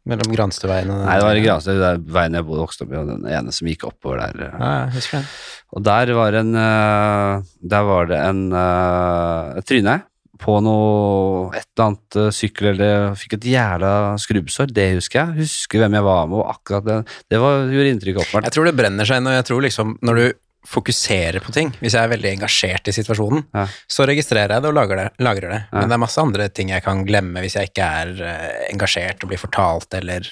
Mellom 0.06 0.32
Granstøveien 0.32 0.90
og 0.94 1.00
Nei, 1.02 1.18
det 1.18 1.26
var 1.26 1.38
i 1.38 1.44
Granstø, 1.44 1.76
det 1.82 1.92
veien 2.14 2.36
jeg 2.38 2.46
bodde 2.46 2.62
vokste 2.62 2.84
opp 2.86 2.92
i, 2.94 2.98
og 3.00 3.08
den 3.10 3.24
ene 3.26 3.54
som 3.54 3.66
gikk 3.66 3.88
oppover 3.88 4.20
der. 4.22 4.44
eh. 4.46 4.58
Ja, 4.62 4.72
jeg 4.84 4.92
husker 5.00 5.24
det. 5.24 5.32
Og 5.76 5.82
der 5.82 6.12
var 6.14 6.36
en 6.40 6.52
uh, 6.54 7.46
Der 7.74 7.88
var 7.88 8.06
det 8.12 8.20
en 8.22 8.44
uh, 8.54 9.64
tryne 9.66 9.96
på 10.42 10.56
noe 10.64 11.50
et 11.56 11.66
eller 11.76 11.84
annet 11.90 12.16
eh, 12.22 12.30
sykkel 12.34 12.72
eller 12.74 13.14
fikk 13.18 13.36
et 13.38 13.46
jævla 13.52 13.92
skrubbsår. 14.22 14.72
Det 14.76 14.88
husker 14.96 15.22
jeg. 15.22 15.44
Husker 15.46 15.84
hvem 15.84 15.96
jeg 15.98 16.06
var 16.06 16.26
med, 16.30 16.40
og 16.42 16.50
akkurat 16.54 16.86
det. 16.88 16.98
Det 17.32 17.40
var, 17.42 17.68
gjorde 17.72 17.92
inntrykk 17.94 18.20
åpenbart. 18.24 18.48
Jeg 18.50 18.56
tror 18.56 18.68
det 18.70 18.76
brenner 18.78 19.08
seg 19.08 19.22
inn, 19.22 19.30
og 19.30 19.38
jeg 19.38 19.46
tror 19.50 19.64
liksom 19.66 19.96
når 20.06 20.20
du 20.22 20.26
fokuserer 20.66 21.38
på 21.44 21.52
ting, 21.54 21.68
hvis 21.78 21.94
jeg 21.94 22.02
er 22.02 22.10
veldig 22.10 22.30
engasjert 22.32 22.88
i 22.90 22.94
situasjonen, 22.96 23.44
Ja. 23.54 23.68
så 23.86 24.02
registrerer 24.10 24.56
jeg 24.56 24.64
det 24.64 24.70
og 24.72 24.74
lager 24.74 24.98
det. 24.98 25.04
Lagrer 25.22 25.52
det. 25.52 25.60
Ja. 25.70 25.78
Men 25.78 25.92
det 25.92 25.94
er 25.94 26.02
masse 26.02 26.18
andre 26.18 26.48
ting 26.50 26.72
jeg 26.74 26.82
kan 26.82 27.04
glemme 27.06 27.38
hvis 27.44 27.54
jeg 27.54 27.70
ikke 27.70 27.86
er 28.00 28.10
eh, 28.18 28.64
engasjert 28.72 29.22
og 29.22 29.30
blir 29.30 29.38
fortalt, 29.38 29.86
eller 29.94 30.26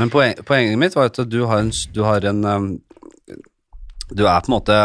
Men 0.00 0.08
poen, 0.08 0.32
poenget 0.48 0.80
mitt 0.80 0.96
var 0.96 1.10
at 1.12 1.20
du 1.28 1.42
har 1.50 1.60
en, 1.66 1.72
du 1.92 2.00
har 2.06 2.24
en 2.30 2.44
um, 2.48 2.70
Du 4.14 4.24
er 4.26 4.40
på 4.40 4.48
en 4.48 4.54
måte 4.56 4.78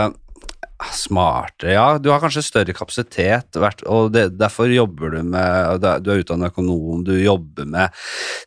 smartere, 0.96 1.74
ja. 1.76 1.98
Du 2.00 2.08
har 2.14 2.22
kanskje 2.24 2.44
større 2.46 2.74
kapasitet, 2.76 3.58
og 3.90 4.14
det, 4.16 4.30
derfor 4.40 4.70
jobber 4.72 5.12
du 5.18 5.24
med 5.28 5.82
Du 6.04 6.12
er 6.14 6.22
utdannet 6.24 6.54
økonom, 6.54 7.02
du 7.08 7.12
jobber 7.20 7.68
med 7.68 7.92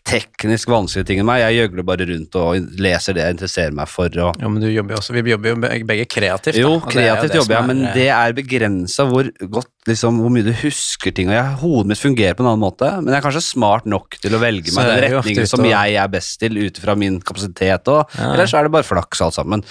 teknisk 0.09 0.71
vanskelige 0.73 1.11
ting 1.11 1.21
enn 1.23 1.29
meg. 1.29 1.43
Jeg 1.45 1.59
gjøgler 1.61 1.87
bare 1.91 2.07
rundt 2.09 2.39
og 2.41 2.73
leser 2.81 3.17
det 3.19 3.27
jeg 3.27 3.37
interesserer 3.37 3.77
meg 3.77 3.91
for. 3.93 4.09
Og, 4.25 4.41
Ja, 4.41 4.49
men 4.49 4.65
du 4.65 4.69
jobber 4.73 4.97
jo 4.97 5.03
også 5.03 5.15
Vi 5.17 5.25
jobber 5.31 5.53
jo 5.53 5.61
begge 5.93 6.07
kreativt. 6.09 6.57
da, 6.57 6.65
jo, 6.65 6.73
kreativt 6.87 7.37
jo 7.37 7.43
jobber 7.43 7.59
jeg, 7.59 7.69
men 7.73 7.85
eh, 7.91 7.95
det 8.01 8.09
er 8.17 8.37
begrensa 8.41 9.07
hvor 9.13 9.29
godt 9.53 9.71
liksom, 9.91 10.21
hvor 10.23 10.33
mye 10.33 10.47
du 10.47 10.53
husker 10.63 11.13
ting. 11.15 11.29
og 11.29 11.37
jeg, 11.37 11.57
Hodet 11.63 11.93
mitt 11.93 12.01
fungerer 12.03 12.35
på 12.39 12.45
en 12.47 12.53
annen 12.55 12.65
måte, 12.65 12.89
men 13.03 13.13
jeg 13.13 13.21
er 13.21 13.27
kanskje 13.29 13.45
smart 13.53 13.87
nok 13.91 14.17
til 14.23 14.37
å 14.37 14.41
velge 14.43 14.73
meg 14.77 14.89
den 14.89 15.05
retningen 15.19 15.51
som 15.51 15.65
jeg 15.69 15.97
er 16.01 16.09
best 16.13 16.39
til 16.41 16.57
ut 16.65 16.79
fra 16.81 16.97
min 16.99 17.21
kapasitet. 17.21 17.89
Og, 17.93 18.09
Ja. 18.19 18.33
Eller 18.33 18.47
så 18.49 18.59
er 18.59 18.65
det 18.69 18.73
bare 18.75 18.87
flaks 18.87 19.21
alt 19.25 19.35
sammen. 19.37 19.63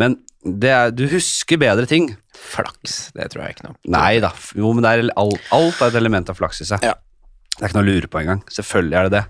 Men 0.00 0.18
er, 0.46 0.90
du 0.94 1.04
husker 1.10 1.60
bedre 1.60 1.86
ting. 1.88 2.14
Flaks, 2.40 3.10
det 3.16 3.28
tror 3.32 3.44
jeg 3.44 3.56
ikke 3.56 3.68
noe 3.68 3.76
på. 3.76 3.92
Nei 3.92 4.16
da, 4.24 4.32
jo, 4.56 4.72
men 4.72 4.86
det 4.86 4.92
er, 4.92 5.12
alt, 5.20 5.46
alt 5.52 5.80
er 5.82 5.92
et 5.92 6.00
element 6.00 6.32
av 6.32 6.38
flaks 6.38 6.62
i 6.64 6.68
seg. 6.72 6.84
Ja. 6.86 6.96
Det 7.60 7.66
er 7.66 7.72
ikke 7.74 7.76
noe 7.76 7.84
å 7.84 7.90
lure 7.90 8.08
på 8.08 8.20
engang. 8.22 8.38
Selvfølgelig 8.48 8.96
er 8.96 9.06
det 9.06 9.12
det. 9.12 9.22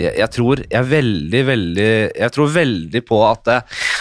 Jeg, 0.00 0.12
jeg 0.18 0.30
tror 0.34 0.62
jeg 0.64 0.78
er 0.80 0.88
veldig, 0.90 1.42
veldig 1.46 1.90
Jeg 2.18 2.32
tror 2.34 2.48
veldig 2.50 3.02
på 3.06 3.20
at 3.28 3.50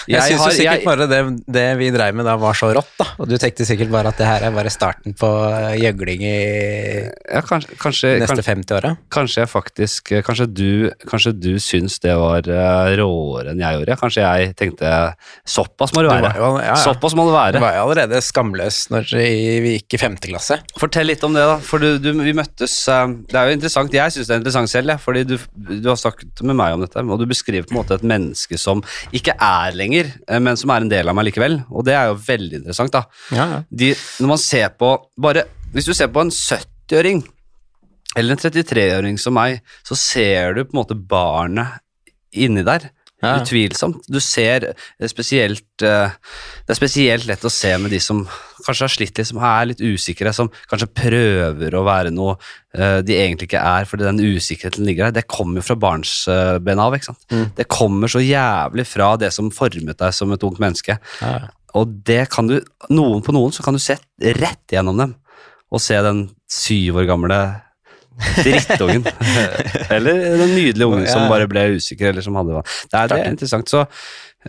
det, 0.06 0.14
Jeg, 0.14 0.22
syns 0.36 0.46
jo 0.46 0.52
sikkert 0.54 0.80
jeg- 0.80 0.86
bare 0.86 1.08
det, 1.10 1.20
det 1.58 1.66
vi 1.80 1.90
dreiv 1.92 2.16
med 2.16 2.26
da 2.26 2.36
var 2.38 2.54
så 2.58 2.70
rått, 2.76 2.92
da. 3.00 3.06
Og 3.20 3.28
du 3.30 3.36
tenkte 3.42 3.66
sikkert 3.66 3.90
bare 3.94 4.12
at 4.14 4.18
det 4.22 4.28
her 4.28 4.46
er 4.48 4.52
bare 4.56 4.70
starten 4.74 5.16
på 5.18 5.30
eh, 5.50 5.76
gjøgling 5.82 6.22
i 6.22 6.36
ja, 7.34 7.42
kanskje, 7.46 7.78
kanskje, 7.82 8.12
neste 8.22 8.36
kanskje, 8.36 8.46
50 8.52 8.76
åra. 8.78 8.92
kanskje 9.12 9.42
jeg 9.44 9.50
faktisk 9.52 10.12
Kanskje 10.26 10.46
du, 10.54 10.70
kanskje 11.10 11.32
du 11.40 11.52
syns 11.60 11.98
det 12.04 12.14
var 12.18 12.46
eh, 12.48 12.96
råere 13.00 13.52
enn 13.54 13.62
jeg 13.64 13.80
gjorde. 13.80 13.98
Kanskje 14.02 14.24
jeg 14.26 14.56
tenkte 14.60 14.92
Såpass 15.46 15.94
må 15.96 16.04
det 16.04 16.10
Du 16.10 16.14
være. 16.16 16.32
var 16.40 16.60
ja, 16.62 16.68
ja. 16.70 16.76
Såpass 16.82 17.16
må 17.18 17.26
det 17.28 17.34
Du 17.34 17.38
være. 17.38 17.62
var 17.64 17.76
jo 17.78 17.84
allerede 17.88 18.22
skamløs 18.26 18.84
når 18.94 19.10
vi 19.16 19.76
gikk 19.78 19.98
i 19.98 20.02
femte 20.02 20.30
klasse. 20.32 20.60
Fortell 20.80 21.08
litt 21.10 21.24
om 21.26 21.34
det, 21.36 21.44
da. 21.46 21.58
For 21.64 21.80
du, 21.82 21.98
du, 22.02 22.12
vi 22.22 22.34
møttes 22.38 22.74
eh, 22.92 23.08
Det 23.32 23.40
er 23.40 23.50
jo 23.50 23.58
interessant. 23.58 23.94
Jeg 23.96 24.12
syns 24.16 24.28
det 24.30 24.36
er 24.36 24.42
interessant 24.44 24.70
selv, 24.72 24.94
jeg, 24.94 25.00
fordi 25.04 25.24
du, 25.30 25.36
du 25.82 25.90
har 25.90 25.98
snakket 26.00 26.42
med 26.46 26.56
meg 26.60 26.76
om 26.78 26.84
dette, 26.86 27.02
og 27.06 27.20
du 27.22 27.26
beskriver 27.30 27.66
på 27.68 27.76
en 27.76 27.80
måte 27.82 27.96
et 27.98 28.04
menneske 28.06 28.58
som 28.60 28.82
ikke 29.16 29.34
er 29.42 29.76
lenger, 29.78 29.95
eh, 30.04 30.42
men 30.42 30.60
som 30.60 30.74
er 30.74 30.84
en 30.84 30.92
del 30.92 31.12
av 31.12 31.16
meg 31.18 31.30
likevel. 31.30 31.60
Og 31.72 31.86
det 31.88 31.96
er 31.96 32.10
jo 32.10 32.20
veldig 32.26 32.60
interessant, 32.62 32.94
da. 32.96 33.06
Ja, 33.36 33.48
ja. 33.54 33.62
De, 33.70 33.94
når 34.20 34.34
man 34.36 34.42
ser 34.42 34.74
på 34.76 34.96
bare 35.22 35.48
Hvis 35.76 35.90
du 35.90 35.94
ser 35.96 36.08
på 36.08 36.22
en 36.24 36.32
70-åring 36.32 37.24
eller 38.16 38.32
en 38.32 38.40
33-åring 38.40 39.18
som 39.20 39.36
meg, 39.36 39.60
så 39.84 39.98
ser 40.00 40.54
du 40.56 40.62
på 40.64 40.72
en 40.72 40.80
måte 40.80 40.96
barnet 40.96 41.82
inni 42.32 42.64
der. 42.64 42.88
Ja. 43.26 43.40
Utvilsomt. 43.42 44.06
Du 44.12 44.20
ser 44.24 44.70
eh, 44.72 45.10
spesielt 45.10 45.84
eh, 45.86 46.14
Det 46.66 46.74
er 46.74 46.78
spesielt 46.78 47.28
lett 47.30 47.46
å 47.46 47.52
se 47.52 47.74
med 47.82 47.94
de 47.94 48.00
som 48.04 48.24
kanskje 48.66 48.86
har 48.86 48.94
slitt 48.94 49.18
litt, 49.20 49.28
som 49.30 49.42
er 49.44 49.72
litt 49.72 49.82
usikre, 49.84 50.34
som 50.34 50.50
kanskje 50.70 50.90
prøver 50.98 51.76
å 51.76 51.84
være 51.86 52.14
noe 52.14 52.38
eh, 52.78 53.02
de 53.06 53.18
egentlig 53.18 53.50
ikke 53.50 53.66
er, 53.66 53.90
fordi 53.90 54.08
den 54.08 54.24
usikkerheten 54.24 54.88
ligger 54.88 55.10
der. 55.10 55.20
Det 55.20 55.28
kommer 55.32 55.62
jo 55.62 55.68
fra 55.68 55.80
barnsben 55.80 56.82
av. 56.82 56.96
ikke 56.96 57.12
sant? 57.12 57.28
Mm. 57.34 57.46
Det 57.58 57.68
kommer 57.72 58.12
så 58.12 58.24
jævlig 58.24 58.88
fra 58.90 59.12
det 59.22 59.34
som 59.36 59.52
formet 59.54 60.00
deg 60.02 60.16
som 60.16 60.34
et 60.34 60.48
ungt 60.48 60.64
menneske. 60.64 60.98
Ja. 61.22 61.36
Og 61.76 62.00
det 62.08 62.24
kan 62.32 62.48
du, 62.50 62.60
noen 62.94 63.24
på 63.26 63.36
noen 63.36 63.54
så 63.54 63.66
kan 63.66 63.76
du 63.76 63.84
se 63.84 63.98
rett 64.40 64.72
gjennom 64.72 65.02
dem 65.02 65.16
og 65.74 65.82
se 65.84 65.98
den 66.06 66.28
syv 66.52 67.02
år 67.02 67.08
gamle 67.10 67.40
drittungen. 68.40 69.06
eller 69.96 70.20
den 70.42 70.56
nydelige 70.56 70.88
ungen 70.88 71.08
som 71.10 71.30
bare 71.32 71.48
ble 71.52 71.68
usikker, 71.76 72.12
eller 72.12 72.26
som 72.26 72.38
hadde 72.40 72.62
Det 72.64 73.00
er, 73.00 73.08
det 73.12 73.22
er 73.22 73.32
interessant. 73.32 73.72
Så 73.72 73.86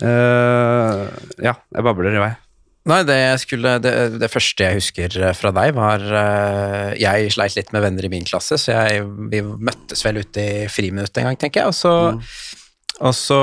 øh, 0.03 1.07
ja, 1.43 1.55
jeg 1.55 1.87
babler 1.87 2.17
i 2.17 2.25
vei. 2.25 2.35
Nei, 2.87 3.01
det, 3.03 3.19
skulle, 3.43 3.77
det, 3.83 3.93
det 4.23 4.29
første 4.31 4.63
jeg 4.63 4.79
husker 4.79 5.17
eh, 5.19 5.33
fra 5.35 5.51
deg, 5.55 5.73
var 5.75 6.03
uh, 6.07 6.93
Jeg 6.95 7.33
sleit 7.35 7.57
litt 7.59 7.73
med 7.75 7.83
venner 7.83 8.07
i 8.07 8.11
min 8.13 8.29
klasse, 8.29 8.61
så 8.63 8.77
jeg, 8.77 9.03
vi 9.33 9.41
møttes 9.43 10.05
vel 10.07 10.21
ute 10.23 10.45
i 10.45 10.69
friminuttet 10.71 11.19
en 11.23 11.33
gang, 11.33 11.41
tenker 11.41 11.65
jeg. 11.65 11.73
Og 11.73 11.75
så, 11.75 11.95
og 13.01 13.17
så 13.19 13.41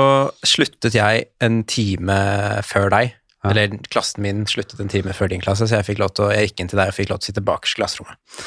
sluttet 0.48 0.96
jeg 0.96 1.28
en 1.44 1.60
time 1.68 2.16
før 2.64 2.88
deg. 2.96 3.12
Ja. 3.44 3.50
Eller 3.52 3.74
klassen 3.92 4.24
min 4.24 4.46
sluttet 4.48 4.80
en 4.80 4.88
time 4.88 5.12
før 5.12 5.28
din 5.28 5.42
klasse, 5.44 5.66
så 5.68 5.76
jeg, 5.76 5.84
fikk 5.90 5.98
lov 6.00 6.14
til 6.16 6.24
å, 6.24 6.28
jeg 6.32 6.48
gikk 6.48 6.62
inn 6.64 6.70
til 6.72 6.80
deg 6.80 6.88
og 6.88 6.96
fikk 6.96 7.10
lov 7.10 7.18
til 7.20 7.26
å 7.26 7.30
sitte 7.30 7.42
bakerst 7.44 7.76
i 7.76 7.80
klasserommet. 7.82 8.38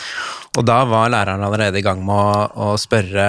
Og 0.58 0.66
da 0.66 0.78
var 0.90 1.12
læreren 1.14 1.44
allerede 1.46 1.78
i 1.78 1.86
gang 1.86 2.02
med 2.06 2.18
å, 2.18 2.72
å 2.74 2.80
spørre 2.82 3.28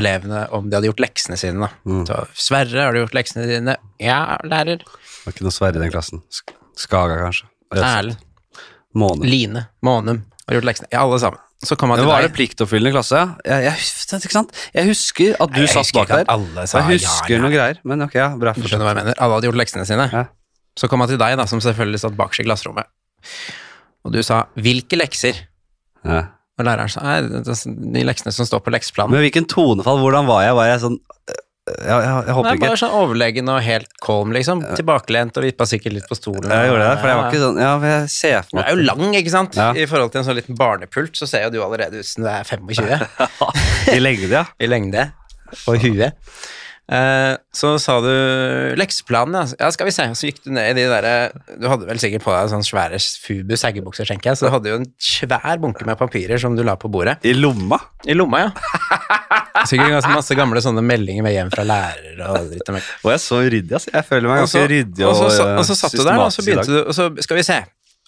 elevene 0.00 0.46
om 0.56 0.70
de 0.70 0.78
hadde 0.78 0.88
gjort 0.88 1.02
leksene 1.04 1.36
sine. 1.36 1.68
Mm. 1.84 2.06
Så, 2.08 2.22
'Sverre, 2.48 2.86
har 2.86 2.96
du 2.96 3.02
gjort 3.02 3.18
leksene 3.18 3.44
dine?' 3.50 3.76
'Ja, 4.00 4.38
lærer'. 4.48 4.80
Det 4.80 5.26
var 5.26 5.36
ikke 5.36 5.44
noe 5.44 5.58
Sverre 5.58 5.76
i 5.76 5.84
den 5.84 5.92
klassen. 5.92 6.24
Skaga, 6.78 7.20
kanskje. 7.20 7.50
Erlend. 7.76 8.24
Måne. 8.96 9.28
Line, 9.28 9.66
Månum 9.84 10.24
har 10.48 10.56
gjort 10.56 10.70
leksene. 10.70 10.88
Ja, 10.90 11.04
alle 11.04 11.20
sammen. 11.20 11.44
så 11.58 11.76
kom 11.76 11.90
han 11.90 11.98
til 11.98 12.06
til 12.06 12.12
var 12.12 12.22
deg. 12.22 12.30
det 12.30 12.36
pliktoppfyllende 12.38 12.94
klasse? 12.94 13.20
Jeg, 13.44 13.64
jeg, 13.66 14.20
ikke 14.22 14.32
sant? 14.32 14.52
jeg 14.72 14.86
husker 14.88 15.36
at 15.42 15.50
du 15.50 15.58
Nei, 15.58 15.66
jeg 15.66 15.74
satt 15.74 15.94
bak 15.96 16.08
der. 16.08 16.24
alle 16.30 16.66
sa 16.70 16.78
Jeg 16.78 17.00
husker 17.02 17.34
ja, 17.34 17.40
noen 17.42 17.52
greier, 17.52 17.80
men 17.84 18.06
ok, 18.06 18.14
ja, 18.14 18.28
bra. 18.38 18.52
Du 18.54 18.62
skjønner 18.62 18.86
hva 18.86 18.94
jeg 18.94 19.00
mener? 19.02 19.18
Alle 19.18 19.38
hadde 19.38 19.50
gjort 19.50 19.58
leksene 19.58 19.84
sine. 19.88 20.06
Ja. 20.14 20.22
Så 20.78 20.88
kom 20.90 21.02
jeg 21.02 21.14
til 21.14 21.20
deg, 21.20 21.36
da, 21.40 21.46
som 21.50 21.62
selvfølgelig 21.62 22.04
satt 22.04 22.18
bakerst 22.18 22.44
i 22.44 22.46
klasserommet. 22.46 22.90
Og 24.06 24.14
du 24.14 24.22
sa 24.22 24.46
'hvilke 24.56 24.98
lekser?' 24.98 25.44
Ja. 26.06 26.22
Og 26.58 26.66
læreren 26.66 26.90
sa 26.90 27.02
«Nei, 27.02 27.18
er 27.22 27.42
de 27.42 28.06
leksene 28.06 28.32
som 28.34 28.46
står 28.46 28.62
på 28.66 28.72
lekseplanen. 28.74 29.14
Men 29.14 29.22
hvilken 29.26 29.46
tonefall, 29.50 30.00
hvordan 30.02 30.26
var 30.26 30.42
jeg? 30.46 30.56
Var 30.58 30.72
jeg 30.72 30.80
sånn 30.86 30.98
Jeg, 31.68 31.84
jeg, 31.84 32.12
jeg 32.24 32.32
håper 32.32 32.54
ikke 32.56 32.64
bare 32.64 32.80
sånn 32.80 32.94
overlegen 32.96 33.50
og 33.52 33.58
helt 33.60 33.90
calm, 34.00 34.30
liksom. 34.32 34.62
Tilbakelent 34.72 35.36
og 35.36 35.44
vippa 35.44 35.66
sikkert 35.68 35.98
litt 35.98 36.06
på 36.08 36.16
stolen. 36.16 36.48
jeg 36.48 36.70
gjorde 36.70 36.86
det, 36.86 36.94
for 37.02 37.10
jeg 37.10 37.18
var 37.18 37.26
ikke 37.28 37.42
sånn 37.42 37.60
Ja, 37.60 37.72
jeg 37.84 38.08
ser 38.14 38.46
for 38.46 38.56
Du 38.56 38.62
er 38.62 38.70
jo 38.72 38.86
lang, 38.88 39.04
ikke 39.18 39.34
sant? 39.34 39.58
Ja. 39.60 39.68
I 39.76 39.84
forhold 39.90 40.14
til 40.14 40.22
en 40.22 40.28
sånn 40.30 40.38
liten 40.40 40.56
barnepult, 40.56 41.18
så 41.20 41.28
ser 41.28 41.44
jo 41.44 41.50
du 41.52 41.58
allerede 41.60 42.00
ut 42.00 42.08
som 42.08 42.24
du 42.24 42.30
er 42.32 42.48
25 42.48 42.88
I 43.98 44.00
lengde, 44.00 44.32
ja. 44.32 44.46
i 44.64 44.70
lengde 44.70 45.10
og 45.68 45.84
huet. 45.84 46.16
Eh, 46.88 47.34
så 47.52 47.74
sa 47.76 47.98
du 48.00 48.12
lekseplanen, 48.80 49.36
ja. 49.36 49.56
ja. 49.60 49.68
Skal 49.74 49.90
vi 49.90 49.92
se. 49.92 50.06
Så 50.16 50.30
gikk 50.30 50.40
du 50.46 50.52
ned 50.56 50.70
i 50.72 50.76
de 50.78 50.86
derre 50.88 51.14
Du 51.60 51.66
hadde 51.68 51.84
vel 51.84 52.00
sikkert 52.00 52.24
på 52.24 52.32
deg 52.32 52.48
sånn 52.48 52.64
svære 52.64 53.00
Fubu 53.20 53.56
seggebukser, 53.60 54.08
tenker 54.08 54.32
jeg. 54.32 54.40
Så 54.40 54.48
du 54.48 54.54
hadde 54.54 54.72
jo 54.72 54.78
en 54.80 54.88
svær 54.96 55.60
bunke 55.60 55.84
med 55.88 56.00
papirer 56.00 56.40
som 56.40 56.56
du 56.56 56.64
la 56.64 56.78
på 56.80 56.90
bordet. 56.92 57.18
I 57.28 57.34
lomma. 57.36 57.80
I 58.08 58.16
lomma, 58.16 58.46
ja. 58.46 58.52
Sikkert 59.68 59.98
ganske 59.98 60.14
masse 60.14 60.36
gamle 60.38 60.62
sånne 60.64 60.84
meldinger 60.86 61.26
med 61.26 61.34
hjem 61.34 61.52
fra 61.52 61.66
lærere 61.66 62.30
og 62.32 62.52
dritt 62.54 62.70
og 62.70 62.78
møkk. 62.78 62.92
Og 63.02 63.12
jeg 63.12 63.18
er 63.18 63.24
så 63.26 63.40
ryddig, 63.42 63.74
altså. 63.80 63.92
Jeg 63.98 64.08
føler 64.08 64.32
meg 64.32 64.44
ganske 64.44 64.64
ryddig 64.72 65.04
og 65.04 65.12
og, 65.18 65.32
så, 65.34 65.44
øh, 65.44 65.58
og 65.58 65.66
så 65.66 65.76
satt 65.76 65.98
du 65.98 66.04
der, 66.04 66.22
og 66.22 66.32
så 66.32 66.46
begynte 66.46 66.70
du, 66.70 66.78
og 66.84 66.96
så 66.96 67.10
skal 67.26 67.40
vi 67.40 67.44
se. 67.48 67.58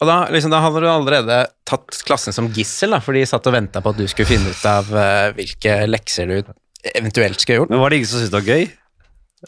Og 0.00 0.08
da, 0.08 0.16
liksom, 0.32 0.52
da 0.54 0.62
hadde 0.64 0.80
du 0.80 0.88
allerede 0.88 1.38
tatt 1.68 2.00
klassen 2.08 2.32
som 2.32 2.48
gissel, 2.54 2.94
da, 2.94 3.02
for 3.04 3.16
de 3.16 3.26
satt 3.28 3.44
og 3.50 3.56
venta 3.58 3.82
på 3.84 3.92
at 3.92 4.00
du 4.00 4.06
skulle 4.08 4.30
finne 4.30 4.54
ut 4.54 4.62
av 4.70 4.88
uh, 4.94 5.28
hvilke 5.36 5.82
lekser 5.90 6.30
du 6.30 6.54
eventuelt 6.94 7.40
skulle 7.42 7.62
gjort. 7.62 7.72
Men 7.72 7.82
var 7.82 7.92
det 7.92 8.00
ingen 8.00 8.10
som 8.10 8.20
syntes 8.20 8.32
det 8.32 8.40
var 8.40 8.50
gøy? 8.54 8.68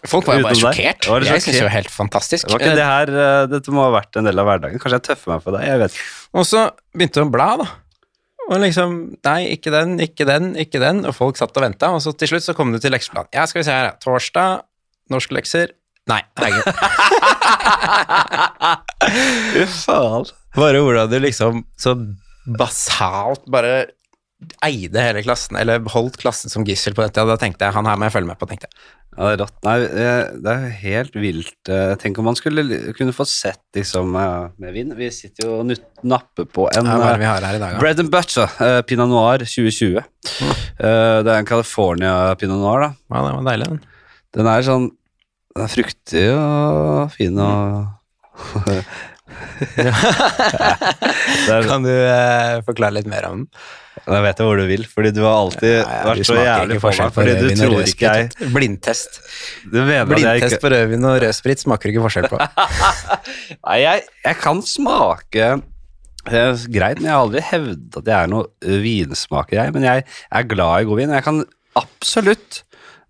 Folk 0.09 0.25
var 0.25 0.39
jo 0.39 0.45
bare 0.47 0.57
Utenom 0.57 0.73
deg? 0.73 0.79
sjokkert. 0.81 1.07
Var 1.13 1.21
det 1.21 1.27
Jeg 1.29 1.43
syns 1.45 1.57
det 1.59 1.65
var 1.67 1.75
helt 1.75 1.91
fantastisk. 1.93 2.49
Var 2.49 2.63
ikke 2.63 2.77
det 2.79 2.85
her 2.89 3.11
øh, 3.13 3.43
Dette 3.53 3.73
må 3.77 3.83
ha 3.85 3.91
vært 3.93 4.17
en 4.17 4.25
del 4.29 4.41
av 4.41 4.47
hverdagen. 4.49 4.81
Kanskje 4.81 4.99
jeg 5.01 5.05
tøffer 5.11 5.29
meg 5.35 5.43
for 5.45 5.57
deg? 5.59 5.67
Jeg 5.69 5.81
vet 5.83 5.97
ikke. 5.99 6.07
Og 6.41 6.45
så 6.49 6.63
begynte 6.97 7.21
hun 7.21 7.29
å 7.29 7.35
bla, 7.35 7.49
da. 7.61 7.67
Og 8.49 8.57
liksom 8.65 8.95
Nei, 9.29 9.41
ikke 9.53 9.71
den, 9.75 9.93
ikke 10.03 10.25
den, 10.29 10.45
ikke 10.65 10.81
den. 10.83 11.05
Og 11.09 11.13
folk 11.19 11.37
satt 11.41 11.57
og 11.61 11.65
venta, 11.67 11.93
og 11.93 12.01
så 12.05 12.15
til 12.17 12.33
slutt 12.33 12.47
så 12.49 12.57
kom 12.57 12.73
du 12.73 12.81
til 12.83 12.93
lekseplan. 12.95 13.29
Ja, 13.37 13.45
skal 13.51 13.61
vi 13.61 13.67
se 13.69 13.77
her, 13.77 13.91
ja. 13.91 13.95
Torsdag, 14.03 14.65
norsklekser. 15.13 15.69
Nei, 16.11 16.23
herregud. 16.41 16.67
Fy 19.53 19.65
faen. 19.71 20.25
Bare 20.57 20.81
hvordan 20.85 21.11
du 21.13 21.19
liksom 21.23 21.63
så 21.81 21.95
basalt 22.59 23.45
bare 23.53 23.85
eide 24.67 25.03
hele 25.05 25.23
klassen, 25.25 25.57
eller 25.61 25.83
holdt 25.93 26.17
klassen 26.23 26.51
som 26.53 26.65
gissel 26.67 26.95
på 26.97 27.05
dette, 27.05 27.23
og 27.23 27.31
da 27.33 27.37
tenkte 27.41 27.67
jeg 27.69 27.75
han 27.77 27.87
her 27.89 27.97
må 28.01 28.09
jeg 28.09 28.15
følge 28.17 28.31
med 28.33 28.39
på, 28.41 28.49
tenkte 28.51 28.69
jeg. 28.71 28.83
Ja, 29.13 29.27
det 29.27 29.33
er 29.35 29.41
rått. 29.43 29.57
Nei, 29.67 29.75
eh, 29.85 30.21
det 30.41 30.53
er 30.55 30.63
helt 30.81 31.17
vilt. 31.21 31.69
Eh, 31.69 31.91
Tenk 32.01 32.17
om 32.23 32.25
man 32.31 32.39
skulle 32.39 32.65
kunne 32.97 33.13
få 33.13 33.27
sett 33.29 33.61
liksom 33.77 34.15
med 34.17 34.73
vind. 34.73 34.95
Vi 34.97 35.11
sitter 35.13 35.51
jo 35.51 35.59
og 35.61 35.73
napper 36.09 36.47
på 36.49 36.65
en 36.73 36.89
Ja, 36.89 36.97
det 37.13 37.19
vi 37.21 37.29
har 37.29 37.45
her 37.45 37.59
i 37.59 37.61
dag, 37.61 37.75
ja. 37.77 37.83
Bread 37.83 38.01
and 38.01 38.09
butter, 38.15 38.49
Pinot 38.89 39.13
Noir 39.13 39.45
2020. 39.45 40.01
Eh, 40.01 41.19
det 41.27 41.29
er 41.29 41.37
en 41.43 41.49
California 41.51 42.35
Pinot 42.41 42.63
Noir, 42.65 42.87
da. 42.87 42.91
Ja, 43.13 43.25
den 43.29 43.37
var 43.43 43.49
deilig, 43.53 43.69
den. 43.75 43.83
Den 44.33 44.49
er 44.49 44.65
sånn 44.65 44.91
Den 45.53 45.67
er 45.67 45.69
fruktig 45.69 46.25
og 46.33 47.11
fin 47.13 47.37
og 47.37 47.91
det 49.77 49.87
er, 51.53 51.67
Kan 51.71 51.87
du 51.87 51.93
eh, 51.93 52.59
forklare 52.67 52.97
litt 52.99 53.09
mer 53.11 53.27
om 53.31 53.43
den? 53.45 53.49
Jeg 54.03 54.23
vet 54.25 54.41
jo 54.41 54.47
hvor 54.49 54.59
du 54.59 54.65
vil, 54.67 54.83
fordi 54.89 55.11
du 55.15 55.21
har 55.23 55.37
alltid 55.45 55.69
Ja, 55.77 55.83
ja, 55.85 56.05
vært 56.09 56.27
så 56.27 56.35
jævlig 56.39 56.79
på 56.83 56.91
meg. 56.91 57.13
Fordi 57.15 57.35
du 57.39 57.45
tror 57.61 57.83
ikke 57.85 58.15
jeg. 58.17 58.31
Blindtest. 58.55 59.19
Blindtest 59.71 60.57
på 60.65 60.73
rødvin 60.73 61.07
og 61.07 61.19
rødsprit 61.23 61.63
smaker 61.63 61.87
du 61.87 61.93
ikke 61.95 62.07
forskjell 62.09 62.27
på. 62.33 62.41
Nei, 63.69 63.77
jeg, 63.85 64.03
jeg 64.25 64.41
kan 64.43 64.63
smake 64.67 65.47
eh, 65.53 66.67
greit, 66.73 66.99
men 66.99 67.11
jeg 67.11 67.15
har 67.15 67.21
aldri 67.29 67.45
hevdet 67.53 68.01
at 68.03 68.11
jeg 68.11 68.17
er 68.17 68.33
noe 68.33 68.49
eh, 68.65 68.81
vinsmaker, 68.83 69.61
jeg. 69.61 69.77
Men 69.77 69.87
jeg 69.87 70.07
er 70.09 70.51
glad 70.51 70.83
i 70.83 70.91
god 70.91 71.03
vin. 71.05 71.15
Jeg 71.21 71.29
kan 71.29 71.43
absolutt 71.79 72.63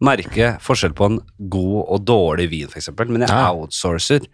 merke 0.02 0.56
forskjell 0.60 0.92
på 0.98 1.06
en 1.08 1.20
god 1.52 1.80
og 1.94 2.04
dårlig 2.10 2.48
vin, 2.50 2.68
f.eks., 2.68 2.90
men 3.06 3.22
jeg 3.22 3.30
Ja. 3.30 3.44
outsourcer. 3.54 4.26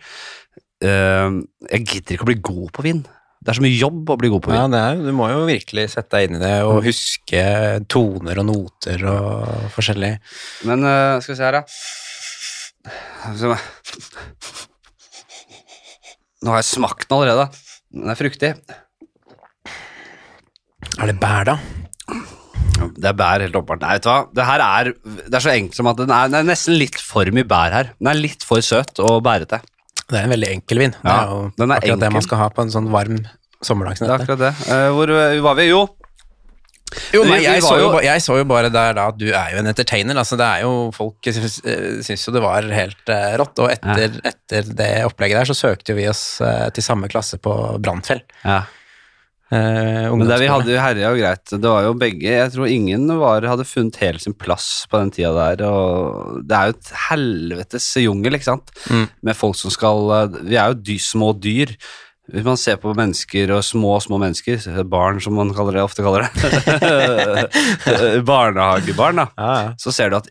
Eh, 0.85 1.39
jeg 1.73 1.87
gidder 1.89 2.15
ikke 2.17 2.27
å 2.27 2.31
bli 2.31 2.39
god 2.51 2.69
på 2.77 2.85
vin. 2.87 3.01
Det 3.39 3.53
er 3.53 3.59
så 3.59 3.63
mye 3.65 3.79
jobb 3.79 4.11
å 4.11 4.17
bli 4.19 4.29
god 4.33 4.43
på 4.45 4.53
Ja, 4.55 4.65
vin. 4.67 4.75
det 4.75 4.81
er, 4.83 4.99
du 5.09 5.13
må 5.15 5.29
jo 5.31 5.45
virkelig 5.47 5.85
sette 5.95 6.19
deg 6.19 6.29
inn 6.29 6.39
i 6.39 6.43
det 6.43 6.57
og 6.67 6.83
huske 6.87 7.43
toner 7.91 8.41
og 8.43 8.47
noter 8.51 9.05
og 9.11 9.69
forskjellig. 9.77 10.13
Men 10.69 10.83
uh, 10.87 11.21
skal 11.23 11.35
vi 11.35 11.39
se 11.39 11.47
her, 11.47 11.59
da. 11.61 11.63
Nå 16.43 16.53
har 16.53 16.61
jeg 16.61 16.69
smakt 16.71 17.09
den 17.09 17.17
allerede. 17.19 17.49
Den 17.95 18.13
er 18.13 18.19
fruktig. 18.19 18.51
Er 20.99 21.11
det 21.11 21.17
bær, 21.23 21.47
da? 21.47 21.57
Det 22.99 23.09
er 23.11 23.17
bær 23.19 23.43
helt 23.43 23.57
åpenbart. 23.59 23.83
Nei, 23.83 23.97
vet 23.99 24.05
du 24.07 24.11
hva. 24.11 24.19
Det 24.35 24.45
her 24.47 24.63
er, 24.67 24.93
det 25.27 25.35
er 25.35 25.45
så 25.45 25.55
enkelt 25.55 25.79
som 25.79 25.91
at 25.91 25.99
den 25.99 26.13
er, 26.15 26.31
den 26.31 26.41
er 26.43 26.47
nesten 26.53 26.79
litt 26.79 26.99
for 27.03 27.27
mye 27.35 27.47
bær 27.49 27.75
her. 27.75 27.91
Den 27.99 28.11
er 28.13 28.19
litt 28.19 28.47
for 28.47 28.63
søt 28.65 28.99
og 29.03 29.23
bærete. 29.27 29.59
Det 30.09 30.17
er 30.17 30.27
en 30.27 30.33
veldig 30.33 30.51
enkel 30.57 30.83
vin. 30.85 30.97
Det 30.97 31.15
er 31.15 31.31
jo 31.31 31.39
den 31.59 31.71
er 31.71 31.83
akkurat 31.83 32.05
det 32.07 32.13
man 32.17 32.25
skal 32.25 32.43
ha 32.43 32.51
på 32.55 32.65
en 32.65 32.73
sånn 32.73 32.91
varm 32.93 33.23
sommerdag 33.65 33.99
som 33.99 34.09
Det 34.09 34.15
er 34.15 34.25
akkurat 34.25 34.45
det. 34.47 34.53
Uh, 34.69 34.91
hvor 34.97 35.13
var 35.45 35.59
vi? 35.59 35.71
Jo, 35.71 35.87
Jo, 37.13 37.23
nei, 37.29 37.43
jeg, 37.45 37.61
så 37.61 37.75
jo, 37.77 37.89
jeg 38.01 38.23
så 38.25 38.39
jo 38.39 38.47
bare 38.49 38.71
der 38.73 38.95
da 38.97 39.09
at 39.13 39.19
du 39.21 39.27
er 39.29 39.53
jo 39.53 39.61
en 39.61 39.69
entertainer. 39.69 40.17
Altså, 40.17 40.39
det 40.41 40.47
er 40.47 40.65
jo, 40.65 40.73
folk 40.97 41.29
syns, 41.29 41.59
eh, 41.69 42.15
jo 42.15 42.33
det 42.33 42.43
var 42.45 42.69
helt 42.73 43.13
uh, 43.13 43.35
rått. 43.41 43.61
Og 43.61 43.73
etter, 43.75 44.17
etter 44.31 44.73
det 44.79 44.89
opplegget 45.05 45.43
der 45.43 45.51
så 45.51 45.57
søkte 45.59 45.93
jo 45.93 45.99
vi 46.01 46.09
oss 46.09 46.41
uh, 46.41 46.71
til 46.73 46.87
samme 46.87 47.11
klasse 47.13 47.41
på 47.43 47.55
Brannfjell. 47.85 48.25
ja. 48.45 48.63
Eh, 49.49 50.09
Men 50.13 50.29
det 50.29 50.37
vi 50.43 50.49
hadde 50.51 50.73
jo 50.75 50.81
herja 50.83 51.13
og 51.13 51.21
greit. 51.23 51.53
Det 51.55 51.71
var 51.71 51.87
jo 51.87 51.95
begge 51.97 52.35
Jeg 52.35 52.51
tror 52.53 52.69
ingen 52.69 53.07
var, 53.17 53.47
hadde 53.49 53.65
funnet 53.65 53.97
helt 54.03 54.21
sin 54.21 54.37
plass 54.37 54.85
på 54.91 55.01
den 55.01 55.13
tida 55.15 55.33
der. 55.37 55.65
Og 55.69 56.43
det 56.45 56.59
er 56.59 56.69
jo 56.69 56.77
et 56.77 56.91
helvetes 57.09 57.89
jungel, 58.03 58.37
ikke 58.37 58.51
sant. 58.51 58.75
Mm. 58.93 59.07
Med 59.25 59.39
folk 59.39 59.57
som 59.57 59.73
skal 59.73 60.13
eh, 60.19 60.39
Vi 60.51 60.61
er 60.61 60.75
jo 60.75 60.83
dy, 60.91 60.99
små 61.01 61.33
dyr. 61.41 61.73
Hvis 62.29 62.45
man 62.45 62.61
ser 62.61 62.77
på 62.77 62.93
mennesker 62.93 63.55
og 63.57 63.63
små, 63.65 63.95
små 64.05 64.19
mennesker, 64.21 64.61
barn 64.85 65.17
som 65.25 65.39
man 65.41 65.55
kaller 65.57 65.79
det, 65.79 65.85
ofte 65.87 66.05
kaller 66.05 66.27
det, 66.29 68.21
barnehagebarn, 68.29 69.23
da, 69.23 69.25
ja, 69.33 69.55
ja. 69.65 69.71
så 69.81 69.95
ser 69.97 70.13
du 70.13 70.19
at 70.19 70.29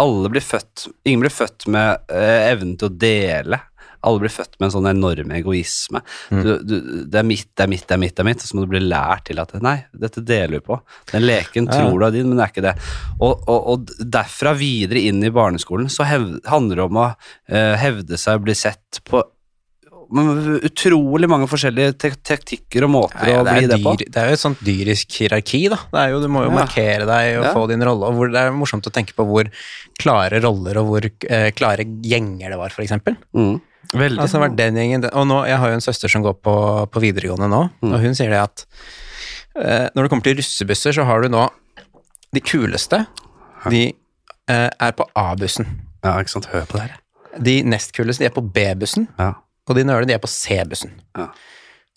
alle 0.00 0.30
blir 0.32 0.44
født 0.44 0.86
Ingen 1.08 1.24
blir 1.24 1.34
født 1.34 1.66
med 1.74 2.06
eh, 2.14 2.52
evnen 2.52 2.76
til 2.78 2.86
å 2.86 2.94
dele. 3.02 3.58
Alle 4.02 4.22
blir 4.22 4.32
født 4.32 4.54
med 4.58 4.68
en 4.68 4.74
sånn 4.76 4.88
enorm 4.90 5.32
egoisme. 5.36 6.00
Mm. 6.30 6.42
Du, 6.44 6.50
du, 6.64 6.74
det 7.10 7.18
er 7.20 7.26
mitt, 7.28 7.48
det 7.56 7.66
er 7.66 7.72
mitt, 7.72 7.86
det 7.88 7.96
er 7.96 8.00
mitt, 8.00 8.14
det 8.16 8.24
er 8.24 8.28
mitt. 8.30 8.44
Og 8.44 8.48
så 8.50 8.56
må 8.56 8.64
du 8.64 8.70
bli 8.72 8.80
lært 8.84 9.26
til 9.28 9.42
at 9.42 9.52
nei, 9.60 9.76
dette 9.92 10.22
deler 10.24 10.56
vi 10.58 10.62
på. 10.70 10.80
Den 11.12 11.26
leken 11.28 11.68
Ja. 11.70 11.80
tror 11.80 11.98
du 12.00 12.06
er 12.06 12.14
din, 12.16 12.28
men 12.30 12.38
det 12.40 12.46
er 12.46 12.54
ikke 12.54 12.66
det. 12.70 12.76
Og, 13.20 13.44
og, 13.48 13.66
og 13.74 13.92
derfra 14.00 14.54
videre 14.56 15.02
inn 15.10 15.20
i 15.24 15.30
barneskolen 15.34 15.90
så 15.92 16.06
hev, 16.08 16.30
handler 16.48 16.80
det 16.80 16.86
om 16.88 16.96
å 17.02 17.10
uh, 17.12 17.76
hevde 17.80 18.16
seg 18.20 18.40
og 18.40 18.48
bli 18.48 18.54
sett 18.56 19.02
på 19.08 19.22
utrolig 20.66 21.28
mange 21.30 21.46
forskjellige 21.46 21.92
te 22.02 22.10
tektikker 22.26 22.82
og 22.82 22.90
måter 22.90 23.28
Ja, 23.30 23.36
ja, 23.36 23.40
å 23.40 23.46
bli 23.46 23.66
det 23.66 23.76
det 23.76 23.82
på. 23.84 23.92
det 24.00 24.16
er 24.18 24.32
jo 24.32 24.38
et 24.38 24.42
sånt 24.42 24.62
dyrisk 24.66 25.18
hierarki, 25.20 25.60
da. 25.70 25.78
Det 25.92 26.00
er 26.02 26.10
jo, 26.10 26.20
du 26.24 26.28
må 26.28 26.42
jo 26.44 26.50
Ja. 26.50 26.56
markere 26.56 27.06
deg 27.06 27.38
og 27.38 27.46
få 27.54 27.68
din 27.70 27.82
rolle. 27.86 28.10
Og 28.10 28.32
det 28.32 28.40
er 28.40 28.50
morsomt 28.50 28.86
å 28.86 28.90
tenke 28.90 29.14
på 29.14 29.24
hvor 29.28 29.46
klare 30.00 30.40
roller 30.42 30.78
og 30.82 30.86
hvor 30.90 31.06
eh, 31.06 31.50
klare 31.52 31.84
gjenger 32.02 32.50
det 32.50 32.58
var, 32.58 32.70
eksempel. 32.70 33.16
Mm. 33.36 33.60
Veldig. 33.92 34.20
Altså, 34.22 34.38
var 34.38 34.48
den 34.54 34.76
gjengen, 34.78 35.04
og 35.12 35.26
nå, 35.26 35.40
Jeg 35.48 35.58
har 35.58 35.68
jo 35.72 35.74
en 35.74 35.80
søster 35.84 36.08
som 36.12 36.22
går 36.22 36.34
på, 36.44 36.54
på 36.92 37.00
videregående 37.02 37.48
nå, 37.50 37.62
Mm. 37.82 37.92
og 37.94 38.00
hun 38.00 38.14
sier 38.14 38.30
det 38.30 38.38
at 38.42 38.64
eh, 39.56 39.88
når 39.94 40.02
det 40.06 40.10
kommer 40.12 40.22
til 40.28 40.36
russebusser, 40.38 40.92
så 40.94 41.04
har 41.08 41.22
du 41.22 41.28
nå 41.28 41.48
de 42.32 42.40
kuleste, 42.40 43.06
de 43.68 43.86
eh, 44.48 44.68
er 44.70 44.92
på 44.92 45.06
A-bussen. 45.16 45.66
ja, 46.04 46.18
ikke 46.20 46.30
sant. 46.36 46.46
Hør 46.52 46.66
på 46.70 46.78
det 46.78 46.82
her. 46.88 46.96
De 47.40 47.62
nest 47.62 47.92
kuleste, 47.96 48.22
de 48.22 48.26
er 48.30 48.34
på 48.34 48.42
B-bussen, 48.52 49.08
Ja. 49.18 49.32
og 49.68 49.74
de 49.76 49.84
nøle, 49.84 50.06
de 50.06 50.14
er 50.14 50.18
på 50.22 50.28
C-bussen. 50.30 50.92
Ja. 51.18 51.26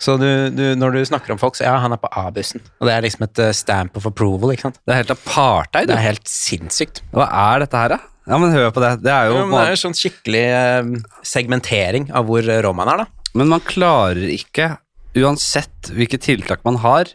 Så 0.02 0.18
du, 0.20 0.50
du, 0.50 0.64
når 0.76 0.92
du 0.98 1.06
snakker 1.06 1.32
om 1.32 1.38
folk, 1.40 1.56
så 1.56 1.64
ja, 1.68 1.78
han 1.80 1.94
er 1.94 1.98
på 2.02 2.10
A-bussen. 2.12 2.60
Og 2.82 2.88
det 2.90 2.94
er 2.96 3.02
liksom 3.06 3.24
et 3.28 3.40
eh, 3.40 3.52
stamp 3.54 3.96
of 3.98 4.06
approval, 4.10 4.52
ikke 4.52 4.62
sant. 4.68 4.80
Det 4.86 4.92
er 4.96 5.04
helt 5.04 5.14
apartheid. 5.14 5.88
Det 5.88 5.94
Det 5.94 6.00
er 6.00 6.08
helt 6.10 6.28
sinnssykt. 6.28 7.02
Hva 7.14 7.30
er 7.30 7.60
dette 7.64 7.78
her, 7.78 7.94
da? 7.96 8.00
Ja, 8.28 8.38
men 8.40 8.54
hør 8.56 8.72
på 8.72 8.80
det. 8.84 8.94
Det 9.04 9.12
er 9.12 9.30
jo 9.32 9.42
men 9.44 9.52
det 9.58 9.74
er 9.74 9.80
sånn 9.82 9.98
skikkelig 9.98 10.44
eh, 10.48 10.92
segmentering 11.28 12.10
av 12.16 12.30
hvor 12.30 12.46
eh, 12.48 12.62
rå 12.64 12.72
man 12.76 12.92
er, 12.94 13.04
da. 13.04 13.30
Men 13.36 13.50
man 13.52 13.64
klarer 13.66 14.30
ikke, 14.32 14.76
uansett 15.20 15.92
hvilke 15.94 16.20
tiltak 16.22 16.64
man 16.66 16.78
har, 16.84 17.10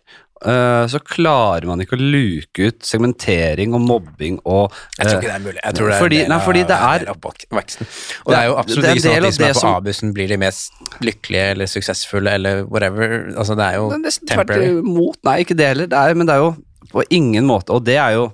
eh, 0.44 0.84
så 0.92 1.00
klarer 1.00 1.64
man 1.70 1.80
ikke 1.80 1.96
å 1.96 2.02
luke 2.02 2.68
ut 2.68 2.84
segmentering 2.86 3.72
og 3.78 3.86
mobbing 3.86 4.36
og 4.44 4.74
Jeg 4.98 5.06
tror 5.08 5.16
ikke 5.16 5.30
det 5.30 5.34
er 5.38 5.44
mulig. 5.46 5.62
Jeg 5.64 5.78
tror 5.78 5.88
det 5.88 5.96
er 5.96 6.04
fordi- 6.04 6.20
en 6.20 6.28
del 6.28 6.36
nei, 6.36 6.44
fordi 6.44 6.66
det 6.66 6.76
er- 6.76 6.98
del 6.98 7.08
av. 7.08 7.16
Og 7.24 8.28
det 8.28 8.38
er 8.38 8.46
jo 8.50 8.54
absolutt 8.60 8.84
ikke 8.84 9.06
sånn 9.06 9.16
at 9.16 9.22
de 9.22 9.32
som 9.32 9.44
er 9.48 9.52
på 9.54 9.76
A-bussen 9.76 10.12
blir 10.14 10.28
de 10.28 10.36
mest 10.36 10.72
lykkelige 11.00 11.50
eller 11.56 11.64
suksessfulle 11.66 12.30
eller 12.36 12.64
whatever. 12.64 13.32
Altså, 13.34 13.56
det 13.56 13.64
er 13.64 13.74
jo 13.80 13.88
Det 13.90 14.06
er 14.06 14.34
temporary. 14.36 14.68
imot. 14.82 15.16
Nei, 15.24 15.44
ikke 15.44 15.56
det 15.56 15.66
heller. 15.72 15.86
Det 15.86 15.96
er, 15.98 16.14
men 16.14 16.26
det 16.26 16.34
er 16.34 16.38
jo 16.44 16.56
på 16.92 17.02
ingen 17.10 17.44
måte 17.48 17.74
Og 17.74 17.82
det 17.84 17.96
er 18.00 18.14
jo 18.14 18.26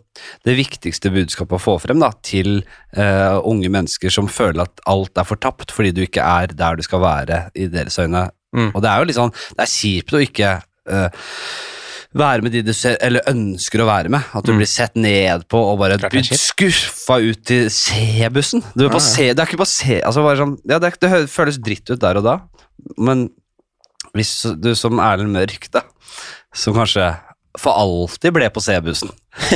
det 0.46 0.54
viktigste 0.58 1.10
budskapet 1.10 1.56
å 1.56 1.62
få 1.62 1.74
frem 1.82 1.98
da, 2.02 2.10
til 2.22 2.60
uh, 2.96 3.40
unge 3.42 3.70
mennesker 3.72 4.12
som 4.12 4.28
føler 4.30 4.62
at 4.66 4.82
alt 4.90 5.16
er 5.18 5.26
fortapt 5.26 5.72
fordi 5.74 5.90
du 5.96 6.02
ikke 6.04 6.22
er 6.22 6.52
der 6.54 6.76
du 6.78 6.82
skal 6.86 7.00
være 7.02 7.38
i 7.58 7.66
deres 7.72 7.96
øyne. 7.98 8.28
Mm. 8.54 8.68
Og 8.74 8.82
det 8.84 8.90
er 8.92 9.00
jo 9.00 9.08
litt 9.08 9.18
sånn 9.18 9.32
Det 9.56 9.64
er 9.64 9.72
kjipt 9.72 10.14
å 10.14 10.20
ikke 10.22 10.52
uh, 10.60 11.08
være 12.14 12.44
med 12.46 12.52
de 12.54 12.60
du 12.62 12.70
ser, 12.76 12.94
eller 13.02 13.26
ønsker 13.26 13.82
å 13.82 13.88
være 13.88 14.12
med. 14.14 14.22
At 14.38 14.46
du 14.46 14.52
blir 14.54 14.68
sett 14.70 14.94
ned 14.94 15.48
på 15.50 15.58
og 15.72 15.80
bare 15.80 15.96
Mm. 15.98 16.28
Skuffa 16.38 17.16
ut 17.24 17.40
til 17.48 17.66
C-bussen. 17.74 18.62
Du 18.78 18.84
er 18.86 18.92
på 18.92 19.00
ja. 19.02 19.08
C, 19.08 19.30
det 19.34 19.42
er 19.42 19.48
ikke 19.50 19.64
på 19.64 19.66
C 19.66 19.98
altså 19.98 20.22
bare 20.22 20.38
sånn, 20.38 20.54
ja, 20.70 20.78
det, 20.78 20.92
er- 20.92 21.00
det 21.02 21.24
føles 21.32 21.58
dritt 21.58 21.90
ut 21.90 21.98
der 22.04 22.20
og 22.20 22.28
da, 22.28 22.36
men 23.02 23.26
hvis 24.14 24.30
du 24.62 24.70
som 24.78 25.00
Erlend 25.02 25.34
Mørk, 25.34 25.66
da, 25.74 25.82
som 26.54 26.76
kanskje 26.76 27.08
for 27.58 27.70
alltid 27.78 28.32
ble 28.34 28.48
på 28.50 28.60
C-bussen 28.64 29.12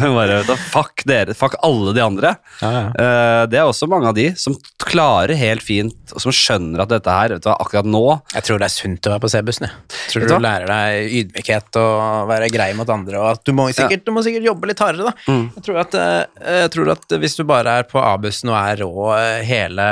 Men 0.00 0.12
bare, 0.14 0.36
vet 0.40 0.48
du, 0.50 0.54
fuck 0.72 1.02
dere, 1.06 1.34
fuck 1.38 1.54
alle 1.62 1.92
de 1.94 2.02
andre. 2.02 2.32
Ja, 2.60 2.70
ja. 2.74 2.82
Uh, 2.98 3.42
det 3.50 3.58
er 3.60 3.68
også 3.68 3.86
mange 3.90 4.08
av 4.10 4.16
de 4.18 4.24
som 4.38 4.56
klarer 4.82 5.34
helt 5.38 5.62
fint, 5.62 5.94
og 6.14 6.22
som 6.24 6.34
skjønner 6.34 6.82
at 6.82 6.90
dette 6.90 7.14
her, 7.14 7.34
vet 7.36 7.44
du, 7.46 7.50
akkurat 7.52 7.86
nå 7.86 8.00
Jeg 8.34 8.46
tror 8.48 8.58
det 8.62 8.66
er 8.66 8.74
sunt 8.74 9.06
å 9.06 9.12
være 9.14 9.22
på 9.22 9.30
C-bussen. 9.36 9.70
Tror 10.10 10.26
du 10.26 10.32
du 10.32 10.36
lærer 10.42 10.66
deg 10.70 11.14
ydmykhet 11.20 11.78
og 11.82 12.26
være 12.32 12.50
grei 12.54 12.68
mot 12.78 12.90
andre, 12.90 13.20
og 13.22 13.30
at 13.36 13.44
du 13.46 13.54
må 13.54 13.68
sikkert, 13.74 14.02
du 14.06 14.12
må 14.16 14.26
sikkert 14.26 14.48
jobbe 14.50 14.70
litt 14.72 14.82
hardere, 14.82 15.10
da. 15.12 15.14
Mm. 15.30 15.46
Jeg, 15.60 15.64
tror 15.68 15.80
at, 15.84 15.96
eh, 16.02 16.44
jeg 16.64 16.74
tror 16.74 16.92
at 16.98 17.16
hvis 17.22 17.38
du 17.38 17.44
bare 17.54 17.78
er 17.82 17.88
på 17.94 18.02
A-bussen 18.02 18.50
og 18.50 18.58
er 18.60 18.82
rå 18.82 19.08
eh, 19.20 19.40
hele 19.46 19.88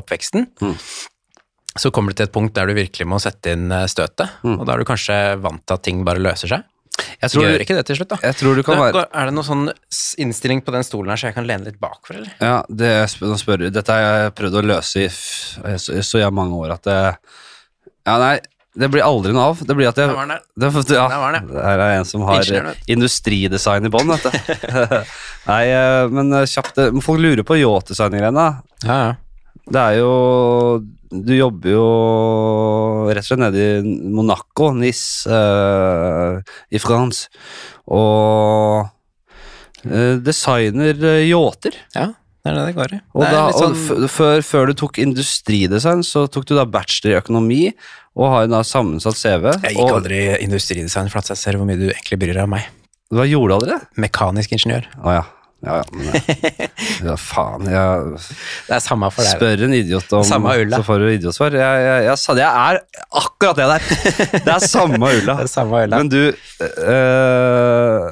oppveksten, 0.00 0.50
Mm. 0.62 0.74
så 1.78 1.90
kommer 1.94 2.10
du 2.14 2.18
til 2.20 2.26
et 2.28 2.34
punkt 2.34 2.54
der 2.58 2.66
du 2.70 2.74
virkelig 2.76 3.06
må 3.10 3.22
sette 3.22 3.54
inn 3.54 3.70
støtet, 3.90 4.34
Mm. 4.42 4.58
og 4.60 4.66
da 4.66 4.74
er 4.74 4.82
du 4.82 4.90
kanskje 4.90 5.22
vant 5.42 5.62
til 5.66 5.78
at 5.78 5.82
ting 5.86 6.02
bare 6.06 6.22
løser 6.22 6.50
seg. 6.50 6.66
Jeg 6.94 7.32
tror, 7.32 7.44
Gjør 7.44 7.54
du, 7.56 7.62
ikke 7.64 7.76
det 7.78 7.84
til 7.88 7.98
slutt, 7.98 8.10
da. 8.12 8.18
jeg 8.22 8.36
tror 8.38 8.58
du 8.58 8.62
kan 8.66 8.78
Nå, 8.78 8.86
være 8.86 9.04
Er 9.10 9.28
det 9.30 9.34
noen 9.34 9.46
sånn 9.46 9.64
innstilling 10.22 10.60
på 10.64 10.74
den 10.74 10.84
stolen 10.86 11.10
her, 11.12 11.20
så 11.20 11.30
jeg 11.30 11.36
kan 11.38 11.46
lene 11.48 11.66
litt 11.70 11.78
bakfor, 11.82 12.18
eller? 12.20 12.34
Ja, 12.38 12.58
det 12.68 12.90
nå 13.24 13.38
spør. 13.40 13.66
Dette 13.74 13.96
har 13.96 14.04
jeg 14.04 14.34
prøvd 14.38 14.60
å 14.60 14.64
løse 14.74 15.06
i 15.06 15.08
så, 15.10 16.00
så 16.04 16.20
jeg 16.22 16.36
mange 16.36 16.58
år 16.60 16.76
at 16.76 16.84
det 16.86 16.98
Ja, 18.04 18.18
nei, 18.20 18.36
det 18.74 18.88
blir 18.90 19.04
aldri 19.06 19.30
noe 19.34 19.52
av. 19.52 19.60
Det 19.62 19.74
blir 19.78 19.86
at 19.86 19.98
jeg 20.00 20.10
Der 20.10 20.16
var 20.16 20.26
den 20.26 20.34
der. 20.34 20.46
det, 20.58 20.96
ja, 20.96 21.04
Der 21.08 21.20
var 21.22 21.36
den, 21.36 21.50
det 21.52 21.62
her 21.62 21.82
er 21.84 21.98
en 22.00 22.08
som 22.08 22.24
har 22.26 22.48
industridesign 22.90 23.86
i 23.86 23.92
bånn, 23.94 24.10
vet 24.10 24.26
du. 24.26 24.64
nei, 25.50 25.60
eh, 25.70 26.06
men 26.10 26.32
eh, 26.40 26.46
kjapt 26.50 26.80
eh, 26.82 26.96
Folk 27.04 27.22
lurer 27.22 27.46
på 27.46 27.58
yachtdesign-greiene. 27.60 28.48
Ja, 28.82 28.96
ja. 28.98 29.12
Det 29.64 29.80
er 29.80 29.98
jo 30.00 30.82
Du 31.14 31.32
jobber 31.32 31.70
jo 31.72 31.84
rett 33.08 33.22
og 33.22 33.28
slett 33.28 33.42
nede 33.44 33.62
i 33.62 33.94
Monaco, 34.10 34.72
Nice, 34.74 35.30
uh, 35.30 36.40
i 36.74 36.80
France, 36.82 37.28
og 37.86 38.88
uh, 39.86 40.16
designer 40.24 40.98
eh, 40.98 41.28
yachter. 41.30 41.78
ja. 41.94 42.10
Det 42.44 42.52
er 42.52 42.58
det 42.58 42.64
det 42.66 42.72
går 42.76 42.92
i. 42.92 42.96
Og, 43.16 43.22
da, 43.24 43.44
sånn... 43.56 43.72
og 44.04 44.10
før, 44.12 44.42
før 44.44 44.66
du 44.68 44.74
tok 44.76 44.98
industridesign, 45.00 46.02
så 46.04 46.26
tok 46.28 46.44
du 46.50 46.52
da 46.58 46.66
bachelor 46.68 47.14
i 47.14 47.16
økonomi, 47.16 47.60
og 48.20 48.28
har 48.34 48.50
da 48.52 48.60
sammensatt 48.68 49.16
CV. 49.16 49.46
Jeg 49.62 49.78
gikk 49.78 49.80
og, 49.86 49.94
aldri 50.02 50.18
industridesign, 50.44 51.08
for 51.08 51.22
at 51.22 51.32
jeg 51.32 51.40
ser 51.40 51.56
hvor 51.56 51.64
mye 51.70 51.80
du 51.80 51.86
egentlig 51.86 52.20
bryr 52.20 52.36
deg 52.36 52.44
om 52.44 52.52
meg. 52.52 52.68
Hva 53.16 53.24
gjorde 53.30 53.48
du 53.48 53.56
aldri? 53.56 53.78
Mekanisk 54.04 54.52
ingeniør. 54.58 54.90
Oh, 55.00 55.14
ja. 55.16 55.24
Ja, 55.64 55.74
ja, 55.80 55.84
men, 55.92 56.04
ja. 56.08 56.14
ja, 57.08 57.14
faen. 57.20 57.64
Jeg 57.70 57.88
Det 58.68 58.74
er 58.76 58.82
samme 58.84 59.10
for 59.14 59.22
deg. 59.26 59.34
spør 59.38 59.64
en 59.68 59.74
idiot 59.78 60.12
om 60.18 60.24
Samme 60.28 60.54
ulla. 60.60 60.76
så 60.80 60.86
får 60.86 60.98
du 61.02 61.06
idiotsvar. 61.14 61.56
Jeg, 61.58 61.82
jeg, 61.88 62.04
jeg, 62.10 62.16
sa 62.22 62.36
det, 62.38 62.44
jeg 62.44 62.54
er 62.68 62.80
akkurat 63.22 63.56
det 63.60 63.68
der. 63.72 63.82
Det 64.44 64.54
er 64.54 64.64
samme 64.68 65.00
ulla. 65.10 65.34
Det 65.40 65.46
er 65.48 65.52
samme 65.54 65.82
ulla. 65.86 65.96
Men 66.02 66.08
du 66.12 66.22
øh, 66.84 68.08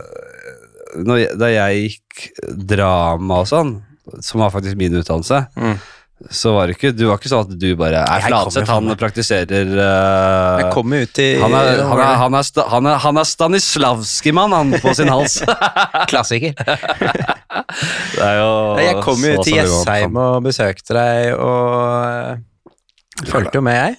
Da 1.39 1.49
jeg 1.53 1.87
gikk 1.87 2.27
drama 2.69 3.43
og 3.43 3.49
sånn, 3.49 3.71
som 4.21 4.43
var 4.43 4.51
faktisk 4.55 4.77
min 4.81 4.95
utdannelse, 5.01 5.45
Mm. 5.57 5.77
Så 6.31 6.53
var 6.55 6.69
det 6.69 6.77
ikke 6.77 6.93
Du 6.95 7.05
var 7.09 7.19
ikke 7.19 7.31
sånn 7.33 7.47
at 7.47 7.55
du 7.59 7.69
bare 7.79 8.03
er 8.05 8.25
Flatseth, 8.27 8.69
han 8.71 8.93
praktiserer 9.01 9.73
uh, 9.75 10.61
Jeg 10.61 10.69
kommer 10.75 11.07
ut 11.07 11.21
i 11.23 11.29
han 11.41 11.57
er, 11.57 11.83
han, 11.83 11.99
er, 11.99 12.15
han, 12.23 12.37
er, 12.39 12.69
han, 12.75 12.89
er, 12.91 13.01
han 13.07 13.21
er 13.23 13.29
Stanislavski-mann, 13.29 14.55
han, 14.55 14.77
på 14.83 14.95
sin 14.97 15.11
hals. 15.13 15.41
klassiker. 16.13 16.55
Det 18.17 18.23
er 18.23 18.39
jo 18.39 18.53
Jeg 18.83 19.03
kom 19.05 19.27
jo 19.27 19.35
ut 19.35 19.47
til. 19.47 19.59
Jessheim 19.59 20.17
og 20.21 20.39
besøkte 20.45 20.97
deg, 20.97 21.35
og 21.37 22.07
eh, 22.07 23.29
fulgte 23.29 23.61
jo 23.61 23.65
med, 23.67 23.79
jeg. 23.79 23.99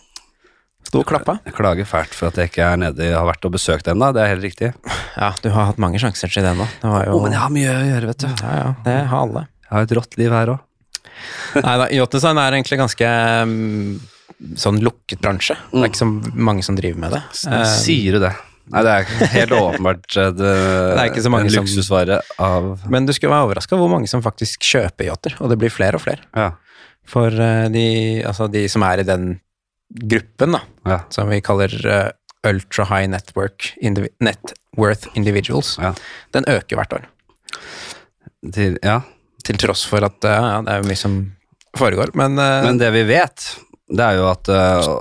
Sto 0.90 1.02
og 1.02 1.08
klappa. 1.10 1.40
Jeg 1.48 1.56
klager 1.58 1.88
fælt 1.90 2.14
for 2.14 2.30
at 2.30 2.38
jeg 2.38 2.52
ikke 2.52 2.66
er 2.68 2.78
nede 2.78 3.08
har 3.16 3.26
vært 3.26 3.46
og 3.48 3.56
besøkt 3.56 3.88
ennå. 3.90 4.12
Det 4.14 4.22
er 4.22 4.34
helt 4.36 4.46
riktig. 4.46 4.74
Ja, 5.18 5.32
du 5.42 5.50
har 5.56 5.72
hatt 5.72 5.80
mange 5.82 6.02
sjanser 6.02 6.30
til 6.30 6.46
det 6.46 6.54
nå. 6.60 6.68
Det 6.84 6.92
var 6.92 7.08
jo 7.08 7.16
Å, 7.18 7.24
men 7.24 7.34
jeg 7.34 7.42
har 7.42 7.56
mye 7.56 7.74
å 7.74 7.88
gjøre, 7.88 8.12
vet 8.12 8.26
du. 8.26 8.30
Ja, 8.30 8.54
ja, 8.60 8.70
det 8.86 9.00
har 9.10 9.26
alle. 9.26 9.48
Jeg 9.64 9.74
har 9.74 9.88
et 9.88 9.96
rått 9.98 10.18
liv 10.22 10.36
her 10.38 10.54
òg. 10.54 10.62
Nei 11.60 11.76
da, 11.82 11.90
yachtdesign 11.94 12.40
er 12.42 12.58
egentlig 12.58 12.80
ganske 12.82 13.12
mm, 13.50 14.56
sånn 14.60 14.82
lukket 14.84 15.22
bransje. 15.24 15.58
Det 15.72 15.84
er 15.84 15.92
ikke 15.92 16.02
så 16.02 16.10
mange 16.50 16.66
som 16.66 16.78
driver 16.80 17.04
med 17.04 17.16
det. 17.16 17.22
Eh, 17.50 17.68
Sier 17.70 18.18
du 18.18 18.24
det? 18.24 18.34
Nei, 18.72 18.82
det 18.86 18.92
er 18.94 19.32
helt 19.34 19.54
åpenbart 19.58 20.06
det, 20.08 20.28
det, 20.40 20.52
er 20.96 21.10
ikke 21.10 21.24
så 21.26 21.32
mange 21.34 21.50
en 21.50 21.58
luksusvare 21.58 22.22
av 22.40 22.86
Men 22.92 23.04
du 23.04 23.12
skulle 23.12 23.34
være 23.34 23.50
overraska 23.50 23.76
hvor 23.76 23.92
mange 23.92 24.08
som 24.08 24.24
faktisk 24.24 24.64
kjøper 24.64 25.10
yachter, 25.10 25.36
og 25.44 25.52
det 25.52 25.60
blir 25.60 25.74
flere 25.74 26.00
og 26.00 26.06
flere. 26.06 26.24
Ja. 26.32 26.54
For 27.10 27.28
eh, 27.28 27.68
de, 27.74 27.88
altså 28.28 28.48
de 28.52 28.66
som 28.72 28.86
er 28.88 29.04
i 29.04 29.08
den 29.08 29.34
gruppen, 29.94 30.56
da, 30.56 30.62
ja. 30.90 31.00
som 31.14 31.30
vi 31.30 31.38
kaller 31.46 31.74
uh, 31.86 32.08
ultra 32.50 32.86
high 32.90 33.10
network 33.12 33.74
indivi 33.78 34.10
net 34.26 34.56
worth 34.80 35.12
individuals, 35.14 35.78
Ja. 35.78 35.94
den 36.34 36.48
øker 36.50 36.80
hvert 36.80 36.94
år. 36.94 37.04
Til, 38.54 38.80
ja. 38.84 39.02
Til 39.44 39.60
tross 39.60 39.84
for 39.90 40.06
at 40.08 40.28
eh, 40.28 40.48
ja, 40.48 40.62
det 40.64 40.74
er 40.74 40.84
jo 40.84 40.90
mye 40.92 41.00
som 41.00 41.20
foregår, 41.78 42.14
men, 42.20 42.38
eh, 42.40 42.64
Men 42.68 42.80
det 42.80 42.92
vi 42.96 43.04
vet, 43.10 43.48
det 43.94 44.06
er 44.06 44.20
jo 44.20 44.30
at 44.30 44.50
eh, 44.54 44.92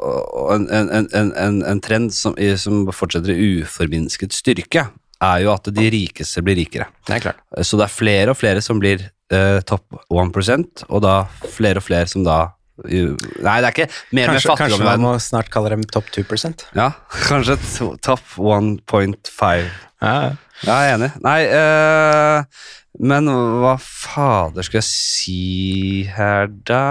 en, 0.56 0.66
en, 0.66 0.90
en, 1.12 1.32
en, 1.44 1.60
en 1.74 1.82
trend 1.84 2.10
som, 2.16 2.34
i, 2.40 2.52
som 2.58 2.86
fortsetter 2.92 3.34
i 3.34 3.52
uforminsket 3.62 4.34
styrke, 4.36 4.88
er 5.22 5.44
jo 5.44 5.52
at 5.52 5.70
de 5.70 5.84
rikeste 5.94 6.42
blir 6.42 6.58
rikere. 6.58 6.88
det 7.06 7.20
er 7.20 7.26
klart. 7.28 7.44
Så 7.62 7.78
det 7.78 7.86
er 7.86 7.94
flere 7.94 8.32
og 8.34 8.40
flere 8.40 8.62
som 8.64 8.80
blir 8.82 9.04
uh, 9.30 9.60
topp 9.62 10.00
1 10.10 10.82
og 10.88 11.02
da 11.04 11.12
flere 11.54 11.78
og 11.78 11.86
flere 11.86 12.10
som 12.10 12.26
da 12.26 12.40
Nei, 12.82 13.60
det 13.60 13.68
er 13.68 13.68
ikke 13.68 13.84
mer 14.16 14.30
Kanskje, 14.32 14.32
med 14.32 14.42
fattigdom 14.42 14.80
kanskje 14.80 14.86
man 14.88 15.02
må 15.04 15.10
snart 15.22 15.50
kalle 15.52 15.70
dem 15.74 15.84
topp 15.86 16.08
2% 16.16 16.64
Ja, 16.74 16.88
kanskje 17.28 17.58
topp 18.02 18.24
1.5. 18.40 19.68
ja, 20.02 20.14
ja. 20.24 20.32
Jeg 20.62 20.88
er 20.88 20.92
enig. 20.94 21.08
Nei, 21.24 21.38
eh, 21.50 22.66
men 23.00 23.28
hva 23.62 23.76
fader 23.80 24.66
skal 24.66 24.82
jeg 24.82 24.88
si 24.88 26.02
her, 26.12 26.50
da? 26.68 26.82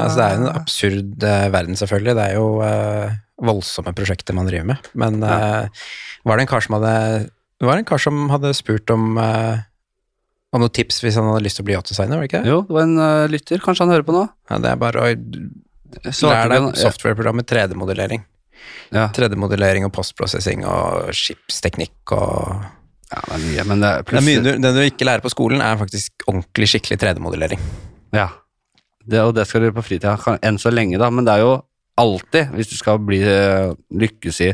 Altså, 0.00 0.16
det 0.16 0.28
er 0.28 0.38
en 0.38 0.52
absurd 0.52 1.26
eh, 1.28 1.48
verden, 1.52 1.76
selvfølgelig. 1.76 2.14
Det 2.16 2.24
er 2.24 2.38
jo 2.38 2.46
eh, 2.64 3.18
voldsomme 3.44 3.92
prosjekter 3.96 4.36
man 4.36 4.48
driver 4.48 4.70
med. 4.72 4.88
Men 4.96 5.20
eh, 5.26 5.84
var 6.24 6.38
det 6.38 6.46
en 6.46 6.52
kar 6.54 6.64
som 6.64 6.78
hadde 6.78 6.94
Det 7.60 7.74
en 7.74 7.90
kar 7.92 8.00
som 8.00 8.24
hadde 8.32 8.54
spurt 8.56 8.90
om 8.94 9.20
eh, 9.20 9.60
om 10.52 10.60
noen 10.60 10.72
tips 10.72 11.00
hvis 11.00 11.16
han 11.16 11.28
hadde 11.30 11.44
lyst 11.46 11.56
til 11.58 11.64
å 11.64 11.68
bli 11.68 11.76
yachtdesigner, 11.76 12.18
var 12.18 12.26
det 12.26 12.28
ikke 12.28 12.42
det? 12.44 12.52
Jo, 12.52 12.58
det 12.68 12.76
var 12.76 12.84
en 12.84 12.98
uh, 13.00 13.30
lytter. 13.32 13.62
Kanskje 13.64 13.86
han 13.86 13.94
hører 13.94 14.04
på 14.04 14.12
nå? 14.12 14.26
Ja, 14.50 14.58
det 14.60 14.68
er 14.68 14.82
bare 14.82 15.00
å 15.00 15.08
lære 16.28 16.50
deg 16.52 16.66
softwareprogrammet 16.76 17.48
3D-modellering. 17.48 18.26
Ja, 18.92 19.06
3D-modellering 19.16 19.86
og 19.88 19.94
postprosessing 19.96 20.66
og 20.68 21.08
skipsteknikk 21.16 22.12
og 22.12 22.66
ja, 23.12 23.20
det 23.28 23.34
er 23.36 23.42
mye, 23.46 23.64
men 23.68 23.82
det 23.84 23.88
er 23.90 23.96
det, 24.02 24.06
plutselig 24.08 24.44
du- 24.44 24.62
det 24.64 24.74
du 24.74 24.80
ikke 24.86 25.04
lærer 25.08 25.22
på 25.24 25.30
skolen, 25.32 25.60
er 25.60 25.76
faktisk 25.80 26.24
ordentlig 26.26 26.68
skikkelig 26.72 26.98
3D-modellering. 27.02 27.60
Ja, 28.16 28.28
det, 29.06 29.20
og 29.20 29.34
det 29.36 29.46
skal 29.48 29.60
du 29.60 29.66
gjøre 29.70 29.78
på 29.80 29.84
fritida. 29.84 30.16
Enn 30.42 30.58
så 30.58 30.70
lenge, 30.72 30.98
da. 30.98 31.10
Men 31.10 31.24
det 31.26 31.34
er 31.34 31.42
jo 31.44 31.52
alltid, 32.00 32.52
hvis 32.56 32.70
du 32.70 32.76
skal 32.78 33.00
bli 33.04 33.20
eh, 33.26 33.72
lykkes 34.00 34.40
i 34.46 34.50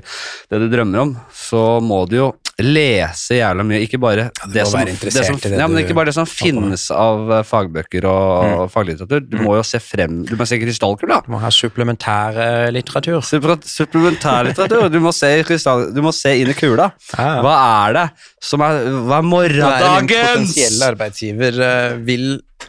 det 0.51 0.61
du 0.63 0.69
drømmer 0.73 1.05
om, 1.05 1.17
så 1.35 1.79
må 1.85 2.03
du 2.11 2.17
jo 2.19 2.29
lese 2.59 3.37
jævla 3.39 3.63
mye. 3.67 3.85
Ikke 3.87 4.01
bare 4.03 4.29
det 4.51 4.65
som, 4.67 4.83
det 4.83 5.13
som, 5.15 5.39
det 5.39 5.53
ja, 5.55 5.69
men 5.71 5.85
ikke 5.85 5.95
bare 5.95 6.11
det 6.11 6.17
som 6.17 6.27
finnes 6.27 6.89
av 6.91 7.31
eh, 7.37 7.45
fagbøker 7.47 8.09
og 8.11 8.65
faglitteratur. 8.75 9.23
Du 9.31 9.37
må 9.45 9.55
jo 9.59 9.67
se 9.67 9.79
frem 9.83 10.25
Du 10.27 10.35
må 10.39 10.47
se 10.49 10.59
krystallkula. 10.59 11.21
Du 11.27 11.31
må 11.37 11.43
ha 11.43 11.53
supplementær 11.55 12.41
eh, 12.43 12.65
litteratur. 12.75 13.21
Supplementær 13.23 14.49
litteratur. 14.51 14.89
Du 14.91 14.99
må 15.05 15.15
se 15.15 15.31
krystall... 15.47 15.89
Du 15.95 16.03
må 16.05 16.11
se 16.17 16.35
inn 16.41 16.51
i 16.51 16.57
kula. 16.59 16.91
Hva 17.15 17.55
er 17.85 17.99
det 18.01 18.07
som 18.43 18.63
er 18.67 18.83
Hva 18.89 18.91
er 18.91 19.07
Hva 19.07 19.21
er 19.21 19.29
morgendagens 19.29 20.11
potensielle 20.11 20.91
arbeidsgiver 20.93 21.63
vil 22.07 22.27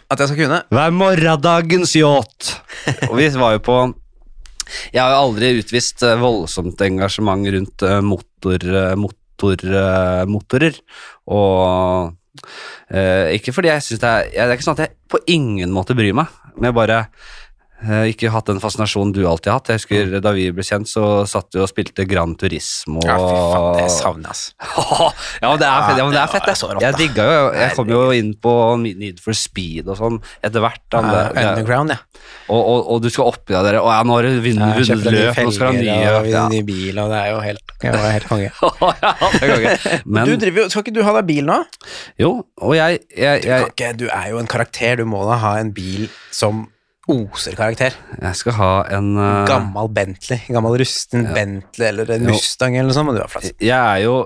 at 0.09 0.21
jeg 0.21 0.29
skal 0.29 0.39
kunne? 0.43 0.61
Hva 0.69 0.85
er 0.85 0.93
morgendagens 0.93 1.95
yacht? 1.97 2.53
Og 3.09 3.17
vi 3.17 3.31
var 3.33 3.57
jo 3.57 3.63
på 3.65 3.79
Jeg 4.93 5.01
har 5.01 5.15
jo 5.15 5.23
aldri 5.25 5.53
utvist 5.61 6.05
eh, 6.05 6.19
voldsomt 6.21 6.81
engasjement 6.85 7.49
rundt 7.55 7.85
motor, 8.05 8.69
motor, 8.99 9.65
motorer. 10.29 10.79
Og 11.29 12.15
eh, 12.93 13.35
ikke 13.37 13.53
fordi 13.55 13.71
jeg 13.73 13.85
syns 13.85 14.03
det 14.03 14.09
er 14.09 14.29
Det 14.33 14.45
er 14.47 14.55
ikke 14.57 14.67
sånn 14.67 14.79
at 14.79 14.85
jeg 14.87 14.95
på 15.09 15.21
ingen 15.33 15.73
måte 15.73 15.97
bryr 15.97 16.15
meg, 16.17 16.31
men 16.55 16.69
jeg 16.69 16.77
bare 16.77 16.99
eh, 17.03 17.29
ikke 17.79 18.27
hatt 18.33 18.49
den 18.49 18.59
fascinasjonen 18.59 19.13
du 19.15 19.21
alltid 19.23 19.53
har 19.53 19.59
hatt. 19.61 19.69
Jeg 19.71 19.79
husker 19.79 20.19
Da 20.23 20.33
vi 20.35 20.49
ble 20.51 20.63
kjent, 20.67 20.89
så 20.89 21.23
satt 21.29 21.55
vi 21.55 21.61
og 21.63 21.69
spilte 21.71 22.03
Grand 22.09 22.35
Turismo. 22.39 22.99
Ja, 23.07 23.15
fy 23.15 23.37
faen, 23.53 23.77
det 23.77 23.85
savner 23.93 24.33
jeg, 24.33 24.55
ja, 25.43 25.49
men 25.49 25.61
det 25.61 25.67
er 25.69 25.85
fett, 25.85 25.99
ja, 25.99 26.07
det 26.11 26.19
er 26.19 26.31
fett 26.33 26.47
det. 26.49 26.55
rått, 26.59 26.83
Jeg 26.83 26.97
digga 26.99 27.27
jo 27.29 27.43
Jeg 27.55 27.75
kom 27.77 27.91
jo 27.93 28.01
inn 28.15 28.33
på 28.41 28.53
Need 28.83 29.21
for 29.23 29.37
Speed 29.37 29.87
og 29.87 29.99
sånn 29.99 30.19
etter 30.43 30.63
hvert. 30.63 30.81
Da, 30.91 31.01
det, 31.05 31.21
det, 31.37 31.45
Underground, 31.53 31.93
ja. 31.95 31.99
og, 32.49 32.59
og, 32.59 32.79
og 32.95 33.03
du 33.03 33.09
skal 33.13 33.31
oppi 33.31 33.55
deg 33.55 33.67
dere 33.69 33.83
Og 33.83 33.91
ja, 33.93 33.99
nå 34.07 34.17
har 34.17 34.27
du 34.27 34.39
vunnet 34.43 34.81
Jeg 34.81 34.99
løp, 34.99 35.39
nå 35.39 35.53
skal 35.55 35.79
du 35.79 35.83
ha 35.85 35.99
nye 35.99 36.15
og 36.17 36.29
ja. 36.29 36.45
ny 36.51 36.63
bil, 36.67 36.99
og 36.99 37.13
det 37.13 37.19
er 37.19 37.29
jo 37.31 37.39
helt, 37.45 37.75
helt 37.85 38.27
konge. 38.29 38.49
ja. 39.03 39.75
Men 40.17 40.27
du 40.27 40.35
driver, 40.41 40.67
skal 40.73 40.83
ikke 40.85 40.97
du 40.97 41.03
ha 41.07 41.15
deg 41.19 41.29
bil 41.29 41.47
nå? 41.47 41.61
jo, 42.19 42.33
og 42.59 42.75
jeg, 42.75 42.99
jeg, 43.15 43.45
Du, 43.45 43.47
kan 43.49 43.71
ikke, 43.71 43.93
du 44.03 44.05
er 44.11 44.27
jo 44.33 44.41
en 44.41 44.49
karakter, 44.49 44.99
du 44.99 45.07
må 45.09 45.23
da 45.29 45.39
ha 45.43 45.55
en 45.61 45.71
bil 45.75 46.09
som 46.35 46.67
oser 47.09 47.57
karakter. 47.57 47.97
jeg 48.19 48.39
skal 48.39 48.57
ha 48.59 48.71
en 48.97 49.11
uh, 49.17 49.43
Gammel 49.49 49.91
Bentley, 49.93 50.45
gammel 50.53 50.79
rusten 50.81 51.27
Bentley 51.35 51.91
eller 51.91 52.15
en 52.15 52.29
Mustang 52.29 52.77
eller 52.77 52.91
noe 52.91 52.97
sånt 52.97 53.15
du 53.17 53.23
plass. 53.25 53.53
Jeg 53.59 53.77
er 53.77 54.03
jo 54.05 54.23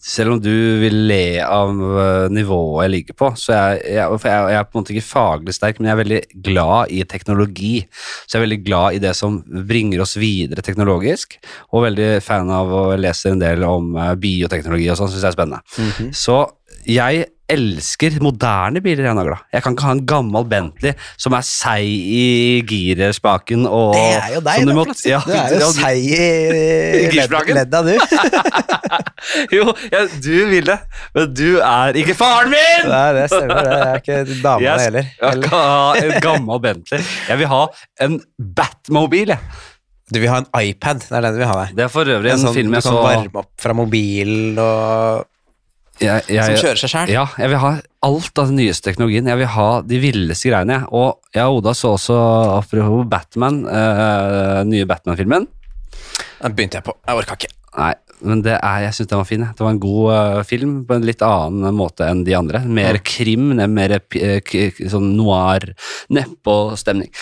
selv 0.00 0.34
om 0.34 0.38
du 0.40 0.52
vil 0.80 0.96
le 1.10 1.42
av 1.44 1.70
eh, 1.70 2.26
nivået 2.32 2.86
jeg 2.86 2.92
ligger 2.94 3.16
på, 3.20 3.30
så 3.36 3.52
jeg, 3.52 3.80
jeg, 3.98 4.20
jeg, 4.24 4.54
er 4.56 4.64
på 4.64 4.78
en 4.78 4.82
måte 4.82 4.94
ikke 4.94 5.06
faglig 5.06 5.54
sterk, 5.54 5.78
men 5.78 5.90
jeg 5.90 5.94
er 5.94 6.00
veldig 6.00 6.20
glad 6.46 6.94
i 6.96 7.02
teknologi. 7.08 7.72
Så 8.24 8.36
jeg 8.36 8.40
er 8.40 8.46
veldig 8.46 8.60
glad 8.64 8.96
i 8.96 9.02
det 9.04 9.12
som 9.18 9.40
bringer 9.68 10.00
oss 10.04 10.16
videre 10.20 10.64
teknologisk, 10.64 11.36
og 11.70 11.84
veldig 11.90 12.08
fan 12.24 12.52
av 12.54 12.72
å 12.72 12.84
lese 13.00 13.34
en 13.34 13.42
del 13.42 13.66
om 13.68 13.92
eh, 13.96 14.14
bioteknologi 14.20 14.88
og 14.88 15.00
sånn, 15.00 15.12
syns 15.12 15.26
jeg 15.26 15.34
er 15.34 15.36
spennende. 15.36 16.10
Så 16.16 16.40
jeg 16.88 17.28
elsker 17.50 18.16
moderne 18.24 18.80
biler, 18.84 19.04
jeg, 19.08 19.16
Nagla. 19.18 19.36
Jeg 19.54 19.64
kan 19.64 19.74
ikke 19.76 19.86
ha 19.88 19.94
en 19.96 20.02
gammel 20.08 20.46
Bentley 20.50 20.92
som 21.20 21.34
er 21.36 21.44
seig 21.46 21.88
i 21.90 22.62
girspaken 22.70 23.66
og 23.68 23.94
Det 23.96 24.04
er 24.20 24.34
jo 24.36 24.42
deg, 24.46 24.66
du 24.68 24.74
må- 24.78 24.86
ja, 25.08 25.20
du 25.26 25.32
er 25.34 25.54
jo 25.56 25.60
ja, 25.64 25.70
seig 25.76 26.06
i 26.10 27.04
girspaken. 27.14 27.60
ledda, 27.60 27.82
du. 27.86 27.94
Jo, 29.52 29.66
ja, 29.92 30.00
du 30.24 30.60
det, 30.64 30.76
men 31.14 31.34
du 31.36 31.48
er 31.62 31.96
ikke 32.00 32.14
faren 32.16 32.48
min! 32.52 32.86
Nei, 32.88 33.08
det 33.18 33.26
stemmer, 33.30 33.60
det 33.66 33.74
er 33.76 33.98
ikke 34.00 34.38
dama 34.42 34.62
Jeg 34.64 34.84
heller. 34.86 35.10
Jeg 35.20 35.42
kan 35.44 35.60
ha 35.60 35.90
en 36.00 36.14
gammel 36.24 36.62
Bentley. 36.64 37.04
Jeg 37.28 37.40
vil 37.42 37.50
ha 37.52 37.60
en 38.06 38.16
Batmobil. 38.56 39.34
Jeg. 39.34 39.60
Du 40.10 40.18
vil 40.18 40.32
ha 40.32 40.40
en 40.42 40.48
iPad, 40.58 41.04
det 41.04 41.14
er 41.20 41.26
den 41.28 41.36
du 41.36 41.42
vil 41.44 41.50
ha 41.52 41.58
deg. 41.60 41.76
Det 41.78 41.84
er 41.86 41.92
for 41.92 42.08
øvrig 42.16 42.32
en 42.32 42.40
sånn, 42.42 42.56
film 42.56 42.72
du 42.72 42.78
jeg 42.80 42.86
kan 42.88 42.96
varme 43.04 43.42
opp 43.44 43.52
fra 43.62 43.76
mobilen 43.78 44.58
og 44.58 45.28
jeg, 46.00 46.24
jeg, 46.32 46.44
Som 46.48 46.58
kjører 46.64 46.80
seg 46.80 46.92
sjøl. 46.94 47.10
Ja, 47.12 47.24
jeg 47.38 47.52
vil 47.52 47.60
ha 47.62 47.70
alt 48.08 48.38
av 48.40 48.50
den 48.50 48.56
nyeste 48.60 48.88
teknologien. 48.90 49.28
Jeg 49.28 49.40
vil 49.42 49.50
ha 49.54 49.68
de 49.84 49.98
villeste 50.02 50.48
greiene. 50.50 50.80
Og 50.96 51.18
jeg 51.36 51.44
og 51.46 51.60
Oda 51.60 51.74
så 51.76 51.94
også, 51.98 52.18
apropos 52.58 53.06
Batman, 53.12 53.62
den 53.68 54.70
nye 54.72 54.88
Batman-filmen. 54.88 55.48
Den 56.40 56.54
begynte 56.56 56.80
jeg 56.80 56.86
på. 56.88 56.94
Jeg 57.06 57.20
orka 57.20 57.36
ikke. 57.36 57.52
Nei, 57.70 57.92
men 58.26 58.40
det 58.42 58.56
er, 58.56 58.78
jeg 58.86 58.96
syns 58.96 59.10
den 59.12 59.20
var 59.20 59.28
fin. 59.28 59.44
Det 59.46 59.62
var 59.62 59.70
en 59.76 59.82
god 59.82 60.08
eh, 60.16 60.40
film 60.48 60.72
på 60.88 60.96
en 60.96 61.04
litt 61.06 61.20
annen 61.22 61.76
måte 61.76 62.08
enn 62.10 62.24
de 62.26 62.34
andre. 62.34 62.62
Mer 62.66 62.98
krim, 63.06 63.52
mer 63.70 63.94
p- 64.00 64.40
k- 64.42 64.70
k- 64.74 64.88
sånn 64.90 65.12
noir, 65.18 65.68
nedpå-stemning. 66.10 67.12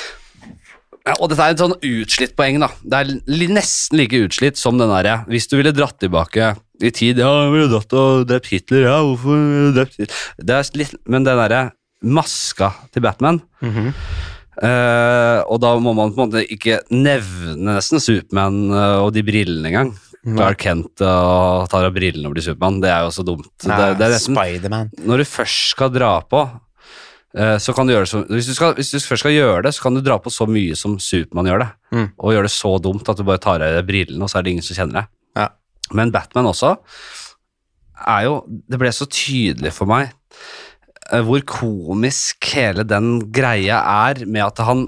Ja, 1.08 1.14
og 1.18 1.30
dette 1.32 1.44
er 1.44 1.54
et 1.54 1.60
sånn 1.62 1.76
utslitt 1.88 2.34
poeng, 2.36 2.58
da. 2.60 2.68
Det 2.84 2.98
er 3.02 3.12
nesten 3.54 3.96
like 4.00 4.18
utslitt 4.26 4.58
som 4.60 4.76
den 4.80 4.90
derre 4.92 5.22
Hvis 5.30 5.46
du 5.48 5.54
ville 5.56 5.72
dratt 5.72 5.96
tilbake 6.02 6.50
i 6.84 6.92
tid 6.94 7.20
Ja, 7.22 7.30
jeg 7.44 7.52
ville 7.54 7.70
dratt 7.72 7.94
og 7.98 8.24
drept 8.28 8.50
Hitler, 8.52 8.86
ja, 8.86 8.96
hvorfor 9.02 9.72
drept 9.76 9.98
Hitler? 9.98 10.24
Det 10.38 10.56
er 10.56 10.72
litt, 10.78 10.96
men 11.08 11.26
den 11.26 11.40
derre 11.40 11.62
maska 12.06 12.70
til 12.94 13.02
Batman 13.02 13.40
eh, 13.64 15.40
Og 15.50 15.58
da 15.62 15.72
må 15.82 15.94
man 15.96 16.12
på 16.14 16.22
en 16.22 16.30
måte 16.30 16.44
ikke 16.46 16.80
nevne 16.94 17.78
nesten 17.78 18.02
Supermann 18.02 18.68
eh, 18.70 18.98
og 19.02 19.10
de 19.16 19.24
brillene 19.26 19.72
engang. 19.72 19.96
Clark 20.28 20.60
Kent 20.60 21.02
og 21.04 21.68
tar 21.72 21.86
av 21.86 21.94
brillene 21.94 22.28
og 22.28 22.34
blir 22.34 22.44
Supermann. 22.44 22.80
Det 22.82 22.90
er 22.92 23.04
jo 23.06 23.12
så 23.14 23.24
dumt. 23.26 23.50
det, 23.62 23.76
det 23.98 24.06
er 24.06 24.14
nesten, 24.16 24.36
Spiderman. 24.36 24.90
når 25.06 25.22
du 25.22 25.28
først 25.30 25.70
skal 25.74 25.92
dra 25.94 26.10
på, 26.26 26.42
eh, 27.38 27.56
så 27.62 27.74
kan 27.76 27.88
du 27.88 27.94
gjøre 27.94 28.06
det 28.06 28.12
så 28.12 28.22
hvis 28.26 28.50
du, 28.50 28.54
skal, 28.58 28.74
hvis 28.76 28.92
du 28.92 28.98
først 29.00 29.24
skal 29.24 29.36
gjøre 29.36 29.62
det, 29.68 29.74
så 29.76 29.86
kan 29.86 29.96
du 29.96 30.02
dra 30.04 30.18
på 30.22 30.32
så 30.34 30.46
mye 30.50 30.76
som 30.78 30.98
Supermann 31.02 31.48
gjør 31.48 31.64
det. 31.64 31.70
Mm. 31.94 32.08
Og 32.18 32.34
gjøre 32.36 32.50
det 32.50 32.54
så 32.54 32.74
dumt 32.82 33.08
at 33.08 33.20
du 33.20 33.24
bare 33.28 33.42
tar 33.42 33.64
av 33.64 33.78
deg 33.78 33.88
brillene, 33.88 34.20
og 34.26 34.30
så 34.30 34.40
er 34.40 34.46
det 34.46 34.56
ingen 34.56 34.66
som 34.66 34.78
kjenner 34.78 35.00
deg. 35.00 35.14
Ja. 35.38 35.48
Men 35.96 36.10
Batman 36.14 36.46
også 36.50 36.74
er 38.06 38.24
jo 38.28 38.34
Det 38.70 38.78
ble 38.78 38.90
så 38.94 39.06
tydelig 39.10 39.72
for 39.74 39.90
meg 39.90 40.12
eh, 41.12 41.22
hvor 41.26 41.42
komisk 41.48 42.50
hele 42.54 42.84
den 42.86 43.16
greia 43.34 43.80
er 44.08 44.24
med 44.26 44.44
at 44.44 44.62
han 44.68 44.84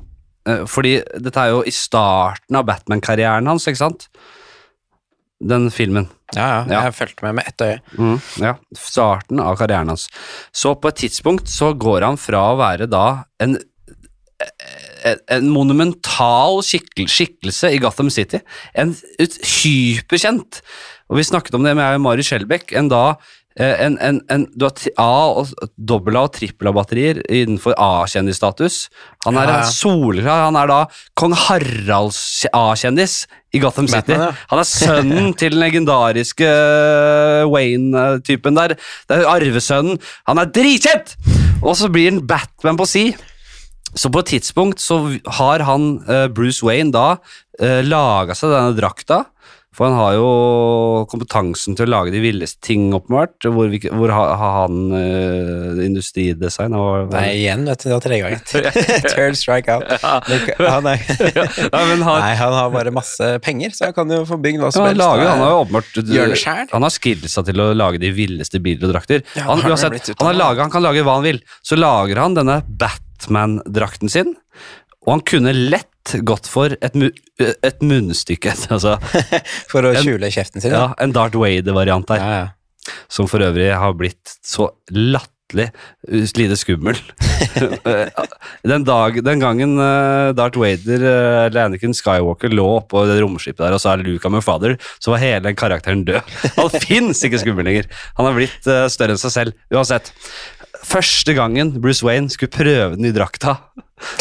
eh, 0.46 0.62
Fordi 0.70 0.98
dette 1.18 1.40
er 1.42 1.54
jo 1.56 1.64
i 1.66 1.74
starten 1.74 2.60
av 2.60 2.68
Batman-karrieren 2.68 3.48
hans, 3.50 3.66
ikke 3.70 3.82
sant? 3.82 4.06
Den 5.40 5.70
filmen. 5.72 6.06
Ja, 6.36 6.46
ja, 6.46 6.64
Ja. 6.68 6.80
jeg 6.84 6.94
fulgte 6.98 7.24
med 7.24 7.34
med 7.40 7.46
ett 7.48 7.62
øye. 7.64 7.78
Mm, 7.96 8.18
ja, 8.44 8.54
starten 8.76 9.40
av 9.40 9.56
karrieren 9.56 9.88
hans. 9.88 10.08
Så 10.52 10.74
på 10.78 10.88
et 10.92 10.98
tidspunkt 11.00 11.48
så 11.48 11.72
går 11.72 12.04
han 12.04 12.18
fra 12.20 12.42
å 12.52 12.58
være 12.60 12.86
da 12.92 13.24
en, 13.40 13.56
en, 15.04 15.18
en 15.36 15.48
monumental 15.52 16.60
skikkel, 16.66 17.08
skikkelse 17.10 17.72
i 17.74 17.80
Gotham 17.82 18.10
City, 18.12 18.40
en 18.78 18.94
hyperkjent, 19.64 20.62
og 21.10 21.18
vi 21.18 21.26
snakket 21.26 21.56
om 21.58 21.66
det 21.66 21.76
med 21.78 22.00
Mari 22.04 22.24
Skjelbæk, 22.26 22.72
en 22.78 22.88
da 22.92 23.02
eh, 23.58 23.74
en, 23.86 23.96
en, 23.98 24.20
en, 24.30 24.44
du 24.54 24.64
har 24.68 24.76
A- 25.02 25.40
og 25.40 25.50
dobbel 25.76 26.16
og 26.20 26.30
trippel 26.36 26.70
A-batterier 26.70 27.18
innenfor 27.26 27.74
A-kjendisstatus. 27.76 28.84
Han 29.26 29.36
er 29.40 29.50
Ja, 29.50 29.56
ja. 29.64 29.70
solklar. 29.74 30.44
Han 30.46 30.56
er 30.60 30.70
da 30.70 30.78
kong 31.18 31.34
Haralds 31.34 32.20
A-kjendis 32.54 33.24
i 33.52 33.58
Gotham 33.58 33.88
City. 33.90 34.14
Batman, 34.14 34.28
ja. 34.30 34.46
Han 34.52 34.62
er 34.62 34.68
sønnen 34.70 35.32
til 35.40 35.56
den 35.56 35.64
legendariske 35.64 36.46
eh, 36.46 37.42
Wayne-typen 37.50 38.54
der. 38.60 38.76
Det 39.10 39.18
er 39.18 39.26
arvesønnen. 39.34 39.98
Han 40.30 40.38
er 40.44 40.52
dritkjent! 40.54 41.16
Og 41.60 41.74
så 41.76 41.90
blir 41.92 42.12
han 42.12 42.22
Batman 42.30 42.78
på 42.80 42.86
si. 42.88 43.08
Så 43.94 44.10
på 44.14 44.20
et 44.22 44.30
tidspunkt 44.36 44.78
så 44.82 45.00
har 45.40 45.64
han, 45.66 45.90
eh, 46.08 46.28
Bruce 46.30 46.62
Wayne, 46.66 46.92
da 46.94 47.16
uh, 47.60 47.80
laga 47.82 48.36
seg 48.38 48.52
denne 48.54 48.76
drakta. 48.78 49.24
For 49.70 49.86
han 49.86 49.94
har 49.94 50.14
jo 50.16 51.04
kompetansen 51.06 51.76
til 51.78 51.86
å 51.86 51.90
lage 51.92 52.10
de 52.10 52.18
villeste 52.18 52.58
ting, 52.66 52.88
åpenbart. 52.96 53.46
Hvor, 53.46 53.68
vi, 53.70 53.78
hvor 53.86 54.10
har, 54.10 54.32
han 54.40 54.80
uh, 54.90 55.78
industridesign? 55.84 56.74
og- 56.74 57.12
Nei, 57.14 57.36
igjen, 57.38 57.62
vet 57.70 57.84
du, 57.84 57.88
det 57.88 57.94
var 57.94 58.02
tredje 58.02 58.24
gangen. 58.24 58.42
Turn 59.14 59.38
strike 59.38 59.70
out. 59.70 59.86
Det- 59.86 60.56
Han, 60.58 60.88
er, 60.90 61.04
Nei, 61.74 61.84
men 61.92 62.02
han, 62.02 62.18
nei, 62.24 62.32
han 62.40 62.56
har 62.56 62.72
bare 62.74 62.90
masse 62.94 63.30
penger, 63.46 63.70
så 63.78 63.88
han 63.90 63.94
kan 64.00 64.10
jo 64.10 64.22
få 64.28 64.40
bygd 64.42 64.58
hva 64.64 64.72
Ja, 64.72 64.74
som 64.74 64.86
han, 64.86 64.90
helst. 64.94 65.04
lager, 65.04 65.30
han 65.30 65.44
har 65.44 65.60
åpenbart. 65.60 66.72
Han 66.74 66.86
har 66.88 66.96
skillsa 66.98 67.46
til 67.46 67.62
å 67.62 67.70
lage 67.78 68.02
de 68.02 68.10
villeste 68.14 68.58
biler 68.62 68.88
og 68.90 68.96
drakter. 68.96 69.22
Ja, 69.38 69.46
han, 69.52 69.62
uansett, 69.70 70.10
han, 70.18 70.34
laget, 70.38 70.64
han 70.66 70.74
kan 70.74 70.82
lage 70.86 71.06
hva 71.06 71.20
han 71.20 71.26
vil. 71.30 71.40
Så 71.62 71.78
lager 71.78 72.18
han 72.22 72.34
denne 72.38 72.58
Batman-drakten 73.20 74.10
sin, 74.10 74.34
og 75.06 75.14
han 75.16 75.24
kunne 75.24 75.52
lett 75.56 75.86
gått 76.26 76.48
for 76.48 76.72
et, 76.80 76.94
mu 76.96 77.08
et 77.40 77.82
munnstykke. 77.84 78.54
Altså, 78.74 78.96
For 79.70 79.84
å 79.84 79.92
En- 79.94 80.02
skjule 80.04 80.30
kjeften 80.32 80.60
sin. 80.64 80.72
ja, 80.72 80.92
en 81.00 81.12
Darth 81.12 81.36
Vader-variant 81.40 82.08
der, 82.08 82.20
ja, 82.20 82.38
ja. 82.44 82.94
som 83.08 83.28
for 83.28 83.40
øvrig 83.44 83.70
har 83.76 83.92
blitt 83.96 84.38
så 84.44 84.70
latterlig 84.90 85.70
lite 86.38 86.56
skummel. 86.56 86.98
den, 88.70 88.84
dag, 88.86 89.16
den 89.26 89.40
gangen 89.42 89.76
uh, 89.80 90.30
Darth 90.36 90.60
Vader 90.60 91.02
uh, 91.02 91.46
eller 91.48 91.64
Anakin 91.66 91.94
Skywalker 91.96 92.52
lå 92.54 92.66
oppå 92.78 93.02
det 93.08 93.18
romskipet 93.22 93.64
der, 93.64 93.74
og 93.74 93.82
så 93.82 93.94
er 93.94 94.04
Luca 94.06 94.30
med 94.32 94.44
father, 94.46 94.76
så 95.02 95.14
var 95.14 95.22
hele 95.24 95.42
den 95.48 95.58
karakteren 95.58 96.04
død. 96.06 96.36
Han 96.56 96.70
fins 96.86 97.24
ikke 97.26 97.42
skummel 97.42 97.66
lenger. 97.66 97.90
Han 98.20 98.30
har 98.30 98.36
blitt 98.38 98.70
uh, 98.70 98.86
større 98.92 99.16
enn 99.16 99.22
seg 99.22 99.34
selv. 99.36 99.58
Uansett. 99.74 100.12
Første 100.90 101.34
gangen 101.36 101.74
Bruce 101.82 102.02
Wayne 102.06 102.30
skulle 102.32 102.50
prøve 102.54 102.96
den 102.96 103.04
nye 103.06 103.14
drakta, 103.14 103.56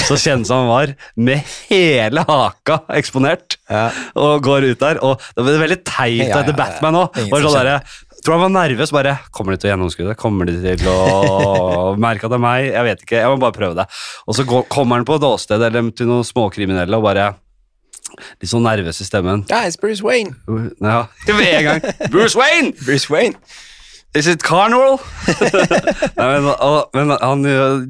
så 0.06 0.18
kjent 0.20 0.46
som 0.50 0.66
han 0.66 0.70
var, 0.70 0.92
med 1.18 1.42
hele 1.70 2.22
haka 2.28 2.82
eksponert, 3.00 3.58
Ja. 3.72 3.88
og 4.20 4.44
går 4.46 4.68
ut 4.74 4.80
der. 4.84 5.00
Og 5.06 5.18
det 5.38 5.46
ble 5.48 5.58
veldig 5.64 5.80
teit 5.88 6.20
Ja, 6.20 6.28
ja, 6.30 6.40
etter 6.44 6.54
ja. 6.54 6.60
Batman 6.60 7.00
òg. 7.06 7.20
Sånn 7.30 7.82
Tror 8.20 8.36
han 8.36 8.52
var 8.54 8.68
nervøs. 8.68 8.92
bare, 8.92 9.14
Kommer 9.32 9.56
de 9.56 9.62
til 9.62 9.70
å 9.70 9.72
gjennomskue 9.78 10.08
det? 10.10 10.18
Kommer 10.20 10.46
de 10.46 10.58
til 10.76 10.90
å 10.92 11.96
merke 12.06 12.28
at 12.28 12.34
det 12.34 12.36
er 12.36 12.44
meg? 12.44 12.66
Jeg 12.74 12.84
vet 12.84 13.04
ikke. 13.06 13.16
Jeg 13.22 13.30
må 13.32 13.38
bare 13.40 13.56
prøve 13.56 13.78
det. 13.80 13.86
Og 14.28 14.36
så 14.36 14.44
går, 14.44 14.66
kommer 14.68 15.00
han 15.00 15.06
på 15.08 15.16
et 15.16 15.24
åsted 15.24 15.64
eller 15.64 15.88
til 15.96 16.10
noen 16.12 16.28
småkriminelle 16.28 17.00
og 17.00 17.06
bare 17.08 17.30
Litt 18.42 18.50
sånn 18.52 18.66
nervøs 18.66 19.00
i 19.00 19.06
stemmen. 19.08 19.44
Guys, 19.48 19.78
Bruce 19.80 20.02
Wayne! 20.04 20.34
Ja, 20.82 21.06
med 21.30 21.48
en 21.54 21.64
gang. 21.70 22.10
Bruce 22.12 22.36
Wayne! 22.36 22.74
Bruce 22.84 23.08
Wayne! 23.08 23.38
Is 24.18 24.26
it 24.28 24.42
carnival? 24.42 24.98
Nei, 26.18 26.28
men, 26.42 26.48
og, 26.50 26.90
men 26.98 27.12
han, 27.22 27.44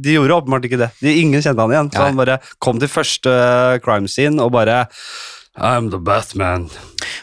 de 0.03 0.15
gjorde 0.17 0.35
åpenbart 0.41 0.65
ikke 0.67 0.79
det. 0.81 0.89
De, 0.99 1.13
ingen 1.21 1.39
kjente 1.41 1.63
han 1.63 1.71
igjen. 1.71 1.91
Så 1.93 2.01
Nei. 2.01 2.07
han 2.11 2.19
bare 2.19 2.35
kom 2.59 2.79
til 2.81 2.91
første 2.91 3.31
crime 3.85 4.09
scene 4.11 4.43
og 4.43 4.51
bare 4.57 4.81
I'm 5.59 5.87
the 5.91 5.99
Batman. 5.99 6.67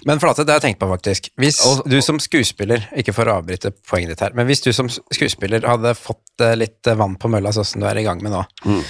Men 0.08 0.20
Flate, 0.20 0.44
det 0.44 0.52
har 0.54 0.60
jeg 0.60 0.66
tenkt 0.70 0.80
på 0.82 0.88
faktisk. 0.90 1.28
Hvis 1.40 1.60
du 1.88 1.96
som 2.04 2.18
skuespiller, 2.20 2.88
ikke 3.00 3.14
for 3.16 3.28
å 3.28 3.38
avbryte 3.40 3.70
poenget 3.88 4.14
ditt 4.14 4.24
her, 4.26 4.34
men 4.36 4.48
hvis 4.48 4.64
du 4.64 4.70
som 4.76 4.88
skuespiller 4.92 5.64
hadde 5.68 5.92
fått 5.98 6.44
eh, 6.44 6.56
litt 6.58 6.88
eh, 6.90 6.96
vann 6.98 7.16
på 7.20 7.30
mølla 7.32 7.52
sånn 7.56 7.68
som 7.68 7.84
du 7.84 7.88
er 7.88 8.00
i 8.00 8.04
gang 8.06 8.20
med 8.24 8.32
nå, 8.34 8.42
Mm. 8.66 8.82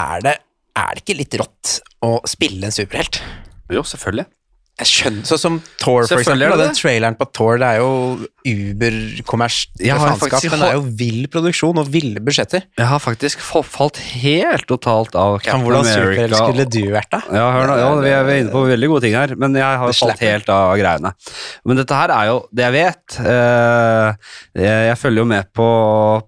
er, 0.00 0.24
det, 0.26 0.34
er 0.80 0.92
det 0.96 1.04
ikke 1.04 1.18
litt 1.18 1.36
rått 1.40 1.76
å 2.04 2.14
spille 2.28 2.68
en 2.68 2.74
superhelt? 2.74 3.20
Jo, 3.72 3.84
selvfølgelig. 3.86 4.26
Jeg 4.80 4.88
skjønner, 4.88 5.24
Sånn 5.28 5.38
som 5.38 5.56
Thor, 5.78 6.06
for 6.08 6.18
eksempel. 6.22 6.40
Da, 6.48 6.56
det 6.56 6.64
den 6.70 6.76
traileren 6.78 7.16
på 7.20 7.26
Thor, 7.36 7.58
det 7.60 7.66
er 7.74 7.82
jo 7.82 7.90
uber-kommers 8.48 9.58
faenskap. 9.78 10.46
Den 10.48 10.64
er 10.64 10.72
jo 10.78 10.82
vill 10.98 11.26
produksjon 11.30 11.78
og 11.82 11.90
ville 11.92 12.22
budsjetter. 12.24 12.64
Jeg 12.80 12.88
har 12.88 13.02
faktisk 13.04 13.42
fa- 13.44 13.62
falt 13.66 14.00
helt 14.16 14.64
totalt 14.70 15.14
av 15.14 15.36
Kan 15.44 15.60
Captain 15.60 15.66
hvordan 15.66 15.86
America. 15.92 16.40
skulle 16.40 16.66
du 16.72 16.80
vært, 16.94 17.10
da? 17.12 17.20
Ja, 17.36 17.44
hør 17.54 17.68
nå, 17.70 17.76
ja, 17.82 17.92
vi 18.00 18.10
er 18.16 18.32
inne 18.46 18.54
på 18.54 18.64
veldig 18.66 18.90
gode 18.94 19.04
ting 19.06 19.14
her, 19.18 19.36
men 19.36 19.54
jeg 19.60 19.62
har 19.84 19.92
falt 20.00 20.24
helt 20.24 20.48
av 20.56 20.74
greiene. 20.80 21.12
Men 21.68 21.76
dette 21.82 22.00
her 22.02 22.14
er 22.16 22.32
jo 22.32 22.40
det 22.50 22.66
jeg 22.66 22.76
vet. 22.80 23.20
Eh, 23.20 24.12
jeg, 24.56 24.82
jeg 24.88 24.98
følger 25.04 25.22
jo 25.22 25.30
med 25.36 25.52
på 25.54 25.68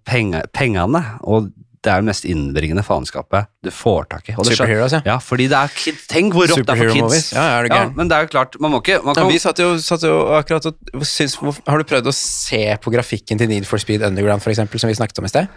penge, 0.05 0.45
pengene, 0.55 1.03
og 1.25 1.51
det 1.85 1.93
er 1.93 2.01
det 2.01 2.09
mest 2.09 2.25
innbringende 2.29 2.83
faenskapet 2.87 3.51
du 3.65 3.71
får 3.75 4.09
tak 4.15 4.31
i. 4.33 4.35
Og 4.39 4.49
det 4.49 4.57
Superheroes, 4.57 4.95
ja. 4.97 5.03
Ja, 5.05 5.19
fordi 5.21 5.47
det 5.53 5.59
er 5.59 5.75
kid, 5.77 6.01
Tenk 6.11 6.33
hvor 6.37 6.49
rått 6.49 6.65
det 6.65 6.73
er 6.73 6.81
for 6.81 6.95
kids. 6.95 7.05
movies. 7.05 7.29
Ja, 7.37 7.45
er 7.59 7.69
du 7.69 7.75
Ja, 7.75 7.85
men 7.93 8.09
det 8.11 8.17
er 8.17 8.27
jo 8.27 8.33
klart, 8.33 8.59
man 8.61 8.73
må 8.73 8.81
ikke 8.81 9.03
man 9.05 9.21
Ja, 9.21 9.27
vi 9.29 9.39
satt 9.43 9.61
jo, 9.61 9.75
satt 9.85 10.07
jo 10.09 10.17
akkurat 10.39 10.71
og 10.73 11.07
syns, 11.07 11.37
Har 11.37 11.79
du 11.81 11.85
prøvd 11.89 12.09
å 12.09 12.17
se 12.17 12.65
på 12.81 12.95
grafikken 12.95 13.41
til 13.41 13.53
Need 13.53 13.69
for 13.69 13.83
Speed 13.83 14.03
Underground, 14.03 14.43
eksempel, 14.45 14.81
som 14.81 14.89
vi 14.89 14.97
snakket 14.97 15.21
om 15.21 15.29
i 15.29 15.33
sted? 15.33 15.49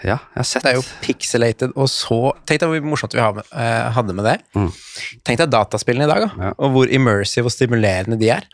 Ja, 0.00 0.16
jeg 0.32 0.38
har 0.40 0.46
sett 0.48 0.64
Det 0.64 0.72
er 0.72 0.78
jo 0.78 0.84
pixelated 1.04 1.74
og 1.76 1.88
så 1.92 2.18
Tenk 2.48 2.62
deg 2.62 2.70
hvor 2.72 2.86
morsomt 2.94 3.16
vi 3.16 3.20
eh, 3.20 3.88
hadde 3.92 4.14
med 4.16 4.24
det. 4.24 4.36
Mm. 4.56 4.70
Tenk 5.26 5.42
deg 5.42 5.50
dataspillene 5.52 6.06
i 6.06 6.10
dag, 6.10 6.24
da. 6.24 6.46
Ja. 6.48 6.52
Og 6.56 6.72
hvor 6.76 6.92
immersive 6.92 7.50
og 7.50 7.54
stimulerende 7.54 8.16
de 8.20 8.30
er. 8.32 8.46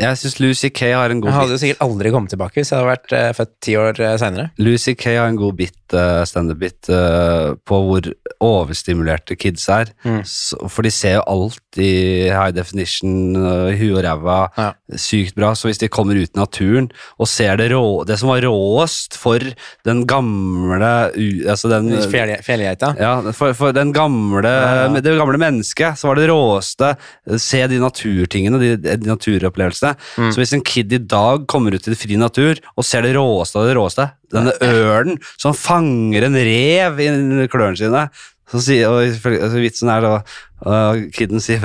Jeg 0.00 0.16
syns 0.16 0.38
Lucy 0.40 0.70
Kay 0.72 0.94
har 0.96 1.10
en 1.12 1.20
god 1.20 1.28
Jeg 1.30 1.36
hadde 1.36 1.52
jo 1.56 1.60
sikkert 1.60 1.82
aldri 1.84 2.10
kommet 2.14 2.32
tilbake 2.32 2.60
hvis 2.62 2.70
jeg 2.72 2.78
hadde 2.80 2.92
vært 2.92 3.12
uh, 3.12 3.32
født 3.36 3.50
ti 3.66 3.74
år 3.76 3.98
uh, 4.00 4.14
seinere. 4.20 4.46
Lucy 4.62 4.94
Kay 4.96 5.18
har 5.20 5.28
en 5.28 5.36
god 5.36 5.56
bit, 5.58 5.76
uh, 5.92 6.22
standup-bit, 6.28 6.88
uh, 6.88 7.52
på 7.68 7.80
hvor 7.88 8.08
overstimulerte 8.42 9.36
kids 9.38 9.66
er. 9.72 9.90
Mm. 10.06 10.22
Så, 10.28 10.56
for 10.72 10.86
de 10.86 10.92
ser 10.94 11.18
jo 11.18 11.24
alt 11.28 11.80
i 11.80 11.90
high 12.32 12.52
definition, 12.56 13.36
uh, 13.36 13.68
huet 13.76 13.98
og 14.00 14.04
ræva, 14.06 14.38
Ja. 14.58 14.70
sykt 14.96 15.36
bra. 15.36 15.52
Så 15.56 15.68
hvis 15.68 15.80
de 15.82 15.88
kommer 15.92 16.16
ut 16.20 16.32
i 16.32 16.40
naturen 16.40 16.88
og 17.18 17.28
ser 17.30 17.56
det, 17.60 17.70
rå, 17.72 18.04
det 18.08 18.18
som 18.20 18.32
var 18.32 18.42
råest 18.46 19.16
for 19.20 19.38
den 19.86 20.04
gamle 20.10 20.92
uh, 21.12 21.50
altså 21.52 21.68
den, 21.72 21.92
Fjellgeita. 22.12 22.94
ja, 23.00 23.12
for, 23.36 23.52
for 23.56 23.72
den 23.76 23.92
gamle, 23.92 24.42
Ja, 24.48 24.88
ja. 24.88 25.00
det 25.04 25.16
gamle 25.20 25.38
mennesket, 25.40 25.98
så 26.00 26.08
var 26.10 26.16
det 26.20 26.28
råeste 26.32 26.94
Se 27.38 27.62
de 27.70 27.78
naturtingene, 27.80 28.58
de, 28.60 28.76
de 28.96 29.08
naturopplevelsene. 29.08 29.81
Mm. 29.90 30.30
Så 30.32 30.40
hvis 30.42 30.54
en 30.56 30.64
kid 30.66 30.92
i 30.94 31.00
dag 31.00 31.46
kommer 31.50 31.74
ut 31.74 31.88
i 31.88 31.98
fri 31.98 32.18
natur 32.20 32.60
og 32.76 32.86
ser 32.86 33.06
det 33.06 33.14
råeste 33.18 33.60
av 33.60 33.68
det 33.68 33.76
råeste, 33.78 34.08
denne 34.32 34.54
ørnen 34.64 35.18
som 35.40 35.56
fanger 35.56 36.28
en 36.28 36.38
rev 36.38 37.02
i 37.02 37.08
klørne 37.52 37.80
sine 37.80 38.06
så 38.52 38.60
sier, 38.60 38.90
og 38.92 39.00
altså, 39.00 39.60
Vitsen 39.62 39.88
er 39.88 40.04
da 40.04 40.14
og 40.62 41.06
Kiden 41.16 41.40
sier 41.42 41.62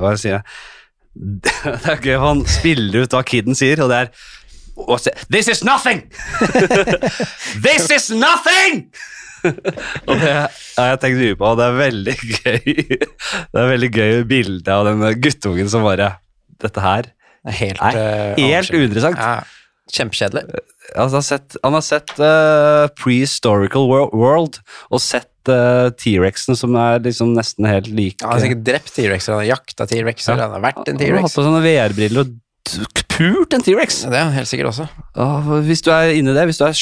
Hva 0.00 0.10
sier 0.18 0.40
jeg? 0.40 0.44
Det 1.82 1.90
er 1.90 2.02
gøy, 2.04 2.16
han 2.22 2.42
spiller 2.48 3.04
ut 3.04 3.14
hva 3.14 3.22
kiden 3.26 3.56
sier, 3.58 3.80
og 3.82 3.90
det 3.90 4.04
er 4.04 4.12
This 5.28 5.48
is 5.50 5.64
nothing! 5.66 6.06
This 7.66 7.90
is 7.92 8.06
nothing! 8.14 8.86
og 10.08 10.14
det 10.20 10.30
har 10.30 10.88
jeg 10.92 11.00
tenkt 11.02 11.20
mye 11.20 11.36
på, 11.36 11.48
og 11.50 11.58
det 11.60 11.66
er 11.66 11.76
veldig 11.78 12.14
gøy. 12.20 12.74
Det 13.00 13.60
er 13.60 13.70
veldig 13.72 13.90
gøy 13.92 14.24
bilde 14.28 14.74
av 14.74 14.88
den 14.88 15.04
guttungen 15.24 15.70
som 15.72 15.84
bare 15.84 16.14
Dette 16.60 16.82
her 16.84 17.08
Det 17.08 17.08
er 17.08 17.19
helt, 17.46 17.80
Nei, 17.80 17.94
eh, 17.96 18.42
helt 18.50 18.70
uinteressant. 18.74 19.16
Ja, 19.16 19.40
kjempekjedelig. 19.94 20.44
Altså, 20.90 21.14
han 21.14 21.16
har 21.20 21.26
sett, 21.26 21.56
han 21.64 21.76
har 21.78 21.84
sett 21.86 22.12
uh, 22.18 22.88
Prehistorical 22.98 23.86
World 24.12 24.58
og 24.90 25.00
sett 25.02 25.48
eh, 25.50 25.88
T-rexen 25.94 26.58
som 26.58 26.74
er 26.76 26.98
liksom 27.04 27.32
nesten 27.36 27.66
helt 27.70 27.86
like. 27.94 28.20
Han 28.24 28.34
har 28.36 28.42
sikkert 28.44 28.64
drept 28.66 28.92
T-rexer, 28.96 29.36
han 29.36 29.44
har 29.44 29.52
jakta 29.56 29.86
T-rexer, 29.90 30.34
Ja. 30.36 30.48
han 30.48 30.56
har 30.58 30.64
vært 30.72 30.88
en 30.90 30.98
Han 30.98 31.14
har 31.16 31.26
hatt 31.28 31.36
på 31.38 31.46
sånne 31.46 31.62
VR-briller 31.64 32.24
og 32.26 32.36
pult 33.10 33.54
en 33.56 33.62
T-rex. 33.64 34.02
Det 34.06 34.14
er 34.18 34.26
han 34.28 34.34
helt 34.36 34.48
sikkert 34.50 34.68
også. 34.70 34.84
Åh, 35.18 35.48
Hvis 35.66 35.82
du 35.82 35.90
er 35.94 36.12
inni 36.14 36.34
det, 36.36 36.44
hvis 36.50 36.58
du 36.60 36.64
er 36.68 36.76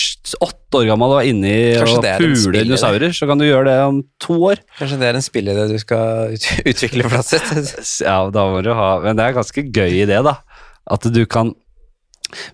åtte 0.45 0.81
år 0.83 0.89
gammel 0.91 1.15
og 1.15 1.21
er 1.23 1.29
inni 1.31 1.53
Kanskje 1.79 1.97
og 2.01 2.09
er 2.11 2.19
puler 2.21 2.59
i 2.59 2.65
dinosaurer, 2.67 3.15
så 3.17 3.29
kan 3.31 3.41
du 3.41 3.47
gjøre 3.47 3.65
det 3.71 3.77
om 3.87 4.01
to 4.21 4.37
år. 4.51 4.61
Kanskje 4.79 4.99
det 5.01 5.09
er 5.09 5.19
en 5.21 5.25
spillidé 5.25 5.65
du 5.71 5.79
skal 5.81 6.35
ut 6.35 6.49
utvikle 6.69 7.07
for 7.09 7.17
deg 7.23 7.29
selv. 7.31 7.73
S- 7.85 8.03
Ja, 8.09 8.19
da 8.35 8.45
må 8.53 8.61
du 8.67 8.73
ha 8.77 8.91
Men 9.05 9.17
det 9.19 9.25
er 9.31 9.37
ganske 9.39 9.65
gøy 9.65 10.03
idé, 10.05 10.19
da. 10.27 10.37
At 10.91 11.05
du 11.13 11.25
kan 11.27 11.55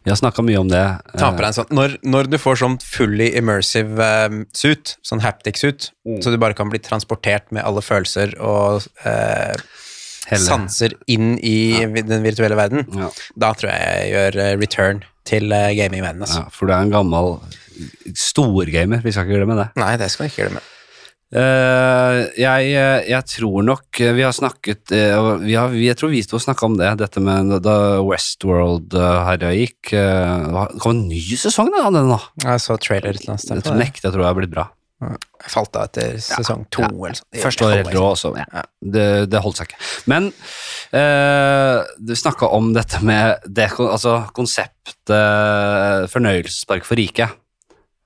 Vi 0.04 0.10
har 0.12 0.16
snakka 0.20 0.42
mye 0.46 0.58
om 0.60 0.68
det. 0.70 0.82
Ta 1.18 1.32
på 1.34 1.40
deg 1.42 1.48
en 1.48 1.54
sånn 1.56 1.72
når, 1.74 1.96
når 2.06 2.28
du 2.30 2.36
får 2.38 2.60
sånn 2.60 2.76
fully 2.78 3.26
immersive 3.40 4.06
um, 4.30 4.44
suit, 4.54 4.92
sånn 5.02 5.22
haptic 5.24 5.58
suit, 5.58 5.88
Mm. 6.06 6.20
så 6.22 6.30
du 6.30 6.36
bare 6.38 6.54
kan 6.54 6.68
bli 6.70 6.78
transportert 6.78 7.50
med 7.50 7.64
alle 7.66 7.80
følelser 7.82 8.36
og 8.38 8.84
eh, 9.08 9.54
sanser 10.38 10.94
inn 11.10 11.34
i 11.42 11.80
ja. 11.80 11.88
den 11.90 12.22
virtuelle 12.22 12.54
verden, 12.58 12.84
Ja. 12.94 13.08
da 13.40 13.50
tror 13.56 13.72
jeg 13.72 13.82
jeg 13.88 14.12
gjør 14.14 14.38
eh, 14.44 14.52
return 14.62 15.02
til 15.24 15.48
gaming-verdenen. 15.50 16.22
Altså. 16.28 16.44
Ja, 16.44 16.52
for 16.52 16.68
du 16.68 16.74
er 16.76 16.84
en 16.84 16.92
gammel 16.92 17.32
storgamer. 18.14 19.02
Vi 19.02 19.10
skal 19.14 19.26
ikke 19.26 19.40
glemme 19.40 19.56
det. 19.58 19.68
Nei, 19.80 19.94
det 20.00 20.10
skal 20.12 20.26
vi 20.28 20.32
ikke 20.34 20.46
glemme. 20.50 20.62
Eh, 21.34 22.18
jeg, 22.38 22.66
eh, 22.78 23.06
jeg 23.10 23.26
tror 23.26 23.64
nok 23.66 23.98
eh, 23.98 24.12
Vi 24.14 24.22
har 24.22 24.34
snakket 24.36 24.92
uh, 24.94 25.32
vi 25.42 25.56
har, 25.58 25.72
Jeg 25.74 25.96
tror 25.98 26.12
vi 26.12 26.20
to 26.22 26.38
snakka 26.38 26.68
om 26.68 26.76
det, 26.78 26.92
dette 27.00 27.22
med 27.24 27.56
da 27.64 27.98
Westworld 28.04 28.94
uh, 28.94 29.32
jeg 29.32 29.64
gikk. 29.64 29.94
det 29.96 30.82
kom 30.84 30.94
en 30.94 31.02
ny 31.08 31.24
sesong 31.40 31.72
da, 31.74 31.88
av 31.88 31.96
den 31.96 32.12
nå. 32.12 32.20
Jeg 32.44 32.62
så 32.62 32.78
trailer 32.78 33.16
et 33.16 33.22
eller 33.24 33.34
annet 33.34 33.42
sted. 33.42 33.58
Jeg 33.58 33.66
tror 33.66 33.80
nekter 33.80 34.06
jeg 34.08 34.14
tror 34.14 34.22
det 34.22 34.30
har 34.30 34.38
blitt 34.38 34.54
bra. 34.54 34.68
Jeg 35.04 35.50
falt 35.52 35.76
av 35.76 35.88
etter 35.88 36.20
sesong 36.22 36.62
to. 36.72 36.84
ja. 36.84 36.88
eller 36.92 37.18
sånn. 37.18 37.40
Første 37.42 37.66
var 37.66 37.74
helt 37.80 37.94
rå 37.96 38.04
også. 38.12 38.30
Ja. 38.38 38.62
Det, 38.94 39.06
det 39.32 39.42
holdt 39.44 39.58
seg 39.60 39.72
ikke. 39.72 39.80
Men 40.12 40.30
eh, 40.96 41.80
du 41.98 42.14
snakka 42.16 42.48
om 42.56 42.70
dette 42.76 43.02
med 43.04 43.44
det, 43.44 43.72
altså 43.74 44.20
konseptet 44.36 45.18
fornøyelsespark 46.14 46.86
for 46.88 47.00
rike. 47.00 47.28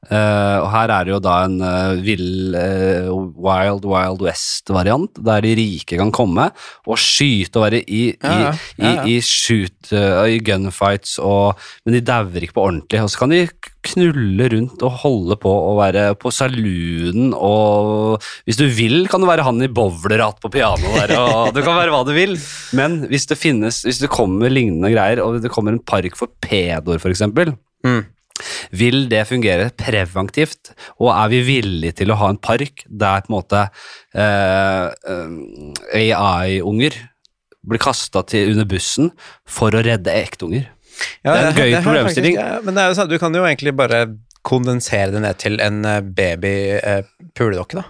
Eh, 0.06 0.56
og 0.62 0.68
her 0.70 0.92
er 0.94 1.06
det 1.08 1.10
jo 1.10 1.18
da 1.20 1.32
en 1.48 1.56
uh, 1.58 1.98
vill 2.00 2.54
uh, 2.54 3.08
Wild 3.34 3.82
Wild 3.82 4.22
West-variant, 4.22 5.18
der 5.26 5.42
de 5.42 5.56
rike 5.58 5.98
kan 5.98 6.12
komme 6.14 6.44
og 6.86 7.00
skyte 7.02 7.58
og 7.58 7.64
være 7.66 7.80
i, 7.82 8.04
Ja, 8.14 8.30
i, 8.30 8.44
Ja, 8.46 8.52
ja. 8.78 8.92
i, 9.02 9.16
i 9.16 9.24
shoot, 9.26 9.90
i 9.90 10.38
gunfights, 10.44 11.16
og, 11.18 11.58
men 11.84 11.98
de 11.98 12.04
dauer 12.06 12.46
ikke 12.46 12.56
på 12.56 12.68
ordentlig. 12.68 13.02
Og 13.02 13.10
så 13.10 13.24
kan 13.24 13.34
de 13.34 13.42
knulle 13.88 14.48
rundt 14.52 14.82
og 14.86 14.96
holde 15.02 15.38
på 15.42 15.50
å 15.50 15.74
være 15.78 16.06
på 16.20 16.30
saloonen, 16.34 17.34
og 17.34 18.22
hvis 18.46 18.58
du 18.60 18.66
vil, 18.70 19.00
kan 19.10 19.22
du 19.22 19.28
være 19.28 19.46
han 19.46 19.62
i 19.64 19.70
bowlerhatt 19.72 20.38
på 20.44 20.52
piano 20.54 20.94
der, 20.94 21.14
og 21.18 21.54
du 21.56 21.62
kan 21.64 21.78
være 21.78 21.94
hva 21.94 22.04
du 22.06 22.14
vil. 22.16 22.36
Men 22.78 23.00
hvis 23.10 23.26
det 23.30 23.40
finnes, 23.40 23.82
hvis 23.86 24.02
det 24.04 24.12
kommer 24.14 24.52
lignende 24.52 24.92
greier, 24.94 25.24
og 25.24 25.42
det 25.42 25.52
kommer 25.52 25.74
en 25.74 25.82
park 25.82 26.14
for 26.18 26.30
pedoer, 26.44 27.02
eksempel, 27.10 27.56
Mm. 27.86 28.00
Vil 28.72 29.08
det 29.10 29.24
fungere 29.28 29.70
preventivt, 29.78 30.72
og 31.00 31.12
er 31.14 31.28
vi 31.32 31.42
villige 31.46 31.96
til 32.02 32.12
å 32.14 32.18
ha 32.20 32.28
en 32.32 32.38
park 32.42 32.84
der 32.88 33.22
på 33.26 33.30
en 33.32 33.36
måte 33.38 33.64
eh, 34.14 34.88
eh, 35.12 36.12
AI-unger 36.14 36.96
blir 37.68 37.82
kasta 37.82 38.22
under 38.22 38.64
bussen 38.70 39.10
for 39.48 39.74
å 39.76 39.82
redde 39.84 40.14
ektunger? 40.14 40.68
Ja, 41.22 41.34
Det 41.34 41.38
er 41.38 41.46
en 41.50 41.58
gøy 41.58 41.70
det, 41.70 41.82
problemstilling. 41.84 42.34
faktisk- 42.38 42.54
Ja, 42.56 42.60
men 42.64 42.74
det 42.74 42.82
er 42.82 42.88
jo 42.88 42.94
sånn, 43.02 43.08
du 43.12 43.18
kan 43.18 43.34
jo 43.34 43.44
egentlig 43.44 43.76
bare 43.76 44.00
kondensere 44.48 45.12
det 45.12 45.20
ned 45.22 45.38
til 45.38 45.60
en 45.60 45.84
eh, 45.84 46.00
baby-puledokke, 46.00 47.78
da. 47.82 47.84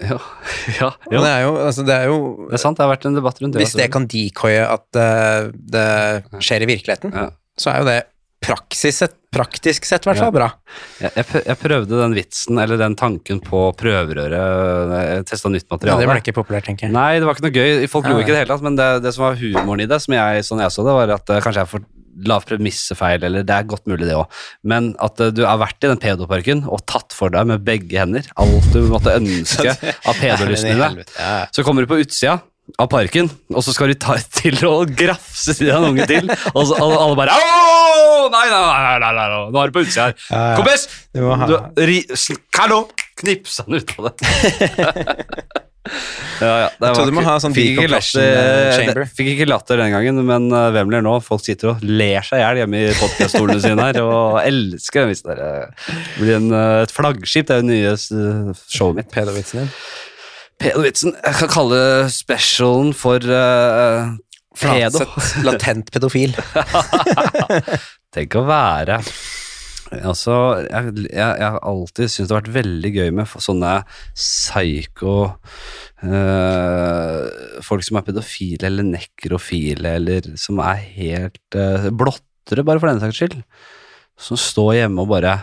Ja, 0.00 0.16
ja, 0.80 0.86
ja. 1.12 1.20
Det 1.20 1.28
er 1.30 1.42
jo, 1.44 1.50
altså 1.60 1.82
det 1.84 1.92
er 1.94 2.06
jo 2.08 2.46
Det 2.48 2.54
er 2.56 2.60
sant, 2.62 2.78
det 2.78 2.84
har 2.86 2.94
vært 2.94 3.04
en 3.10 3.16
debatt 3.18 3.40
rundt 3.42 3.52
det. 3.58 3.60
Hvis 3.60 3.74
det 3.76 3.90
kan 3.92 4.06
decoye 4.08 4.62
at 4.72 4.96
eh, 5.02 5.50
det 5.52 6.40
skjer 6.40 6.64
i 6.64 6.68
virkeligheten, 6.70 7.12
så 7.60 7.72
er 7.74 7.82
jo 7.82 7.88
det 7.90 7.98
sett, 8.72 9.14
praktisk 9.36 9.84
sett 9.84 10.06
i 10.06 10.10
hvert 10.10 10.18
fall 10.20 10.30
Ja. 10.30 10.34
bra. 10.36 10.48
Jeg, 11.00 11.12
jeg 11.16 11.42
jeg 11.46 11.58
prøvde 11.60 11.98
den 12.00 12.14
vitsen, 12.16 12.58
eller 12.62 12.78
den 12.80 12.94
tanken, 12.96 13.40
på 13.44 13.64
prøverøret. 13.76 14.94
Jeg 15.16 15.26
testa 15.28 15.48
nytt 15.52 15.66
Ja, 15.66 15.74
materiale. 15.76 16.00
det 16.00 16.08
ble 16.08 16.20
ikke 16.22 16.36
populært, 16.42 16.64
tenker 16.70 16.86
jeg. 16.88 16.92
Nei, 16.96 17.18
det 17.18 17.26
var 17.28 17.34
ikke 17.36 17.46
noe 17.48 17.56
gøy. 17.58 17.86
Folk 17.92 18.08
lo 18.08 18.18
ikke 18.20 18.32
i 18.32 18.36
det 18.36 18.42
hele 18.44 18.52
tatt, 18.54 18.62
men 18.64 18.76
det, 18.78 18.88
det 19.04 19.12
som 19.14 19.26
var 19.28 19.36
humoren 19.36 19.80
i 19.84 19.86
det, 19.90 20.00
som 20.02 20.14
jeg, 20.16 20.44
sånn 20.48 20.60
jeg 20.64 20.72
så 20.72 20.86
det, 20.86 20.94
var 20.96 21.14
at 21.18 21.30
eh, 21.30 21.42
kanskje 21.44 21.62
jeg 21.64 21.72
får 21.74 21.84
la 22.26 22.38
premissefeil, 22.40 23.24
eller 23.28 23.42
det 23.44 23.52
er 23.52 23.66
godt 23.68 23.84
mulig 23.90 24.06
det 24.08 24.14
òg, 24.16 24.24
men 24.64 24.94
at 25.04 25.20
eh, 25.20 25.28
du 25.36 25.42
har 25.44 25.58
vært 25.60 25.84
i 25.84 25.90
den 25.90 25.98
pedoparken 26.00 26.62
og 26.64 26.80
tatt 26.88 27.12
for 27.12 27.28
deg 27.28 27.44
med 27.50 27.60
begge 27.66 27.98
hender 28.00 28.24
alt 28.40 28.70
du 28.72 28.86
måtte 28.88 29.12
ønske 29.18 29.74
av 30.08 30.16
pedolysten 30.16 30.72
i 30.72 30.78
deg. 30.80 31.02
Så 31.52 31.60
kommer 31.66 31.84
du 31.84 31.90
på 31.92 31.98
utsida 32.00 32.38
av 32.82 32.88
parken, 32.92 33.30
og 33.54 33.62
så 33.64 33.72
skal 33.72 33.88
du 33.92 33.96
ta 34.00 34.16
til 34.40 34.58
å 34.68 34.74
grafse 34.88 35.54
til 35.56 35.70
en 35.72 35.86
unge 35.92 36.06
til, 36.10 36.28
og 36.52 36.62
så 36.68 36.76
alle, 36.76 36.98
alle 37.00 37.16
bare 37.18 37.36
Åh, 37.36 38.26
nei, 38.32 38.44
nei, 38.52 38.60
nei, 38.60 38.80
nei, 38.84 38.98
nei, 39.00 39.12
nei, 39.16 39.40
nå 39.54 39.62
er 39.62 39.70
du 39.72 39.76
på 39.78 39.84
utsida 39.86 40.10
her. 40.10 40.56
Kompis! 40.58 40.84
Du 41.16 41.22
må 41.24 41.38
ha- 41.40 41.48
Du, 41.48 41.56
ri, 41.88 42.02
hallo! 42.58 42.82
Knipsa 43.16 43.64
han 43.64 43.78
ut 43.80 43.94
av 43.96 44.10
det. 44.10 45.54
Ja, 46.40 46.48
ja, 46.58 46.64
det 46.66 46.88
Jeg 46.88 46.94
tror 46.96 46.98
var 46.98 47.06
du 47.06 47.14
må 47.14 47.22
ha 47.22 47.34
sånn 47.40 47.54
fikk 47.54 47.76
ikke 47.78 47.90
latter- 47.92 48.24
eh, 48.26 48.72
chamber. 48.74 49.04
Fikk 49.16 49.28
ikke 49.36 49.46
latter 49.46 49.78
den 49.80 49.92
gangen, 49.94 50.18
men 50.26 50.48
uh, 50.50 50.64
hvem 50.74 50.90
ler 50.92 51.04
nå? 51.06 51.12
Folk 51.24 51.44
sitter 51.44 51.70
og 51.76 51.84
ler 51.86 52.26
seg 52.26 52.40
i 52.40 52.42
hjel 52.42 52.58
hjemme 52.64 52.80
i 52.82 52.96
podkaststolene 52.98 53.62
sine 53.62 53.86
her, 53.86 54.00
og 54.02 54.40
elsker 54.42 55.04
den 55.06 55.12
vitsen 55.12 55.30
der. 55.30 55.70
Det 55.86 56.18
blir 56.18 56.36
en, 56.40 56.50
et 56.82 56.92
flaggskip, 56.92 57.46
det 57.48 57.54
er 57.56 57.62
jo 57.62 57.68
nye 57.70 57.94
showet 58.66 58.98
mitt. 58.98 59.12
Pedovitsen 59.14 59.62
din. 59.62 59.70
Pedovitsen. 60.62 61.16
Jeg 61.20 61.38
kan 61.40 61.50
kalle 61.52 61.80
specialen 62.12 62.94
for 62.96 63.20
uh, 63.20 64.14
pedo. 64.56 65.04
Latent 65.46 65.90
pedofil. 65.92 66.36
Tenk 68.16 68.38
å 68.38 68.46
være 68.48 69.02
Altså, 69.94 70.32
jeg, 70.66 70.94
jeg, 71.12 71.14
jeg 71.14 71.46
har 71.46 71.60
alltid 71.62 72.10
syntes 72.10 72.26
det 72.26 72.34
har 72.34 72.40
vært 72.40 72.54
veldig 72.56 72.90
gøy 72.90 73.12
med 73.14 73.34
sånne 73.44 73.74
psyko 74.18 75.12
eh, 76.02 77.60
Folk 77.62 77.86
som 77.86 78.00
er 78.00 78.06
pedofile 78.08 78.66
eller 78.66 78.88
nekrofile, 78.88 79.94
eller 80.00 80.26
som 80.40 80.58
er 80.64 80.82
helt 80.96 81.58
uh, 81.58 81.86
blottere, 81.94 82.66
bare 82.66 82.82
for 82.82 82.90
denne 82.90 83.04
saks 83.04 83.20
skyld. 83.20 83.38
Som 84.18 84.40
står 84.40 84.80
hjemme 84.80 85.04
og 85.04 85.12
bare 85.14 85.36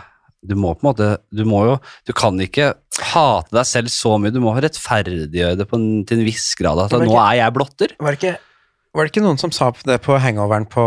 Du 0.44 0.54
må 0.60 0.74
på 0.76 0.84
en 0.84 0.90
måte 0.90 1.06
Du 1.32 1.44
må 1.48 1.62
jo 1.64 1.76
Du 2.06 2.12
kan 2.16 2.36
ikke 2.44 2.74
hate 3.00 3.54
deg 3.56 3.64
selv 3.66 3.88
så 3.92 4.16
mye, 4.20 4.30
du 4.34 4.40
må 4.44 4.52
rettferdiggjøre 4.54 5.56
det 5.58 5.66
på 5.70 5.78
en, 5.80 5.86
til 6.06 6.20
en 6.20 6.26
viss 6.28 6.52
grad. 6.58 6.78
At 6.84 6.92
ikke, 6.94 7.08
nå 7.08 7.16
er 7.18 7.38
jeg 7.40 7.54
blotter. 7.56 7.94
Var 7.98 8.14
det 8.14 8.20
ikke, 8.20 8.34
var 8.94 9.02
det 9.08 9.10
ikke 9.10 9.24
noen 9.24 9.40
som 9.40 9.50
sa 9.54 9.72
det 9.88 9.96
på 10.04 10.14
hangoveren 10.22 10.68
på 10.70 10.84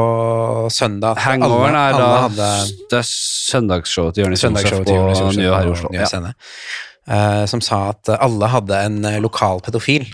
søndag? 0.72 1.20
Hangoveren 1.26 1.76
alle- 1.76 1.90
er 1.90 2.00
da 2.00 2.22
hadde 2.30 2.48
Det 2.94 3.00
er 3.02 3.10
søndagsshowet 3.12 4.16
til 4.16 4.24
Jonis 4.24 4.46
Josef 4.46 4.80
på 4.88 4.96
Nye 5.36 5.52
her 5.52 5.68
i 5.68 5.74
Oslo. 5.74 5.92
Nye 5.92 6.06
Ja. 6.06 6.34
Eh, 7.08 7.46
som 7.48 7.62
sa 7.64 7.90
at 7.94 8.10
alle 8.18 8.48
hadde 8.52 8.80
en 8.84 8.98
eh, 9.08 9.20
lokal 9.24 9.62
pedofil 9.64 10.08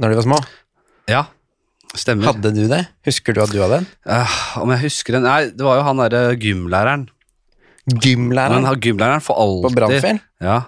når 0.00 0.10
de 0.12 0.16
var 0.18 0.26
små. 0.26 0.38
ja, 1.08 1.22
stemmer. 1.96 2.26
Hadde 2.32 2.50
du 2.56 2.64
det? 2.68 2.82
Husker 3.06 3.32
du 3.36 3.42
at 3.44 3.52
du 3.52 3.60
hadde 3.62 3.78
en? 3.82 3.86
Uh, 4.08 4.34
om 4.64 4.72
jeg 4.74 4.82
husker 4.88 5.16
en? 5.16 5.22
Nei, 5.28 5.44
det 5.54 5.64
var 5.64 5.78
jo 5.78 5.84
han 5.86 6.00
derre 6.02 6.34
gymlæreren. 6.40 7.06
Men 7.86 8.00
Gymlæreren 8.00 8.64
han 8.64 8.80
gymlæreren 8.80 9.20
får 9.20 9.34
på 9.34 9.42
alltid 9.44 9.76
Brannfjell? 9.76 10.20
Ja. 10.40 10.60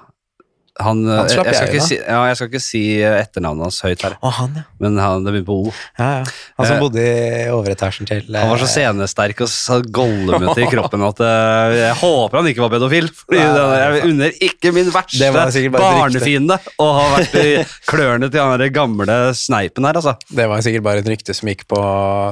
Han, 0.83 0.99
eh, 1.09 1.17
Han 1.17 1.29
slapp 1.33 1.49
jeg, 1.49 1.57
skal 1.57 1.71
jeg 1.71 1.79
ikke 1.79 1.87
si, 1.87 1.97
ja, 2.03 2.19
jeg 2.29 2.37
skal 2.37 2.49
ikke 2.51 2.61
si 2.61 2.83
eh, 3.01 3.15
etternavnet 3.23 3.65
hans 3.65 3.79
høyt 3.87 4.03
her, 4.05 4.17
Å, 4.21 4.33
han, 4.41 4.59
ja. 4.61 4.65
men 4.83 4.99
han, 5.01 5.25
det 5.25 5.33
begynner 5.33 5.49
på 5.49 5.57
O. 5.63 5.73
ja, 5.97 6.09
ja. 6.21 6.35
Han 6.59 6.69
som 6.69 6.77
Eh, 6.77 6.83
bodde 6.83 7.01
i 7.07 7.47
overetasjen 7.53 8.09
til 8.09 8.37
Han 8.37 8.51
var 8.51 8.61
så 8.61 8.67
eh, 8.67 8.73
scenesterk 8.75 9.41
og 9.47 9.51
så 9.53 9.79
gollumete 9.81 10.65
i 10.67 10.69
kroppen 10.69 11.05
at 11.07 11.23
jeg 11.23 11.95
håper 12.03 12.41
han 12.41 12.51
ikke 12.51 12.65
var 12.67 12.75
pedofil. 12.75 13.09
Fordi 13.23 13.41
det, 13.41 13.65
jeg 13.81 14.11
unner 14.11 14.37
ikke 14.51 14.73
min 14.77 14.93
verste 14.93 15.31
barnefiende 15.73 16.59
å 16.83 16.91
ha 16.99 17.09
vært 17.15 17.39
i 17.41 17.49
klørne 17.89 18.31
til 18.33 18.45
han 18.45 18.67
gamle 18.75 19.19
sneipen 19.39 19.89
her, 19.89 19.97
altså. 19.97 20.17
Det 20.29 20.49
var 20.51 20.65
sikkert 20.67 20.87
bare 20.87 21.05
et 21.05 21.11
rykte 21.11 21.35
som 21.37 21.49
gikk 21.51 21.67
på 21.71 21.81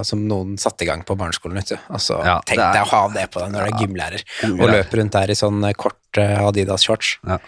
Som 0.05 0.27
noen 0.29 0.57
satte 0.61 0.85
i 0.85 0.89
gang 0.89 1.05
på 1.07 1.17
barneskolen. 1.19 1.57
Vet 1.63 1.75
du. 1.75 1.77
Altså, 1.89 2.21
tenk 2.49 2.61
deg 2.61 2.83
å 2.85 2.91
ha 2.93 3.03
det 3.15 3.29
på 3.33 3.41
deg 3.41 3.55
når 3.55 3.65
du 3.65 3.73
er 3.73 3.85
gymlærer 3.85 4.25
og 4.53 4.65
løper 4.69 5.01
rundt 5.01 5.17
der 5.17 5.33
i 5.33 5.39
sånn 5.39 5.65
kort 5.81 6.21
Adidas-shorts. 6.21 7.19
Ja. 7.25 7.41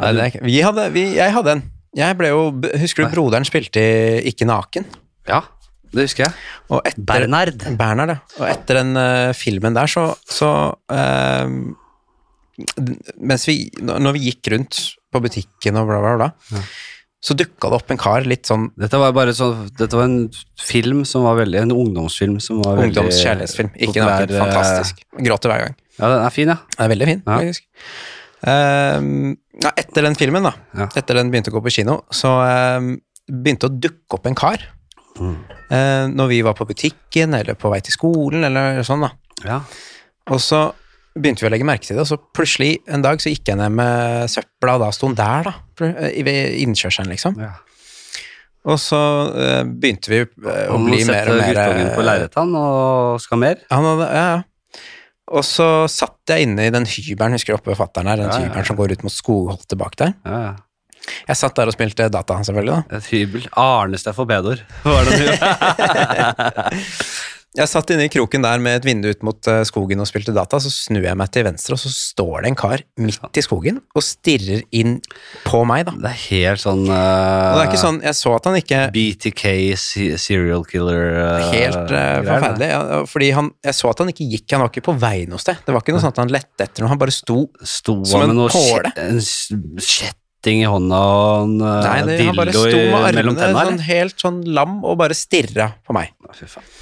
Nei, 0.00 0.12
det 0.12 0.20
er 0.24 0.30
ikke- 0.32 0.44
Vi 0.44 0.60
hadde, 0.64 0.84
vi, 0.92 1.04
jeg 1.16 1.32
hadde 1.32 1.50
en. 1.58 1.62
Jeg 1.94 2.16
ble 2.18 2.28
jo, 2.32 2.40
Husker 2.82 3.04
du 3.06 3.12
broderen 3.14 3.44
spilte 3.46 3.78
i 3.78 4.32
Ikke 4.32 4.46
naken? 4.48 4.84
Ja, 5.30 5.42
det 5.94 6.08
husker 6.08 6.24
jeg. 6.26 6.32
Og 6.74 6.80
etter, 6.84 7.04
Bernard. 7.06 7.62
Bernhard, 7.78 8.08
ja. 8.16 8.18
Og 8.40 8.48
etter 8.50 8.80
den 8.80 8.96
eh, 8.98 9.32
filmen 9.38 9.74
der, 9.78 9.86
så, 9.86 10.08
så 10.26 10.48
eh, 10.90 11.46
Mens 13.18 13.46
vi 13.48 13.56
Når 13.82 14.12
vi 14.16 14.24
gikk 14.30 14.50
rundt 14.54 14.80
på 15.14 15.20
butikken 15.22 15.78
og 15.78 15.86
bla, 15.90 16.00
bla, 16.02 16.12
bla, 16.18 16.60
så 17.24 17.34
dukka 17.38 17.70
det 17.70 17.76
opp 17.78 17.90
en 17.94 17.98
kar 18.02 18.26
litt 18.28 18.46
sånn 18.50 18.66
Dette 18.78 18.98
var 19.00 19.14
bare 19.16 19.32
så, 19.34 19.52
Dette 19.78 19.94
var 19.96 20.08
en 20.10 20.18
film 20.60 21.04
som 21.08 21.22
var 21.26 21.38
veldig 21.38 21.62
En 21.62 21.72
ungdomsfilm 21.74 22.40
som 22.42 22.58
var 22.62 22.76
veldig 22.82 22.90
ungdomskjærlighetsfilm. 22.98 23.70
Ikke 23.78 24.02
populær, 24.02 24.26
naken. 24.26 24.42
Fantastisk. 24.42 25.02
Gråter 25.22 25.50
hver 25.54 25.62
gang. 25.68 25.78
Ja, 26.00 26.10
den 26.10 26.24
er 26.26 26.34
fin, 26.34 26.50
ja. 26.52 26.58
Den 26.74 26.84
er 26.84 26.92
veldig 26.96 27.08
fin, 27.12 27.22
Ja. 27.24 27.38
faktisk. 27.38 27.66
Ehm, 28.42 29.36
ja, 29.62 29.70
etter 29.78 30.02
den 30.02 30.14
filmen, 30.18 30.42
da, 30.42 30.52
Ja. 30.76 30.88
etter 30.96 31.14
den 31.14 31.30
begynte 31.30 31.50
å 31.52 31.56
gå 31.58 31.62
på 31.64 31.72
kino, 31.72 32.00
så 32.12 32.32
ehm, 32.44 32.96
begynte 33.30 33.68
å 33.70 33.80
dukke 33.80 34.18
opp 34.18 34.26
en 34.26 34.34
kar. 34.34 34.58
Mm. 35.18 35.36
Uh, 35.70 36.06
når 36.10 36.26
vi 36.28 36.40
var 36.42 36.54
på 36.58 36.66
butikken, 36.66 37.34
eller 37.38 37.54
på 37.54 37.70
vei 37.70 37.78
til 37.80 37.94
skolen, 37.94 38.42
eller 38.44 38.82
sånn, 38.82 39.00
da. 39.06 39.12
ja. 39.46 39.60
Og 40.28 40.40
så 40.42 40.72
begynte 41.14 41.44
vi 41.44 41.46
å 41.46 41.52
legge 41.54 41.64
merke 41.68 41.86
til 41.86 41.94
det, 41.96 42.02
og 42.02 42.08
så 42.10 42.18
plutselig 42.34 42.80
en 42.90 43.02
dag 43.04 43.20
så 43.22 43.30
gikk 43.30 43.46
jeg 43.52 43.56
ned 43.60 43.70
med 43.78 44.28
søpla, 44.32 44.74
og 44.74 44.80
da 44.82 44.88
sto 44.90 45.06
han 45.06 45.14
der, 45.14 45.44
da. 45.44 45.54
i- 46.10 46.22
Ved 46.26 46.58
innkjørselen, 46.64 47.08
liksom. 47.14 47.38
ja. 47.38 47.52
Og 48.66 48.78
så 48.80 48.98
uh, 49.30 49.62
begynte 49.68 50.08
vi 50.10 50.20
uh, 50.24 50.72
å 50.74 50.78
bli 50.82 51.04
mer 51.04 51.22
setter 51.22 51.30
og 51.30 51.38
mer 51.38 51.54
guttungen 51.54 51.94
på 51.94 52.02
lerretet, 52.08 52.34
han, 52.40 52.54
og 52.56 53.20
skal 53.20 53.38
mer. 53.38 53.56
Han 53.70 53.84
hadde, 53.84 54.06
ja, 54.18 54.26
ja. 54.34 54.42
Og 55.34 55.42
så 55.46 55.66
satt 55.90 56.30
jeg 56.30 56.46
inne 56.46 56.68
i 56.68 56.72
den 56.74 56.86
hybelen, 56.86 57.34
husker 57.34 57.54
du 57.54 57.58
oppe 57.58 57.72
ved 57.72 57.80
fatteren 57.80 58.10
her, 58.12 58.20
den 58.22 58.30
Ja, 58.30 58.44
hybelen 58.44 58.68
som 58.68 58.78
går 58.78 58.94
ut 58.94 59.02
mot 59.06 59.12
skogholtet 59.14 59.76
bak 59.80 59.98
der. 60.00 60.14
Ja, 60.26 60.38
ja. 60.50 60.54
Jeg 61.28 61.36
satt 61.36 61.56
der 61.58 61.68
og 61.68 61.74
spilte 61.74 62.06
data, 62.08 62.38
selvfølgelig, 62.46 62.76
da. 62.88 62.96
Et 62.96 63.08
hybel. 63.12 63.42
Arnestad 63.60 64.16
for 64.16 64.24
bedor. 64.28 64.62
Var 64.86 65.10
det 65.10 65.18
det? 65.20 65.34
Jeg 67.54 67.70
satt 67.70 67.90
inne 67.94 68.08
i 68.08 68.10
kroken 68.10 68.42
der 68.42 68.58
med 68.58 68.80
et 68.80 68.86
vindu 68.88 69.06
ut 69.12 69.20
mot 69.22 69.48
eh, 69.50 69.60
skogen 69.68 70.02
og 70.02 70.08
spilte 70.10 70.32
data, 70.34 70.58
så 70.58 70.72
snur 70.74 71.04
jeg 71.06 71.14
meg 71.14 71.30
til 71.30 71.44
venstre, 71.46 71.76
og 71.76 71.82
så 71.84 71.90
står 71.92 72.42
det 72.42 72.50
en 72.50 72.56
kar 72.58 72.82
midt 72.98 73.38
i 73.38 73.44
skogen 73.46 73.78
og 73.94 74.02
stirrer 74.02 74.64
inn 74.74 74.96
på 75.44 75.60
meg, 75.70 75.84
da. 75.86 75.94
det 76.02 76.10
er 76.10 76.18
helt 76.24 76.62
sånn 76.64 76.82
Og 76.88 76.90
det 76.90 77.60
er 77.60 77.68
ikke 77.68 77.82
sånn, 77.84 78.00
jeg 78.02 78.18
så 78.18 78.32
at 78.34 78.48
han 78.50 78.58
ikke 78.58 78.80
BTK, 78.96 79.44
serial 80.18 80.66
killer 80.66 81.14
uh, 81.14 81.46
Helt 81.54 81.94
uh, 81.94 82.24
forferdelig, 82.26 82.72
ja, 82.72 83.00
fordi 83.12 83.30
han, 83.38 83.52
jeg 83.70 83.78
så 83.78 83.92
at 83.92 84.02
han 84.02 84.10
ikke 84.10 84.26
gikk, 84.34 84.48
han 84.50 84.64
var 84.64 84.74
ikke 84.74 84.86
på 84.90 84.96
vei 85.04 85.14
noe 85.30 85.42
sted. 85.42 85.62
Det 85.62 85.76
var 85.76 85.86
ikke 85.86 85.94
noe 85.94 86.02
sånn 86.02 86.14
at 86.16 86.22
han 86.24 86.34
lette 86.34 86.66
etter 86.66 86.82
noe, 86.82 86.90
han 86.90 87.00
bare 87.04 87.14
sto. 87.14 87.44
Sto 87.62 88.00
Som 88.08 88.24
en 88.26 88.42
en 88.44 89.20
kjetting 89.78 90.64
i 90.64 90.66
hånda 90.66 91.04
og 91.06 91.44
en 91.44 91.54
uh, 91.62 91.68
Nei, 91.86 91.98
det, 92.10 92.18
han 92.32 92.40
bare 92.42 92.56
sto 92.56 92.80
med 92.82 93.12
armene 93.12 93.52
sånn, 93.60 93.84
helt 93.86 94.26
sånn 94.26 94.42
lam 94.58 94.80
og 94.82 94.98
bare 95.04 95.14
stirra 95.14 95.70
på 95.86 95.94
meg. 95.94 96.10
Fy 96.34 96.50
faen. 96.50 96.74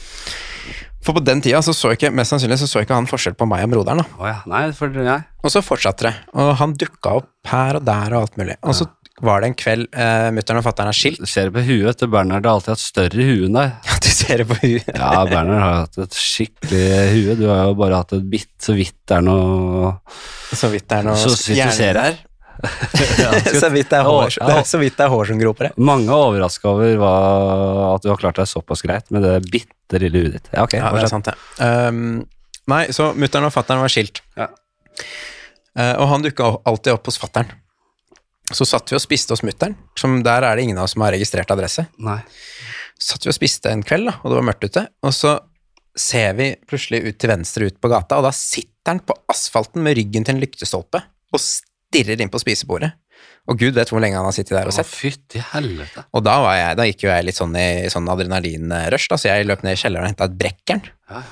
For 1.02 1.16
på 1.16 1.22
den 1.26 1.42
tida 1.42 1.58
så 1.66 1.74
så 1.74 1.92
ikke, 1.96 2.12
mest 2.14 2.30
sannsynlig 2.34 2.60
så 2.60 2.68
så 2.70 2.82
ikke 2.84 2.94
han 2.94 3.08
forskjell 3.10 3.34
på 3.38 3.46
meg 3.50 3.64
og 3.66 3.72
broderen. 3.74 4.02
da. 4.04 4.18
Oh, 4.22 4.26
ja. 4.30 4.40
Nei, 4.46 4.64
for 4.76 4.92
nei. 4.94 5.18
Og 5.42 5.50
så 5.50 5.62
fortsatte 5.64 6.06
det, 6.06 6.12
og 6.38 6.52
han 6.60 6.74
dukka 6.78 7.16
opp 7.18 7.30
her 7.50 7.80
og 7.80 7.86
der 7.88 8.14
og 8.14 8.20
alt 8.28 8.38
mulig. 8.38 8.54
Og 8.62 8.76
så 8.78 8.86
var 9.22 9.42
det 9.42 9.50
en 9.50 9.56
kveld 9.58 9.84
eh, 9.92 10.28
mutter'n 10.34 10.58
og 10.58 10.64
fatter'n 10.66 10.90
er 10.90 10.96
skilt. 10.96 11.20
Du 11.22 11.28
ser 11.30 11.50
det 11.50 11.54
på 11.54 11.62
huet 11.66 11.98
til 12.00 12.10
Bernhard. 12.10 12.46
har 12.46 12.56
alltid 12.58 12.72
hatt 12.72 12.82
større 12.82 13.26
hue 13.28 13.46
enn 13.46 13.58
deg. 13.58 13.74
Ja, 13.86 13.98
du 14.02 14.08
ser 14.10 14.42
det 14.42 14.46
på 14.50 14.58
huet. 14.62 14.88
Ja, 14.94 15.12
Bernhard 15.28 15.62
har 15.62 15.76
hatt 15.84 15.98
et 16.06 16.18
skikkelig 16.18 16.82
hue. 17.12 17.36
Du 17.38 17.44
har 17.50 17.64
jo 17.68 17.76
bare 17.78 18.00
hatt 18.02 18.16
et 18.18 18.26
bitt 18.32 18.50
så 18.62 18.74
vidt 18.78 18.96
det 19.10 19.18
er 19.18 19.26
noe 19.26 19.92
Så 20.54 20.70
vidt 20.72 20.88
det 20.90 20.98
er 21.02 21.06
noe 21.10 21.18
Så 21.18 21.34
vidt 21.34 21.62
så 21.62 21.76
ser 21.76 22.00
her. 22.02 22.18
så 23.62 23.68
vidt 23.72 23.90
det 23.90 23.98
er 23.98 24.06
hår, 24.06 24.36
Ja. 24.39 24.47
det 24.48 24.56
er 24.60 24.66
så 24.68 24.78
vidt 24.80 24.97
det 24.98 25.05
er 25.06 25.10
hår 25.12 25.30
som 25.30 25.40
gror 25.40 25.56
det. 25.66 25.70
Mange 25.76 26.06
er 26.10 26.26
overraska 26.28 26.70
over 26.70 26.94
hva, 27.01 27.12
at 27.97 28.05
du 28.05 28.10
har 28.12 28.20
klart 28.20 28.39
deg 28.39 28.51
såpass 28.51 28.84
greit 28.86 29.10
med 29.14 29.24
det 29.26 29.34
bitte 29.51 30.01
lille 30.02 30.22
huet 30.22 30.36
ditt. 30.39 30.52
Ja, 30.55 30.64
ok. 30.66 30.76
Ja, 30.78 30.93
det 30.94 31.06
er 31.06 31.10
sant, 31.12 31.28
det. 31.30 31.34
Um, 31.59 32.22
nei, 32.70 32.84
så 32.94 33.10
mutter'n 33.18 33.48
og 33.48 33.55
fatter'n 33.55 33.82
var 33.82 33.93
skilt. 33.93 34.22
Ja. 34.39 34.51
Uh, 35.78 35.94
og 36.02 36.06
han 36.12 36.24
dukka 36.26 36.52
alltid 36.68 36.94
opp 36.94 37.10
hos 37.10 37.18
fatter'n. 37.20 37.51
Så 38.52 38.66
satt 38.68 38.90
vi 38.93 38.98
og 38.98 39.02
spiste 39.02 39.32
hos 39.34 39.44
mutter'n, 39.47 39.74
som 39.98 40.20
der 40.26 40.44
er 40.44 40.59
det 40.59 40.66
ingen 40.66 40.78
av 40.78 40.86
oss 40.89 40.94
som 40.97 41.05
har 41.06 41.14
registrert 41.14 41.51
adresse. 41.55 41.86
Nei. 42.02 42.20
satt 43.02 43.24
vi 43.26 43.32
og 43.32 43.34
spiste 43.34 43.72
en 43.72 43.82
kveld, 43.86 44.06
da, 44.10 44.18
og 44.22 44.30
det 44.30 44.39
var 44.39 44.47
mørkt 44.47 44.66
ute, 44.68 44.84
og 45.02 45.14
så 45.16 45.39
ser 45.98 46.36
vi 46.39 46.52
plutselig 46.68 47.02
ut 47.09 47.18
til 47.20 47.32
venstre 47.32 47.66
ut 47.68 47.80
på 47.82 47.90
gata, 47.93 48.20
og 48.20 48.26
da 48.28 48.32
sitter 48.36 48.94
han 48.94 49.01
på 49.05 49.16
asfalten 49.32 49.82
med 49.84 49.97
ryggen 49.98 50.24
til 50.24 50.36
en 50.36 50.43
lyktestolpe 50.43 51.02
og 51.32 51.40
stirrer 51.93 52.24
inn 52.24 52.32
på 52.32 52.40
spisebordet. 52.40 52.94
Og 53.51 53.59
gud 53.59 53.74
vet 53.74 53.90
hvor 53.90 54.02
lenge 54.02 54.19
han 54.19 54.27
har 54.27 54.35
sittet 54.35 54.55
der 54.55 54.70
og 54.70 54.74
sett. 54.74 54.89
Å, 54.89 54.97
fytti 55.02 55.43
helvete. 55.52 56.05
Og 56.14 56.23
da, 56.24 56.36
var 56.44 56.56
jeg, 56.56 56.77
da 56.78 56.86
gikk 56.86 57.05
jo 57.05 57.10
jeg 57.10 57.27
litt 57.27 57.39
sånn 57.39 57.56
i 57.59 57.69
sånn 57.93 58.10
adrenalinrush, 58.12 59.09
da, 59.10 59.19
så 59.19 59.32
jeg 59.32 59.48
løp 59.48 59.64
ned 59.66 59.77
i 59.77 59.81
kjelleren 59.82 60.06
og 60.06 60.12
henta 60.12 60.28
et 60.31 60.36
brekkjern. 60.39 60.85
Ja. 61.10 61.23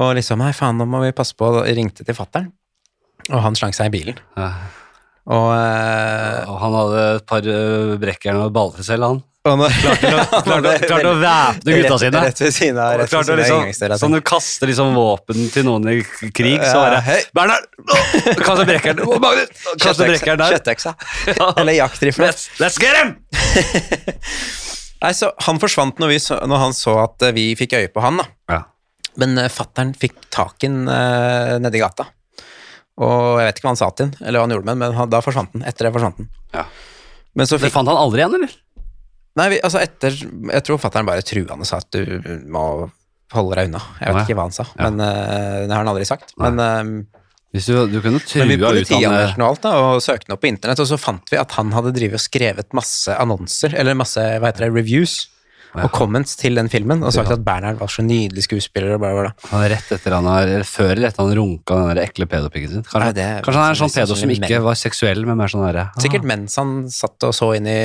Og 0.00 0.14
liksom, 0.18 0.40
nei 0.42 0.54
faen, 0.56 0.80
nå 0.80 0.86
må 0.90 1.02
vi 1.04 1.12
passe 1.16 1.36
på, 1.38 1.50
og 1.60 1.68
ringte 1.76 2.06
til 2.06 2.16
fattern. 2.16 2.48
Og 3.30 3.38
han 3.44 3.56
slang 3.56 3.76
seg 3.76 3.92
i 3.92 3.94
bilen. 3.94 4.18
Ja. 4.40 4.48
Og, 5.24 5.50
eh, 5.56 6.40
Og 6.50 6.58
han 6.60 6.74
hadde 6.76 7.04
et 7.14 7.28
par 7.28 7.46
uh, 7.48 7.94
brekkjern 8.00 8.42
og 8.42 8.52
baller 8.56 8.84
selv, 8.84 9.08
han. 9.08 9.22
Og 9.44 9.58
nå 9.60 9.66
Klarte, 9.68 10.70
klarte 10.86 11.10
å 11.10 11.16
væpne 11.20 11.74
gutta 11.76 11.96
sine. 12.00 12.20
Rett, 12.24 12.38
ved 12.40 12.54
siden 12.56 12.78
av, 12.80 12.94
rett 12.96 13.10
ved 13.12 13.26
siden 13.26 13.34
av 13.34 13.40
liksom, 13.42 13.58
inngangsdøra. 13.60 13.98
sånn 14.00 14.14
du 14.16 14.20
kaster 14.24 14.70
liksom 14.70 14.94
våpen 14.96 15.50
til 15.52 15.66
noen 15.68 15.90
i 15.92 15.98
krig, 16.32 16.62
så 16.64 16.78
bare 16.80 17.02
ja. 17.04 17.18
Bernhard! 17.36 17.66
Kaster 18.40 18.64
brekkeren. 18.70 19.02
Magnus! 19.20 19.66
Kaster 19.82 20.08
brekkeren 20.08 20.40
der. 20.40 20.56
Kjøtteksa. 20.56 20.94
Eller 21.60 21.76
jaktrifle. 21.76 22.30
Let's, 22.30 22.48
let's 22.62 22.80
get 22.80 22.96
him! 22.96 23.18
Nei, 25.04 25.12
så 25.12 25.34
Han 25.44 25.60
forsvant 25.60 26.00
når, 26.00 26.14
vi 26.14 26.22
så, 26.24 26.40
når 26.48 26.62
han 26.62 26.76
så 26.76 26.96
at 27.02 27.28
eh, 27.28 27.36
vi 27.36 27.50
fikk 27.60 27.76
øye 27.76 27.92
på 27.92 28.00
han, 28.00 28.22
da. 28.22 28.28
Ja. 28.48 28.62
Men 29.20 29.36
uh, 29.36 29.50
fattern 29.52 29.92
fikk 29.92 30.16
tak 30.32 30.64
i 30.64 30.72
den 30.72 30.88
uh, 30.88 31.58
nedi 31.60 31.84
gata. 31.84 32.08
Og 33.04 33.42
jeg 33.42 33.50
vet 33.50 33.60
ikke 33.60 33.68
hva 33.68 33.74
han 33.74 33.82
sa 33.84 33.92
til 33.92 34.08
den, 34.08 34.16
eller 34.24 34.40
hva 34.40 34.48
han 34.48 34.56
gjorde 34.56 34.70
med 34.70 34.72
den, 34.72 34.84
men 34.86 35.00
han, 35.02 35.12
da 35.12 35.20
forsvant 35.20 35.52
den. 35.52 35.68
Etter 35.68 35.90
det 35.90 35.94
forsvant 35.98 36.22
den. 36.22 36.32
Ja. 36.56 36.64
Men 37.36 37.50
så 37.50 37.58
Det 37.60 37.68
fant 37.74 37.90
han 37.90 38.00
aldri 38.00 38.22
igjen, 38.22 38.38
eller? 38.40 38.60
Nei, 39.34 39.48
vi, 39.50 39.56
altså 39.66 39.80
etter 39.82 40.14
Jeg 40.14 40.62
tror 40.66 40.78
fatter'n 40.78 41.08
bare 41.08 41.24
truende 41.26 41.66
sa 41.66 41.80
at 41.82 41.88
du 41.90 42.44
må 42.54 42.90
holde 43.34 43.56
deg 43.58 43.70
unna. 43.72 43.80
Jeg 43.98 44.12
vet 44.12 44.20
Ja. 44.20 44.24
ikke 44.28 44.36
hva 44.38 44.46
han 44.46 44.54
sa, 44.54 44.66
Ja. 44.78 44.90
men 44.90 45.00
eh, 45.02 45.66
det 45.66 45.72
har 45.74 45.82
han 45.82 45.90
aldri 45.90 46.06
sagt. 46.06 46.34
Men, 46.38 46.60
uh, 46.60 47.24
Hvis 47.54 47.66
du, 47.66 47.74
du 47.86 48.00
kunne 48.02 48.18
trua 48.22 48.42
ut 48.74 48.88
han 48.90 49.38
noe 49.38 49.48
alt 49.48 49.62
da, 49.62 49.72
og 49.78 50.00
søkte 50.02 50.26
noe 50.28 50.34
opp 50.34 50.42
på 50.42 50.50
internett, 50.50 50.80
og 50.82 50.86
så 50.90 50.98
fant 50.98 51.30
vi 51.30 51.38
at 51.38 51.52
han 51.54 51.70
hadde 51.74 51.92
drivet 51.94 52.18
og 52.18 52.22
skrevet 52.22 52.72
masse 52.74 53.14
annonser, 53.14 53.74
eller 53.78 53.94
masse 53.94 54.18
hva 54.18 54.50
heter 54.50 54.66
det, 54.66 54.72
reviews, 54.74 55.28
og 55.74 55.90
comments 55.94 56.36
til 56.38 56.54
den 56.58 56.68
filmen, 56.70 57.02
og 57.02 57.12
sagt 57.14 57.32
at 57.34 57.42
Bernhard 57.44 57.80
var 57.80 57.90
så 57.90 58.04
nydelig 58.06 58.44
skuespiller 58.46 58.94
og 58.94 59.00
bla, 59.02 59.10
bla, 59.16 59.22
bla. 59.26 59.48
Han 59.50 59.64
er 59.66 59.72
rett 59.74 59.90
etter 59.96 60.14
han 60.14 60.28
har, 60.30 60.52
før 60.68 60.92
eller 60.94 61.08
etter 61.10 61.24
han 61.26 61.34
runka 61.38 61.78
den 61.80 61.90
der 61.90 62.02
ekle 62.04 62.28
pedopikken 62.30 62.70
sin. 62.70 62.84
Kanskje, 62.86 63.02
Nei, 63.04 63.12
det 63.16 63.24
er- 63.26 63.42
kanskje 63.42 63.60
han 63.60 63.66
er 63.66 63.74
en 63.74 63.80
sånn 63.82 63.90
er 63.90 63.98
pedo 64.00 64.18
som 64.20 64.34
ikke 64.36 64.62
var 64.68 64.78
seksuell, 64.78 65.24
men 65.26 65.40
mer 65.40 65.50
sånn 65.50 65.66
derre 65.66 65.86
ah. 65.90 66.00
Sikkert 66.04 66.28
mens 66.30 66.56
han 66.60 66.74
satt 66.94 67.26
og 67.26 67.34
så 67.34 67.50
inn 67.58 67.66
i, 67.66 67.78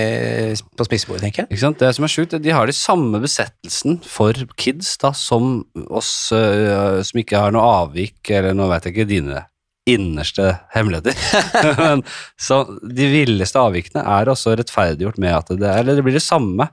på 0.77 0.85
spisebordet, 0.87 1.25
tenker 1.25 1.43
jeg. 1.45 1.49
Ikke 1.55 1.65
sant? 1.65 1.79
Det 1.81 1.93
som 1.97 2.05
er 2.05 2.13
sjukt, 2.13 2.37
de 2.41 2.55
har 2.55 2.69
de 2.69 2.75
samme 2.77 3.21
besettelsen 3.23 4.01
for 4.05 4.33
kids 4.59 4.95
da, 5.01 5.13
som 5.17 5.63
oss 5.89 6.29
øh, 6.35 6.99
som 7.05 7.19
ikke 7.23 7.41
har 7.41 7.55
noe 7.55 7.65
avvik, 7.85 8.19
eller 8.29 8.53
nå 8.53 8.69
vet 8.69 8.85
jeg 8.89 8.97
ikke 8.97 9.09
dine 9.09 9.45
innerste 9.89 10.59
hemmeligheter. 10.75 11.15
Men, 11.81 12.03
så 12.37 12.61
de 12.83 13.07
villeste 13.09 13.57
avvikene 13.57 14.03
er 14.05 14.29
også 14.29 14.53
rettferdiggjort 14.59 15.17
med 15.17 15.33
at 15.33 15.49
det, 15.57 15.71
eller 15.79 15.97
det 15.97 16.03
blir 16.05 16.13
det 16.19 16.21
samme 16.21 16.67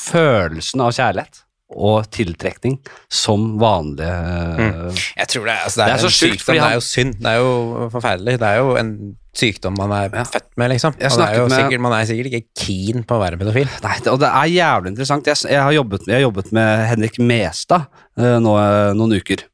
følelsen 0.00 0.80
av 0.84 0.92
kjærlighet 0.96 1.42
og 1.70 2.08
tiltrekning 2.10 2.78
som 3.14 3.44
vanlige 3.60 4.14
mm. 4.58 4.96
Jeg 5.20 5.28
tror 5.30 5.44
det, 5.46 5.52
er- 5.54 5.64
altså, 5.68 5.80
det, 5.80 5.84
er, 5.84 5.86
Det 5.86 5.94
er 5.94 6.08
så 6.08 6.10
sjukt, 6.16 6.42
for 6.42 6.52
det 6.58 6.64
er 6.66 6.74
jo 6.74 6.82
synd, 6.82 7.14
det 7.22 7.30
er 7.30 7.38
jo 7.44 7.88
forferdelig. 7.92 8.38
Det 8.42 8.48
er 8.48 8.56
jo 8.58 8.72
en 8.80 8.90
sykdom 9.36 9.76
man 9.78 9.92
er 9.94 10.10
Ja. 10.12 10.24
født 10.26 10.48
med, 10.58 10.70
liksom. 10.72 10.94
Er 10.98 11.08
med- 11.16 11.50
sikkert, 11.54 11.80
man 11.80 11.92
er 11.94 12.04
sikkert 12.08 12.26
ikke 12.32 12.46
keen 12.58 13.04
på 13.06 13.14
å 13.14 13.20
være 13.22 13.38
pedofil. 13.38 13.68
Nei, 13.84 13.96
det, 14.02 14.08
og 14.10 14.18
det 14.18 14.28
er 14.28 14.48
jævlig 14.50 14.88
interessant. 14.90 15.26
Jeg, 15.30 15.36
jeg, 15.50 15.60
har, 15.62 15.72
jobbet, 15.72 16.06
jeg 16.06 16.16
har 16.18 16.24
jobbet 16.26 16.52
med 16.52 16.86
Henrik 16.90 17.18
Mestad 17.22 17.86
uh, 18.18 18.38
nå 18.42 18.56
eh, 18.58 18.92
noen 18.98 19.14
uker. 19.20 19.44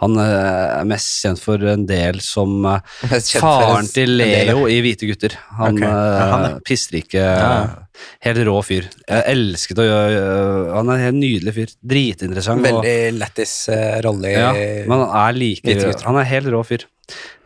Han 0.00 0.16
uh, 0.16 0.80
er 0.80 0.84
mest 0.88 1.20
kjent 1.22 1.38
for 1.42 1.60
en 1.68 1.84
del 1.86 2.20
som 2.24 2.56
for 3.10 3.20
faren 3.42 3.84
en- 3.84 3.92
til 3.92 4.16
Leo 4.16 4.66
i 4.66 4.80
Hvite 4.80 5.06
gutter. 5.10 5.36
Han, 5.58 5.76
okay. 5.76 5.86
ja, 5.92 6.26
han, 6.32 6.48
ja. 6.48 6.58
pistrike, 6.64 7.20
Ja. 7.20 7.68
helt 8.24 8.44
rå 8.48 8.58
fyr. 8.64 8.88
Jeg 9.08 9.24
elsket 9.36 9.78
å 9.82 9.86
gjøre 9.86 10.20
Han 10.76 10.88
er 10.88 10.94
en 10.94 11.04
helt 11.04 11.20
nydelig 11.20 11.54
fyr. 11.54 11.72
Dritinteressant. 11.84 12.62
Veldig 12.64 12.96
lættis 13.18 13.54
rolle 14.06 14.32
i 14.32 14.38
ja, 14.38 14.52
men 14.88 15.02
han 15.04 15.10
er 15.28 15.36
like 15.36 15.66
Hvite 15.68 15.84
gutter. 15.92 16.06
Han 16.08 16.16
er 16.16 16.24
helt 16.32 16.46
rå 16.54 16.64
fyr. 16.64 16.86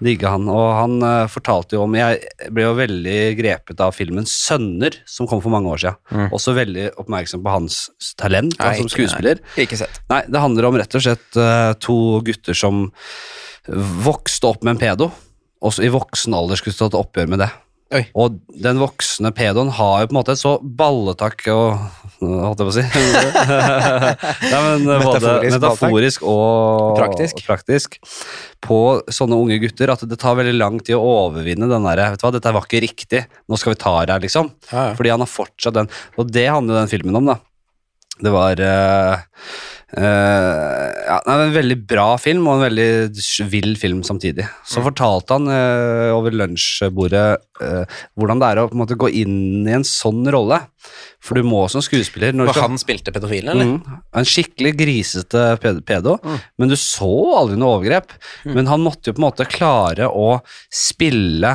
Digger 0.02 0.34
han. 0.34 0.48
Og 0.51 0.64
han 0.76 0.97
eh, 1.06 1.30
fortalte 1.30 1.76
jo 1.76 1.84
om 1.86 1.97
Jeg 1.98 2.51
ble 2.55 2.66
jo 2.66 2.74
veldig 2.78 3.18
grepet 3.39 3.82
av 3.84 3.94
filmen 3.97 4.26
'Sønner', 4.28 5.01
som 5.06 5.28
kom 5.30 5.43
for 5.44 5.55
mange 5.55 5.70
år 5.70 5.82
siden. 5.84 6.01
Mm. 6.10 6.28
Også 6.34 6.56
veldig 6.56 6.89
oppmerksom 7.02 7.44
på 7.44 7.55
hans 7.55 7.82
talent 8.20 8.59
Nei, 8.59 8.74
som 8.80 8.90
skuespiller. 8.93 9.43
Ikke 9.60 9.78
sett. 9.78 10.02
Nei, 10.10 10.24
det 10.28 10.43
handler 10.43 10.68
om 10.68 10.78
rett 10.80 10.98
og 10.98 11.05
slett 11.05 11.39
eh, 11.39 11.72
to 11.82 11.98
gutter 12.26 12.59
som 12.59 12.89
vokste 14.02 14.48
opp 14.48 14.64
med 14.64 14.74
en 14.74 14.80
pedo, 14.80 15.12
Også 15.62 15.84
i 15.86 15.93
voksen 15.94 16.34
alder 16.34 16.59
skulle 16.59 16.74
tatt 16.74 16.97
oppgjør 16.98 17.28
med 17.30 17.39
det. 17.44 17.52
Oi. 17.93 18.06
Og 18.16 18.39
den 18.64 18.78
voksne 18.81 19.32
pedoen 19.36 19.69
har 19.77 20.02
jo 20.02 20.09
på 20.09 20.14
en 20.14 20.19
måte 20.19 20.32
et 20.32 20.40
så 20.40 20.55
balletakk 20.62 21.44
og 21.52 21.90
Holdt 22.23 22.60
jeg 22.62 22.66
på 22.69 22.70
å 22.70 22.74
si. 22.77 22.82
Nei, 24.52 24.60
men 24.62 24.85
Metaforisk 24.86 25.56
metaforisk 25.56 26.27
og 26.31 26.93
Praktisk. 27.01 27.40
praktisk 27.48 27.97
på 28.62 28.78
sånne 29.10 29.35
unge 29.43 29.59
gutter 29.64 29.90
at 29.90 30.05
det 30.06 30.20
tar 30.23 30.36
veldig 30.39 30.55
lang 30.55 30.78
tid 30.78 30.94
å 30.94 31.02
overvinne 31.02 31.66
den 31.66 31.89
derre 31.89 32.12
Vet 32.12 32.23
du 32.23 32.27
hva, 32.28 32.31
dette 32.36 32.52
var 32.55 32.69
ikke 32.69 32.85
riktig, 32.85 33.24
nå 33.51 33.59
skal 33.59 33.74
vi 33.74 33.81
ta 33.82 33.94
det 34.06 34.14
her, 34.14 34.23
liksom. 34.23 34.52
Ja, 34.70 34.85
ja. 34.93 34.94
Fordi 35.01 35.10
han 35.16 35.24
har 35.24 35.32
fortsatt 35.32 35.74
den 35.81 35.90
Og 36.14 36.31
det 36.31 36.47
handler 36.47 36.78
den 36.85 36.93
filmen 36.93 37.19
om, 37.19 37.32
da. 37.32 37.40
Det 38.23 38.31
var 38.31 38.60
eh, 38.62 39.27
eh, 39.98 40.89
ja, 41.06 41.19
det 41.27 41.32
er 41.32 41.43
en 41.47 41.55
veldig 41.55 41.78
bra 41.89 42.06
film, 42.20 42.47
og 42.48 42.59
en 42.59 42.66
veldig 42.66 43.48
vill 43.52 43.74
film 43.81 44.02
samtidig. 44.06 44.47
Så 44.64 44.82
fortalte 44.85 45.36
han 45.36 45.48
uh, 45.51 46.12
over 46.16 46.35
lunsjbordet 46.36 47.27
uh, 47.62 47.98
hvordan 48.19 48.43
det 48.43 48.51
er 48.51 48.60
å 48.62 48.69
måte 48.78 48.98
gå 48.98 49.10
inn 49.23 49.66
i 49.69 49.74
en 49.77 49.86
sånn 49.86 50.24
rolle. 50.32 50.62
For 51.23 51.39
du 51.39 51.47
må 51.47 51.64
som 51.70 51.82
skuespiller 51.85 52.35
du 52.35 52.43
han 52.56 52.81
spilte 52.81 53.14
pedofilen, 53.14 53.52
eller? 53.52 53.74
Mm. 53.77 53.98
En 54.19 54.27
skikkelig 54.28 54.73
grisete 54.81 55.44
pedo, 55.62 55.82
pedo, 55.86 56.16
men 56.59 56.73
du 56.73 56.78
så 56.78 57.12
aldri 57.39 57.59
noe 57.60 57.78
overgrep. 57.78 58.16
Men 58.48 58.70
han 58.70 58.82
måtte 58.82 59.10
jo 59.10 59.16
på 59.16 59.23
en 59.23 59.28
måte 59.28 59.47
klare 59.51 60.09
å 60.09 60.40
spille 60.73 61.55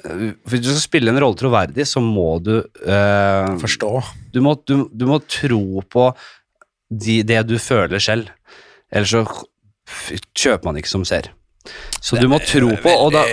Hvis 0.00 0.62
du 0.64 0.68
skal 0.70 0.82
spille 0.82 1.12
en 1.12 1.20
rolle 1.20 1.36
troverdig, 1.40 1.86
så 1.88 2.00
må 2.04 2.38
du 2.44 2.54
eh, 2.58 3.48
Forstå. 3.60 3.90
du, 4.32 4.38
må, 4.44 4.54
du, 4.68 4.86
du 4.92 5.04
må 5.08 5.20
tro 5.28 5.84
på 5.88 6.10
de, 6.90 7.22
det 7.22 7.44
du 7.48 7.56
føler 7.62 8.02
selv. 8.02 8.28
Ellers 8.90 9.12
så 9.14 9.24
kjøper 10.34 10.66
man 10.70 10.76
ikke 10.80 10.90
som 10.90 11.04
ser. 11.06 11.30
Så 12.02 12.18
du 12.20 12.26
må 12.30 12.38
tro 12.42 12.72
på, 12.80 12.90
og 12.90 13.12
da 13.14 13.24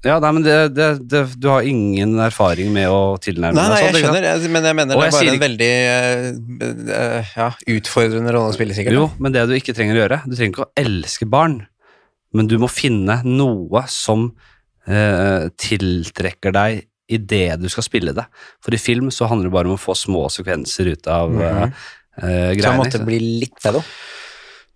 Ja, 0.00 0.14
nei, 0.22 0.30
men 0.32 0.44
det, 0.46 0.54
det, 0.72 0.86
det, 1.12 1.20
du 1.36 1.50
har 1.52 1.66
ingen 1.68 2.14
erfaring 2.24 2.70
med 2.72 2.88
å 2.88 3.18
tilnærme 3.20 3.52
Nei, 3.52 3.66
nei, 3.68 3.80
jeg 3.82 3.90
sånn, 3.92 3.98
skjønner, 4.06 4.26
jeg, 4.30 4.50
men 4.54 4.64
jeg 4.64 4.76
mener 4.78 4.96
Og 4.96 5.02
det 5.02 5.08
er 5.10 5.12
bare 5.12 5.20
sier 5.20 5.34
en 5.34 5.42
veldig 5.42 5.68
uh, 6.94 7.34
ja, 7.36 7.48
utfordrende 7.76 8.32
rolle 8.32 8.54
å 8.54 8.56
spille, 8.56 8.76
sikkert. 8.78 8.96
Jo, 8.96 9.10
men 9.20 9.34
det 9.36 9.42
du 9.50 9.52
ikke 9.58 9.74
trenger 9.76 9.98
å 9.98 10.00
gjøre 10.00 10.20
Du 10.24 10.32
trenger 10.38 10.54
ikke 10.54 10.64
å 10.64 10.72
elske 10.80 11.28
barn, 11.28 11.58
men 12.32 12.48
du 12.48 12.56
må 12.62 12.70
finne 12.72 13.18
noe 13.28 13.84
som 13.92 14.30
uh, 14.88 15.44
tiltrekker 15.60 16.56
deg 16.56 16.86
i 17.10 17.18
det 17.18 17.56
du 17.60 17.68
skal 17.68 17.82
spille 17.84 18.12
det. 18.14 18.24
For 18.64 18.72
i 18.72 18.78
film 18.80 19.08
så 19.12 19.26
handler 19.28 19.48
det 19.50 19.54
bare 19.56 19.68
om 19.68 19.74
å 19.76 19.82
få 19.82 19.96
små 19.98 20.28
sekvenser 20.30 20.92
ut 20.94 21.08
av 21.10 21.32
Mhm. 21.34 21.42
eh, 21.42 21.88
eh, 22.22 22.52
Så 22.56 22.68
han 22.68 22.80
måtte 22.80 23.02
bli 23.06 23.20
litt 23.42 23.58
pedo. 23.62 23.82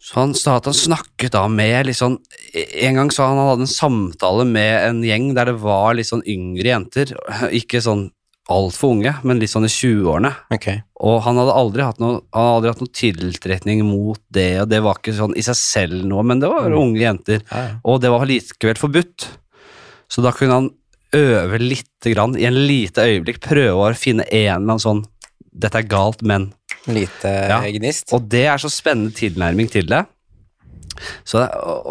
Så 0.04 0.18
han 0.20 0.34
sa 0.36 0.58
at 0.58 0.66
han 0.68 0.76
snakket 0.76 1.32
da 1.32 1.46
med 1.48 1.86
litt 1.88 1.96
sånn 1.96 2.18
En 2.52 2.98
gang 2.98 3.08
sa 3.14 3.30
han 3.30 3.38
han 3.40 3.54
hadde 3.54 3.64
en 3.64 3.70
samtale 3.72 4.44
med 4.44 4.74
en 4.90 4.98
gjeng 5.06 5.30
der 5.36 5.48
det 5.48 5.56
var 5.62 5.96
litt 5.96 6.10
sånn 6.10 6.24
yngre 6.28 6.74
jenter. 6.74 7.14
Ikke 7.56 7.80
sånn 7.84 8.10
altfor 8.52 8.92
unge, 8.92 9.14
men 9.24 9.40
litt 9.40 9.52
sånn 9.52 9.64
i 9.64 9.72
20-årene. 9.72 10.30
Okay. 10.52 10.82
Og 11.08 11.22
han 11.24 11.38
hadde 11.40 11.54
aldri 11.56 11.86
hatt 11.86 12.00
noe, 12.02 12.18
han 12.34 12.44
hadde 12.44 12.56
aldri 12.58 12.72
hatt 12.74 12.82
noe 12.82 12.96
tiltrekning 13.00 13.80
mot 13.88 14.20
det, 14.36 14.50
og 14.60 14.68
det 14.68 14.82
var 14.84 15.00
ikke 15.00 15.16
sånn 15.16 15.36
i 15.40 15.44
seg 15.46 15.56
selv 15.56 16.04
noe, 16.10 16.24
men 16.26 16.42
det 16.42 16.50
var 16.52 16.76
unge 16.76 17.00
jenter. 17.00 17.40
Ja, 17.48 17.62
ja. 17.70 17.78
Og 17.88 18.02
det 18.04 18.12
var 18.12 18.28
likevel 18.28 18.76
forbudt. 18.80 19.28
Så 20.12 20.24
da 20.24 20.34
kunne 20.36 20.58
han 20.60 20.70
øve 21.16 21.60
lite 21.62 22.12
grann, 22.12 22.36
i 22.36 22.44
en 22.48 22.60
lite 22.68 23.06
øyeblikk, 23.08 23.40
prøve 23.44 23.88
å 23.88 23.96
finne 23.96 24.26
en 24.28 24.44
eller 24.44 24.74
annen 24.74 24.82
sånn 24.82 25.04
Dette 25.54 25.78
er 25.78 25.86
galt, 25.86 26.18
men 26.26 26.48
Lite 26.86 27.30
Ja. 27.48 27.60
gnist. 27.72 28.12
Og 28.12 28.26
det 28.28 28.44
er 28.46 28.58
så 28.60 28.68
spennende 28.72 29.14
tilnærming 29.16 29.70
til 29.72 29.86
det. 29.88 30.04
Så, 31.26 31.40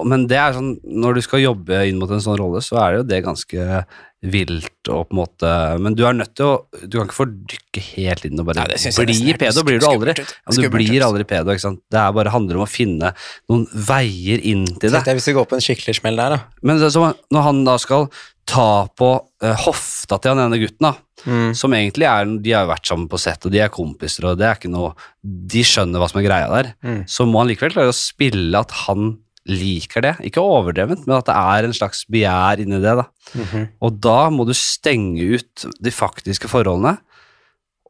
men 0.07 0.27
det 0.27 0.37
er 0.39 0.53
sånn, 0.55 0.77
når 0.85 1.15
du 1.17 1.21
skal 1.25 1.41
jobbe 1.43 1.81
inn 1.89 1.97
mot 1.99 2.09
en 2.13 2.21
sånn 2.23 2.37
rolle, 2.39 2.61
så 2.63 2.77
er 2.79 2.91
det 2.91 2.99
jo 3.01 3.07
det 3.09 3.23
ganske 3.25 3.85
vilt 4.23 4.89
og 4.91 5.09
på 5.09 5.13
en 5.15 5.19
måte 5.19 5.49
Men 5.83 5.95
du 5.99 6.05
er 6.07 6.15
nødt 6.15 6.33
til 6.39 6.47
å 6.47 6.53
Du 6.87 6.97
kan 6.97 7.09
ikke 7.09 7.17
fordykke 7.17 7.83
helt 7.97 8.27
inn 8.27 8.39
og 8.39 8.47
bare 8.47 8.63
Nei, 8.63 8.77
jeg 8.79 8.95
bli 8.95 9.35
pedo. 9.39 9.63
Blir 9.67 9.81
du 9.83 9.87
aldri. 9.89 10.15
Ja, 10.15 10.25
du 10.25 10.55
Skummelt 10.57 10.75
blir 10.77 11.05
aldri 11.05 11.25
pedo. 11.27 11.51
ikke 11.51 11.65
sant? 11.65 11.81
Det 11.91 11.99
er 11.99 12.15
bare 12.15 12.31
handler 12.33 12.59
om 12.59 12.65
å 12.65 12.69
finne 12.69 13.13
noen 13.51 13.65
veier 13.73 14.43
inn 14.43 14.65
til 14.77 14.93
det. 14.93 15.03
Deg 15.03 15.19
hvis 15.19 15.27
du 15.27 15.33
går 15.35 15.49
på 15.51 15.57
en 15.59 15.65
skikkelig 15.65 15.97
smell 15.99 16.19
der, 16.19 16.37
da. 16.37 16.39
Men 16.63 16.79
det, 16.79 16.91
som 16.95 17.09
når 17.33 17.47
han 17.49 17.63
da 17.67 17.75
skal 17.81 18.07
ta 18.47 18.87
på 18.99 19.09
uh, 19.43 19.53
hofta 19.65 20.19
til 20.19 20.33
han 20.33 20.45
ene 20.47 20.61
gutten, 20.61 20.91
da, 20.91 20.95
Mm. 21.23 21.53
som 21.55 21.71
egentlig 21.71 22.03
er 22.03 22.25
De 22.43 22.51
har 22.51 22.65
jo 22.65 22.71
vært 22.73 22.89
sammen 22.89 23.07
på 23.07 23.15
sett, 23.21 23.45
og 23.47 23.53
de 23.53 23.61
er 23.63 23.69
kompiser, 23.71 24.25
og 24.27 24.37
det 24.41 24.43
er 24.43 24.57
ikke 24.57 24.71
noe 24.73 24.89
De 25.23 25.61
skjønner 25.63 26.01
hva 26.01 26.09
som 26.11 26.19
er 26.19 26.25
greia 26.25 26.49
der. 26.51 26.73
Mm. 26.83 26.97
Så 27.07 27.23
må 27.29 27.39
han 27.39 27.47
likevel 27.47 27.71
klare 27.71 27.93
å 27.93 27.95
spille 27.95 28.59
at 28.59 28.73
han 28.83 29.13
liker 29.49 30.01
det. 30.05 30.13
Ikke 30.29 30.41
overdrevent, 30.43 31.05
men 31.07 31.17
at 31.17 31.27
det 31.27 31.35
er 31.35 31.67
en 31.67 31.75
slags 31.75 32.05
begjær 32.11 32.61
inni 32.63 32.79
det. 32.83 32.95
da. 33.01 33.05
Mhm. 33.35 33.65
Og 33.83 33.99
da 33.99 34.29
må 34.31 34.45
du 34.47 34.53
stenge 34.55 35.25
ut 35.35 35.65
de 35.83 35.91
faktiske 35.91 36.47
forholdene, 36.51 36.97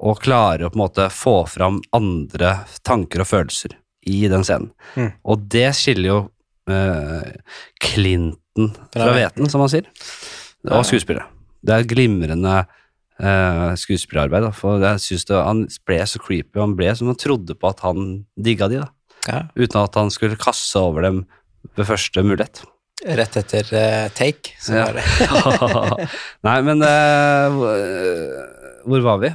og 0.03 0.19
klare 0.19 0.65
å 0.65 0.71
på 0.73 0.75
en 0.79 0.83
måte 0.83 1.05
få 1.13 1.35
fram 1.47 1.77
andre 1.95 2.65
tanker 2.83 3.21
og 3.23 3.29
følelser 3.29 3.77
i 4.09 4.25
den 4.27 4.43
scenen. 4.43 4.71
Mm. 4.99 5.11
Og 5.31 5.45
det 5.47 5.69
skiller 5.77 6.09
jo 6.09 6.17
eh, 6.67 7.29
Clinton 7.79 8.73
fra 8.91 9.13
Veten, 9.15 9.47
som 9.51 9.63
man 9.63 9.71
sier, 9.71 9.87
og 10.67 10.83
skuespillere. 10.89 11.29
Det 11.63 11.71
er 11.71 11.85
et 11.85 11.91
glimrende 11.93 12.55
uh, 13.23 13.71
skuespillerarbeid. 13.79 14.43
Da, 14.43 14.51
for 14.51 14.83
jeg 14.83 14.99
synes 15.05 15.23
det, 15.29 15.37
Han 15.39 15.61
ble 15.87 15.99
så 16.09 16.19
creepy, 16.19 16.57
og 16.57 16.65
han 16.65 16.75
ble 16.75 16.89
som 16.99 17.07
han 17.07 17.19
trodde 17.21 17.55
på 17.55 17.69
at 17.71 17.79
han 17.85 18.25
digga 18.35 18.67
de, 18.73 18.81
da, 18.83 18.89
Ja. 19.29 19.41
uten 19.55 19.79
at 19.85 19.95
han 19.95 20.11
skulle 20.11 20.35
kaste 20.35 20.79
over 20.81 21.01
dem 21.07 21.23
ved 21.77 21.87
første 21.89 22.23
mulighet. 22.25 22.63
Rett 23.03 23.35
etter 23.41 23.67
uh, 23.75 24.09
take. 24.15 24.53
Så 24.63 24.75
Ja. 24.77 24.85
var 24.87 24.99
det. 24.99 26.07
Nei, 26.47 26.57
men 26.67 26.83
uh, 26.85 27.57
hvor- 28.87 29.03
var 29.03 29.17
vi? 29.23 29.33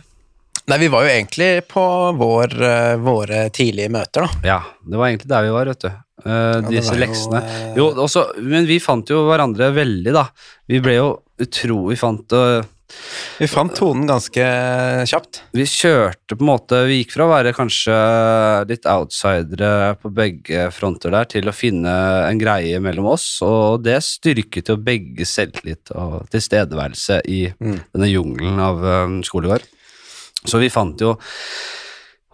Nei, 0.68 0.78
vi 0.82 0.88
var 0.92 1.04
jo 1.06 1.10
egentlig 1.12 1.50
på 1.68 1.82
vår, 2.20 2.54
uh, 2.60 2.96
våre 3.00 3.46
tidlige 3.54 3.88
møter, 3.92 4.26
da. 4.26 4.40
Ja, 4.44 4.58
det 4.84 5.00
var 5.00 5.08
egentlig 5.10 5.30
der 5.32 5.46
vi 5.46 5.52
var, 5.56 5.70
vet 5.72 5.84
du. 5.86 5.90
Uh, 6.24 6.58
disse 6.68 6.96
jo, 6.96 7.00
leksene. 7.00 7.40
Jo, 7.78 7.86
også, 8.04 8.24
men 8.44 8.66
vi 8.68 8.80
fant 8.82 9.08
jo 9.12 9.22
hverandre 9.28 9.70
veldig, 9.76 10.12
da. 10.16 10.26
Vi 10.68 10.80
ble 10.84 10.96
jo 10.98 11.08
utro 11.38 11.84
Vi 11.92 11.96
fant 11.96 12.34
uh, 12.34 12.58
Vi 13.38 13.46
fant 13.50 13.74
tonen 13.76 14.08
ganske 14.08 14.44
kjapt. 15.06 15.42
Vi 15.54 15.66
kjørte 15.68 16.34
på 16.34 16.42
en 16.44 16.48
måte 16.48 16.80
Vi 16.88 17.00
gikk 17.02 17.12
fra 17.14 17.26
å 17.26 17.30
være 17.30 17.52
kanskje 17.56 17.96
litt 18.70 18.88
outsidere 18.88 19.94
på 20.00 20.10
begge 20.14 20.68
fronter 20.74 21.12
der, 21.14 21.28
til 21.30 21.50
å 21.50 21.54
finne 21.54 21.92
en 22.26 22.40
greie 22.40 22.80
mellom 22.82 23.10
oss, 23.12 23.26
og 23.44 23.84
det 23.84 24.00
styrket 24.06 24.72
jo 24.72 24.78
begge 24.80 25.26
selvtillit 25.28 25.92
og 25.94 26.28
tilstedeværelse 26.34 27.22
i 27.28 27.42
Mm. 27.58 27.78
denne 27.94 28.08
jungelen 28.10 28.58
av 28.62 28.82
um, 28.84 29.18
skolegård. 29.26 29.64
Så 30.46 30.60
vi 30.62 30.68
fant 30.70 31.00
jo 31.02 31.16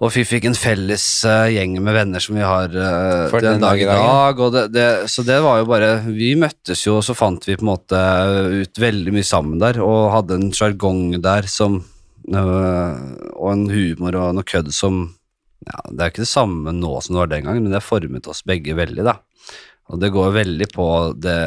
og 0.03 0.11
vi 0.11 0.25
fikk 0.27 0.49
en 0.49 0.57
felles 0.59 1.05
uh, 1.23 1.47
gjeng 1.55 1.77
med 1.79 1.95
venner 1.95 2.23
som 2.23 2.35
vi 2.35 2.43
har 2.43 2.73
uh, 2.75 3.31
den 3.31 3.45
den 3.47 3.63
dag 3.63 3.79
i 3.79 3.87
dag. 3.87 4.41
Og 4.43 4.51
det, 4.55 4.65
det, 4.75 4.87
så 5.11 5.23
det 5.27 5.37
var 5.45 5.61
jo 5.61 5.69
bare 5.71 5.91
Vi 6.09 6.33
møttes 6.39 6.83
jo, 6.83 6.97
og 6.99 7.05
så 7.07 7.15
fant 7.15 7.47
vi 7.47 7.55
på 7.55 7.63
en 7.63 7.71
måte 7.71 8.01
ut 8.65 8.81
veldig 8.83 9.15
mye 9.15 9.27
sammen 9.27 9.63
der, 9.63 9.79
og 9.85 10.11
hadde 10.17 10.41
en 10.41 10.51
sjargong 10.57 11.21
der 11.23 11.47
som 11.51 11.79
uh, 12.35 12.97
Og 13.37 13.53
en 13.53 13.69
humor 13.71 14.19
og 14.19 14.35
noe 14.35 14.49
kødd 14.51 14.73
som 14.75 15.05
ja, 15.65 15.79
Det 15.87 16.01
er 16.01 16.11
ikke 16.11 16.25
det 16.25 16.33
samme 16.33 16.75
nå 16.75 16.97
som 16.99 17.15
det 17.15 17.23
var 17.23 17.31
den 17.31 17.47
gangen, 17.47 17.69
men 17.69 17.77
det 17.77 17.85
formet 17.87 18.27
oss 18.29 18.43
begge 18.45 18.75
veldig, 18.77 19.07
da. 19.07 19.21
Og 19.93 20.01
det 20.01 20.11
går 20.13 20.35
veldig 20.35 20.69
på 20.73 20.89
det 21.23 21.39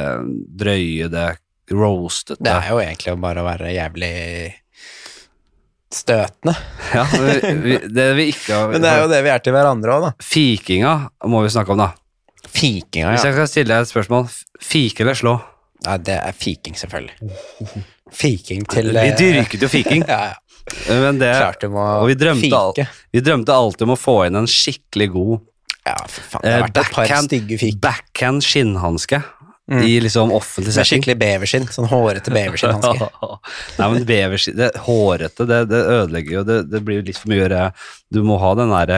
drøye, 0.61 1.09
det 1.11 1.27
roastete. 1.73 2.39
Det 2.41 2.53
er 2.53 2.71
jo 2.71 2.79
egentlig 2.81 3.13
bare 3.21 3.43
å 3.43 3.47
være 3.47 3.75
jævlig 3.75 4.15
støtende. 5.97 6.53
Ja, 6.93 7.03
vi, 7.65 7.77
det 7.97 8.07
vi 8.17 8.27
ikke 8.31 8.53
har 8.55 8.71
Men 8.73 8.83
det 8.85 8.91
er 8.93 9.01
jo 9.03 9.09
det 9.11 9.21
vi 9.25 9.31
er 9.33 9.43
til 9.43 9.55
hverandre 9.57 9.95
òg, 9.97 10.05
da. 10.07 10.11
Fikinga 10.23 10.93
må 11.31 11.41
vi 11.45 11.51
snakke 11.53 11.73
om, 11.75 11.81
da. 11.83 11.89
Fikinga, 12.47 13.11
Hvis 13.13 13.25
ja. 13.25 13.29
jeg 13.31 13.37
skal 13.37 13.49
stille 13.51 13.73
deg 13.73 13.85
et 13.87 13.91
spørsmål, 13.91 14.27
fike 14.63 15.03
eller 15.05 15.17
slå? 15.19 15.35
ja. 15.85 15.97
Det 16.01 16.15
er 16.17 16.33
fiking, 16.33 16.77
selvfølgelig. 16.79 17.83
Fiking 18.17 18.63
til 18.71 18.93
Vi 18.95 19.03
eh, 19.03 19.17
dyrket 19.19 19.61
jo 19.65 19.69
fiking, 19.71 20.05
Ja, 20.13 20.31
ja. 20.31 20.95
men 21.03 21.19
det 21.19 21.29
Klart 21.35 21.61
du 21.61 21.69
må 21.73 21.83
Og 22.01 22.07
vi 22.09 22.15
drømte, 22.19 22.49
al 22.55 22.73
fike. 22.75 22.87
vi 23.13 23.21
drømte 23.23 23.53
alltid 23.55 23.85
om 23.87 23.93
å 23.93 23.99
få 23.99 24.15
inn 24.29 24.39
en 24.39 24.47
skikkelig 24.49 25.09
god 25.13 25.35
Ja, 25.87 25.95
for 26.11 26.23
faen. 26.33 26.43
Det 26.43 26.53
har 26.55 26.63
vært 26.65 26.73
backhand, 26.79 27.03
et 27.03 27.11
par 27.11 27.27
stygge 27.27 27.59
fik. 27.61 27.77
backhand 27.83 28.43
skinnhanske 28.47 29.21
Mm. 29.67 29.81
i 29.83 29.97
liksom 29.99 30.29
offentlig 30.31 30.69
Med 30.71 30.75
setting. 30.77 31.01
skikkelig 31.03 31.15
beverskinn. 31.19 31.65
Sånn 31.75 31.89
hårete 31.91 32.31
beverskinnhanske. 32.31 33.09
Nei, 33.79 33.89
men 33.91 34.05
beverskinn 34.07 34.55
det, 34.55 34.69
Hårete, 34.85 35.43
det, 35.49 35.57
det 35.67 35.81
ødelegger 35.97 36.37
jo. 36.37 36.43
Det, 36.47 36.55
det 36.71 36.81
blir 36.87 37.01
jo 37.01 37.07
litt 37.09 37.19
for 37.19 37.33
mye. 37.33 37.65
Du 38.15 38.21
må 38.23 38.37
ha 38.39 38.53
den 38.55 38.71
der 38.71 38.93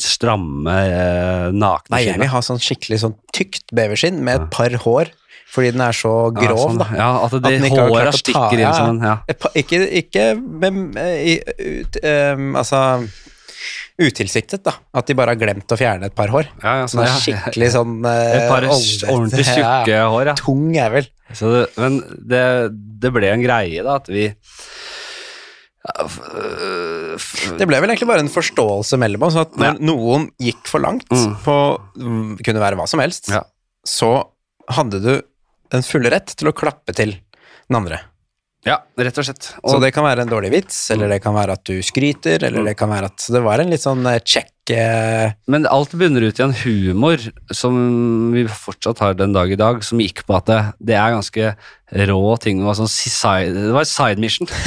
stramme, 0.00 0.72
eh, 0.72 1.50
nakne 1.52 1.92
Nei, 1.98 2.06
jeg 2.06 2.16
vil 2.22 2.32
ha 2.32 2.40
sånn 2.40 2.62
skikkelig 2.64 3.02
sånn 3.04 3.14
tykt 3.36 3.68
beverskinn 3.76 4.22
med 4.24 4.40
et 4.40 4.50
par 4.56 4.72
hår, 4.86 5.12
fordi 5.52 5.74
den 5.76 5.84
er 5.84 5.92
så 6.00 6.14
grov, 6.32 6.48
ja, 6.48 6.64
sånn, 6.64 6.80
da. 6.80 6.88
Ja, 6.96 7.10
at 7.26 7.36
At 7.36 7.44
den 7.44 7.68
ikke 7.68 7.84
ta- 7.92 8.16
stikker 8.16 8.58
inn 8.64 8.74
som 8.74 8.96
en 8.96 9.04
ja. 9.04 9.14
Ikke 9.54 9.82
ikke 10.00 10.24
med, 10.40 10.96
i, 11.20 11.36
ut, 11.60 12.00
um, 12.02 12.56
Altså 12.56 12.80
utilsiktet, 13.98 14.60
da. 14.66 14.74
At 14.92 15.06
de 15.08 15.14
bare 15.16 15.32
har 15.32 15.38
glemt 15.40 15.72
å 15.72 15.78
fjerne 15.80 16.10
et 16.10 16.14
par 16.16 16.28
hår. 16.34 16.48
Ja, 16.62 16.72
ja, 16.82 16.86
Sånn 16.90 17.06
ja, 17.06 17.14
skikkelig 17.16 17.70
sånn 17.72 17.94
eh, 18.10 18.34
Et 18.36 18.48
par 18.50 18.66
oldete- 18.68 19.08
ordentlig 19.14 19.46
tjukke 19.54 20.00
hår, 20.12 20.30
ja. 20.32 20.34
Tung 20.40 20.66
jævel. 20.76 21.08
Så 21.34 21.48
det, 21.54 21.62
men 21.80 22.00
det, 22.28 22.42
det 23.02 23.10
ble 23.16 23.30
en 23.32 23.42
greie, 23.46 23.82
da, 23.86 23.96
at 24.02 24.10
vi 24.12 24.28
Det 27.56 27.66
ble 27.68 27.78
vel 27.78 27.90
egentlig 27.92 28.08
bare 28.10 28.24
en 28.24 28.30
forståelse 28.32 28.98
mellom 29.00 29.22
oss, 29.28 29.36
at 29.38 29.54
når 29.60 29.78
noen 29.86 30.28
gikk 30.42 30.66
for 30.70 30.82
langt 30.82 31.06
Mm. 31.12 31.36
på 31.44 31.56
mm, 32.02 32.32
kunne 32.44 32.62
være 32.62 32.76
hva 32.80 32.86
som 32.90 33.00
helst, 33.02 33.30
så 33.86 34.10
hadde 34.76 34.98
du 35.04 35.12
den 35.70 35.82
fulle 35.86 36.10
rett 36.10 36.34
til 36.36 36.50
å 36.50 36.54
klappe 36.56 36.92
til 36.94 37.14
den 37.14 37.78
andre. 37.78 38.00
Ja, 38.66 38.80
rett 38.98 39.18
og 39.22 39.24
slett. 39.28 39.52
Så 39.62 39.78
det 39.82 39.92
kan 39.94 40.02
være 40.06 40.24
en 40.26 40.30
dårlig 40.32 40.50
vits, 40.50 40.90
eller 40.90 41.08
det 41.12 41.20
kan 41.22 41.36
være 41.36 41.54
at 41.54 41.62
du 41.68 41.76
skryter, 41.86 42.42
eller 42.48 42.66
det 42.66 42.74
kan 42.78 42.90
være 42.90 43.12
at 43.12 43.26
det 43.30 43.42
var 43.44 43.62
en 43.62 43.70
litt 43.70 43.84
sånn 43.84 44.02
eh, 44.10 44.18
check 44.26 44.50
eh, 44.74 45.30
men 45.46 45.68
alt 45.70 45.92
bunner 45.94 46.24
ut 46.26 46.40
i 46.40 46.42
en 46.42 46.54
humor 46.64 47.22
som 47.54 47.76
vi 48.34 48.42
fortsatt 48.50 48.98
har 49.04 49.14
den 49.14 49.36
dag 49.36 49.52
i 49.54 49.58
dag, 49.60 49.84
som 49.86 50.02
gikk 50.02 50.24
på 50.26 50.34
at 50.34 50.50
det, 50.50 50.58
det 50.90 50.96
er 50.98 51.14
ganske 51.14 51.52
rå 52.10 52.32
ting. 52.42 52.58
Det 52.58 52.66
var, 52.66 52.74
sånn 52.80 52.90
side, 52.90 53.54
det 53.54 53.70
var 53.76 53.86
et 53.86 53.92
side 53.92 54.18
mission. 54.18 54.50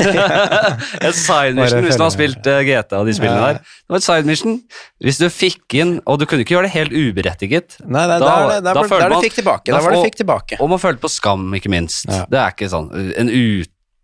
et 1.04 1.18
side 1.20 1.58
mission 1.58 1.84
hvis 1.84 2.00
du 2.00 2.06
har 2.06 2.14
spilt 2.16 2.48
eh, 2.48 2.62
GTA 2.70 3.02
og 3.02 3.10
de 3.12 3.16
spillene 3.18 3.42
Ja. 3.42 3.50
der. 3.52 3.60
Det 3.84 3.92
var 3.98 4.00
et 4.00 4.08
side 4.08 4.30
mission. 4.32 4.56
Hvis 5.04 5.20
du 5.20 5.28
fikk 5.34 5.76
inn 5.80 5.98
Og 6.08 6.20
du 6.22 6.26
kunne 6.30 6.44
ikke 6.46 6.56
gjøre 6.56 6.70
det 6.70 6.76
helt 6.78 6.96
uberettiget. 6.96 7.80
Nei, 7.84 8.06
nei, 8.08 8.20
Da- 8.20 8.24
da, 8.24 8.38
er 8.38 8.50
det- 8.54 8.64
da, 8.64 8.74
da 8.74 8.88
var- 8.88 9.04
da 9.04 9.10
det 9.10 9.24
fikk 9.28 9.36
tilbake. 9.42 9.66
da 9.68 9.78
Da 9.78 9.84
var 9.84 9.92
det 9.98 10.06
fikk 10.08 10.20
tilbake. 10.24 10.62
Og 10.64 10.70
man 10.72 10.80
følte 10.80 11.04
på 11.04 11.12
skam, 11.12 11.52
ikke 11.60 11.70
minst. 11.76 12.08
Ja. 12.08 12.24
Det 12.30 12.40
er 12.40 12.56
ikke 12.56 12.72
sånn 12.72 12.90
en 13.20 13.28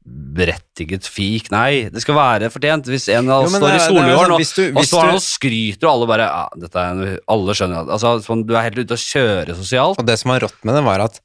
uberettiget 0.05 1.07
fik. 1.09 1.47
Nei, 1.53 1.87
det 1.89 2.01
skal 2.03 2.15
være 2.17 2.49
fortjent. 2.53 2.85
Hvis 2.91 3.07
en 3.13 3.29
av 3.33 3.45
oss 3.45 3.55
står 3.55 3.73
i 3.73 3.79
skolegården 3.81 4.45
sånn, 4.45 4.77
og, 4.77 4.85
står 4.85 5.09
du- 5.09 5.15
og 5.17 5.23
skryter, 5.25 5.87
og 5.87 5.91
alle 5.95 6.07
bare 6.11 6.27
ja, 6.29 6.43
dette 6.61 6.83
er, 6.83 7.19
Alle 7.27 7.55
skjønner 7.57 7.81
at 7.85 7.93
altså, 7.95 8.11
sånn, 8.25 8.45
Du 8.45 8.53
er 8.55 8.67
helt 8.67 8.77
ute 8.77 8.93
å 8.97 9.01
kjøre 9.01 9.55
sosialt. 9.57 9.99
Og 9.99 10.05
det 10.05 10.17
som 10.21 10.29
var 10.33 10.41
rått 10.45 10.59
med 10.63 10.75
det, 10.77 10.83
var 10.85 10.99
at 11.07 11.19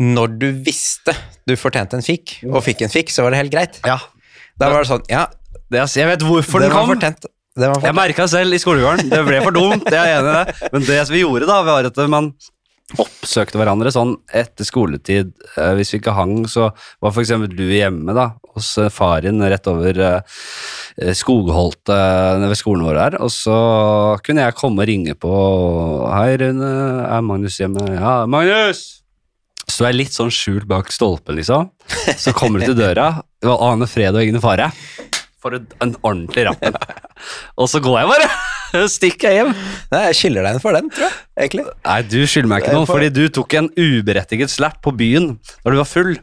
når 0.00 0.38
du 0.40 0.48
visste 0.64 1.12
du 1.46 1.52
fortjente 1.60 1.94
en 1.98 2.02
fik, 2.06 2.38
og 2.48 2.62
fikk 2.64 2.80
en 2.86 2.88
fik, 2.92 3.10
så 3.12 3.22
var 3.26 3.30
det 3.34 3.42
helt 3.42 3.52
greit. 3.52 3.80
Ja, 3.84 3.98
Da 4.58 4.70
var 4.72 4.82
det 4.84 4.88
sånn 4.88 5.04
Ja, 5.10 5.26
det, 5.70 5.84
jeg 5.96 6.06
vet 6.08 6.20
hvorfor 6.24 6.60
det 6.60 6.70
den 6.70 6.76
kom. 6.78 6.88
fortjent. 6.94 7.26
Det 7.52 7.68
var 7.68 7.74
Jeg 7.76 7.82
fortjent. 7.82 7.96
merka 8.00 8.28
selv 8.28 8.54
i 8.54 8.58
skolegården. 8.62 9.10
Det 9.12 9.20
ble 9.26 9.42
for 9.44 9.52
dumt, 9.52 9.84
jeg 9.84 10.00
er 10.00 10.20
enig 10.22 10.32
i 10.32 10.44
det. 10.44 10.72
Men 10.72 10.82
det 10.88 11.08
vi 11.12 11.20
gjorde, 11.20 11.46
da, 11.46 11.62
var 11.62 11.84
at 11.84 11.96
man 12.08 12.32
oppsøkte 13.00 13.58
hverandre 13.60 13.92
sånn 13.94 14.16
etter 14.36 14.66
skoletid. 14.68 15.32
Eh, 15.56 15.72
Hvis 15.78 15.94
vi 15.94 16.00
ikke 16.00 16.14
hang, 16.16 16.42
så 16.50 16.70
var 17.00 17.12
f.eks. 17.14 17.32
du 17.52 17.64
hjemme 17.70 18.14
da, 18.16 18.32
hos 18.52 18.74
faren 18.76 18.90
far 18.92 19.22
din 19.24 19.40
rett 19.48 19.68
over 19.70 20.00
eh, 20.02 20.40
eh, 21.00 21.12
Skogholt 21.16 21.88
eh, 21.92 22.38
nede 22.40 22.50
ved 22.52 22.60
skolen 22.60 22.84
vår 22.88 23.00
her. 23.00 23.16
Og 23.24 23.32
så 23.32 23.56
kunne 24.26 24.44
jeg 24.48 24.58
komme 24.58 24.84
og 24.84 24.90
ringe 24.90 25.14
på 25.16 25.32
Hei, 26.12 26.34
Rune, 26.42 26.72
er 27.08 27.24
Magnus 27.24 27.60
hjemme? 27.62 27.86
Ja, 27.96 28.22
Magnus! 28.26 28.82
Så 29.70 29.86
er 29.86 29.92
jeg 29.92 30.02
litt 30.02 30.16
sånn 30.16 30.32
skjult 30.34 30.66
bak 30.68 30.90
stolpen, 30.92 31.38
liksom. 31.38 31.70
Så 32.18 32.34
kommer 32.36 32.60
du 32.60 32.72
til 32.72 32.80
døra, 32.82 33.22
og 33.46 33.62
aner 33.70 33.88
fred 33.88 34.12
og 34.18 34.26
ingen 34.26 34.42
fare. 34.42 34.68
For 35.42 35.56
en 35.56 35.94
ordentlig 36.02 36.44
rappen. 36.50 36.76
Og 37.56 37.70
så 37.70 37.80
går 37.82 38.02
jeg 38.02 38.10
bare. 38.10 38.26
Stikker 38.96 39.30
jeg 39.30 39.40
hjem. 39.40 39.52
Nei, 39.92 40.02
jeg 40.08 40.18
skylder 40.20 40.46
deg 40.48 40.56
en 40.56 40.64
for 40.64 40.78
den, 40.78 40.90
tror 40.92 41.06
jeg. 41.08 41.18
Egentlig. 41.44 41.66
Nei, 41.86 41.98
du 42.08 42.18
skylder 42.24 42.50
meg 42.52 42.64
ikke 42.64 42.74
noe, 42.76 42.88
fordi 42.88 43.12
du 43.14 43.22
tok 43.38 43.56
en 43.60 43.70
uberettiget 43.76 44.52
slap 44.52 44.80
på 44.84 44.94
byen 44.96 45.32
da 45.62 45.72
du 45.72 45.78
var 45.80 45.88
full. 45.88 46.16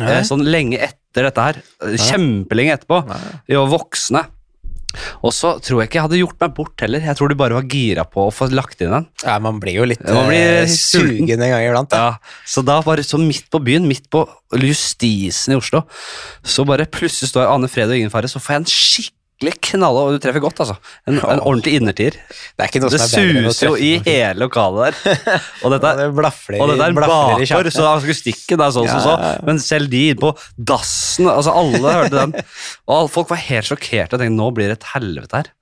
Nei. 0.00 0.18
sånn 0.26 0.44
lenge 0.48 0.80
etter 0.82 1.28
dette 1.28 1.46
her. 1.48 1.62
Eh, 1.86 1.96
Kjempelenge 2.10 2.78
etterpå. 2.78 3.02
Vi 3.48 3.58
var 3.58 3.72
voksne. 3.72 4.26
Og 5.22 5.30
så 5.34 5.52
tror 5.62 5.82
jeg 5.82 5.90
ikke 5.90 5.98
jeg 6.00 6.06
hadde 6.08 6.18
gjort 6.20 6.40
meg 6.42 6.54
bort 6.56 6.82
heller. 6.82 7.04
Jeg 7.04 7.18
tror 7.18 7.30
du 7.30 7.36
bare 7.38 7.56
var 7.58 7.68
gira 7.70 8.04
på 8.08 8.26
å 8.26 8.32
få 8.34 8.48
lagt 8.50 8.82
inn 8.82 8.90
den. 8.94 9.06
Ja, 9.22 9.36
man 9.42 9.60
blir 9.62 9.78
jo 9.78 9.86
litt 9.86 10.02
blir 10.02 10.34
eh, 10.64 10.72
sugen 10.72 11.44
en 11.44 11.52
gang 11.52 11.66
iblant. 11.68 11.92
Da. 11.92 12.00
Ja, 12.00 12.42
så 12.48 12.64
da 12.66 12.80
bare 12.86 13.04
så 13.06 13.20
midt 13.22 13.46
på 13.52 13.62
byen, 13.62 13.86
midt 13.90 14.10
på 14.12 14.24
justisen 14.58 15.54
i 15.54 15.60
Oslo, 15.60 15.84
så 16.42 16.66
bare 16.66 16.88
plutselig 16.90 17.30
står 17.30 17.52
Ane 17.52 17.70
Fred 17.70 17.92
og 17.92 18.00
ingen 18.00 18.12
fare, 18.12 18.30
så 18.30 18.42
får 18.42 18.56
jeg 18.56 18.62
en 18.64 18.70
skikkelig 19.40 19.60
knalle, 19.64 20.00
og 20.04 20.14
du 20.14 20.20
treffer 20.22 20.42
godt, 20.42 20.60
altså. 20.60 20.76
En, 21.08 21.16
en 21.18 21.40
ordentlig 21.40 21.78
innertier. 21.80 22.16
Det 22.58 22.66
er 22.66 22.72
Det 22.80 23.00
er 23.00 23.06
suser 23.08 23.66
jo 23.70 23.76
i 23.76 23.92
hele 24.04 24.36
lokalet 24.44 24.94
der. 25.04 25.40
Og 25.64 25.72
dette 25.74 25.90
Ja, 25.90 25.96
det 26.00 26.08
blafler, 26.16 26.60
og 26.60 26.72
dette 26.72 26.88
er 26.88 26.98
bakgård, 26.98 27.70
så 27.72 27.86
akustikken 27.94 28.60
er 28.60 28.74
sånn 28.74 28.88
som 28.90 29.00
så. 29.00 29.14
ja, 29.16 29.32
ja. 29.36 29.44
Men 29.46 29.58
selv 29.62 29.90
de 29.92 30.02
på 30.20 30.34
dassen, 30.56 31.28
altså 31.30 31.54
alle 31.56 31.80
hørte 31.96 32.16
den. 32.18 32.36
Og 32.90 33.08
folk 33.12 33.30
var 33.32 33.40
helt 33.48 33.68
sjokkerte 33.68 34.16
og 34.16 34.22
tenkte 34.22 34.36
nå 34.36 34.50
blir 34.56 34.70
det 34.72 34.80
et 34.80 34.90
helvete 34.94 35.40
her. 35.40 35.52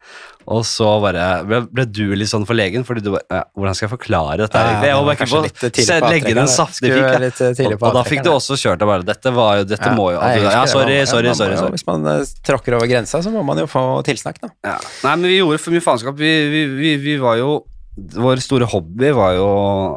Og 0.48 0.62
så 0.64 0.86
bare 1.02 1.24
ble, 1.44 1.58
ble 1.76 1.84
du 1.92 2.14
litt 2.16 2.30
sånn 2.30 2.46
forlegen, 2.48 2.84
fordi 2.88 3.02
du 3.04 3.10
bare 3.12 3.42
Hvordan 3.52 3.74
skal 3.76 3.84
jeg 3.84 3.92
forklare 3.92 4.38
dette 4.46 4.56
Ja, 4.56 4.68
egentlig? 4.70 4.88
Jeg 4.88 5.04
var 5.08 5.18
kanskje 5.20 5.40
litt 5.44 5.58
tidlig 5.60 5.74
på 5.76 5.92
legge 5.92 6.06
avtrekkeren, 6.08 6.48
saftig 6.48 6.78
Skulle 6.78 6.94
fik. 6.96 7.08
ja. 7.12 7.18
litt, 7.24 7.40
tidlig 7.58 7.76
Og, 7.76 7.84
og 7.90 7.96
da 7.98 8.04
fikk 8.08 8.22
du 8.24 8.30
også 8.32 8.56
kjørt 8.62 8.80
deg 8.80 8.88
bare 8.88 9.04
Dette 9.10 9.32
var 9.36 9.58
jo 9.60 9.66
Dette 9.74 9.90
Ja. 9.90 9.94
må 9.98 10.06
jo 10.14 10.22
Nei, 10.22 10.30
Ja, 10.46 10.62
sorry, 10.70 10.96
sorry, 11.10 11.34
sorry. 11.36 11.56
sorry. 11.60 11.74
Hvis 11.76 11.84
man 11.90 12.06
eh, 12.14 12.22
tråkker 12.48 12.78
over 12.78 12.88
grensa, 12.88 13.20
så 13.22 13.32
må 13.34 13.42
man 13.44 13.60
jo 13.60 13.66
få 13.68 13.82
tilsnakk, 14.08 14.40
da. 14.40 14.48
Ja. 14.64 14.76
Nei, 15.04 15.16
men 15.20 15.28
vi 15.28 15.36
gjorde 15.42 15.60
for 15.60 15.76
mye 15.76 15.84
faenskap. 15.84 16.16
Vi, 16.16 16.32
vi, 16.54 16.62
vi, 16.80 16.94
vi 17.04 17.16
var 17.20 17.36
jo 17.42 17.58
Vår 18.14 18.38
store 18.40 18.64
hobby 18.70 19.08
var 19.12 19.32
jo 19.34 19.46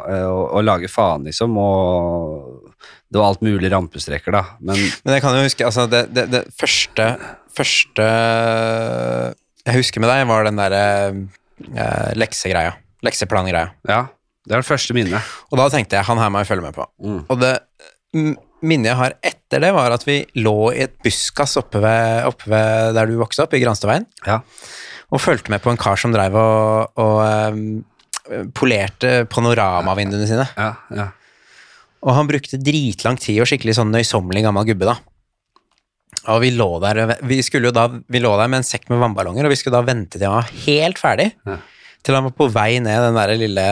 eh, 0.10 0.26
å, 0.26 0.40
å 0.58 0.62
lage 0.66 0.90
faen, 0.90 1.28
liksom, 1.30 1.54
og 1.62 2.72
det 3.12 3.20
var 3.20 3.28
alt 3.32 3.44
mulig 3.46 3.70
rampestreker, 3.72 4.34
da. 4.34 4.42
Men 4.60 4.80
Men 5.06 5.14
jeg 5.16 5.22
kan 5.24 5.38
jo 5.38 5.44
huske, 5.46 5.64
altså 5.68 5.86
det, 5.92 6.08
det, 6.16 6.28
det 6.34 6.44
første 6.58 7.14
Første 7.52 8.06
jeg 9.66 9.78
husker 9.78 10.02
med 10.04 10.10
deg, 10.12 10.26
var 10.30 10.48
den 10.48 10.60
derre 10.60 10.84
eh, 11.12 12.12
leksegreia. 12.18 12.76
Lekseplangreia. 13.06 13.72
ja, 13.90 14.04
det 14.46 14.56
er 14.56 14.62
det 14.64 14.68
første 14.68 14.94
minnet. 14.98 15.34
Og 15.52 15.58
da 15.60 15.68
tenkte 15.74 15.98
jeg, 16.00 16.06
han 16.08 16.18
her 16.22 16.30
må 16.34 16.42
jeg 16.42 16.50
følge 16.50 16.66
med 16.66 16.74
på. 16.78 16.86
Mm. 17.06 17.20
Og 17.30 17.40
det 17.42 17.52
minnet 18.62 18.92
jeg 18.92 18.98
har 19.00 19.14
etter 19.26 19.62
det, 19.64 19.72
var 19.74 19.94
at 19.96 20.04
vi 20.08 20.20
lå 20.42 20.56
i 20.74 20.84
et 20.86 20.96
buskas 21.06 21.56
oppe 21.62 21.82
ved, 21.82 22.26
oppe 22.30 22.50
ved 22.52 22.94
der 22.98 23.10
du 23.10 23.16
vokste 23.22 23.46
opp, 23.46 23.54
i 23.58 23.62
Granstadveien, 23.64 24.06
Ja. 24.28 24.40
og 25.12 25.22
fulgte 25.22 25.54
med 25.54 25.62
på 25.64 25.72
en 25.74 25.80
kar 25.82 25.98
som 26.02 26.14
drev 26.14 26.36
og, 26.38 26.92
og 27.02 27.22
um, 27.54 28.46
polerte 28.58 29.26
panoramavinduene 29.32 30.28
sine. 30.30 30.46
Ja, 30.58 30.74
ja. 30.96 31.08
Og 32.02 32.16
han 32.18 32.30
brukte 32.30 32.58
dritlang 32.58 33.18
tid 33.22 33.42
og 33.44 33.50
skikkelig 33.50 33.76
sånn 33.78 33.92
nøysommelig 33.94 34.42
gammel 34.46 34.66
gubbe, 34.72 34.90
da. 34.90 34.98
Og 36.30 36.42
vi 36.44 36.52
lå 36.54 36.70
der 36.84 37.18
Vi 37.26 37.42
da 37.74 37.88
Vi 38.10 38.20
lå 38.22 38.38
der 38.38 38.48
med 38.52 38.62
en 38.62 38.68
sekk 38.68 38.90
med 38.90 39.00
vannballonger, 39.02 39.46
og 39.46 39.50
vi 39.54 39.56
skulle 39.56 39.80
da 39.80 39.86
vente 39.94 40.20
til 40.20 40.28
han 40.28 40.42
var 40.44 40.50
helt 40.68 41.00
ferdig. 41.02 41.32
Ja. 41.48 41.58
Til 42.02 42.16
han 42.18 42.24
var 42.26 42.32
på 42.34 42.48
vei 42.50 42.80
ned 42.82 42.98
den 43.06 43.14
der 43.14 43.32
lille 43.38 43.64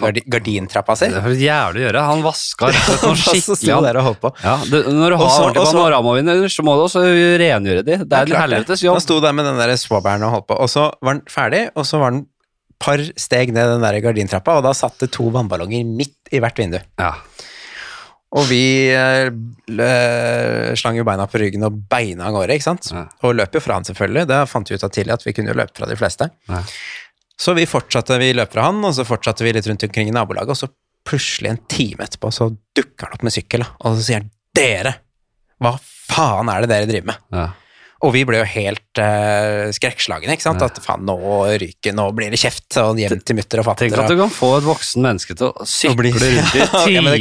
gardi, 0.00 0.22
gardintrappa 0.24 0.94
si. 0.96 1.10
Det 1.12 1.18
er 1.20 1.24
for 1.26 1.36
jævlig 1.36 1.82
å 1.82 1.84
gjøre. 1.84 2.04
Han 2.08 2.22
vaska 2.24 2.70
rett 2.72 3.04
og 3.04 3.18
slett 3.20 3.44
skikkelig. 3.44 3.82
der 3.84 3.98
og 4.00 4.06
holdt 4.06 4.20
på. 4.22 4.30
Ja, 4.40 4.54
det, 4.70 4.80
når 4.88 5.10
du 5.12 5.16
har 5.16 5.24
Og 5.26 5.30
så- 5.34 5.42
ordentlig 5.44 5.66
panoramavinner, 5.68 6.48
så- 6.48 6.64
må 6.64 6.76
du 6.78 6.84
også 6.86 7.02
rengjøre 7.42 7.84
de. 7.84 7.98
Det 8.08 8.12
er 8.22 8.32
en 8.32 8.40
helvetes 8.40 8.80
jobb. 8.86 8.96
Han 8.96 9.04
sto 9.04 9.20
der 9.20 9.36
med 9.36 9.44
den 9.44 9.60
der 9.60 9.74
swabberen 9.76 10.24
og 10.24 10.32
holdt 10.32 10.46
på, 10.48 10.56
og 10.64 10.68
så 10.72 10.86
var 11.02 11.12
han 11.12 11.22
ferdig, 11.28 11.62
og 11.76 11.84
så 11.84 12.00
var 12.00 12.10
han 12.12 12.26
par 12.80 13.04
steg 13.18 13.52
ned 13.52 13.68
den 13.74 13.82
der 13.84 14.00
gardintrappa, 14.00 14.56
og 14.56 14.62
da 14.64 14.72
satt 14.72 14.96
det 15.02 15.10
to 15.12 15.28
vannballonger 15.34 15.84
midt 15.84 16.32
i 16.32 16.38
hvert 16.40 16.56
vindu. 16.56 16.78
Ja. 16.98 17.12
Og 18.36 18.44
vi 18.50 18.62
eh, 18.92 19.30
slang 20.76 20.98
jo 20.98 21.04
beina 21.08 21.24
på 21.30 21.40
ryggen 21.40 21.64
og 21.64 21.78
beina 21.88 22.26
av 22.28 22.34
gårde, 22.36 22.58
ikke 22.58 22.66
sant? 22.66 22.90
Ja. 22.92 23.06
Og 23.24 23.38
løp 23.38 23.56
jo 23.56 23.62
fra 23.64 23.78
han 23.78 23.88
selvfølgelig, 23.88 24.26
det 24.28 24.40
fant 24.50 24.68
vi 24.68 24.76
ut 24.76 24.84
av 24.84 24.92
tidlig 24.92 25.14
at 25.14 25.24
vi 25.24 25.34
kunne 25.38 25.54
løpe 25.56 25.78
fra 25.78 25.88
de 25.88 25.96
fleste. 25.96 26.28
Ja. 26.50 26.60
Så 27.40 27.54
vi 27.56 27.64
fortsatte, 27.70 28.18
vi 28.20 28.34
løp 28.36 28.52
fra 28.52 28.66
han, 28.68 28.82
og 28.84 28.92
så 28.96 29.06
fortsatte 29.08 29.46
vi 29.46 29.54
litt 29.56 29.68
rundt 29.70 29.86
omkring 29.86 30.10
i 30.10 30.14
nabolaget, 30.14 30.52
og 30.52 30.60
så 30.60 30.68
plutselig 31.08 31.54
en 31.54 31.62
time 31.70 32.04
etterpå 32.04 32.32
så 32.34 32.50
dukker 32.76 33.08
han 33.08 33.16
opp 33.16 33.24
med 33.24 33.32
sykkel, 33.32 33.64
og 33.64 33.96
så 33.96 34.04
sier 34.04 34.20
han, 34.20 34.28
dere, 34.58 34.92
hva 35.62 35.72
faen 35.80 36.50
er 36.52 36.64
det 36.64 36.72
dere 36.74 36.90
driver 36.90 37.12
med? 37.14 37.24
Ja. 37.32 37.46
Og 38.06 38.12
vi 38.14 38.22
ble 38.28 38.38
jo 38.38 38.46
helt 38.46 39.00
uh, 39.02 39.68
skrekkslagne, 39.74 40.30
ikke 40.36 40.46
sant? 40.46 40.62
Ja. 40.62 40.70
At 40.70 40.78
faen, 40.84 41.02
nå 41.08 41.18
ryker, 41.58 41.96
nå 41.98 42.04
blir 42.14 42.30
det 42.30 42.38
kjeft, 42.38 42.68
og 42.78 43.00
hjem 43.00 43.18
til 43.26 43.38
mutter 43.40 43.62
og 43.62 43.66
fatter. 43.66 43.88
Tenk 43.88 44.04
at 44.04 44.12
du 44.12 44.20
kan 44.20 44.30
få 44.32 44.52
et 44.60 44.68
voksen 44.68 45.02
menneske 45.02 45.34
til 45.38 45.50
å 45.50 45.66
sykle 45.66 46.12
rundt 46.14 46.58
i 46.58 46.62
Ja, 46.94 47.02
men 47.02 47.16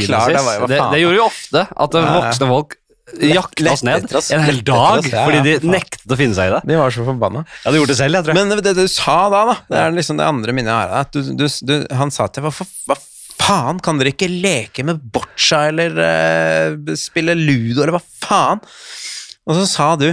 det 0.69 0.83
det 0.93 1.01
gjorde 1.01 1.17
jo 1.17 1.25
ofte 1.25 1.65
at 1.65 1.97
voksne 1.97 2.51
folk 2.51 2.77
jakta 3.23 3.71
oss 3.71 3.83
ned 3.87 4.15
oss, 4.15 4.31
en 4.35 4.43
hel 4.43 4.59
dag 4.67 4.99
oss, 4.99 5.09
ja, 5.11 5.23
fordi 5.23 5.43
de 5.45 5.53
faen. 5.61 5.73
nektet 5.77 6.11
å 6.11 6.17
finne 6.19 6.35
seg 6.35 6.49
i 6.49 6.53
det. 6.57 6.61
De 6.67 6.79
var 6.79 6.93
så 6.93 7.05
forbanna. 7.07 7.43
Ja, 7.63 7.71
de 7.71 7.79
gjorde 7.79 7.93
det 7.93 7.99
selv, 8.01 8.19
jeg 8.19 8.27
tror. 8.27 8.37
Men 8.37 8.63
det 8.65 8.73
du 8.75 8.83
sa 8.91 9.17
da, 9.31 9.43
da, 9.47 9.55
det 9.71 9.83
er 9.83 9.95
liksom 9.95 10.19
det 10.19 10.27
andre 10.27 10.55
minnet 10.55 10.73
jeg 10.73 10.81
har, 10.81 11.05
at 11.05 11.15
du, 11.15 11.31
du, 11.39 11.45
du, 11.47 11.75
han 11.95 12.11
sa 12.13 12.27
til 12.27 12.47
meg, 12.47 12.61
hva 12.89 12.99
faen, 13.37 13.79
kan 13.83 13.99
dere 14.01 14.11
ikke 14.11 14.29
leke 14.31 14.83
med 14.87 14.99
boccia 15.13 15.67
eller 15.71 15.95
uh, 15.95 16.95
spille 16.99 17.37
ludo, 17.37 17.83
eller 17.83 17.95
hva 17.95 18.03
faen? 18.03 18.63
Og 19.47 19.55
så 19.61 19.67
sa 19.71 19.91
du, 19.99 20.09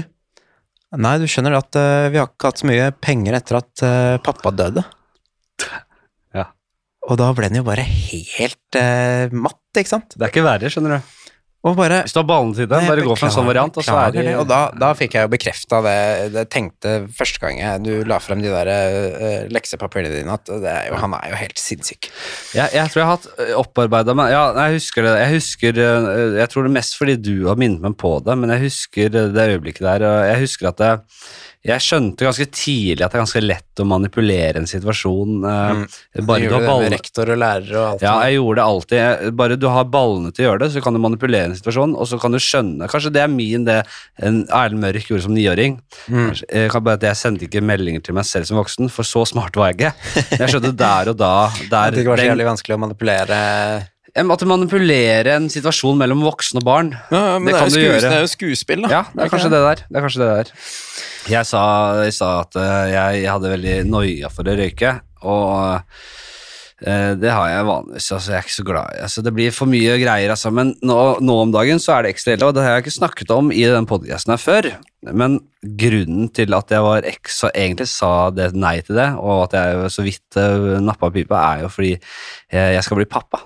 nei, 1.01 1.17
du 1.21 1.27
skjønner 1.31 1.57
at 1.59 1.79
uh, 1.79 2.11
vi 2.13 2.21
har 2.21 2.31
ikke 2.31 2.51
hatt 2.51 2.63
så 2.63 2.69
mye 2.69 2.91
penger 3.03 3.39
etter 3.39 3.61
at 3.61 3.85
uh, 3.87 4.17
pappa 4.25 4.53
døde. 4.55 4.85
Ja. 6.35 6.49
Og 7.09 7.19
da 7.21 7.31
ble 7.37 7.51
den 7.51 7.61
jo 7.61 7.67
bare 7.67 7.85
helt 7.87 8.79
uh, 8.79 9.33
matt, 9.35 9.63
ikke 9.75 9.93
sant? 9.97 10.17
Det 10.17 10.27
er 10.27 10.35
ikke 10.35 10.47
verre, 10.47 10.71
skjønner 10.73 10.99
du. 10.99 11.13
Og 11.65 11.77
bare 11.79 12.03
Hvis 12.05 12.13
du 12.13 12.21
har 12.21 12.27
ballene 12.29 12.57
til 12.57 12.69
dem, 12.69 12.85
bare 12.85 13.01
jeg 13.01 13.09
gå 13.09 13.17
for 13.17 13.29
en 13.29 13.33
sånn 13.33 13.49
variant, 13.49 13.79
og 13.81 13.87
så 13.87 13.97
er 14.03 14.13
de... 14.13 14.25
Og 14.37 14.45
da, 14.49 14.59
da 14.77 14.91
fikk 14.99 15.17
jeg 15.17 15.25
jo 15.25 15.31
bekrefta 15.33 15.81
det 15.87 15.95
jeg 16.35 16.51
tenkte 16.53 16.93
første 17.17 17.41
gang 17.41 17.61
jeg, 17.61 17.83
du 17.87 18.09
la 18.09 18.19
frem 18.21 18.43
de 18.45 18.53
der 18.53 18.71
uh, 18.71 19.47
leksepapirene 19.55 20.13
dine, 20.13 20.37
at 20.37 20.51
det 20.51 20.71
er 20.71 20.91
jo, 20.91 20.99
han 21.01 21.17
er 21.17 21.33
jo 21.33 21.39
helt 21.41 21.61
sinnssyk. 21.61 22.11
Jeg, 22.57 22.69
jeg 22.77 22.93
tror 22.93 23.01
jeg 23.01 23.09
har 23.09 23.17
hatt 23.17 23.57
opparbeida 23.63 24.17
meg 24.19 24.35
Ja, 24.35 24.45
jeg 24.67 24.79
husker 24.81 25.07
det. 25.07 25.15
Jeg 25.23 25.33
husker 25.39 25.81
øh, 25.85 26.37
Jeg 26.41 26.51
tror 26.53 26.65
det 26.65 26.71
er 26.71 26.77
mest 26.77 26.99
fordi 26.99 27.17
du 27.21 27.35
har 27.49 27.59
minnet 27.61 27.83
meg 27.85 27.97
på 28.01 28.13
det, 28.27 28.37
men 28.41 28.53
jeg 28.55 28.67
husker 28.67 29.13
det 29.15 29.49
øyeblikket 29.55 29.87
der. 29.87 30.05
og 30.09 30.29
Jeg 30.29 30.45
husker 30.45 30.71
at 30.71 30.81
det, 30.83 30.93
jeg 31.65 31.81
skjønte 31.81 32.27
ganske 32.27 32.45
tidlig 32.53 33.01
at 33.07 33.15
det 33.15 33.17
er 33.17 33.23
ganske 33.23 33.41
lett 33.41 33.81
å 33.81 33.87
manipulere 33.89 34.61
en 34.61 34.67
situasjon. 34.69 35.39
Mm. 35.41 35.85
Du 35.89 36.23
Bare 36.29 36.43
du 36.43 36.45
gjorde 36.51 36.59
har 36.61 36.67
det 36.67 36.85
med 36.85 36.93
rektor 36.93 37.33
og 37.33 37.41
lærer 37.41 37.71
og 37.73 37.87
alt. 37.87 38.05
Ja, 38.05 38.13
jeg 38.29 38.37
gjorde 38.37 38.59
det 38.59 38.67
alltid. 38.67 39.31
Bare 39.41 39.57
du 39.57 39.65
har 39.73 39.87
ballene 39.89 40.33
til 40.35 40.45
å 40.45 40.49
gjøre 40.51 40.61
det, 40.65 40.69
så 40.75 40.83
kan 40.85 40.93
du 40.93 41.01
manipulere 41.01 41.49
en 41.49 41.57
situasjon, 41.57 41.97
og 41.97 42.11
så 42.11 42.21
kan 42.21 42.37
du 42.37 42.41
skjønne 42.43 42.91
Kanskje 42.93 43.15
det 43.17 43.23
er 43.25 43.33
min, 43.33 43.65
det 43.65 43.79
Erlend 44.21 44.83
Mørk 44.83 45.09
gjorde 45.09 45.25
som 45.25 45.35
niåring. 45.37 45.79
Mm. 46.05 46.29
Kanskje- 46.35 46.51
eh, 46.53 47.09
Jeg 47.09 47.17
sendte 47.23 47.49
ikke 47.49 47.65
meldinger 47.65 48.05
til 48.05 48.15
meg 48.15 48.29
selv 48.29 48.45
som 48.45 48.61
voksen, 48.61 48.91
for 48.93 49.03
så 49.09 49.25
smart 49.27 49.57
var 49.57 49.73
jeg 49.73 49.81
ikke. 49.81 49.95
Jeg 50.37 50.53
skjønte 50.53 50.77
der 50.77 51.09
og 51.15 51.17
da 51.17 51.49
der, 51.71 51.81
At 51.89 51.95
det 51.95 52.05
ikke 52.05 52.13
var 52.13 52.21
så 52.21 52.29
jævlig 52.29 52.51
vanskelig 52.53 52.77
å 52.77 52.83
manipulere 52.85 53.41
At 54.15 54.43
du 54.43 54.47
manipulerer 54.47 55.33
en 55.35 55.49
situasjon 55.51 55.99
mellom 55.99 56.21
voksne 56.23 56.61
og 56.63 56.67
barn. 56.69 56.93
ja, 57.11 57.39
Det 57.43 57.55
kan 57.57 57.73
du 57.73 57.81
gjøre. 57.81 58.03
det 58.05 58.13
er 58.13 58.21
jo 58.23 58.31
skuespill, 58.31 58.85
da. 58.87 58.91
Ja, 58.93 59.01
det 59.11 59.25
er 59.25 59.31
kanskje 59.33 59.51
det 59.51 59.63
der. 59.65 59.81
Det 59.89 59.99
er 59.99 60.05
kanskje 60.05 60.21
det 60.23 60.29
der. 60.31 60.53
Jeg 61.35 61.49
sa, 61.49 61.63
jeg 62.05 62.13
sa 62.15 62.29
at 62.45 62.59
eh, 62.61 62.93
jeg, 62.93 63.23
jeg 63.25 63.33
hadde 63.33 63.51
veldig 63.57 63.79
noia 63.89 64.29
for 64.31 64.47
å 64.47 64.55
røyke, 64.55 64.93
og 65.25 65.57
eh, 66.85 67.11
det 67.19 67.33
har 67.33 67.49
jeg 67.51 67.65
vanligvis. 67.67 68.07
Altså, 68.15 68.31
jeg 68.31 68.39
er 68.39 68.47
ikke 68.47 68.55
så 68.55 68.67
glad 68.69 68.93
i 68.95 69.01
altså, 69.07 69.25
Det 69.27 69.33
blir 69.35 69.57
for 69.57 69.73
mye 69.73 69.97
greier, 69.99 70.35
altså. 70.35 70.53
Men 70.55 70.71
nå, 70.85 70.99
nå 71.25 71.37
om 71.47 71.55
dagen 71.55 71.83
så 71.83 71.97
er 71.97 72.07
det 72.07 72.13
ekstra 72.15 72.37
ille, 72.37 72.51
og 72.53 72.55
det 72.55 72.63
har 72.63 72.77
jeg 72.77 72.85
ikke 72.85 72.95
snakket 73.01 73.33
om 73.35 73.49
i 73.51 73.65
den 73.73 73.89
podcasten 73.91 74.35
her 74.37 74.43
før. 74.45 74.69
Men 75.11 75.41
grunnen 75.81 76.29
til 76.37 76.55
at 76.55 76.71
jeg 76.71 76.87
var 76.87 77.09
eks 77.09 77.41
og 77.49 77.51
egentlig 77.51 77.89
sa 77.91 78.13
det 78.37 78.53
nei 78.55 78.77
til 78.87 79.01
det, 79.01 79.09
og 79.19 79.49
at 79.49 79.59
jeg 79.59 79.91
så 79.97 80.07
vidt 80.07 80.39
uh, 80.39 80.79
nappa 80.85 81.11
pipa, 81.11 81.41
er 81.51 81.65
jo 81.67 81.73
fordi 81.73 81.97
jeg, 81.97 82.77
jeg 82.77 82.87
skal 82.87 83.03
bli 83.03 83.09
pappa. 83.11 83.43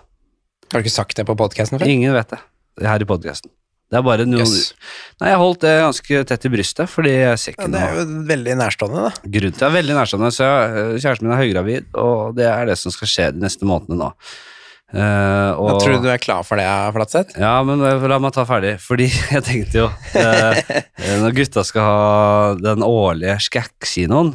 Har 0.68 0.82
du 0.82 0.84
ikke 0.84 0.98
sagt 0.98 1.16
det 1.16 1.24
på 1.28 1.36
podkasten 1.38 1.80
før? 1.80 1.90
Ingen 1.90 2.14
vet 2.16 2.36
det 2.36 2.42
her 2.86 3.02
i 3.02 3.08
podcasten. 3.08 3.50
Det 3.88 3.96
er 3.96 4.04
bare 4.04 4.26
noe 4.28 4.44
Yes. 4.44 4.74
Nei, 5.22 5.30
jeg 5.30 5.40
holdt 5.40 5.62
det 5.64 5.72
ganske 5.80 6.20
tett 6.28 6.44
i 6.44 6.50
brystet, 6.52 6.90
fordi 6.92 7.14
jeg 7.14 7.40
ser 7.40 7.54
Ja, 7.56 7.70
det 7.72 7.80
er 7.80 7.96
jo 7.96 8.04
veldig 8.28 8.56
nærstående, 8.60 9.06
da. 9.06 9.12
Grunnen 9.24 9.56
til 9.56 9.64
det. 9.64 9.68
er 9.70 9.74
veldig 9.78 9.96
nærstående, 9.96 10.30
så 10.34 10.44
jeg, 10.44 11.00
kjæresten 11.00 11.24
min 11.24 11.32
er 11.32 11.40
høygravid, 11.40 11.88
og 11.96 12.36
det 12.36 12.46
er 12.50 12.68
det 12.68 12.76
som 12.76 12.92
skal 12.92 13.08
skje 13.08 13.30
de 13.32 13.44
neste 13.46 13.68
månedene 13.68 14.02
nå. 14.02 14.10
Uh, 14.88 15.52
og, 15.56 15.66
Jeg 15.68 15.80
tror 15.82 15.96
du 15.96 16.04
du 16.06 16.10
er 16.12 16.20
klar 16.20 16.44
for 16.48 16.60
det, 16.60 16.68
Flatseth? 16.96 17.34
Ja, 17.36 17.58
men 17.60 17.82
eh, 17.84 18.04
la 18.08 18.16
meg 18.24 18.32
ta 18.32 18.46
ferdig, 18.48 18.78
fordi 18.80 19.08
jeg 19.34 19.44
tenkte 19.44 19.82
jo 19.82 19.88
eh, 20.16 20.60
Når 21.20 21.34
gutta 21.36 21.64
skal 21.68 21.84
ha 21.84 22.54
den 22.56 22.80
årlige 22.86 23.34
skækk-kinoen 23.44 24.32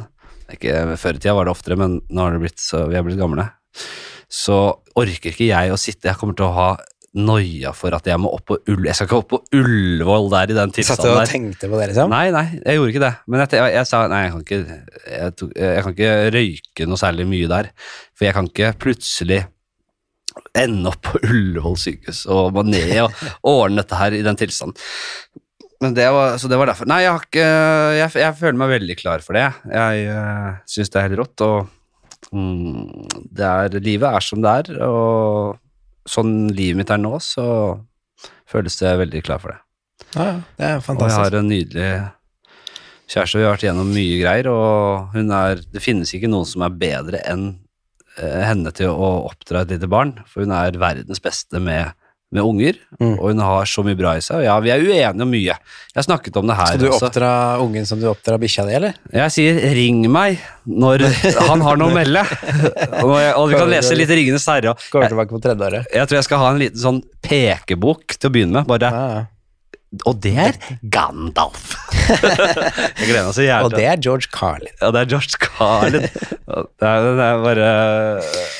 Ikke 0.54 0.94
Før 0.94 1.18
i 1.18 1.24
tida 1.24 1.34
var 1.34 1.50
det 1.50 1.56
oftere, 1.56 1.78
men 1.80 1.96
nå 2.06 2.22
har 2.22 2.36
det 2.36 2.44
blitt 2.44 2.62
så 2.62 2.84
vi 2.86 2.94
er 2.94 3.02
blitt 3.02 3.18
gamle. 3.18 3.48
Så 4.30 4.58
orker 4.98 5.32
ikke 5.32 5.48
jeg 5.48 5.72
å 5.72 5.78
sitte 5.80 6.10
Jeg 6.10 6.18
kommer 6.20 6.36
til 6.38 6.46
å 6.48 6.54
ha 6.54 6.68
noia 7.14 7.70
for 7.76 7.94
at 7.94 8.06
jeg 8.08 8.18
må 8.18 8.30
opp 8.34 8.46
på 8.50 8.56
Ull... 8.72 8.86
Jeg 8.88 8.98
skal 8.98 9.06
ikke 9.06 9.18
opp 9.20 9.28
på 9.30 9.40
Ullevål 9.54 10.30
der 10.32 10.50
i 10.50 10.56
den 10.56 10.72
Satt 10.72 10.74
du 10.74 10.80
tilstanden 10.80 11.12
og 11.12 11.20
der. 11.20 11.30
tenkte 11.30 11.70
på 11.70 11.78
det, 11.78 11.88
liksom? 11.92 12.10
Nei, 12.10 12.24
nei, 12.34 12.44
jeg 12.58 12.78
gjorde 12.78 12.94
ikke 12.94 13.04
det. 13.04 13.12
Men 13.30 13.42
jeg, 13.44 13.52
jeg, 13.60 13.74
jeg 13.76 13.90
sa 13.90 14.00
nei, 14.10 14.22
jeg 14.24 14.32
kan, 14.32 14.44
ikke, 14.44 14.78
jeg, 15.12 15.34
tok, 15.38 15.52
jeg 15.62 15.84
kan 15.84 15.94
ikke 15.94 16.14
røyke 16.34 16.88
noe 16.90 17.02
særlig 17.04 17.28
mye 17.30 17.50
der. 17.52 17.70
For 18.18 18.26
jeg 18.26 18.36
kan 18.38 18.50
ikke 18.50 18.72
plutselig 18.82 19.40
ende 20.58 20.90
opp 20.90 21.04
på 21.06 21.22
Ullevål 21.22 21.78
sykehus 21.78 22.24
og 22.34 22.56
må 22.56 22.64
ned 22.66 22.96
og 23.04 23.22
ordne 23.52 23.84
dette 23.84 24.00
her 24.00 24.18
i 24.18 24.24
den 24.26 24.40
tilstanden. 24.40 24.78
Men 25.84 25.94
det 25.94 26.06
var, 26.14 26.38
så 26.40 26.48
det 26.50 26.58
var 26.58 26.70
derfor. 26.70 26.88
Nei, 26.88 27.02
jeg, 27.04 27.12
har 27.12 27.24
ikke, 27.28 27.48
jeg, 28.00 28.36
føler 28.40 28.58
meg 28.58 28.70
veldig 28.72 28.96
klar 28.98 29.22
for 29.22 29.36
det. 29.36 29.46
Jeg 29.68 30.06
uh, 30.08 30.54
syns 30.70 30.90
det 30.90 31.00
er 31.00 31.10
helt 31.10 31.20
rått. 31.20 31.44
Og 31.44 31.68
det 32.34 33.46
er, 33.48 33.78
livet 33.84 34.18
er 34.18 34.24
som 34.24 34.42
det 34.44 34.54
er, 34.60 34.72
og 34.86 35.60
sånn 36.08 36.50
livet 36.54 36.82
mitt 36.82 36.92
er 36.92 37.00
nå, 37.00 37.16
så 37.22 37.46
føles 38.50 38.76
det 38.80 38.92
veldig 39.00 39.22
klar 39.24 39.40
for 39.42 39.54
det. 39.54 39.60
Ja, 40.14 40.26
ja, 40.26 40.36
det 40.58 40.68
er 40.68 40.92
Og 40.94 41.02
jeg 41.08 41.16
har 41.18 41.36
en 41.38 41.50
nydelig 41.50 41.88
kjæreste, 43.10 43.38
vi 43.38 43.46
har 43.46 43.54
vært 43.54 43.66
gjennom 43.66 43.90
mye 43.94 44.20
greier, 44.20 44.48
og 44.50 45.14
hun 45.14 45.32
er 45.34 45.62
Det 45.72 45.82
finnes 45.82 46.12
ikke 46.14 46.30
noen 46.30 46.48
som 46.48 46.64
er 46.66 46.78
bedre 46.78 47.20
enn 47.30 47.46
eh, 48.18 48.42
henne 48.46 48.72
til 48.76 48.92
å 48.92 49.10
oppdra 49.28 49.64
et 49.64 49.74
lite 49.74 49.90
barn, 49.90 50.16
for 50.30 50.44
hun 50.44 50.54
er 50.54 50.78
verdens 50.80 51.22
beste 51.22 51.60
med, 51.62 51.94
med 52.34 52.42
unger, 52.42 52.74
Mm. 53.00 53.14
og 53.18 53.24
hun 53.30 53.40
har 53.42 53.64
så 53.66 53.82
mye 53.86 53.96
bra 53.98 54.12
i 54.18 54.22
seg. 54.22 54.36
Og 54.40 54.44
ja, 54.46 54.54
vi 54.62 54.70
er 54.70 54.82
uenige 54.82 55.22
om 55.22 55.30
mye. 55.30 55.54
Jeg 55.94 55.98
har 55.98 56.06
snakket 56.06 56.36
om 56.38 56.46
det 56.50 56.56
her 56.58 56.66
Skal 56.72 56.78
du 56.82 56.88
oppdra 56.94 57.30
ungen 57.62 57.86
som 57.86 58.00
du 58.00 58.06
oppdrar 58.10 58.38
bikkja 58.42 58.64
di, 58.68 58.74
eller? 58.78 58.94
Jeg 59.12 59.30
sier 59.34 59.58
'ring 59.74 60.04
meg' 60.10 60.38
når 60.66 61.04
han 61.48 61.60
har 61.60 61.76
noe 61.76 61.90
å 61.90 61.94
melde. 61.94 62.22
Og, 63.02 63.14
jeg, 63.20 63.34
og 63.36 63.48
vi 63.50 63.54
kan 63.58 63.70
lese 63.70 63.94
litt 63.98 64.08
'Ringenes 64.10 64.46
herre'. 64.46 64.74
Går 64.90 65.02
Jeg, 65.02 65.10
tilbake 65.14 65.30
på 65.30 65.40
tredjeåret. 65.42 65.86
jeg 65.94 66.06
tror 66.08 66.16
jeg 66.18 66.24
skal 66.24 66.38
ha 66.38 66.50
en 66.50 66.58
liten 66.58 66.78
sånn 66.80 67.02
pekebok 67.22 68.16
til 68.18 68.30
å 68.30 68.32
begynne 68.32 68.52
med. 68.62 68.66
Bare, 68.66 68.90
Ja, 68.90 69.06
ja. 69.14 69.24
Og 70.08 70.16
det 70.22 70.32
er 70.40 70.56
Gandalf. 70.92 71.74
jeg 72.98 73.06
gleder 73.06 73.26
meg 73.28 73.34
så 73.36 73.44
jævlig. 73.46 73.66
Og 73.66 73.76
det 73.76 73.84
er 73.90 74.00
George 74.06 74.30
Carlin. 74.34 74.72
Ja, 74.80 74.90
det 74.94 75.02
er 75.02 75.10
George 75.12 75.38
Carlin. 75.44 76.02
det, 76.02 76.88
er, 76.88 77.06
det 77.18 77.26
er 77.28 77.42
bare 77.44 77.68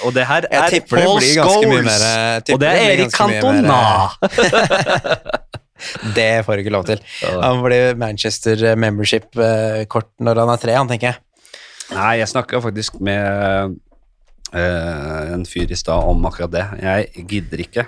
Og 0.07 0.15
det 0.17 0.27
her 0.31 0.49
er 0.51 0.79
Paul 0.91 1.21
Scholes. 1.23 2.07
Og 2.55 2.61
det 2.63 2.71
er 2.71 2.85
Erik 2.93 3.15
Cantona. 3.17 3.83
Det 6.17 6.45
får 6.47 6.57
du 6.57 6.63
ikke 6.63 6.73
lov 6.73 6.85
til. 6.89 7.01
Han 7.43 7.59
blir 7.65 7.97
Manchester 8.01 8.63
membership-kort 8.79 10.07
når 10.23 10.41
han 10.41 10.53
er 10.55 10.63
tre, 10.63 10.77
han 10.79 10.89
tenker 10.89 11.11
jeg. 11.11 11.19
Nei, 11.93 12.15
jeg 12.23 12.31
snakka 12.31 12.61
faktisk 12.65 12.97
med 13.05 13.75
uh, 14.55 15.35
en 15.35 15.45
fyr 15.49 15.69
i 15.69 15.77
stad 15.77 16.09
om 16.09 16.25
akkurat 16.31 16.55
det. 16.55 16.65
Jeg 16.81 17.27
gidder 17.29 17.65
ikke 17.67 17.87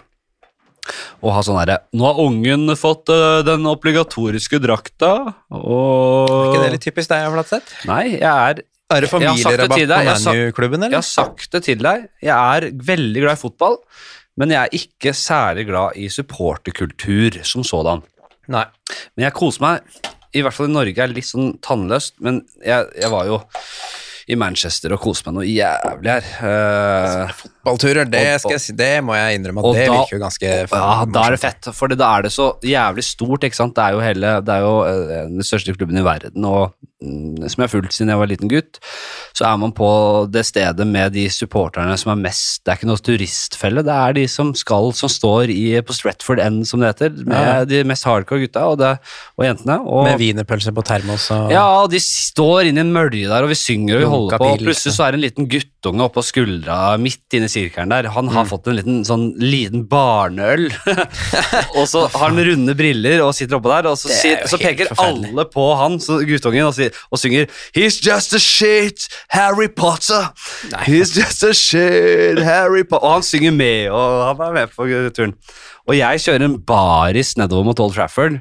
å 1.23 1.35
ha 1.35 1.43
sånn 1.45 1.59
herre 1.61 1.79
Nå 1.97 2.07
har 2.09 2.23
ungen 2.23 2.73
fått 2.79 3.13
uh, 3.13 3.43
den 3.47 3.67
obligatoriske 3.71 4.61
drakta, 4.63 5.13
og 5.55 6.33
Er 6.33 6.51
ikke 6.51 6.65
det 6.65 6.73
litt 6.77 6.87
typisk 6.89 7.13
deg, 7.13 7.29
Flatseth? 7.35 7.77
Nei, 7.91 8.03
jeg 8.17 8.27
er 8.27 8.65
Er 8.65 9.03
det 9.03 9.07
det 9.07 9.13
familierabatt 9.13 9.73
på 9.75 9.87
Nanyu-klubben, 9.93 10.83
eller? 10.83 10.99
Jeg 10.99 11.03
har 11.03 11.09
sagt 11.09 11.51
det 11.57 11.65
til 11.67 11.81
deg. 11.83 12.07
Jeg 12.23 12.35
er 12.35 12.69
veldig 12.91 13.25
glad 13.25 13.39
i 13.39 13.41
fotball, 13.41 13.81
men 14.39 14.53
jeg 14.55 14.61
er 14.63 14.77
ikke 14.79 15.15
særlig 15.17 15.67
glad 15.71 15.97
i 15.99 16.11
supporterkultur 16.13 17.41
som 17.49 17.65
sådan. 17.67 18.05
Nei. 18.53 18.67
Men 19.17 19.27
jeg 19.27 19.35
koser 19.35 19.65
meg 19.65 20.05
i 20.37 20.43
hvert 20.45 20.57
fall 20.57 20.69
i 20.71 20.75
Norge 20.75 21.03
er 21.03 21.13
litt 21.13 21.29
sånn 21.29 21.55
tannløst, 21.65 22.19
men 22.25 22.43
jeg, 22.65 22.91
jeg 22.99 23.13
var 23.13 23.29
jo 23.29 23.41
i 24.27 24.37
Manchester 24.39 24.95
og 24.97 25.03
koste 25.05 25.31
meg 25.31 25.39
noe 25.39 25.47
jævlig 25.49 26.17
her. 26.17 26.31
Eh, 26.51 27.45
Ballturer, 27.67 28.09
det, 28.09 28.23
jeg 28.47 28.77
det 28.79 28.91
må 29.05 29.17
jeg 29.19 29.41
innrømme 29.41 29.61
at 29.65 29.69
og 29.71 29.75
det 29.75 29.87
da- 29.89 29.99
virker 29.99 30.17
jo 30.17 30.23
ganske 30.25 30.51
ja, 30.55 31.05
da 31.11 31.27
er 31.27 31.37
det 31.37 31.41
fett, 31.43 31.71
for 31.75 31.93
da 31.93 32.11
er 32.19 32.27
det 32.29 32.33
så 32.35 32.49
jævlig 32.65 33.05
stort, 33.05 33.45
ikke 33.49 33.59
sant. 33.59 33.75
Det 33.77 33.85
er 33.85 33.97
jo 33.97 34.03
hele, 34.07 34.35
det 34.47 34.55
er 34.57 34.65
jo 34.67 34.75
eh, 34.87 35.25
den 35.37 35.43
største 35.47 35.75
klubben 35.77 35.99
i 35.99 36.05
verden, 36.07 36.45
og 36.47 36.73
mm, 37.03 37.45
som 37.51 37.61
jeg 37.61 37.67
har 37.67 37.73
fulgt 37.75 37.97
siden 37.97 38.13
jeg 38.15 38.21
var 38.23 38.31
liten 38.31 38.51
gutt, 38.53 38.79
så 39.37 39.49
er 39.51 39.59
man 39.61 39.75
på 39.77 39.89
det 40.33 40.45
stedet 40.49 40.87
med 40.89 41.13
de 41.17 41.27
supporterne 41.33 41.97
som 42.01 42.13
er 42.15 42.23
mest 42.29 42.63
Det 42.65 42.73
er 42.73 42.79
ikke 42.81 42.89
noe 42.89 43.03
turistfelle, 43.05 43.83
det 43.87 43.93
er 43.97 44.17
de 44.17 44.25
som 44.31 44.55
skal, 44.57 44.93
som 44.97 45.11
står 45.13 45.51
i, 45.53 45.67
på 45.87 45.95
Stretford 45.97 46.41
End, 46.43 46.63
som 46.71 46.81
det 46.81 46.95
heter, 46.95 47.19
med 47.27 47.37
Ja. 47.37 47.65
de 47.69 47.83
mest 47.89 48.07
hardcore 48.09 48.45
gutta 48.47 48.65
og, 48.71 48.79
det, 48.81 48.95
og 49.37 49.45
jentene. 49.45 49.77
Og, 49.85 50.05
Med 50.09 50.19
wienerpølse 50.23 50.73
på 50.77 50.85
termos 50.87 51.29
og 51.35 51.51
ja, 51.53 51.65
og 51.83 51.91
de 51.93 52.01
står 52.03 52.71
inne 52.71 52.81
i 52.83 52.87
en 52.87 52.95
mølje 52.95 53.29
der, 53.29 53.43
og 53.47 53.51
vi 53.53 53.59
synger 53.59 53.99
og 53.99 54.03
vi 54.05 54.11
holder 54.15 54.41
på, 54.41 54.49
og 54.55 54.63
plutselig 54.65 54.95
så 54.97 55.07
er 55.07 55.15
det 55.15 55.21
en 55.21 55.27
liten 55.27 55.49
guttunge 55.53 56.07
oppå 56.09 56.25
skuldra 56.27 56.79
midt 57.03 57.37
inne 57.37 57.47
i 57.51 57.53
sirkelen 57.57 57.93
der. 57.93 58.09
Han 58.15 58.31
har 58.33 58.47
fått 58.49 58.69
en 58.71 58.77
liten 58.79 59.03
sånn 59.07 59.27
liten 59.41 59.87
barneøl, 59.91 60.69
og 61.79 61.85
så 61.91 62.07
har 62.13 62.29
han 62.29 62.41
runde 62.49 62.77
briller 62.79 63.25
og 63.25 63.35
sitter 63.37 63.59
oppå 63.59 63.73
der, 63.73 63.91
og 63.91 63.99
så, 64.01 64.11
er 64.13 64.21
sier, 64.21 64.47
så 64.51 64.61
peker 64.61 64.93
alle 65.03 65.47
på 65.53 65.69
han, 65.81 65.99
så 66.03 66.21
guttungen, 66.27 66.69
og, 66.69 66.75
sier, 66.77 66.95
og 67.11 67.21
synger 67.21 67.49
He's 67.77 67.99
just 68.03 68.37
a 68.37 68.43
shit, 68.43 69.09
Harry 69.35 69.69
Potter! 69.69 70.31
He's 70.87 71.15
just 71.17 71.45
a 71.47 71.55
shit, 71.57 72.43
Harry 72.45 72.85
Potter! 72.85 73.05
Og 73.07 73.19
han 73.19 73.27
synger 73.27 73.57
med, 73.57 73.89
og 73.95 74.27
han 74.31 74.45
er 74.49 74.61
med 74.61 74.77
på 74.77 74.89
turen. 75.17 75.37
Og 75.87 75.97
jeg 75.97 76.23
kjører 76.25 76.49
en 76.49 76.61
baris 76.67 77.37
nedover 77.39 77.67
mot 77.69 77.81
Old 77.83 77.95
Trafford. 77.95 78.41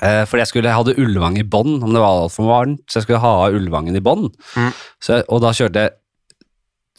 Eh, 0.00 0.22
fordi 0.24 0.40
jeg 0.40 0.48
skulle 0.48 0.70
jeg 0.70 0.78
hadde 0.78 0.94
Ullevang 0.98 1.36
i 1.36 1.44
bånn, 1.44 1.76
om 1.84 1.92
det 1.92 2.00
var 2.00 2.22
altfor 2.24 2.48
varmt, 2.48 2.84
så 2.88 2.98
jeg 2.98 3.06
skulle 3.06 3.20
ha 3.22 3.50
Ullvangen 3.52 3.98
i 3.98 4.04
bånn. 4.04 4.30
Mm. 4.56 4.70
Og 5.28 5.42
da 5.44 5.52
kjørte 5.56 5.84
jeg 5.84 5.94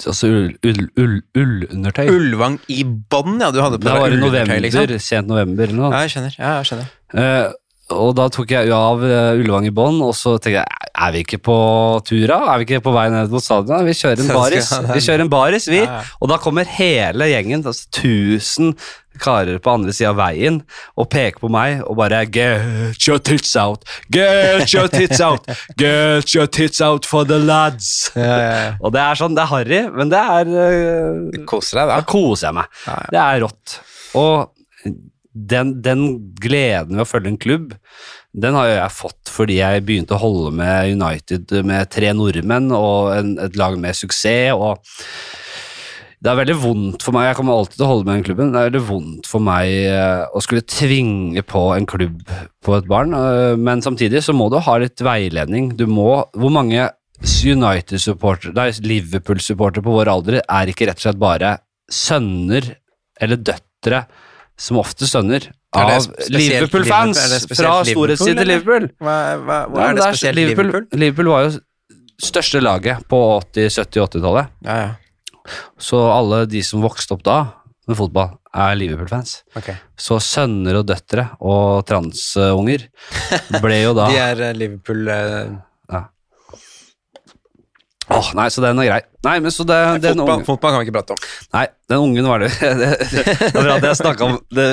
altså 0.02 0.30
ull, 0.30 0.48
ull, 0.66 0.86
ull, 1.00 1.18
ullundertøy. 1.38 2.08
Ullvang 2.12 2.60
i 2.74 2.84
bånn, 2.84 3.38
ja. 3.42 3.52
Du 3.54 3.60
hadde 3.64 3.80
på 3.80 3.88
det 3.88 3.98
var 3.98 4.08
i 4.08 4.16
deg 4.16 4.24
november, 4.24 4.56
ullundertøy, 4.58 4.96
liksom. 4.96 5.04
sent 5.06 5.30
november 5.30 5.68
eller 5.70 5.80
noe. 5.80 5.92
Ja, 5.94 6.06
jeg 6.06 6.16
skjønner. 6.16 6.40
Ja, 6.40 6.56
jeg 6.60 6.70
skjønner. 6.72 6.90
Eh, 7.24 7.52
og 7.94 8.16
da 8.18 8.26
tok 8.34 8.52
jeg 8.54 8.72
av 8.74 9.04
uh, 9.04 9.36
Ullevang 9.38 9.68
i 9.68 9.74
bånn, 9.76 10.00
og 10.06 10.16
så 10.18 10.38
tenkte 10.38 10.62
jeg 10.62 10.83
er 10.94 11.14
vi 11.16 11.22
ikke 11.24 11.40
på 11.42 11.58
tura? 12.06 12.40
Er 12.54 12.60
vi 12.62 12.68
ikke 12.68 12.84
på 12.86 12.94
vei 12.94 13.08
ned 13.10 13.32
mot 13.34 13.42
stadion? 13.44 13.86
Vi 13.88 13.96
kjører 13.98 14.22
en 14.22 14.34
baris, 14.40 14.68
vi 14.94 15.02
kjører 15.02 15.24
en 15.26 15.32
baris, 15.32 15.70
vi. 15.72 15.82
Og 16.22 16.30
da 16.30 16.38
kommer 16.42 16.70
hele 16.70 17.30
gjengen, 17.32 17.64
altså 17.66 17.90
tusen 17.98 18.76
karer 19.22 19.60
på 19.62 19.70
andre 19.70 19.94
siden 19.94 20.10
av 20.14 20.18
veien, 20.18 20.56
og 20.98 21.06
peker 21.14 21.42
på 21.44 21.50
meg 21.54 21.84
og 21.86 21.98
bare 22.00 22.24
Get 22.34 23.06
your 23.08 23.20
tits 23.22 23.52
out! 23.60 23.86
Get 24.14 24.74
your 24.74 24.90
tits 24.90 25.22
out! 25.22 25.46
Get 25.78 26.34
your 26.34 26.48
tits 26.50 26.82
out 26.82 27.06
for 27.10 27.26
the 27.30 27.38
lads! 27.42 28.12
Ja, 28.18 28.24
ja, 28.26 28.50
ja. 28.54 28.72
Og 28.82 28.94
det 28.96 29.04
er 29.04 29.22
sånn, 29.22 29.38
det 29.38 29.46
er 29.46 29.52
harry, 29.54 29.82
men 29.94 30.14
det 30.14 30.22
er 30.38 30.50
uh, 30.54 31.46
koser 31.50 31.82
deg 31.84 31.94
Da 31.94 32.00
da. 32.02 32.08
koser 32.10 32.50
jeg 32.50 32.58
meg. 32.62 32.82
Det 33.14 33.22
er 33.22 33.44
rått. 33.46 33.78
Og 34.18 34.94
den, 35.34 35.78
den 35.86 36.04
gleden 36.42 36.98
ved 36.98 37.06
å 37.06 37.10
følge 37.10 37.34
en 37.34 37.42
klubb, 37.42 37.74
den 38.34 38.58
har 38.58 38.68
jo 38.68 38.76
jeg 38.80 38.98
fått 38.98 39.32
fordi 39.34 39.60
jeg 39.60 39.86
begynte 39.86 40.18
å 40.18 40.22
holde 40.22 40.52
med 40.58 40.96
United 40.96 41.54
med 41.66 41.92
tre 41.94 42.12
nordmenn 42.18 42.74
og 42.74 43.14
en, 43.14 43.36
et 43.42 43.58
lag 43.60 43.78
med 43.80 43.98
suksess. 43.98 44.54
og 44.54 44.82
det 46.24 46.32
er 46.32 46.38
veldig 46.40 46.56
vondt 46.56 47.04
for 47.04 47.12
meg, 47.12 47.26
jeg 47.28 47.36
kommer 47.36 47.58
alltid 47.60 47.76
til 47.76 47.84
å 47.84 47.90
holde 47.90 48.08
med 48.08 48.16
den 48.16 48.26
klubben, 48.30 48.52
det 48.54 48.60
er 48.62 48.70
veldig 48.70 48.82
vondt 48.88 49.28
for 49.28 49.44
meg 49.44 49.72
eh, 49.92 50.22
å 50.32 50.40
skulle 50.44 50.64
tvinge 50.64 51.42
på 51.44 51.64
en 51.76 51.88
klubb 51.90 52.22
på 52.64 52.76
et 52.78 52.88
barn, 52.88 53.12
eh, 53.18 53.56
men 53.60 53.84
samtidig 53.84 54.22
så 54.24 54.36
må 54.36 54.48
du 54.48 54.56
ha 54.64 54.76
litt 54.80 55.04
veiledning. 55.04 55.74
Du 55.76 55.84
må, 55.92 56.22
hvor 56.40 56.54
mange 56.56 56.86
United-supportere, 57.20 58.56
nei, 58.56 58.70
Liverpool-supportere 58.88 59.84
på 59.84 59.98
vår 59.98 60.14
alder 60.14 60.40
er 60.42 60.72
ikke 60.72 60.88
rett 60.88 61.02
og 61.02 61.10
slett 61.10 61.20
bare 61.20 61.58
sønner 61.92 62.72
eller 63.20 63.44
døtre, 63.44 64.06
som 64.56 64.80
ofte 64.80 65.10
sønner, 65.10 65.52
Er 65.52 65.63
av 65.74 66.08
Liverpool-fans 66.30 67.20
Liverpool? 67.20 67.54
Er 67.54 67.58
fra 67.58 67.70
Liverpool, 67.70 67.94
storhetstid 67.94 68.38
til? 68.40 68.50
Liverpool. 68.52 68.88
Hva, 69.04 69.16
hva, 69.42 69.58
hva 69.70 69.82
Ja, 69.82 69.88
er 69.90 69.98
det 69.98 70.08
spesielt 70.10 70.40
Liverpool? 70.40 70.70
Liverpool? 70.70 71.00
Liverpool 71.04 71.32
var 71.34 71.48
jo 71.48 71.54
største 72.24 72.62
laget 72.64 73.08
på 73.12 73.20
80-, 73.40 73.74
70-, 73.82 74.06
80-tallet. 74.08 74.54
Ja, 74.68 74.78
ja. 74.84 74.94
Så 75.82 76.00
alle 76.08 76.46
de 76.48 76.62
som 76.64 76.84
vokste 76.86 77.18
opp 77.18 77.24
da 77.26 77.38
med 77.90 77.98
fotball, 78.00 78.38
er 78.56 78.78
Liverpool-fans. 78.80 79.42
Ok. 79.60 79.74
Så 80.00 80.20
sønner 80.24 80.78
og 80.80 80.86
døtre 80.88 81.26
og 81.44 81.82
transunger 81.90 82.86
ble 83.64 83.80
jo 83.82 83.96
da 83.98 84.08
De 84.14 84.20
er 84.24 84.44
eh, 84.48 84.54
Liverpool 84.56 85.10
eh, 85.12 85.50
Åh, 88.12 88.30
Nei, 88.36 88.50
så 88.52 88.60
den 88.64 88.80
er 88.82 88.88
grei. 88.90 89.00
Nei, 89.24 89.38
men 89.40 89.54
så 89.56 89.64
det, 89.64 89.78
den 90.04 90.18
fotball, 90.18 90.34
ungen, 90.36 90.46
fotball 90.48 90.74
kan 90.74 90.82
vi 90.82 90.88
ikke 90.90 90.96
prate 90.98 91.16
om. 91.16 91.22
nei, 91.56 91.64
den 91.88 92.02
ungen 92.04 92.28
var 92.28 92.44
det 92.44 92.50
Det, 92.60 92.90
er 93.48 93.54
bra 93.56 93.78
at 93.78 93.88
jeg 93.88 94.00
snakka 94.02 94.28
om 94.28 94.36
det, 94.58 94.68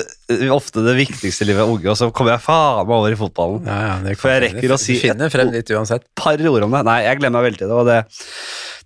ofte 0.50 0.82
det 0.82 0.96
viktigste 0.98 1.46
i 1.46 1.50
livet 1.52 1.62
er 1.62 1.70
unge, 1.70 1.86
og 1.92 1.98
så 2.00 2.10
kommer 2.10 2.34
jeg 2.34 2.44
faen 2.48 2.88
meg 2.88 2.96
over 2.96 3.14
i 3.14 3.18
fotballen. 3.20 3.66
Ja, 3.70 3.78
ja, 3.86 3.96
det 4.02 4.16
For 4.18 4.34
jeg 4.34 4.48
rekker 4.48 4.74
å 4.74 4.80
si 4.82 4.98
finner 4.98 5.30
frem 5.32 5.52
litt 5.54 5.70
uansett. 5.70 6.08
par 6.18 6.42
ord 6.50 6.66
om 6.66 6.74
det. 6.74 6.84
Nei, 6.90 7.00
jeg 7.06 7.20
glemmer 7.22 7.38
meg 7.38 7.50
veldig 7.52 7.62
til 7.62 7.70
det, 7.70 7.78
og 7.78 7.90
det, 7.90 8.00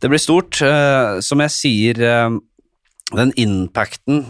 det 0.05 0.13
blir 0.13 0.23
stort. 0.23 0.61
Eh, 0.65 1.21
som 1.25 1.45
jeg 1.45 1.55
sier, 1.57 2.05
eh, 2.05 2.41
den 3.15 3.33
impacten 3.41 4.27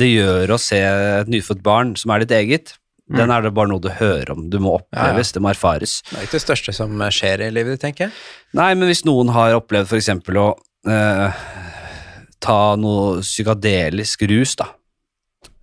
det 0.00 0.14
gjør 0.14 0.54
å 0.56 0.60
se 0.60 0.80
et 0.80 1.30
nyfødt 1.32 1.62
barn 1.64 1.92
som 2.00 2.12
er 2.14 2.24
ditt 2.24 2.34
eget, 2.40 2.76
den 3.10 3.30
er 3.34 3.42
det 3.42 3.50
bare 3.54 3.68
noe 3.68 3.82
du 3.82 3.88
hører 3.90 4.30
om. 4.32 4.44
Du 4.50 4.58
må 4.62 4.76
oppleves, 4.78 5.32
det 5.34 5.42
må 5.42 5.50
erfares. 5.50 5.98
Det 6.10 6.18
er 6.20 6.22
ikke 6.28 6.38
det 6.38 6.44
største 6.46 6.72
som 6.76 7.02
skjer 7.12 7.42
i 7.48 7.50
livet 7.52 7.74
ditt, 7.74 7.82
tenker 7.82 8.06
jeg. 8.06 8.12
Nei, 8.56 8.70
men 8.78 8.88
hvis 8.88 9.04
noen 9.08 9.32
har 9.34 9.56
opplevd 9.58 9.92
eksempel 9.98 10.38
å 10.40 10.46
eh, 10.88 11.42
ta 12.42 12.60
noe 12.80 13.20
psykadelisk 13.24 14.22
rus, 14.30 14.54
da. 14.60 14.70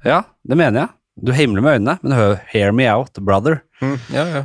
Ja, 0.05 0.21
det 0.47 0.55
mener 0.59 0.83
jeg. 0.83 0.89
Du 1.19 1.33
himler 1.35 1.61
med 1.65 1.79
øynene, 1.79 1.97
men 2.03 2.15
hør, 2.15 2.37
hear 2.53 2.71
me 2.75 2.85
out, 2.91 3.17
brother. 3.19 3.61
Ja, 4.13 4.23
ja. 4.27 4.43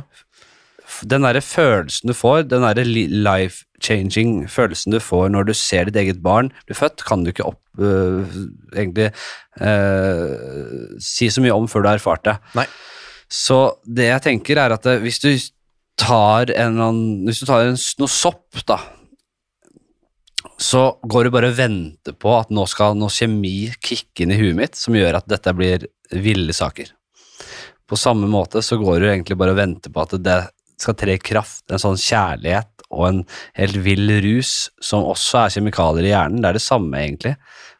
den 1.07 1.23
derre 1.27 1.41
følelsen 1.43 2.09
du 2.11 2.15
får, 2.15 2.47
den 2.51 2.63
derre 2.65 2.83
li- 2.87 3.07
life-changing 3.75 4.47
følelsen 4.49 4.93
du 4.93 4.99
får 4.99 5.29
når 5.29 5.45
du 5.45 5.53
ser 5.53 5.85
ditt 5.85 5.95
eget 5.95 6.21
barn 6.23 6.51
bli 6.65 6.75
født, 6.75 7.03
kan 7.05 7.23
du 7.23 7.31
ikke 7.31 7.45
opp, 7.45 7.61
øh, 7.79 8.25
egentlig 8.75 9.11
øh, 9.61 10.97
si 10.99 11.29
så 11.29 11.41
mye 11.41 11.53
om 11.53 11.67
før 11.67 11.83
du 11.83 11.87
har 11.89 11.95
erfart 11.95 12.23
det. 12.25 12.37
Nei. 12.55 12.65
Så 13.29 13.79
det 13.85 14.09
jeg 14.09 14.21
tenker 14.21 14.57
er 14.57 14.71
at 14.71 14.83
det, 14.83 15.01
hvis 15.01 15.19
du 15.19 15.31
tar 15.97 16.51
en 16.51 17.23
Hvis 17.25 17.39
du 17.39 17.45
tar 17.45 17.65
en, 17.65 17.77
noe 17.99 18.11
sopp, 18.11 18.51
da, 18.67 18.77
så 20.59 20.99
går 21.03 21.23
du 21.23 21.31
bare 21.31 21.49
og 21.49 21.57
venter 21.57 22.13
på 22.13 22.33
at 22.37 22.51
nå 22.51 22.65
skal 22.67 22.95
noe 22.95 23.09
kjemi 23.09 23.71
kicke 23.79 24.23
inn 24.23 24.31
i 24.31 24.39
huet 24.39 24.55
mitt 24.55 24.75
som 24.75 24.95
gjør 24.95 25.15
at 25.19 25.27
dette 25.27 25.53
blir 25.55 25.87
ville 26.11 26.53
saker. 26.53 26.91
På 27.87 27.95
samme 27.95 28.27
måte 28.27 28.61
så 28.61 28.77
går 28.77 28.99
du 28.99 29.07
egentlig 29.07 29.37
bare 29.37 29.55
og 29.55 29.59
venter 29.59 29.91
på 29.93 30.03
at 30.03 30.15
det 30.19 30.37
skal 30.81 30.97
tre 30.99 31.15
i 31.17 31.21
kraft, 31.21 31.63
en 31.71 31.81
sånn 31.81 31.99
kjærlighet 31.99 32.71
og 32.91 33.07
en 33.09 33.21
helt 33.57 33.77
vill 33.83 34.11
rus, 34.23 34.69
som 34.83 35.03
også 35.07 35.45
er 35.45 35.53
kjemikalier 35.55 36.05
i 36.07 36.11
hjernen. 36.13 36.41
Det 36.43 36.49
er 36.51 36.59
det 36.59 36.63
samme, 36.63 36.99
egentlig. 37.01 37.33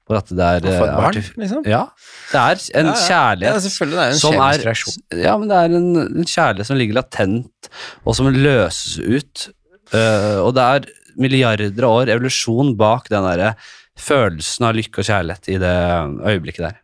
For 0.05 0.19
at 0.19 0.27
det 0.37 0.45
er 0.45 0.65
for 0.65 0.73
et 0.85 0.89
eh, 0.89 0.97
barn, 0.99 1.19
liksom. 1.41 1.61
Ja. 1.69 1.83
Det 2.31 2.41
er 2.41 2.59
en 2.81 2.89
Ja, 2.91 2.95
ja. 2.95 3.05
kjærlighet 3.07 3.55
Ja, 3.55 3.61
selvfølgelig, 3.63 3.95
det 3.97 4.03
er 4.05 4.11
en 4.15 4.19
som 4.21 4.35
er- 4.35 4.65
reaksjon. 4.65 4.97
Ja, 5.21 5.37
men 5.41 5.49
det 5.49 5.57
er 5.61 5.77
en, 5.79 5.87
en 6.21 6.27
kjærlighet 6.29 6.69
som 6.69 6.77
ligger 6.77 6.99
latent, 6.99 7.69
og 8.05 8.15
som 8.17 8.29
løses 8.33 8.99
ut. 9.01 9.47
Uh, 9.93 10.41
og 10.45 10.51
det 10.57 10.65
er 10.65 10.87
milliarder 11.21 11.85
av 11.85 11.95
år 12.01 12.11
evolusjon 12.11 12.73
bak 12.77 13.07
den 13.13 13.23
derre 13.23 13.53
følelsen 13.97 14.65
av 14.67 14.75
lykke 14.75 14.99
og 14.99 15.07
kjærlighet 15.07 15.49
i 15.53 15.57
det 15.61 15.75
øyeblikket 16.33 16.65
der. 16.67 16.81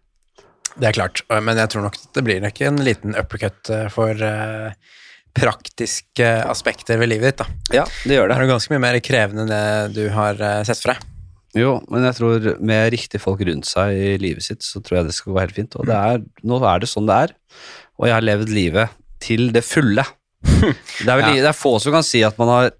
Det 0.79 0.87
er 0.87 0.95
klart, 0.95 1.21
men 1.29 1.57
jeg 1.59 1.67
tror 1.73 1.83
nok 1.89 1.97
det 2.15 2.23
blir 2.23 2.39
nok 2.41 2.61
en 2.63 2.77
liten 2.85 3.17
uppercut 3.19 3.69
eh, 3.73 3.89
for 3.91 4.15
eh, 4.23 4.71
praktiske 5.37 6.27
aspekter 6.51 6.99
ved 7.01 7.09
livet 7.11 7.31
ditt. 7.31 7.41
da. 7.43 7.77
Ja, 7.81 7.85
det 8.05 8.17
gjør 8.17 8.27
Det 8.29 8.35
Det 8.35 8.41
er 8.41 8.47
jo 8.47 8.53
ganske 8.53 8.73
mye 8.73 8.83
mer 8.83 8.99
krevende 9.05 9.45
enn 9.45 9.51
det 9.53 9.95
du 9.95 10.09
har 10.13 10.39
eh, 10.41 10.63
sett 10.67 10.81
for 10.83 10.93
deg. 10.93 11.07
Jo, 11.57 11.73
men 11.91 12.05
jeg 12.07 12.15
tror 12.15 12.45
med 12.63 12.91
riktige 12.93 13.19
folk 13.19 13.41
rundt 13.43 13.67
seg 13.67 13.91
i 13.91 14.11
livet 14.21 14.43
sitt, 14.45 14.63
så 14.63 14.79
tror 14.79 15.01
jeg 15.01 15.09
det 15.09 15.15
skal 15.17 15.33
gå 15.33 15.39
helt 15.41 15.55
fint. 15.57 15.75
Og 15.75 15.87
det 15.89 15.97
er, 15.97 16.21
nå 16.47 16.61
er 16.63 16.79
det 16.79 16.87
sånn 16.91 17.09
det 17.09 17.17
er, 17.27 17.33
og 17.99 18.07
jeg 18.07 18.15
har 18.15 18.23
levd 18.23 18.53
livet 18.55 18.93
til 19.21 19.49
det 19.55 19.63
fulle. 19.67 20.05
Det 20.61 21.05
er, 21.09 21.17
vel, 21.19 21.21
Ja. 21.21 21.33
det 21.43 21.49
er 21.51 21.57
få 21.57 21.75
som 21.81 21.93
kan 21.93 22.03
si 22.05 22.23
at 22.25 22.37
man 22.39 22.49
har 22.49 22.71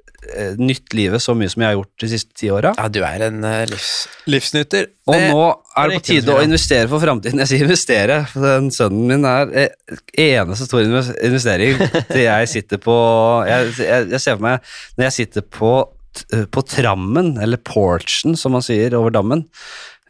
nytt 0.62 0.94
livet 0.94 1.22
så 1.24 1.34
mye 1.38 1.50
som 1.50 1.64
jeg 1.64 1.72
har 1.72 1.78
gjort 1.80 2.04
de 2.04 2.10
siste 2.12 2.36
ti 2.38 2.50
åra. 2.54 2.72
Ja, 2.78 2.88
du 2.94 3.00
er 3.04 3.24
en 3.28 3.40
eh, 3.48 3.64
livs, 3.72 3.88
livsnyter. 4.30 4.88
Og 5.10 5.16
Det- 5.18 5.32
nå 5.34 5.46
er 5.82 5.90
det 5.90 5.98
på 5.98 6.04
tide 6.10 6.36
å 6.36 6.44
investere 6.46 6.88
for 6.92 7.02
framtiden. 7.04 7.42
Jeg 7.42 7.50
sier 7.52 7.66
investere, 7.66 8.20
for 8.30 8.46
den 8.46 8.70
sønnen 8.76 9.08
min 9.10 9.26
er 9.26 9.56
eh, 9.64 9.98
eneste 10.22 10.68
stor 10.70 10.84
investering 10.86 11.82
til 12.12 12.22
jeg 12.28 12.52
sitter 12.54 12.78
på 12.84 12.96
jeg, 13.50 13.74
jeg, 13.82 14.12
jeg 14.14 14.22
ser 14.22 14.38
for 14.38 14.46
meg 14.46 14.62
når 14.98 15.08
jeg 15.10 15.18
sitter 15.18 15.42
på, 15.58 15.74
t- 16.14 16.46
på 16.54 16.64
trammen, 16.70 17.34
eller 17.42 17.58
porchen 17.58 18.38
som 18.38 18.54
man 18.54 18.62
sier 18.66 18.94
over 19.00 19.10
dammen, 19.16 19.48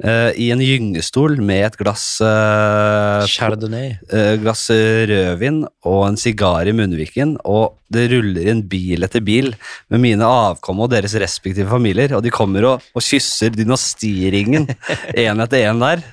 eh, 0.04 0.32
i 0.42 0.50
en 0.54 0.62
gyngestol 0.64 1.38
med 1.42 1.66
et 1.70 1.78
glass, 1.80 2.06
uh, 2.24 3.22
Chardonnay. 3.30 3.96
Uh, 4.12 4.36
glass 4.42 4.68
rødvin 4.72 5.64
og 5.88 6.02
en 6.08 6.20
sigar 6.20 6.70
i 6.70 6.74
munnviken, 6.76 7.38
og 7.46 7.78
det 7.92 8.06
ruller 8.14 8.48
inn 8.54 8.62
bil 8.72 9.04
etter 9.04 9.24
bil 9.26 9.50
med 9.92 10.00
mine 10.00 10.24
avkom 10.24 10.80
og 10.84 10.92
deres 10.94 11.16
respektive 11.20 11.68
familier, 11.72 12.14
og 12.16 12.24
de 12.24 12.32
kommer 12.34 12.68
og, 12.70 12.86
og 12.96 13.04
kysser 13.04 13.52
dynastiringen 13.56 14.70
én 15.26 15.44
etter 15.44 15.66
én 15.68 15.82
der. 15.84 16.04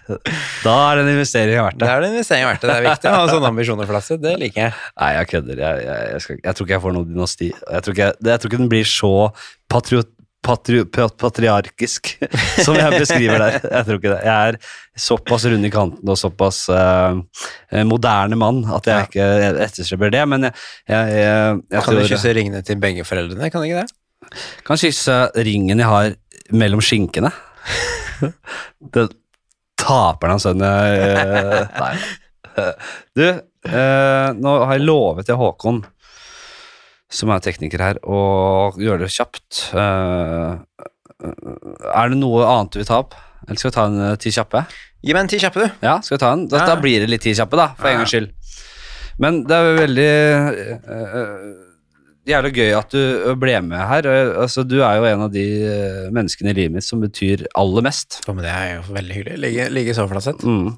Da 0.64 0.74
er 0.88 1.02
den 1.02 1.12
investeringen 1.14 1.62
verdt 1.68 1.78
Det 1.78 1.86
det. 1.86 1.92
er 1.94 2.02
det 2.02 2.10
investeringen 2.16 2.50
verdt. 2.50 2.64
Det 2.64 2.72
Det 2.72 2.76
er 2.80 2.88
viktig 2.88 3.12
å 3.12 3.14
ha 3.14 3.28
sånne 3.30 3.52
ambisjoner 3.52 3.86
for 3.88 3.98
lasset. 4.00 4.22
Det 4.24 4.34
liker 4.42 4.64
jeg. 4.66 4.76
Nei, 4.98 5.12
jeg 5.20 5.30
kødder. 5.34 5.62
Jeg, 5.64 5.86
jeg, 5.86 6.10
jeg, 6.12 6.24
skal, 6.26 6.40
jeg 6.42 6.58
tror 6.58 6.68
ikke 6.68 6.76
jeg 6.76 6.84
får 6.88 6.96
noe 6.98 7.10
dynasti. 7.12 7.50
Jeg 7.54 7.86
tror 7.86 7.96
ikke, 7.98 8.10
jeg, 8.10 8.30
jeg 8.32 8.42
tror 8.42 8.52
ikke 8.52 8.62
den 8.64 8.72
blir 8.74 8.90
så 8.98 9.12
patriot, 9.70 10.10
patri, 10.44 10.82
patriarkisk 10.88 12.14
som 12.64 12.76
jeg 12.78 13.00
beskriver 13.00 13.42
der. 13.42 13.60
Jeg 13.62 13.86
tror 13.88 14.00
ikke 14.00 14.12
det. 14.14 14.20
Jeg 14.24 14.52
er 14.52 14.58
såpass 14.98 15.46
rund 15.50 15.68
i 15.68 15.72
kanten 15.72 16.10
og 16.10 16.18
såpass 16.18 16.64
uh, 16.72 17.18
moderne 17.86 18.38
mann 18.40 18.64
at 18.74 18.90
jeg 18.90 19.10
ikke 19.10 19.30
etterstreber 19.68 20.12
det, 20.14 20.24
men 20.30 20.48
jeg, 20.48 20.58
jeg, 20.90 21.16
jeg, 21.22 21.62
jeg 21.74 21.86
Kan 21.86 21.98
du 21.98 22.04
kysse 22.10 22.36
ringene 22.40 22.62
til 22.66 22.80
begge 22.82 23.06
foreldrene? 23.08 23.50
Kan 23.52 23.66
ikke 23.66 23.82
det? 23.84 23.98
kan 24.66 24.80
kysse 24.80 25.16
ringen 25.46 25.80
jeg 25.80 25.88
har 25.88 26.16
mellom 26.50 26.82
skinkene. 26.84 27.30
Det 28.94 29.08
taper 29.78 30.32
han 30.34 30.42
sønnen 30.42 30.66
eh, 30.66 31.78
Nei. 31.78 31.92
Du, 33.14 33.22
uh, 33.22 34.28
nå 34.34 34.52
har 34.66 34.72
jeg 34.74 34.82
lovet 34.82 35.28
til 35.28 35.38
Håkon, 35.38 35.76
som 37.10 37.30
er 37.32 37.40
tekniker 37.44 37.80
her, 37.82 37.98
og 38.04 38.76
gjøre 38.80 39.04
det 39.06 39.12
kjapt. 39.14 39.62
Uh, 39.72 40.58
er 41.18 42.12
det 42.12 42.18
noe 42.20 42.44
annet 42.46 42.74
du 42.74 42.80
vil 42.82 42.88
ta 42.88 43.00
opp? 43.02 43.16
Eller 43.48 43.58
skal 43.58 43.70
vi 43.70 43.76
ta 43.78 43.84
en 43.88 44.00
eh, 44.04 44.16
ti 44.20 44.30
kjappe? 44.34 44.60
Gi 45.02 45.14
meg 45.14 45.24
en 45.24 45.30
ti 45.32 45.38
kjappe, 45.40 45.62
du. 45.64 45.78
Ja, 45.86 45.94
skal 46.04 46.18
vi 46.18 46.20
ta 46.20 46.32
en? 46.34 46.42
Da, 46.52 46.58
Ja. 46.60 46.66
da 46.68 46.76
blir 46.82 47.00
det 47.00 47.08
litt 47.08 47.22
ti 47.24 47.32
kjappe, 47.34 47.56
da, 47.56 47.68
for 47.78 47.88
en 47.88 48.02
gangs 48.02 48.12
skyld. 48.12 48.28
Men 49.22 49.40
det 49.48 49.56
er 49.56 49.64
jo 49.70 49.78
veldig 49.78 50.10
øh, 50.94 51.46
øh, 52.28 52.34
jævlig 52.34 52.52
gøy 52.56 52.74
at 52.76 52.92
du 52.94 53.34
ble 53.40 53.56
med 53.64 53.80
her. 53.90 54.08
Altså, 54.44 54.64
du 54.66 54.78
er 54.82 54.98
jo 54.98 55.08
en 55.08 55.24
av 55.26 55.32
de 55.32 55.46
øh, 55.64 56.04
menneskene 56.14 56.52
i 56.52 56.58
livet 56.60 56.76
mitt 56.76 56.86
som 56.86 57.00
betyr 57.02 57.46
aller 57.58 57.84
mest. 57.88 58.20
Ja, 58.26 58.34
men 58.36 58.44
det 58.46 58.52
er 58.52 58.74
jo 58.76 58.84
veldig 58.96 59.16
hyggelig. 59.16 59.40
Ligge, 59.46 59.68
ligge 59.74 59.96
så 59.96 60.06
flatsett. 60.10 60.44
Mm. 60.44 60.76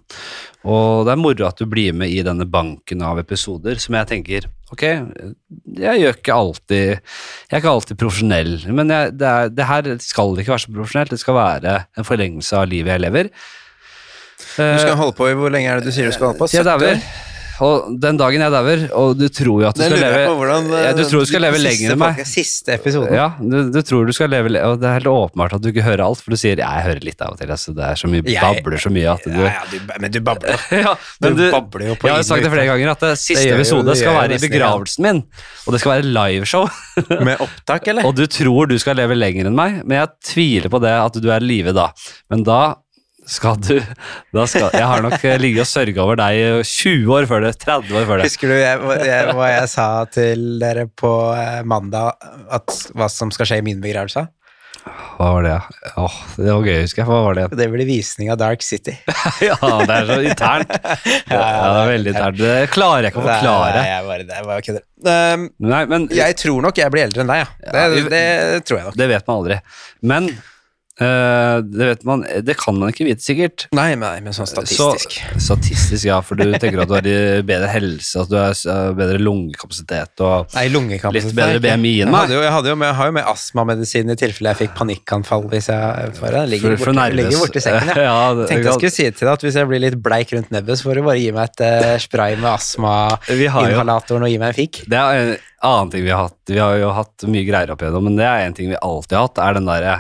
Og 0.70 1.06
det 1.09 1.14
er 1.14 1.20
moro 1.20 1.47
at 1.48 1.60
du 1.60 1.66
blir 1.70 1.94
med 1.97 2.12
i 2.12 2.22
denne 2.27 2.47
banken 2.48 3.02
av 3.06 3.20
episoder 3.22 3.81
som 3.81 3.97
jeg 3.97 4.10
tenker 4.10 4.48
Ok, 4.70 4.82
jeg 4.85 6.02
gjør 6.02 6.18
ikke 6.18 6.35
alltid 6.36 6.82
Jeg 6.85 7.55
er 7.56 7.62
ikke 7.62 7.72
alltid 7.72 7.98
profesjonell, 7.98 8.52
men 8.68 8.93
jeg, 8.93 9.16
det, 9.18 9.31
er, 9.31 9.48
det 9.51 9.66
her 9.66 9.89
skal 10.05 10.36
ikke 10.39 10.52
være 10.52 10.62
så 10.62 10.74
profesjonelt. 10.77 11.14
Det 11.16 11.22
skal 11.22 11.39
være 11.40 11.74
en 11.98 12.06
forlengelse 12.06 12.60
av 12.60 12.68
livet 12.70 12.94
jeg 12.94 13.05
lever. 13.06 13.32
Du 14.40 14.78
skal 14.78 14.97
holde 15.01 15.16
på 15.18 15.27
i 15.31 15.35
Hvor 15.36 15.52
lenge 15.52 15.72
er 15.72 15.81
det 15.81 15.90
du 15.90 15.94
sier 15.97 16.06
du 16.06 16.14
skal 16.14 16.31
holde 16.31 16.40
på? 16.44 16.51
Til 16.52 16.60
jeg 16.60 16.68
70 16.68 16.86
dauer. 16.86 17.28
Og 17.61 17.91
den 18.01 18.16
dagen 18.20 18.41
jeg 18.45 18.53
dauer, 18.55 18.82
og 18.97 19.19
du 19.20 19.27
tror 19.28 19.62
jo 19.62 19.66
at 19.69 19.77
du 19.77 19.82
skal 19.85 20.01
leve 20.01 20.20
hvordan 20.39 20.69
eh, 20.73 20.85
ja, 20.87 20.93
Du 20.97 21.03
tror 21.05 21.24
du 21.24 21.28
skal 21.28 21.43
leve 21.45 21.61
lenger 21.61 21.93
enn 21.95 22.01
meg. 22.01 22.20
Siste 22.28 22.73
episoden. 22.77 23.12
Ja, 23.16 23.27
du, 23.41 23.57
du 23.74 23.81
tror 23.85 24.09
du 24.09 24.12
skal 24.16 24.31
leve 24.32 24.49
Og 24.65 24.78
det 24.81 24.89
er 24.89 24.97
helt 24.99 25.11
åpenbart 25.12 25.57
at 25.59 25.65
du 25.65 25.69
ikke 25.73 25.85
hører 25.85 26.05
alt, 26.07 26.23
for 26.24 26.32
du 26.35 26.41
sier 26.41 26.57
ja, 26.62 26.70
jeg 26.81 26.87
hører 26.89 27.05
litt 27.11 27.24
av 27.27 27.35
og 27.35 27.41
til. 27.43 27.53
Altså, 27.57 27.74
det 27.77 27.85
er 27.91 28.01
så 28.01 28.11
mye 28.12 28.24
Jeg- 28.24 28.41
babler 28.65 28.81
så 28.81 28.93
mye 28.95 29.12
at 29.12 29.24
du 29.28 29.37
Ja, 29.37 29.53
ja, 29.59 29.65
du, 29.70 29.78
men 30.05 30.15
du 30.16 30.20
babler. 30.24 30.66
ja, 30.73 30.95
men 31.20 31.37
Du 31.37 31.43
du, 31.43 31.47
babler 31.55 31.87
jo 31.93 31.97
på 32.01 32.09
jeg 32.11 32.16
har 32.16 32.27
sagt 32.31 32.47
det 32.49 32.53
flere 32.57 32.66
ganger 32.73 32.93
at 32.97 33.07
det 33.11 33.15
siste 33.20 33.47
episode 33.55 33.97
skal 34.01 34.16
være 34.20 34.39
i 34.39 34.43
begravelsen 34.49 35.07
min. 35.09 35.23
Og 35.66 35.74
det 35.77 35.81
skal 35.85 35.97
være 35.99 36.11
liveshow. 36.16 36.69
Med 37.28 37.41
opptak, 37.45 37.89
eller? 37.93 38.09
Og 38.09 38.16
du 38.19 38.24
tror 38.31 38.70
du 38.70 38.77
skal 38.81 38.97
leve 39.01 39.16
lenger 39.19 39.49
enn 39.51 39.57
meg, 39.59 39.81
men 39.85 40.01
jeg 40.01 40.15
tviler 40.32 40.73
på 40.73 40.81
det 40.82 40.93
at 40.97 41.20
du 41.20 41.28
er 41.31 41.45
i 41.45 41.51
live 41.53 41.77
da. 41.77 41.91
Men 42.32 42.45
da 42.47 42.61
skal 43.31 43.61
du 43.62 43.77
da 44.35 44.44
skal, 44.51 44.69
Jeg 44.74 44.86
har 44.90 45.05
nok 45.05 45.23
eh, 45.24 45.36
ligget 45.43 45.62
og 45.65 45.70
sørga 45.70 46.02
over 46.05 46.19
deg 46.20 46.65
20 46.66 47.15
år 47.16 47.28
før 47.31 47.47
det. 47.47 47.55
30 47.62 47.94
år 48.01 48.09
før 48.09 48.20
det. 48.20 48.27
Husker 48.31 48.51
du 48.52 48.57
jeg, 48.59 48.82
jeg, 49.07 49.31
hva 49.39 49.52
jeg 49.52 49.70
sa 49.70 49.86
til 50.11 50.44
dere 50.62 50.89
på 50.98 51.15
eh, 51.36 51.61
mandag, 51.69 52.19
at, 52.51 52.77
hva 52.98 53.09
som 53.12 53.32
skal 53.35 53.48
skje 53.51 53.61
i 53.62 53.66
min 53.70 53.81
begravelse? 53.85 54.27
Hva 55.20 55.27
var 55.36 55.44
det? 55.44 55.55
Åh, 56.01 56.15
det 56.40 56.47
var 56.48 56.65
gøy, 56.65 56.78
husker 56.86 57.02
jeg. 57.02 57.09
Hva 57.11 57.19
var 57.27 57.35
det? 57.36 57.43
Det 57.61 57.66
blir 57.69 57.85
visning 57.89 58.31
av 58.32 58.39
Dark 58.40 58.62
City. 58.65 58.94
Ja, 59.44 59.57
det 59.61 59.97
er 59.98 60.07
så 60.09 60.16
internt. 60.24 60.73
Ja, 61.31 61.40
det 61.40 61.82
er 61.82 61.90
veldig 61.90 62.15
internt. 62.15 62.40
Det 62.40 62.55
klarer 62.73 63.05
jeg 63.07 63.12
ikke 63.12 63.20
å 63.20 63.27
forklare. 63.28 63.74
Nei, 63.77 63.90
jeg 63.90 64.07
bare, 64.09 64.27
det 64.31 64.39
bare 64.48 64.65
kødder. 64.65 64.86
Um, 65.11 65.44
Nei, 65.69 65.82
men 65.93 66.07
jeg 66.16 66.39
tror 66.40 66.65
nok 66.65 66.81
jeg 66.81 66.94
blir 66.97 67.07
eldre 67.11 67.23
enn 67.27 67.35
deg, 67.35 67.43
ja. 67.44 67.51
Det, 67.77 67.85
vi- 67.93 68.07
det 68.15 68.24
tror 68.69 68.81
jeg 68.81 68.89
nok. 68.89 68.97
Det 69.02 69.11
vet 69.12 69.28
man 69.28 69.43
aldri. 69.43 69.61
Men 70.15 70.31
eh, 71.01 71.56
det 71.64 71.86
vet 71.90 72.05
man 72.09 72.22
Det 72.44 72.56
kan 72.60 72.77
man 72.78 72.93
ikke 72.93 73.06
vite 73.09 73.24
sikkert. 73.24 73.66
Nei, 73.77 73.94
nei, 73.98 74.20
men 74.24 74.35
sånn 74.36 74.48
statistisk. 74.48 75.16
Så, 75.35 75.40
statistisk, 75.51 76.05
ja, 76.09 76.20
for 76.24 76.39
du 76.39 76.44
tenker 76.62 76.82
at 76.85 76.90
du 76.90 76.94
har 76.97 77.09
bedre 77.47 77.70
helse, 77.72 78.20
at 78.24 78.31
du 78.32 78.36
har 78.39 78.52
eh, 78.55 78.93
bedre 78.98 79.18
lungekapasitet 79.22 80.22
og 80.27 80.55
Nei, 80.56 80.66
lungekapasitet. 80.72 81.31
litt 81.31 81.39
bedre 81.40 81.62
BMI 81.64 81.94
enn 82.05 82.09
Jeg, 82.09 82.14
meg. 82.14 82.35
jeg, 82.36 82.52
hadde 82.56 82.72
jo 82.72 82.78
med, 82.81 82.90
jeg 82.93 82.98
har 83.01 83.10
jo 83.10 83.16
med 83.18 83.31
astmamedisin 83.35 84.14
i 84.14 84.18
tilfelle 84.20 84.55
jeg 84.55 84.60
fikk 84.64 84.77
panikkanfall 84.81 85.47
hvis 85.52 85.70
jeg 85.72 86.14
får 86.20 86.36
det. 86.39 86.44
Ligger, 86.55 86.77
For- 86.77 86.90
for 86.90 87.12
ligger 87.16 87.39
borti 87.44 87.64
sekken, 87.64 87.93
ja. 87.94 87.98
Ja, 88.10 88.18
det- 88.39 88.48
Tenkte 88.51 88.70
jeg 88.70 88.78
skulle 88.81 88.94
si 88.97 89.10
til 89.10 89.27
deg 89.27 89.32
at 89.36 89.44
hvis 89.47 89.59
jeg 89.60 89.70
blir 89.70 89.82
litt 89.86 89.98
bleik 90.02 90.32
rundt 90.36 90.51
nebbet, 90.55 90.78
så 90.81 90.89
får 90.90 91.01
du 91.01 91.06
bare 91.06 91.20
gi 91.22 91.31
meg 91.36 91.51
et 91.52 91.64
uh, 91.66 91.94
spray 92.02 92.36
med 92.40 92.51
Vi 93.31 93.47
har 93.51 93.60
astmainhalatoren 93.66 94.27
og 94.27 94.32
gi 94.32 94.39
meg 94.43 94.52
en 94.52 94.59
fikk. 94.60 94.82
Det 94.90 94.98
er 95.01 95.36
annen 95.61 95.91
ting 95.93 96.05
vi 96.05 96.12
har 96.12 96.28
hatt. 96.28 96.39
Vi 96.49 96.59
har 96.59 96.78
jo 96.81 96.93
hatt 96.97 97.27
mye 97.28 97.45
greier 97.49 97.73
opp 97.74 97.82
igjennom, 97.85 98.07
men 98.09 98.16
det 98.20 98.28
er 98.28 98.47
en 98.47 98.57
ting 98.57 98.70
vi 98.73 98.81
alltid 98.81 99.19
har 99.19 99.28
hatt, 99.28 99.43
er 99.45 99.59
den 99.59 99.69
derre 99.69 99.99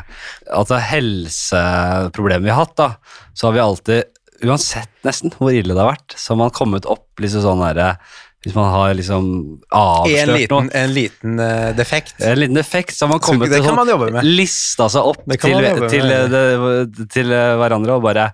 Altså 0.56 0.80
helseproblemet 0.80 2.48
vi 2.48 2.54
har 2.54 2.64
hatt, 2.64 2.76
da. 2.80 2.88
Så 3.36 3.48
har 3.48 3.56
vi 3.58 3.62
alltid, 3.64 4.24
uansett 4.46 4.90
nesten 5.06 5.34
hvor 5.36 5.52
ille 5.52 5.76
det 5.76 5.82
har 5.82 5.92
vært, 5.92 6.16
så 6.16 6.34
har 6.34 6.42
man 6.46 6.56
kommet 6.56 6.88
opp 6.88 7.20
liksom 7.20 7.44
sånn 7.44 7.60
derre 7.64 7.92
Hvis 8.40 8.54
man 8.56 8.70
har 8.72 8.94
liksom 8.96 9.26
En 9.28 9.76
avslørt 9.76 10.32
liten, 10.32 10.70
noe. 10.70 10.80
en 10.80 10.94
liten 10.96 11.42
eh, 11.44 11.66
defekt. 11.76 12.16
En 12.24 12.40
liten 12.40 12.56
defekt, 12.56 12.96
så 12.96 13.04
har 13.04 13.12
man 13.12 13.20
kommet 13.20 13.52
det 13.52 13.60
til 13.60 13.68
sånn 13.68 14.24
lista 14.24 14.88
seg 14.88 15.12
opp 15.12 15.28
til, 15.28 15.60
til, 15.92 16.16
til, 16.32 17.04
til 17.12 17.36
eh, 17.36 17.52
hverandre 17.60 18.00
og 18.00 18.08
bare 18.08 18.30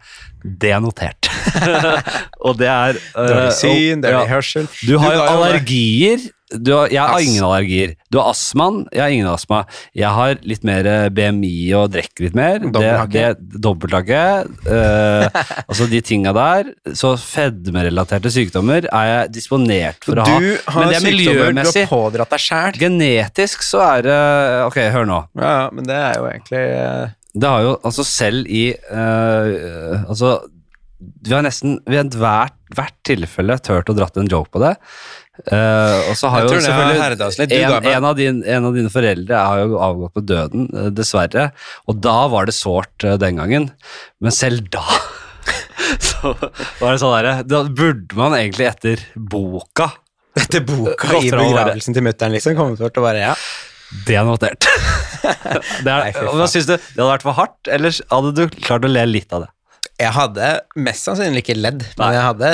Det 0.46 0.70
er 0.70 0.78
notert. 0.84 1.26
og 2.46 2.54
det 2.62 2.70
er 2.70 3.02
eh, 3.02 3.18
Dårlig 3.18 3.52
syn, 3.58 4.06
dårlig 4.06 4.22
ja. 4.22 4.24
hørsel. 4.36 4.70
Du 4.86 4.94
har 5.02 5.18
jo 5.18 5.26
allergier. 5.26 6.30
Du 6.46 6.70
har, 6.76 6.86
jeg 6.94 7.02
har 7.02 7.16
Ass. 7.18 7.26
ingen 7.26 7.42
allergier. 7.42 7.94
Du 8.12 8.20
har 8.20 8.28
astmaen, 8.30 8.84
jeg 8.94 9.02
har 9.02 9.10
ingen 9.10 9.26
astma. 9.26 9.64
Jeg 9.98 10.12
har 10.14 10.36
litt 10.46 10.62
mer 10.66 10.86
eh, 10.86 11.08
BMI 11.10 11.50
og 11.74 11.88
drikker 11.90 12.28
litt 12.28 12.36
mer. 12.38 12.60
Dobbelthake. 12.62 14.22
det- 14.62 14.70
eh, 14.70 15.40
altså 15.68 15.88
de 15.90 16.00
tinga 16.06 16.32
der. 16.36 16.70
Så 16.94 17.16
fedmerelaterte 17.18 18.30
sykdommer 18.30 18.86
er 18.86 19.10
jeg 19.10 19.34
disponert 19.40 20.06
for 20.06 20.22
å 20.22 20.26
ha. 20.28 20.38
Men 20.38 20.92
det 20.94 21.00
er 21.00 21.06
miljømessig. 21.08 21.72
du 21.74 21.82
har 21.82 21.92
pådratt 21.96 22.34
deg 22.36 22.44
sjæl. 22.46 22.80
Genetisk 22.86 23.66
så 23.66 23.82
er 23.90 24.06
det 24.06 24.20
Ok, 24.66 24.80
hør 24.94 25.08
nå. 25.08 25.22
Ja, 25.34 25.52
ja, 25.64 25.70
men 25.74 25.88
det 25.90 25.98
er 25.98 26.20
jo 26.20 26.28
egentlig 26.30 26.66
uh... 26.78 27.14
Det 27.36 27.48
har 27.52 27.66
jo 27.66 27.72
altså 27.84 28.04
selv 28.06 28.46
i 28.48 28.70
Altså 28.86 30.38
vi 30.96 31.34
har 31.34 31.44
nesten 31.44 31.78
ved 31.88 32.14
hvert, 32.16 32.54
hvert 32.74 32.94
tilfelle 33.06 33.58
turt 33.60 33.90
å 33.92 33.96
dratt 33.96 34.16
en 34.20 34.30
joke 34.30 34.52
på 34.54 34.62
det. 34.62 34.72
Eh, 35.44 35.98
og 36.10 36.16
så 36.16 36.30
har 36.32 36.46
jo 36.46 36.54
selvfølgelig 36.54 37.58
en, 37.58 37.88
en, 37.90 38.06
av 38.08 38.16
din, 38.16 38.40
en 38.40 38.68
av 38.68 38.76
dine 38.76 38.90
foreldre 38.92 39.42
har 39.50 39.60
jo 39.62 39.76
avgått 39.84 40.16
med 40.16 40.26
døden, 40.30 40.66
eh, 40.72 40.88
dessverre. 40.96 41.50
Og 41.90 42.00
da 42.04 42.16
var 42.32 42.48
det 42.48 42.56
sårt 42.56 43.04
eh, 43.04 43.18
den 43.20 43.40
gangen. 43.40 43.68
Men 44.24 44.34
selv 44.34 44.66
da 44.72 44.84
så 46.08 46.32
var 46.80 46.88
det 46.88 46.98
sånn 46.98 47.12
derre 47.14 47.34
Da 47.46 47.60
burde 47.68 48.16
man 48.18 48.34
egentlig 48.34 48.66
etter 48.66 49.02
boka 49.14 49.86
Etter 50.34 50.64
boka 50.66 51.20
i 51.20 51.30
begravelsen 51.30 51.94
til 51.94 52.02
mutter'n, 52.02 52.34
liksom, 52.34 52.56
Komme 52.58 52.74
bort 52.80 52.98
og 52.98 53.06
bare 53.06 53.20
ja. 53.28 53.34
Det 54.08 54.16
er 54.18 54.24
notert. 54.26 54.66
det, 55.84 55.86
er, 55.86 56.08
Nei? 56.08 56.10
Det 56.10 56.80
hadde 56.98 57.06
vært 57.06 57.22
for 57.22 57.38
hardt, 57.38 57.70
eller 57.70 57.94
hadde 58.10 58.32
du 58.34 58.58
klart 58.58 58.88
å 58.88 58.90
le 58.90 59.04
litt 59.06 59.30
av 59.36 59.44
det? 59.46 59.52
Jeg 59.96 60.12
hadde 60.12 60.48
mest 60.84 61.06
sannsynlig 61.08 61.40
ikke 61.40 61.54
ledd, 61.56 61.84
men 61.96 62.12
jeg 62.12 62.24
hadde 62.26 62.50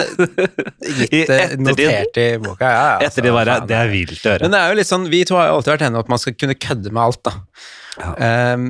gitt 1.01 1.31
det 1.32 1.39
notert 1.59 2.20
i 2.23 2.27
boka. 2.43 2.69
Ja, 2.69 2.85
ja, 3.01 3.09
Etter 3.09 3.24
det 3.27 3.32
bare 3.35 3.56
Det 3.66 3.74
er 3.81 3.90
vilt 3.90 4.20
å 4.23 4.31
høre. 4.36 4.47
Men 4.47 4.55
det 4.55 4.60
er 4.60 4.70
jo 4.70 4.78
litt 4.78 4.90
sånn, 4.93 5.09
vi 5.10 5.24
to 5.27 5.35
har 5.40 5.48
jo 5.51 5.56
alltid 5.56 5.73
vært 5.74 5.85
enige 5.89 5.98
om 5.98 6.05
at 6.06 6.12
man 6.14 6.23
skal 6.23 6.36
kunne 6.39 6.55
kødde 6.62 6.93
med 6.94 7.02
alt, 7.02 7.23
da. 7.27 7.35
Ehm, 8.23 8.69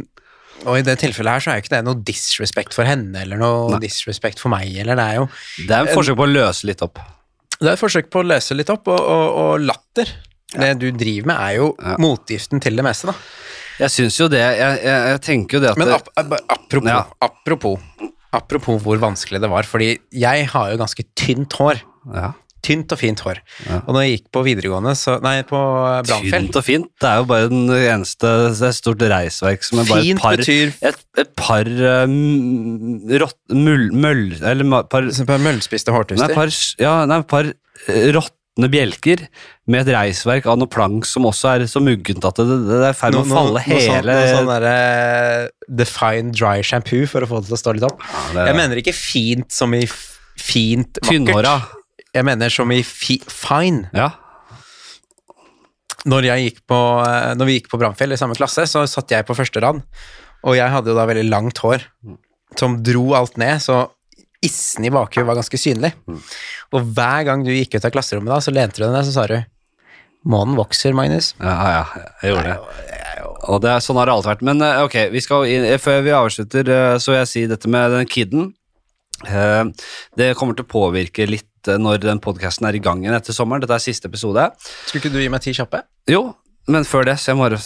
og 0.65 0.79
i 0.79 0.85
det 0.87 0.95
tilfellet 1.03 1.37
her 1.37 1.45
så 1.45 1.53
er 1.53 1.59
jo 1.59 1.65
ikke 1.67 1.75
det 1.75 1.83
noe 1.85 2.01
disrespect 2.07 2.77
for 2.77 2.89
henne, 2.89 3.13
eller 3.27 3.41
noe 3.41 3.81
disrespect 3.83 4.41
for 4.41 4.53
meg, 4.55 4.73
eller 4.85 4.97
det 4.99 5.05
er 5.11 5.21
jo 5.21 5.29
Det 5.67 5.75
er 5.77 5.85
en 5.89 5.93
forsøk 5.97 6.17
på 6.23 6.27
å 6.29 6.33
løse 6.33 6.69
litt 6.71 6.85
opp. 6.87 7.01
Det 7.59 7.69
er 7.69 7.75
et 7.77 7.83
forsøk 7.83 8.09
på 8.15 8.23
å 8.23 8.27
løse 8.33 8.57
litt 8.57 8.71
opp, 8.73 8.89
og, 8.89 9.01
og, 9.01 9.27
og 9.45 9.67
latter. 9.69 10.09
Det 10.53 10.73
du 10.81 10.89
driver 10.93 11.29
med, 11.33 11.37
er 11.41 11.59
jo 11.61 11.69
Ja. 11.81 11.97
motgiften 12.01 12.61
til 12.61 12.77
det 12.77 12.85
meste, 12.89 13.13
da. 13.13 13.15
Jeg 13.83 13.89
syns 13.95 14.19
jo 14.21 14.27
det 14.31 14.41
jeg, 14.43 14.57
jeg, 14.85 15.05
jeg 15.13 15.21
tenker 15.25 15.57
jo 15.57 15.61
det 15.65 15.71
at 15.73 15.79
Men 15.81 15.93
ap 15.97 16.09
ap 16.21 16.35
apropos, 16.53 16.89
Ja. 16.93 16.99
apropos, 17.25 17.79
apropos 18.37 18.81
hvor 18.83 19.01
vanskelig 19.03 19.43
det 19.43 19.51
var, 19.53 19.69
fordi 19.69 19.97
jeg 20.11 20.47
har 20.53 20.73
jo 20.73 20.81
ganske 20.81 21.05
tynt 21.19 21.59
hår. 21.59 21.83
ja. 22.15 22.33
tynt 22.63 22.93
og 22.95 22.99
fint 23.01 23.21
hår. 23.27 23.41
Ja. 23.67 23.81
Og 23.83 23.95
når 23.95 24.05
jeg 24.05 24.13
gikk 24.17 24.27
på 24.35 24.43
videregående, 24.47 24.95
så 24.99 25.17
Nei, 25.23 25.41
på 25.47 25.59
Brannfjell 26.07 26.47
Tynt 26.47 26.59
og 26.61 26.67
fint. 26.67 26.91
Det 27.03 27.09
er 27.11 27.21
jo 27.21 27.25
bare 27.31 27.49
den 27.51 27.65
eneste 27.71 28.31
Det 28.53 28.61
er 28.63 28.69
et 28.69 28.79
stort 28.79 29.03
reisverk 29.13 29.67
som 29.67 29.83
er 29.83 29.89
bare 29.91 30.05
et 30.07 30.23
par 30.23 30.39
betyr 30.39 30.71
Et, 30.79 31.01
et 31.19 31.33
par 31.39 31.67
uh, 31.67 32.07
rott... 33.25 33.39
Mull... 33.51 33.89
Møll... 33.95 34.29
Eller 34.39 34.87
par 34.87 35.43
Møllspiste 35.43 35.95
hårtuster? 35.95 36.23
Nei, 36.29 36.39
par, 36.39 36.55
ja, 36.83 36.95
nei, 37.11 37.21
par 37.27 37.51
eh, 37.51 38.07
råtne 38.15 38.42
bjelker 38.61 39.23
med 39.67 39.87
et 39.89 39.95
reisverk 39.95 40.47
av 40.51 40.59
noe 40.61 40.69
plank 40.69 41.07
som 41.09 41.25
også 41.25 41.55
er 41.55 41.65
så 41.71 41.81
muggent 41.81 42.25
at 42.29 42.37
det, 42.37 42.47
det 42.69 42.81
er 42.83 42.91
i 42.91 42.97
ferd 42.99 43.17
med 43.17 43.25
å 43.25 43.37
falle 43.39 43.53
noe, 43.57 43.63
hele 43.65 44.17
noe 44.19 44.27
sånn 44.29 44.51
derre 44.51 45.49
Define 45.73 46.35
dry 46.37 46.61
shampoo 46.67 47.07
for 47.09 47.25
å 47.25 47.31
få 47.31 47.41
det 47.41 47.49
til 47.49 47.57
å 47.57 47.61
stå 47.63 47.75
litt 47.79 47.87
opp. 47.89 48.03
det- 48.35 48.47
Jeg 48.51 48.57
mener 48.59 48.77
ikke 48.83 48.95
fint 48.95 49.51
som 49.53 49.73
i 49.75 49.87
fint, 49.87 50.99
vakkert. 51.01 51.09
Tynnhåra. 51.09 51.55
Jeg 52.13 52.25
mener 52.25 52.51
som 52.51 52.71
i 52.73 52.83
fi, 52.83 53.19
fine. 53.27 53.89
Ja. 53.95 54.11
Når, 56.05 56.23
gikk 56.43 56.61
på, 56.69 56.79
eh, 57.07 57.33
når 57.39 57.47
vi 57.47 57.61
gikk 57.61 57.71
på 57.71 57.79
Bramfjell 57.79 58.13
i 58.13 58.17
samme 58.21 58.35
klasse, 58.35 58.67
så 58.67 58.83
satt 58.91 59.09
jeg 59.15 59.25
på 59.25 59.37
første 59.39 59.63
rad. 59.63 59.81
Og 60.45 60.57
jeg 60.59 60.69
hadde 60.69 60.91
jo 60.91 60.97
da 60.99 61.07
veldig 61.07 61.29
langt 61.31 61.59
hår, 61.63 61.85
som 62.59 62.83
dro 62.83 63.15
alt 63.15 63.39
ned, 63.39 63.63
så 63.63 63.89
issen 64.43 64.85
i 64.87 64.93
bakhuet 64.93 65.27
var 65.29 65.39
ganske 65.39 65.61
synlig. 65.61 65.93
Og 66.73 66.93
hver 66.97 67.27
gang 67.29 67.45
du 67.47 67.53
gikk 67.55 67.77
ut 67.77 67.87
av 67.87 67.95
klasserommet 67.95 68.33
da, 68.35 68.41
så 68.43 68.55
lente 68.55 68.81
du 68.81 68.85
deg 68.85 68.95
ned, 68.95 69.07
så 69.09 69.15
sa 69.15 69.27
du 69.31 69.39
Månen 70.23 70.55
vokser, 70.55 70.95
Magnus. 70.95 71.33
Ja, 71.43 71.55
ja, 71.73 72.03
jeg 72.23 72.31
gjorde 72.31 72.53
det. 72.53 72.99
Og 73.51 73.63
det 73.65 73.73
er, 73.73 73.83
sånn 73.83 73.99
har 73.99 74.07
det 74.07 74.15
alltid 74.15 74.31
vært. 74.31 74.45
Men 74.47 74.63
eh, 74.63 74.83
ok, 74.87 74.97
vi 75.11 75.23
skal 75.25 75.47
inn, 75.51 75.65
eh, 75.67 75.81
før 75.83 76.05
vi 76.07 76.13
avslutter, 76.15 76.69
eh, 76.71 76.99
så 77.03 77.11
vil 77.11 77.19
jeg 77.19 77.31
si 77.31 77.43
dette 77.51 77.71
med 77.71 77.97
den 77.97 78.07
kiden. 78.11 78.53
Det 79.23 80.29
kommer 80.39 80.55
til 80.59 80.67
å 80.67 80.71
påvirke 80.71 81.27
litt 81.27 81.69
når 81.79 82.01
den 82.03 82.19
podcasten 82.23 82.67
er 82.67 82.75
i 82.75 82.83
gang 82.83 83.03
igjen 83.03 83.15
etter 83.15 83.35
sommeren. 83.35 83.63
Dette 83.63 83.77
er 83.79 83.83
siste 83.83 84.11
episode. 84.11 84.49
Skulle 84.87 85.03
ikke 85.03 85.13
du 85.15 85.21
gi 85.23 85.29
meg 85.31 85.45
ti 85.45 85.55
kjappe? 85.55 85.83
Jo, 86.11 86.25
men 86.71 86.85
før 86.87 87.09
det, 87.09 87.17
så 87.19 87.33
jeg 87.33 87.39
må 87.39 87.49
bare 87.49 87.59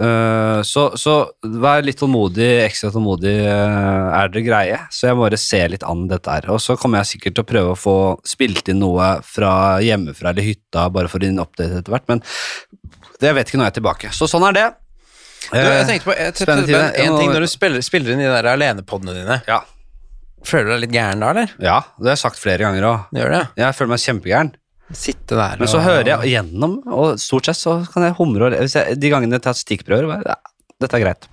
Eh, 0.00 0.60
så, 0.66 0.82
så 0.98 1.14
vær 1.60 1.82
litt 1.84 1.98
tålmodig, 2.00 2.48
ekstra 2.62 2.90
tålmodig 2.94 3.32
uh, 3.42 4.12
er 4.16 4.30
det 4.32 4.42
greie. 4.46 4.78
Så 4.92 5.08
jeg 5.08 5.18
bare 5.18 5.38
se 5.40 5.60
litt 5.72 5.84
an 5.86 6.06
dette 6.10 6.36
her. 6.36 6.46
Og 6.54 6.60
så 6.62 6.76
kommer 6.80 7.00
jeg 7.00 7.14
sikkert 7.14 7.36
til 7.36 7.44
å 7.44 7.48
prøve 7.48 7.72
å 7.74 7.78
få 7.78 7.96
spilt 8.28 8.70
inn 8.70 8.80
noe 8.82 9.16
fra 9.26 9.52
hjemmefra 9.84 10.32
eller 10.32 10.46
hytta, 10.46 10.86
bare 10.94 11.10
for 11.12 11.24
en 11.26 11.42
update 11.42 11.80
etter 11.80 11.96
hvert, 11.96 12.06
men 12.12 12.22
det 13.20 13.34
vet 13.36 13.50
ikke 13.50 13.60
når 13.60 13.68
jeg 13.68 13.74
er 13.74 13.78
tilbake. 13.80 14.12
Så 14.16 14.30
sånn 14.30 14.46
er 14.48 14.56
det. 14.56 14.68
Du, 15.50 15.58
jeg 15.58 15.86
tenkte 15.88 16.06
på 16.06 16.14
jeg, 16.16 16.36
tider. 16.38 16.88
en 17.02 17.18
ting 17.18 17.32
når 17.32 17.44
du 17.44 17.50
spiller, 17.50 17.84
spiller 17.84 18.14
inn 18.14 18.22
de 18.22 18.30
der 18.30 18.48
alenepodene 18.52 19.16
dine. 19.16 19.40
Ja. 19.50 19.62
Føler 20.46 20.70
du 20.70 20.74
deg 20.76 20.84
litt 20.86 20.96
gæren 20.96 21.20
da, 21.20 21.34
eller? 21.34 21.52
ja, 21.60 21.80
det 21.98 22.12
har 22.12 22.16
jeg 22.16 22.22
sagt 22.22 22.40
flere 22.40 22.64
ganger 22.64 22.86
òg. 22.88 23.18
Jeg 23.58 23.76
føler 23.76 23.92
meg 23.92 24.04
kjempegæren. 24.04 24.54
Sitte 24.96 25.36
der 25.38 25.56
Men 25.60 25.68
så 25.70 25.78
og- 25.78 25.84
hører 25.86 26.06
jeg 26.16 26.32
gjennom, 26.34 26.78
og 26.90 27.18
stort 27.22 27.46
sett 27.46 27.56
så 27.60 27.76
kan 27.92 28.02
jeg 28.08 28.16
humre 28.18 28.48
og 28.48 28.50
le. 28.52 28.58
Hvis 28.64 28.74
jeg, 28.74 28.98
De 29.00 29.10
gangene 29.12 29.36
jeg 29.38 29.42
tar 29.42 29.54
stikkprøver, 29.54 30.08
bare, 30.10 30.22
ja, 30.26 30.34
dette 30.80 30.96
er 30.98 31.04
greit. 31.04 31.28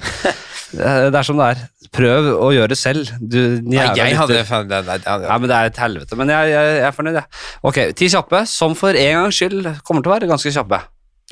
Det 0.67 1.15
er 1.15 1.23
som 1.23 1.37
det 1.39 1.45
er. 1.55 1.59
Prøv 1.95 2.25
å 2.43 2.49
gjøre 2.51 2.67
det 2.73 2.77
selv. 2.77 3.07
Du, 3.23 3.37
Nei, 3.63 3.85
jeg 3.95 4.17
hadde, 4.19 4.41
faen, 4.45 4.67
det, 4.67 4.81
det, 4.85 4.97
det, 5.05 5.13
Ja, 5.29 5.37
men 5.39 5.47
det 5.47 5.55
er 5.55 5.69
et 5.71 5.77
helvete. 5.79 6.17
Men 6.19 6.27
jeg, 6.33 6.49
jeg, 6.51 6.73
jeg 6.81 6.87
er 6.89 6.91
fornøyd, 6.97 7.15
jeg. 7.15 7.25
Ok, 7.63 7.79
ti 7.95 8.09
kjappe, 8.11 8.41
som 8.51 8.75
for 8.75 8.89
en 8.99 9.21
gangs 9.23 9.39
skyld 9.39 9.69
kommer 9.87 10.03
til 10.03 10.11
å 10.11 10.15
være 10.17 10.27
ganske 10.29 10.51
kjappe. 10.51 10.81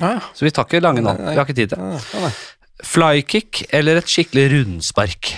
Ah, 0.00 0.18
Så 0.34 0.44
vi 0.48 0.50
tar 0.56 0.64
ikke 0.64 0.80
lange 0.82 1.04
nå. 1.04 1.12
Nei, 1.12 1.22
nei. 1.28 1.34
Vi 1.36 1.40
har 1.42 1.46
ikke 1.46 1.58
tid 1.60 1.74
til. 1.74 1.78
det. 1.78 2.00
ah, 2.16 2.24
nei. 2.24 2.32
Flykick 2.84 3.62
eller 3.76 4.00
et 4.00 4.08
skikkelig 4.12 4.46
rundspark? 4.56 5.30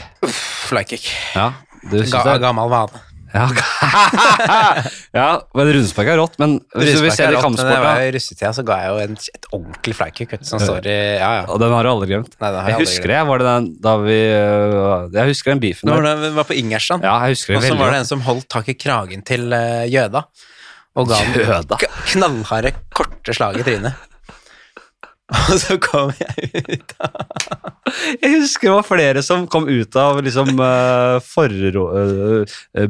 Flykick. 0.68 1.04
Ja, 1.34 1.52
Ga, 1.90 2.38
gammel 2.42 2.70
vane. 2.70 3.02
Ja, 3.34 3.44
ja, 5.18 5.26
men 5.56 5.68
Rundespark 5.74 6.08
er 6.12 6.18
rått. 6.20 6.36
Men 6.40 6.56
hvis 6.74 6.94
du 6.96 7.02
vil 7.04 7.12
se 7.12 7.26
det 7.28 7.36
i 7.36 7.42
da 7.58 7.66
jeg 7.74 7.82
var 7.84 8.02
I 8.06 8.10
russetida 8.16 8.52
så 8.56 8.64
ga 8.66 8.78
jeg 8.82 8.92
jo 8.94 8.98
en, 9.04 9.18
et 9.38 9.48
ordentlig 9.52 9.94
flykick 9.98 10.34
som 10.48 10.62
står 10.62 10.88
i 10.88 10.96
Ja, 11.18 11.30
ja. 11.40 11.44
Og 11.52 11.60
den 11.62 11.74
har 11.76 11.84
du 11.84 11.90
aldri 11.92 12.10
glemt. 12.14 12.32
Nei, 12.40 12.50
Jeg 12.54 12.62
aldri 12.64 12.86
husker 12.86 13.12
det. 13.12 13.20
Var 13.28 13.42
det 13.42 13.48
den 13.52 13.68
da 13.84 13.94
vi 14.04 14.18
øh, 14.32 15.08
Jeg 15.18 15.32
husker 15.34 15.52
den 15.54 15.62
beefen 15.64 15.92
Når 15.92 16.08
der. 16.08 16.26
var 16.38 16.48
på 16.48 16.56
Ingerstrand, 16.58 17.04
Ja, 17.04 17.16
jeg 17.28 17.38
og 17.58 17.64
så 17.68 17.78
var 17.78 17.92
det 17.96 18.02
en 18.04 18.10
som 18.14 18.24
holdt 18.28 18.48
tak 18.52 18.68
i 18.72 18.76
kragen 18.78 19.24
til 19.28 19.52
eh, 19.52 19.84
jøda. 19.92 20.24
Og 20.98 21.06
ga 21.12 21.18
k- 21.78 21.86
knallharde, 22.10 22.72
korte 22.96 23.34
slag 23.36 23.60
i 23.60 23.62
trynet. 23.66 24.07
Og 25.52 25.58
så 25.60 25.74
kom 25.82 26.08
jeg 26.16 26.52
ut 26.56 26.92
Jeg 28.22 28.30
husker 28.38 28.70
det 28.70 28.74
var 28.78 28.86
flere 28.86 29.22
som 29.24 29.42
kom 29.50 29.66
ut 29.68 29.96
av 30.00 30.22
liksom 30.24 30.54
uh, 30.56 31.20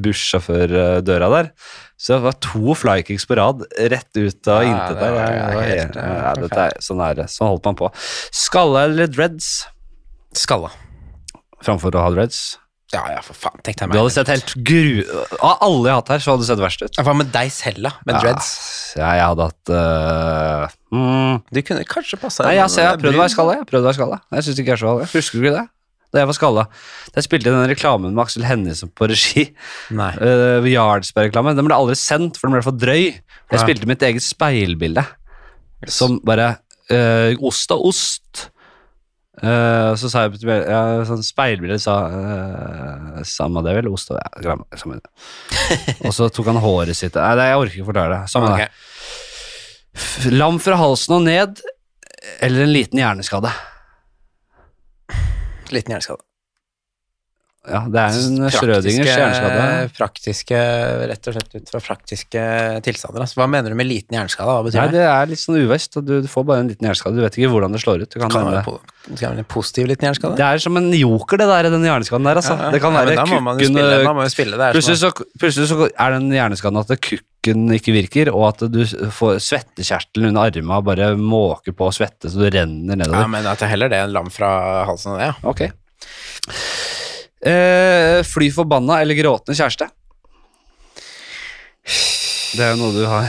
bussjåførdøra 0.05 1.29
der. 1.35 1.51
Så 1.99 2.15
det 2.15 2.23
var 2.29 2.37
to 2.45 2.75
flykicks 2.79 3.27
på 3.27 3.35
rad 3.41 3.65
rett 3.91 4.21
ut 4.21 4.51
av 4.55 4.63
Ja, 4.63 4.69
intet 4.71 5.01
der. 5.01 5.17
var 5.17 5.63
helt, 5.67 5.73
helt- 5.73 5.99
ja, 5.99 6.33
dette 6.39 6.61
er, 6.69 6.79
sånn 6.85 7.03
er 7.03 7.19
det. 7.19 7.27
Sånn 7.33 7.51
holdt 7.51 7.67
man 7.67 7.79
på. 7.81 7.91
Skalle 8.35 8.85
eller 8.87 9.11
dreads 9.11 9.51
Skalla. 10.39 10.71
framfor 11.65 11.91
å 11.99 12.05
ha 12.07 12.11
dreads? 12.15 12.43
Ja, 12.89 13.03
ja, 13.13 13.21
for 13.21 13.37
faen. 13.37 13.61
Tenk 13.67 13.83
deg 13.83 13.91
Du 13.93 13.99
hadde 14.01 14.13
sett 14.15 14.31
helt 14.33 14.53
gru... 14.65 15.03
Av 15.45 15.59
alle 15.65 15.91
jeg 15.91 15.93
har 15.93 15.99
hatt 16.01 16.13
her, 16.15 16.23
så 16.25 16.33
hadde 16.33 16.45
det 16.47 16.49
sett 16.49 16.63
verst 16.63 16.85
ut. 16.87 17.01
Hva 17.05 17.15
med 17.19 17.33
deg 17.35 17.51
selv, 17.53 17.83
da? 17.85 17.91
Med 18.09 18.17
dreads? 18.23 18.47
Ja, 18.97 19.11
jeg 19.19 19.27
hadde 19.27 19.49
hatt 19.51 19.73
uh... 19.77 20.77
mm, 20.97 21.35
Du 21.53 21.61
kunne 21.69 21.85
kanskje 21.91 22.21
passa 22.23 22.47
Nei, 22.49 22.55
jeg, 22.57 22.65
har 22.65 22.97
prøvd 23.03 23.19
å 23.19 23.21
være 23.21 23.35
skalla. 23.35 23.59
Jeg 23.61 23.69
prøvde 23.69 23.85
å 23.85 23.91
være 23.91 23.99
skalla. 24.01 24.21
Jeg 24.33 24.47
synes 24.47 24.63
ikke 24.63 24.73
jeg 24.73 24.79
er 24.79 24.81
så 24.81 24.87
skalla. 24.89 25.11
Husker 25.13 25.37
du 25.37 25.45
ikke 25.45 25.57
det? 25.59 25.67
Da 26.09 26.23
jeg 26.23 26.31
var 26.31 26.37
skalla. 26.39 26.65
Da 27.13 27.21
jeg 27.21 27.27
spilte 27.29 27.53
den 27.53 27.69
reklamen 27.69 28.15
med 28.17 28.25
Aksel 28.25 28.47
Hennie 28.49 28.89
på 28.97 29.09
regi, 29.11 29.45
Nei. 29.93 30.11
uh, 30.17 30.65
Jardsberg-reklamen, 30.73 31.59
den 31.61 31.69
ble 31.69 31.77
aldri 31.77 31.99
sendt, 32.01 32.41
for 32.41 32.49
den 32.49 32.57
ble 32.57 32.65
for 32.65 32.79
drøy. 32.81 33.03
Jeg 33.13 33.53
Ja. 33.53 33.61
spilte 33.67 33.89
mitt 33.89 34.01
eget 34.05 34.25
speilbilde, 34.25 35.05
som 35.93 36.17
bare 36.25 36.55
uh, 36.89 37.37
Ost 37.45 37.77
og 37.77 37.91
ost. 37.93 38.49
Eh, 39.39 39.91
så 40.01 40.11
sa 40.11 40.25
jeg 40.27 40.41
ja, 40.67 40.81
sånn 41.07 41.23
speilbilde 41.23 41.77
sa 41.79 41.95
uh, 42.11 43.19
Samme 43.29 43.63
det, 43.63 43.77
vel? 43.77 43.91
Ost 43.93 44.11
og 44.11 44.19
ja, 44.19 44.57
samme 44.81 44.99
det. 44.99 45.11
Og 46.09 46.15
så 46.17 46.27
tok 46.35 46.51
han 46.51 46.59
håret 46.63 46.99
sitt 46.99 47.15
Nei, 47.15 47.51
jeg 47.53 47.61
orker 47.61 47.79
ikke 47.79 47.91
fortelle 47.93 48.17
det. 48.17 48.33
Samme 48.33 48.53
okay. 48.57 48.69
det. 48.69 50.35
Lam 50.35 50.59
fra 50.63 50.79
halsen 50.79 51.19
og 51.19 51.27
ned, 51.27 51.63
eller 52.45 52.67
en 52.67 52.75
liten 52.75 53.01
hjerneskade. 53.01 53.51
Liten 55.75 55.95
hjerneskade. 55.95 56.28
Ja, 57.69 57.81
det 57.91 58.01
er 58.01 58.15
en 58.17 58.51
Schrødingers 58.55 59.09
hjerneskade. 59.11 59.89
Praktiske, 59.97 60.59
rett 61.11 61.29
og 61.29 61.35
slett 61.37 61.57
ut 61.59 61.73
fra 61.73 61.81
praktiske 61.85 62.43
tilstander. 62.87 63.25
Altså. 63.25 63.41
Hva 63.41 63.49
mener 63.51 63.75
du 63.75 63.77
med 63.79 63.89
liten 63.89 64.17
hjerneskade? 64.17 64.55
Hva 64.55 64.65
betyr 64.65 64.81
Nei, 64.81 64.87
det? 64.93 65.03
det 65.03 65.09
er 65.11 65.33
litt 65.33 65.43
sånn 65.43 65.59
uvisst. 65.61 65.99
Du, 66.07 66.15
du 66.25 66.29
får 66.31 66.47
bare 66.49 66.65
en 66.65 66.71
liten 66.71 66.89
hjerneskade. 66.89 67.19
Du 67.19 67.25
vet 67.27 67.37
ikke 67.37 67.51
hvordan 67.53 67.77
det 67.77 67.83
slår 67.83 68.05
ut. 68.05 68.09
Det 68.15 68.23
kan 68.23 68.33
Kan 68.33 68.49
være, 68.49 68.63
det 69.09 69.19
kan 69.21 69.35
være 69.35 69.45
en 69.45 69.51
positiv 69.53 69.91
liten 69.91 70.09
hjerneskade? 70.09 70.39
det 70.39 70.47
er 70.49 70.65
som 70.65 70.81
en 70.81 70.89
joker, 70.97 71.43
det 71.43 71.49
der, 71.51 71.71
den 71.75 71.87
hjerneskaden 71.89 72.31
der. 72.31 72.41
Altså. 72.41 72.57
Ja, 72.57 72.69
ja. 72.69 72.73
Det 72.73 72.83
kan 72.85 72.97
være 72.97 73.17
jo 73.19 73.39
kukken 73.61 73.81
er 73.83 74.77
Plutselig 74.79 75.01
så, 75.03 75.13
plutselig 75.43 75.69
så 75.73 75.89
er 75.91 76.17
den 76.17 76.33
hjerneskaden 76.33 76.81
at 76.81 76.95
kukken 76.97 77.77
ikke 77.77 77.97
virker, 77.97 78.33
og 78.33 78.49
at 78.53 78.65
du 78.73 78.81
får 79.15 79.43
svettekjertelen 79.45 80.31
under 80.33 80.49
armene 80.49 80.83
bare 80.87 81.13
måker 81.21 81.77
på 81.77 81.91
og 81.91 81.97
svette 81.97 82.33
så 82.33 82.41
du 82.41 82.49
renner 82.55 83.05
ja, 83.05 83.27
men 83.31 83.47
at 83.49 83.61
det 83.61 83.71
heller 83.73 83.93
det 83.93 84.01
enn 84.07 84.15
lam 84.17 84.33
fra 84.33 84.85
halsen 84.89 85.17
og 85.17 85.21
det, 85.21 85.33
ja. 85.33 85.37
Ok. 85.49 85.67
Eh, 87.47 88.19
fly 88.27 88.49
forbanna 88.55 89.01
eller 89.03 89.15
gråtende 89.19 89.55
kjæreste? 89.59 89.87
Det 92.57 92.65
er 92.65 92.73
jo 92.75 92.81
noe 92.81 92.95
du 92.97 93.05
har. 93.07 93.29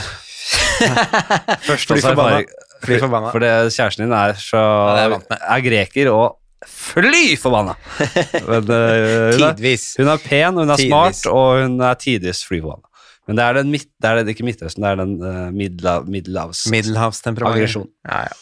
Først 1.68 1.86
Fly 1.90 1.98
også 2.00 2.08
forbanna. 2.10 2.40
erfaring- 2.40 2.66
Fly 2.80 2.96
forbanna. 3.02 3.30
For 3.34 3.42
det, 3.44 3.50
kjæresten 3.76 4.06
din 4.06 4.12
er, 4.16 4.32
så, 4.40 4.60
Ja, 4.96 5.08
er 5.12 5.40
er 5.54 5.60
greker 5.66 6.08
og 6.12 6.38
fly 6.66 7.36
forbanna! 7.40 7.74
Men, 8.48 8.64
eh, 8.64 9.34
hun, 9.36 9.44
er, 9.44 9.52
Tidvis. 9.54 9.84
hun 10.00 10.08
er 10.08 10.16
pen, 10.24 10.54
hun 10.56 10.70
er 10.72 10.76
Tidvis. 10.80 10.88
smart, 10.88 11.26
og 11.28 11.60
hun 11.62 11.76
er 11.84 11.94
tidvis 12.00 12.40
fly 12.48 12.60
forbanna. 12.64 12.86
Men 13.28 13.36
det 13.36 13.44
er 13.44 13.52
den 13.60 13.70
midt, 13.70 13.86
det 14.00 14.08
er 14.10 14.16
den, 14.22 14.28
ikke 14.32 14.44
Midtøsten, 14.48 14.82
det 14.82 14.90
er 14.90 14.96
den 14.98 15.12
uh, 15.22 15.52
middelhav, 15.54 16.06
middelhavs... 16.08 16.64
Middelhavstemperament. 16.72 17.76
Ja, 18.08 18.24
ja. 18.26 18.32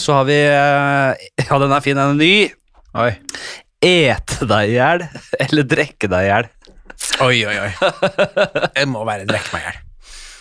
Så 0.00 0.12
har 0.16 0.24
vi 0.26 0.38
uh, 0.48 1.12
Ja, 1.44 1.58
den 1.62 1.72
er 1.76 1.84
fin, 1.84 1.96
den 1.96 2.16
er 2.16 2.18
ny. 2.18 2.48
Oi. 2.98 3.12
Ete 3.84 4.46
deg 4.50 4.72
i 4.72 4.74
hjel 4.74 5.04
eller 5.38 5.66
drikke 5.70 6.08
deg 6.10 6.26
i 6.26 6.30
hjel. 6.32 6.48
Oi, 7.22 7.36
oi, 7.46 7.56
oi. 7.62 7.70
Jeg 8.74 8.88
må 8.90 9.04
være 9.06 9.26
drikke 9.28 9.54
meg 9.54 9.62
i 9.62 9.68
hjel. 9.68 9.78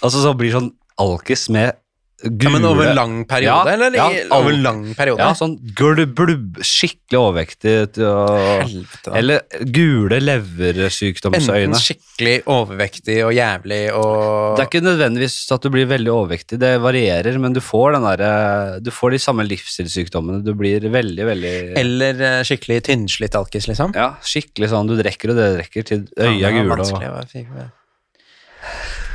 Altså 0.08 0.22
så 0.24 0.32
blir 0.38 0.56
sånn 0.56 0.72
alkis 1.02 1.46
med 1.54 1.78
gule 2.24 2.50
Ja, 2.50 2.50
men 2.50 2.66
over 2.66 2.94
lang 2.98 3.26
periode, 3.30 3.70
Ja, 3.70 3.74
eller? 3.74 3.94
ja, 3.94 4.08
over 4.34 4.54
en 4.54 4.64
lang 4.64 4.82
periode? 4.98 5.22
Ja, 5.22 5.36
sånn 5.38 5.54
glubb, 5.78 6.58
skikkelig 6.66 7.20
overvektig 7.20 7.76
Helvete. 7.98 9.14
Eller 9.14 9.44
gule 9.62 10.18
Enten 10.18 11.78
skikkelig 11.78 12.42
overvektig 12.50 13.20
og 13.26 13.36
jævlig 13.38 13.82
og 13.94 14.58
Det 14.58 14.66
er 14.66 14.72
ikke 14.72 14.84
nødvendigvis 14.88 15.38
at 15.54 15.62
du 15.62 15.70
blir 15.74 15.90
veldig 15.90 16.14
overvektig, 16.14 16.60
det 16.60 16.74
varierer, 16.82 17.38
men 17.40 17.54
du 17.54 17.62
får, 17.62 17.98
den 17.98 18.10
der, 18.10 18.80
du 18.82 18.92
får 18.92 19.14
de 19.14 19.22
samme 19.22 19.46
livsstilssykdommene. 19.48 20.44
Du 20.46 20.54
blir 20.58 20.82
veldig, 20.82 21.26
veldig 21.32 21.56
Eller 21.78 22.22
eh, 22.22 22.44
skikkelig 22.48 22.82
tynnslitt 22.90 23.38
alkis, 23.38 23.70
liksom. 23.70 23.94
Ja, 23.98 24.16
skikkelig 24.26 24.74
sånn 24.74 24.90
du 24.90 24.98
drikker 24.98 25.34
og 25.34 25.40
det 25.40 25.52
drikker 25.60 25.92
til 25.94 26.08
øya 26.18 26.50
ja, 26.50 26.56
gule. 26.58 26.82
Og, 26.82 27.77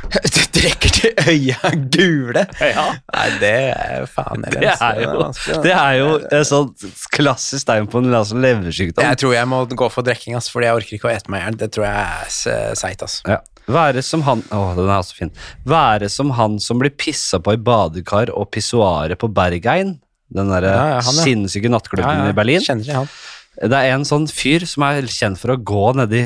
Du 0.33 0.41
trekker 0.53 0.93
til 0.93 1.15
øya 1.27 1.71
gule? 1.91 2.43
Ja. 2.61 2.85
Nei, 3.13 3.27
det 3.41 3.53
er 3.73 4.03
jo 4.03 4.09
faen 4.11 4.45
Det 4.47 4.63
er 4.63 4.99
jo, 5.03 5.15
det 5.63 5.73
er 5.73 5.97
jo 5.99 6.09
et 6.29 6.49
sånt 6.49 6.85
klassisk 7.13 7.67
tegn 7.67 7.89
på 7.91 8.03
en 8.03 8.13
altså, 8.13 8.37
leversykdom. 8.39 9.03
Jeg 9.03 9.19
tror 9.23 9.33
jeg 9.35 9.49
må 9.51 9.63
gå 9.71 9.89
for 9.93 10.05
drikking, 10.05 10.37
ass, 10.39 10.51
fordi 10.53 10.69
jeg 10.69 10.79
orker 10.81 10.97
ikke 10.99 11.09
å 11.09 11.13
ete 11.15 11.33
meg 11.33 11.43
i 11.43 11.47
hjel. 11.47 11.59
Det 11.63 11.71
tror 11.75 11.87
jeg 11.87 12.05
er 12.05 12.31
se- 12.37 12.61
seigt. 12.79 13.03
Ja. 13.27 13.41
Være 13.73 14.01
som 14.03 14.23
han 14.27 14.41
Å, 14.51 14.63
den 14.75 14.89
er 14.89 14.97
også 14.97 15.15
fin. 15.21 15.31
Være 15.67 16.09
som 16.11 16.33
han 16.37 16.57
som 16.63 16.81
blir 16.81 16.91
pissa 16.99 17.39
på 17.43 17.55
i 17.55 17.61
badekar 17.61 18.31
og 18.35 18.49
pissoaret 18.55 19.19
på 19.19 19.31
Bergein. 19.31 19.97
Den 20.33 20.49
derre 20.49 20.71
ja, 20.73 20.85
ja. 20.97 21.13
sinnssyke 21.23 21.69
nattklubben 21.71 22.29
i 22.29 22.35
Berlin. 22.35 22.63
Kjenner 22.63 22.89
jeg 22.89 22.97
han. 23.03 23.11
Det 23.53 23.77
er 23.77 23.91
en 23.93 24.05
sånn 24.07 24.23
fyr 24.31 24.63
som 24.65 24.81
er 24.87 25.05
kjent 25.13 25.37
for 25.37 25.53
å 25.53 25.57
gå 25.61 25.83
nedi 25.99 26.23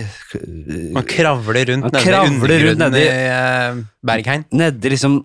Man 0.95 1.03
kravler 1.09 1.67
rundt 1.73 1.89
nedi 1.91 2.05
i 2.07 2.21
undergrunnen 2.29 2.93
nedi- 2.93 3.01
i 3.03 3.25
eh, 3.33 3.81
Bergheim. 4.07 4.45
Nedi 4.55 4.93
liksom 4.93 5.17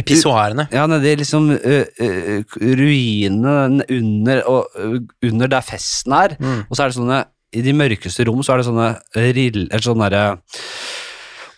I 0.00 0.04
pissoarene. 0.06 0.68
Ja, 0.72 0.86
nedi 0.88 1.12
liksom 1.20 1.50
uh, 1.52 1.84
uh, 2.00 2.56
ruinene 2.80 3.84
under, 3.92 4.40
uh, 4.48 4.96
under 5.28 5.52
der 5.52 5.66
festen 5.66 6.16
er. 6.16 6.36
Mm. 6.40 6.62
Og 6.68 6.72
så 6.78 6.86
er 6.86 6.92
det 6.94 6.96
sånne 7.00 7.20
I 7.52 7.64
de 7.66 7.74
mørkeste 7.76 8.24
rom 8.28 8.40
så 8.46 8.54
er 8.54 8.62
det 8.62 8.68
sånne 8.70 8.88
riller 9.36 9.84
sånne 9.84 10.08
derre 10.08 10.38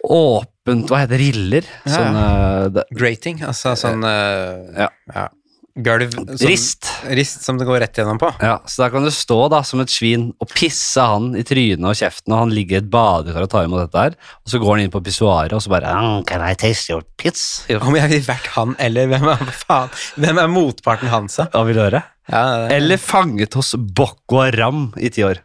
Åpent 0.02 0.88
Hva 0.90 1.04
heter 1.04 1.14
det? 1.14 1.28
Riller? 1.28 1.68
Ja. 1.86 1.92
Sånne 1.94 2.84
Grating, 2.96 3.38
altså 3.46 3.76
sånn 3.78 4.02
eh, 4.08 4.82
Ja. 4.82 4.88
ja. 5.14 5.28
Gulv 5.74 6.10
som, 6.12 6.26
Rist. 6.44 6.84
Rist 7.08 7.44
som 7.46 7.56
det 7.56 7.64
går 7.64 7.80
rett 7.80 7.96
gjennom 7.96 8.18
på. 8.20 8.28
Ja, 8.44 8.58
så 8.68 8.82
der 8.84 8.90
kan 8.92 9.06
du 9.06 9.10
stå 9.14 9.38
da 9.48 9.62
som 9.64 9.80
et 9.80 9.88
svin 9.88 10.26
og 10.36 10.50
pisse 10.52 11.00
han 11.00 11.30
i 11.38 11.42
trynet 11.48 11.86
og 11.88 11.96
kjeften, 11.96 12.34
og 12.34 12.42
han 12.42 12.52
ligger 12.52 12.76
i 12.76 12.80
et 12.82 12.90
badekar 12.92 13.46
og 13.46 13.48
tar 13.54 13.64
imot 13.64 13.86
dette 13.86 14.02
her, 14.02 14.16
og 14.44 14.52
så 14.52 14.60
går 14.60 14.74
han 14.76 14.84
inn 14.84 14.92
på 14.92 15.00
pissoaret 15.06 15.54
og 15.56 15.62
så 15.64 15.72
bare 15.72 15.88
"Ah, 15.88 16.20
Can 16.28 16.44
I 16.44 16.52
taste 16.60 16.92
your 16.92 17.02
piss? 17.16 17.64
Om 17.72 17.96
jeg 17.96 18.10
ville 18.12 18.26
vært 18.28 18.50
han, 18.58 18.76
eller 18.78 19.06
hvem 19.14 19.24
er, 19.32 19.46
faen, 19.64 19.88
hvem 20.20 20.38
er 20.44 20.52
motparten 20.52 21.08
hans, 21.08 21.36
da? 21.40 21.48
Hva 21.56 21.64
vil 21.64 21.74
du 21.80 21.84
høre? 21.86 22.02
Ja, 22.28 22.44
det- 22.68 22.76
Eller 22.76 22.96
fanget 22.98 23.54
hos 23.54 23.72
Boko 23.74 24.42
Haram 24.44 24.92
i 25.00 25.08
ti 25.08 25.22
år. 25.24 25.40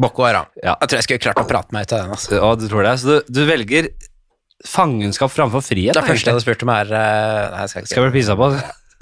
Boko 0.00 0.24
Haram. 0.24 0.46
Ja. 0.64 0.74
Jeg 0.80 0.88
tror 0.88 0.96
jeg 0.98 1.04
skulle 1.06 1.22
klart 1.22 1.42
å 1.44 1.46
prate 1.48 1.70
meg 1.76 1.84
ut 1.86 1.92
av 1.92 2.00
den. 2.06 2.10
Altså. 2.16 2.32
Ja, 2.34 2.54
du 2.56 2.64
tror 2.68 2.82
det. 2.88 2.94
Så 2.98 3.06
du, 3.06 3.32
du 3.36 3.42
velger 3.46 3.90
fangenskap 4.68 5.32
framfor 5.32 5.64
frihet? 5.64 5.96
Det 5.96 6.04
første 6.06 6.30
jeg 6.30 6.36
hadde 6.36 6.44
spurt 6.44 6.64
om, 6.66 6.72
er 6.74 6.94
eh, 6.98 7.50
Nei, 7.54 7.66
skal 7.70 7.82
ikke 7.82 7.92
Skal 7.92 8.02
jeg 8.02 8.12
bli 8.12 8.20
pissa 8.20 8.38
på? 8.38 8.50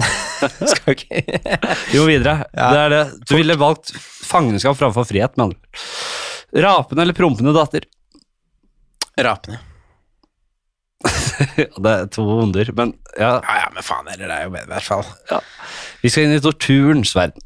Skal 0.72 0.94
ikke. 0.94 1.22
Vi 1.92 2.00
må 2.00 2.06
videre. 2.08 2.36
Ja. 2.56 2.68
Det 2.72 2.84
det. 2.94 3.02
Du 3.28 3.34
ville 3.36 3.56
valgt 3.60 3.92
fangenskap 4.24 4.78
framfor 4.78 5.08
frihet, 5.08 5.36
med 5.36 5.50
andre. 5.50 5.58
Rapende 6.64 7.04
eller 7.04 7.16
prompende 7.16 7.52
datter? 7.54 7.84
Rapene. 9.20 9.60
Det 11.80 11.90
er 11.90 12.08
to 12.12 12.24
onder, 12.42 12.68
men 12.76 12.92
ja. 13.16 13.38
Ja, 13.40 13.54
ja, 13.62 13.68
men 13.72 13.84
faen 13.84 14.08
heller, 14.10 14.28
det 14.28 14.34
er 14.36 14.42
jo 14.44 14.50
bedre 14.52 14.66
i 14.66 14.74
hvert 14.74 14.88
fall. 14.90 15.44
Vi 16.02 16.10
skal 16.12 16.26
inn 16.26 16.36
i 16.36 16.42
torturens 16.44 17.14
verden. 17.16 17.40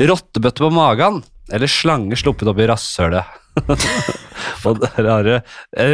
Rottebøtte 0.00 0.64
på 0.64 0.70
magen 0.72 1.20
eller 1.52 1.68
slange 1.68 2.16
sluppet 2.16 2.48
opp 2.48 2.60
i 2.62 2.68
rasshølet? 2.70 3.40
og 4.66 4.80
der 4.82 5.06
har 5.06 5.22
du 5.26 5.34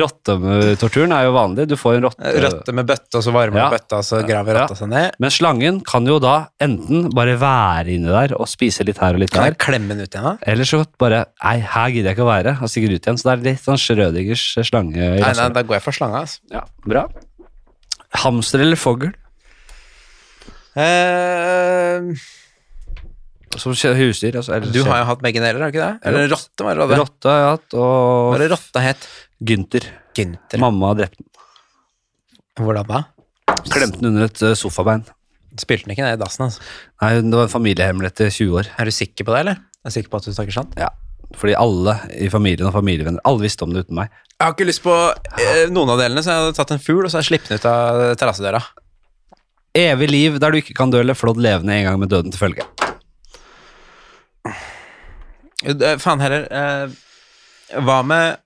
Rottetorturen 0.01 1.12
er 1.12 1.27
jo 1.27 1.32
vanlig. 1.35 1.66
Du 1.70 1.77
får 1.78 1.99
en 1.99 2.07
rotte 2.07 2.32
Rotte 2.45 2.74
med 2.77 2.89
bøtte, 2.89 3.19
og 3.20 3.24
så 3.27 3.35
varmer 3.35 3.61
Ja. 3.61 3.66
bøtta, 3.74 3.99
og 4.01 4.07
så 4.09 4.20
graver 4.27 4.57
rotta 4.62 4.77
seg 4.78 4.89
ned. 4.93 5.19
Men 5.20 5.35
slangen 5.35 5.81
kan 5.85 6.09
jo 6.09 6.16
da 6.23 6.37
enten 6.65 7.11
bare 7.15 7.37
være 7.41 7.93
inni 7.97 8.09
der 8.11 8.35
og 8.39 8.49
spise 8.51 8.87
litt 8.89 8.99
her 9.03 9.19
og 9.19 9.20
litt 9.24 9.35
Kan 9.35 9.45
der, 9.45 9.53
jeg 9.53 9.61
klemme 9.66 9.93
den 9.93 10.07
ut 10.07 10.09
igjen, 10.16 10.24
da? 10.31 10.37
eller 10.55 10.65
så 10.69 10.82
bare 11.01 11.24
Nei, 11.45 11.57
her 11.61 11.93
gidder 11.93 12.11
jeg 12.12 12.16
ikke 12.19 12.27
å 12.27 12.32
være, 12.32 12.57
og 12.62 12.73
stikker 12.73 12.97
ut 12.97 13.05
igjen. 13.11 13.20
Så 13.20 13.28
det 13.28 13.32
er 13.37 13.47
litt 13.51 13.65
sånn 13.69 13.81
Schrødingers 13.85 14.47
slange. 14.69 15.11
Nei, 15.20 15.32
nei, 15.37 15.49
da 15.57 15.62
går 15.66 15.78
jeg 15.78 15.85
for 15.85 15.97
slanga, 16.01 16.24
altså. 16.24 16.41
Ja, 16.53 16.65
bra. 16.89 17.07
Hamster 18.24 18.65
eller 18.65 18.81
fogl? 18.81 19.12
Eh, 20.81 22.01
Som 23.59 23.75
husdyr. 23.75 24.37
Altså, 24.39 24.55
eller 24.55 24.71
du 24.71 24.85
har 24.87 25.01
jo 25.03 25.07
hatt 25.09 25.23
begge 25.25 25.41
deler, 25.43 25.59
har 25.59 25.73
du 25.73 25.75
ikke 25.75 25.87
det? 25.87 26.07
Eller 26.07 26.29
rotte, 26.31 26.67
var 26.67 26.79
det? 26.79 26.99
Rotte 27.01 27.33
har 27.33 27.41
jeg 27.41 27.49
hatt, 27.51 27.75
Hva 27.75 27.89
og 27.89 28.37
er 28.37 28.45
det 28.45 28.51
rotta 28.53 28.83
het? 28.85 29.09
Gynter. 29.43 29.89
Gynter. 30.15 30.61
Mamma 30.63 30.93
drepte 30.99 31.25
den. 31.25 31.31
Hvordan 32.61 32.87
da? 32.87 33.01
Klemte 33.67 33.99
den 33.99 34.13
under 34.13 34.29
et 34.29 34.43
eh, 34.47 34.55
sofabein. 34.59 35.03
Spilte 35.59 35.89
den 35.89 35.97
ikke 35.97 36.07
ned 36.07 36.19
i 36.19 36.23
dassen, 36.23 36.47
altså. 36.47 36.63
Nei, 37.03 37.13
det 37.25 37.35
var 37.35 37.49
en 37.49 37.53
familiehemmelighet 37.53 38.23
i 38.29 38.31
20 38.37 38.59
år. 38.61 38.71
Er 38.79 38.87
du 38.87 38.95
sikker 38.95 39.27
på 39.27 39.35
det, 39.35 39.41
eller? 39.45 39.63
Er 39.83 39.91
du 39.91 39.97
sikker 39.97 40.13
på 40.13 40.21
at 40.21 40.29
du 40.29 40.37
snakker 40.37 40.55
sant? 40.55 40.77
Ja. 40.79 40.93
Fordi 41.41 41.55
alle 41.59 41.95
i 42.19 42.27
familien 42.31 42.67
og 42.67 42.75
familievenner 42.75 43.23
Alle 43.29 43.45
visste 43.45 43.63
om 43.63 43.71
det 43.75 43.85
uten 43.85 43.95
meg. 44.01 44.11
Jeg 44.35 44.43
har 44.43 44.55
ikke 44.55 44.67
lyst 44.67 44.83
på 44.83 44.95
eh, 44.95 45.67
noen 45.71 45.93
av 45.95 46.01
delene, 46.03 46.23
så 46.25 46.33
jeg 46.33 46.45
hadde 46.45 46.59
tatt 46.59 46.75
en 46.75 46.83
fugl, 46.83 47.03
og 47.07 47.13
så 47.13 47.21
jeg 47.23 47.31
sluppet 47.33 47.51
den 47.53 47.61
ut 47.61 47.69
av 47.71 48.05
terrassedøra. 48.21 48.63
Evig 49.79 50.11
liv 50.11 50.39
der 50.43 50.55
du 50.55 50.59
ikke 50.59 50.75
kan 50.79 50.91
dø 50.91 51.03
eller 51.03 51.19
flådd 51.19 51.39
levende 51.43 51.77
en 51.77 51.87
gang 51.87 52.01
med 52.03 52.11
døden 52.11 52.35
til 52.35 52.43
følge. 52.43 52.67
Eh, 55.65 55.97
Faen 56.01 56.23
heller, 56.24 56.47
eh, 56.51 57.81
hva 57.85 58.01
med 58.07 58.39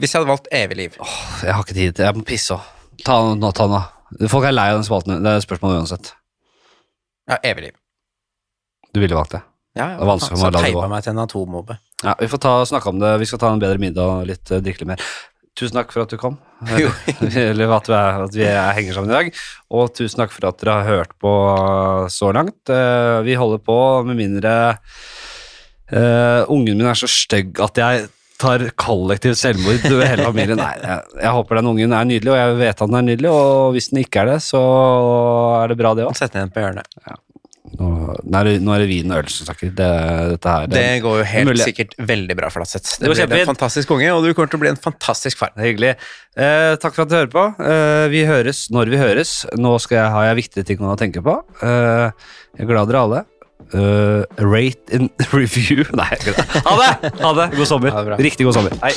Hvis 0.00 0.12
jeg 0.12 0.20
hadde 0.20 0.30
valgt 0.32 0.48
evig 0.52 0.76
liv 0.76 0.96
Jeg 0.98 1.54
har 1.54 1.62
ikke 1.62 1.76
tid 1.76 1.94
til 1.96 2.08
Jeg 2.08 2.16
må 2.18 2.24
pisse 2.26 2.56
òg. 2.56 2.64
Ta 3.06 3.20
den 3.22 3.40
nå. 3.40 3.82
Folk 4.28 4.44
er 4.44 4.52
lei 4.52 4.66
av 4.72 4.80
den 4.80 4.84
spalten. 4.84 5.22
Det 5.22 5.30
er 5.30 5.44
spørsmål 5.44 5.78
uansett. 5.78 6.10
Ja, 7.30 7.38
evig 7.46 7.68
liv. 7.68 7.76
Du 8.92 8.98
ville 9.00 9.14
valgt 9.14 9.36
det. 9.38 9.40
Ja, 9.78 9.86
Det 9.94 10.02
er 10.02 10.10
vanskelig 10.10 10.34
for 10.34 10.42
meg 10.42 10.42
å 10.42 10.50
så 10.50 10.50
la 10.50 10.58
det 10.58 10.66
teipa 10.66 10.82
gå. 10.82 10.88
meg 10.90 11.04
til 11.06 11.12
en 11.12 11.22
atomobbe 11.22 11.76
Ja, 12.02 12.14
Vi 12.18 12.28
får 12.32 12.40
ta 12.42 12.54
snakke 12.66 12.90
om 12.90 12.98
det. 12.98 13.12
Vi 13.22 13.28
skal 13.30 13.38
ta 13.38 13.52
en 13.54 13.62
bedre 13.62 13.78
middag 13.78 14.02
og 14.16 14.26
litt 14.26 14.50
uh, 14.50 14.58
drikke 14.58 14.82
litt 14.82 14.90
mer. 14.90 15.04
Tusen 15.54 15.78
takk 15.78 15.92
for 15.94 16.02
at 16.02 16.10
du 16.10 16.18
kom. 16.18 16.36
Eller 16.66 17.72
at, 17.76 17.88
vi, 17.88 17.94
er, 17.94 18.20
at 18.26 18.34
vi 18.34 18.44
er, 18.46 18.72
henger 18.74 18.96
sammen 18.96 19.10
i 19.10 19.16
dag. 19.16 19.30
Og 19.70 19.94
tusen 19.94 20.22
takk 20.22 20.34
for 20.34 20.48
at 20.50 20.58
dere 20.62 20.76
har 20.80 20.88
hørt 20.88 21.14
på 21.20 21.32
så 22.10 22.30
langt. 22.34 22.70
Eh, 22.70 23.18
vi 23.26 23.34
holder 23.38 23.62
på 23.62 23.76
med 24.08 24.16
mindre 24.18 24.54
eh, 25.92 26.44
Ungen 26.50 26.76
min 26.78 26.86
er 26.90 26.98
så 26.98 27.08
stygg 27.10 27.60
at 27.60 27.80
jeg 27.82 28.08
tar 28.40 28.62
kollektivt 28.80 29.36
selvmord 29.36 29.82
ved 29.84 30.06
hele 30.08 30.24
familien. 30.24 30.56
Nei, 30.56 30.72
jeg, 30.80 31.00
jeg 31.20 31.32
håper 31.36 31.58
den 31.60 31.66
ungen 31.74 31.92
er 31.92 32.06
nydelig, 32.08 32.30
og 32.32 32.38
jeg 32.40 32.54
vet 32.62 32.78
at 32.80 32.88
den 32.88 32.96
er 32.96 33.08
nydelig. 33.10 33.32
Og 33.36 33.74
hvis 33.76 33.90
den 33.92 34.00
ikke 34.04 34.22
er 34.22 34.30
det, 34.34 34.38
så 34.46 34.62
er 35.60 35.68
det 35.68 35.76
bra, 35.82 35.92
det 35.98 36.06
òg. 36.08 36.14
Sett 36.16 36.32
den 36.38 36.48
på 36.54 36.62
hjørnet. 36.62 36.88
Nå, 37.76 37.86
nå 38.26 38.38
er 38.40 38.44
det- 38.48 38.62
nå 38.64 38.72
er 38.74 38.80
det 38.82 38.88
vin 38.88 39.12
og 39.12 39.18
øl 39.20 39.28
som 39.30 39.46
snakker. 39.46 39.68
Det, 39.76 39.88
dette 40.32 40.48
her, 40.48 40.66
Det 40.72 41.02
går 41.04 41.18
jo 41.20 41.24
helt 41.24 41.46
mulig. 41.50 41.66
sikkert 41.68 41.92
veldig 42.00 42.36
bra, 42.36 42.48
Flatseth. 42.50 42.96
Det 42.98 43.12
Det 43.14 43.28
blir 43.28 43.40
en 43.44 43.52
fantastisk 43.54 43.90
unge, 43.94 44.08
og 44.16 44.24
du 44.24 44.32
kommer 44.34 44.50
til 44.50 44.58
å 44.58 44.64
bli 44.64 44.70
en 44.72 44.80
fantastisk 44.88 45.36
far. 45.38 45.52
Hyggelig. 45.56 45.92
Eh, 46.36 46.76
takk 46.80 46.94
for 46.96 47.02
at 47.02 47.08
du 47.12 47.14
hører 47.20 47.30
på. 47.30 47.44
Eh, 47.60 48.08
vi 48.08 48.24
høres 48.24 48.70
når 48.72 48.88
vi 48.90 48.96
høres. 48.96 49.44
Nå 49.56 49.76
skal 49.78 49.98
jeg, 50.00 50.10
har 50.16 50.24
jeg 50.32 50.36
viktige 50.42 50.64
ting 50.66 50.78
å 50.80 50.96
tenke 50.98 51.22
på. 51.22 51.36
Eh, 51.62 52.10
jeg 52.56 52.64
er 52.64 52.72
glad 52.72 52.88
dere 52.88 53.04
alle. 53.04 53.24
Eh, 53.72 54.24
rate 54.38 54.90
in 54.90 55.10
review 55.32 55.84
Nei. 55.92 56.16
Ha 56.64 56.76
det! 56.76 57.12
Ha 57.20 57.32
det! 57.32 57.56
God 57.56 57.66
sommer. 57.66 57.90
Ha 57.90 58.02
det. 58.02 58.18
Riktig 58.18 58.46
god 58.46 58.54
sommer. 58.54 58.72
Hei. 58.82 58.94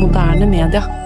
Moderne 0.00 0.46
media. 0.46 1.05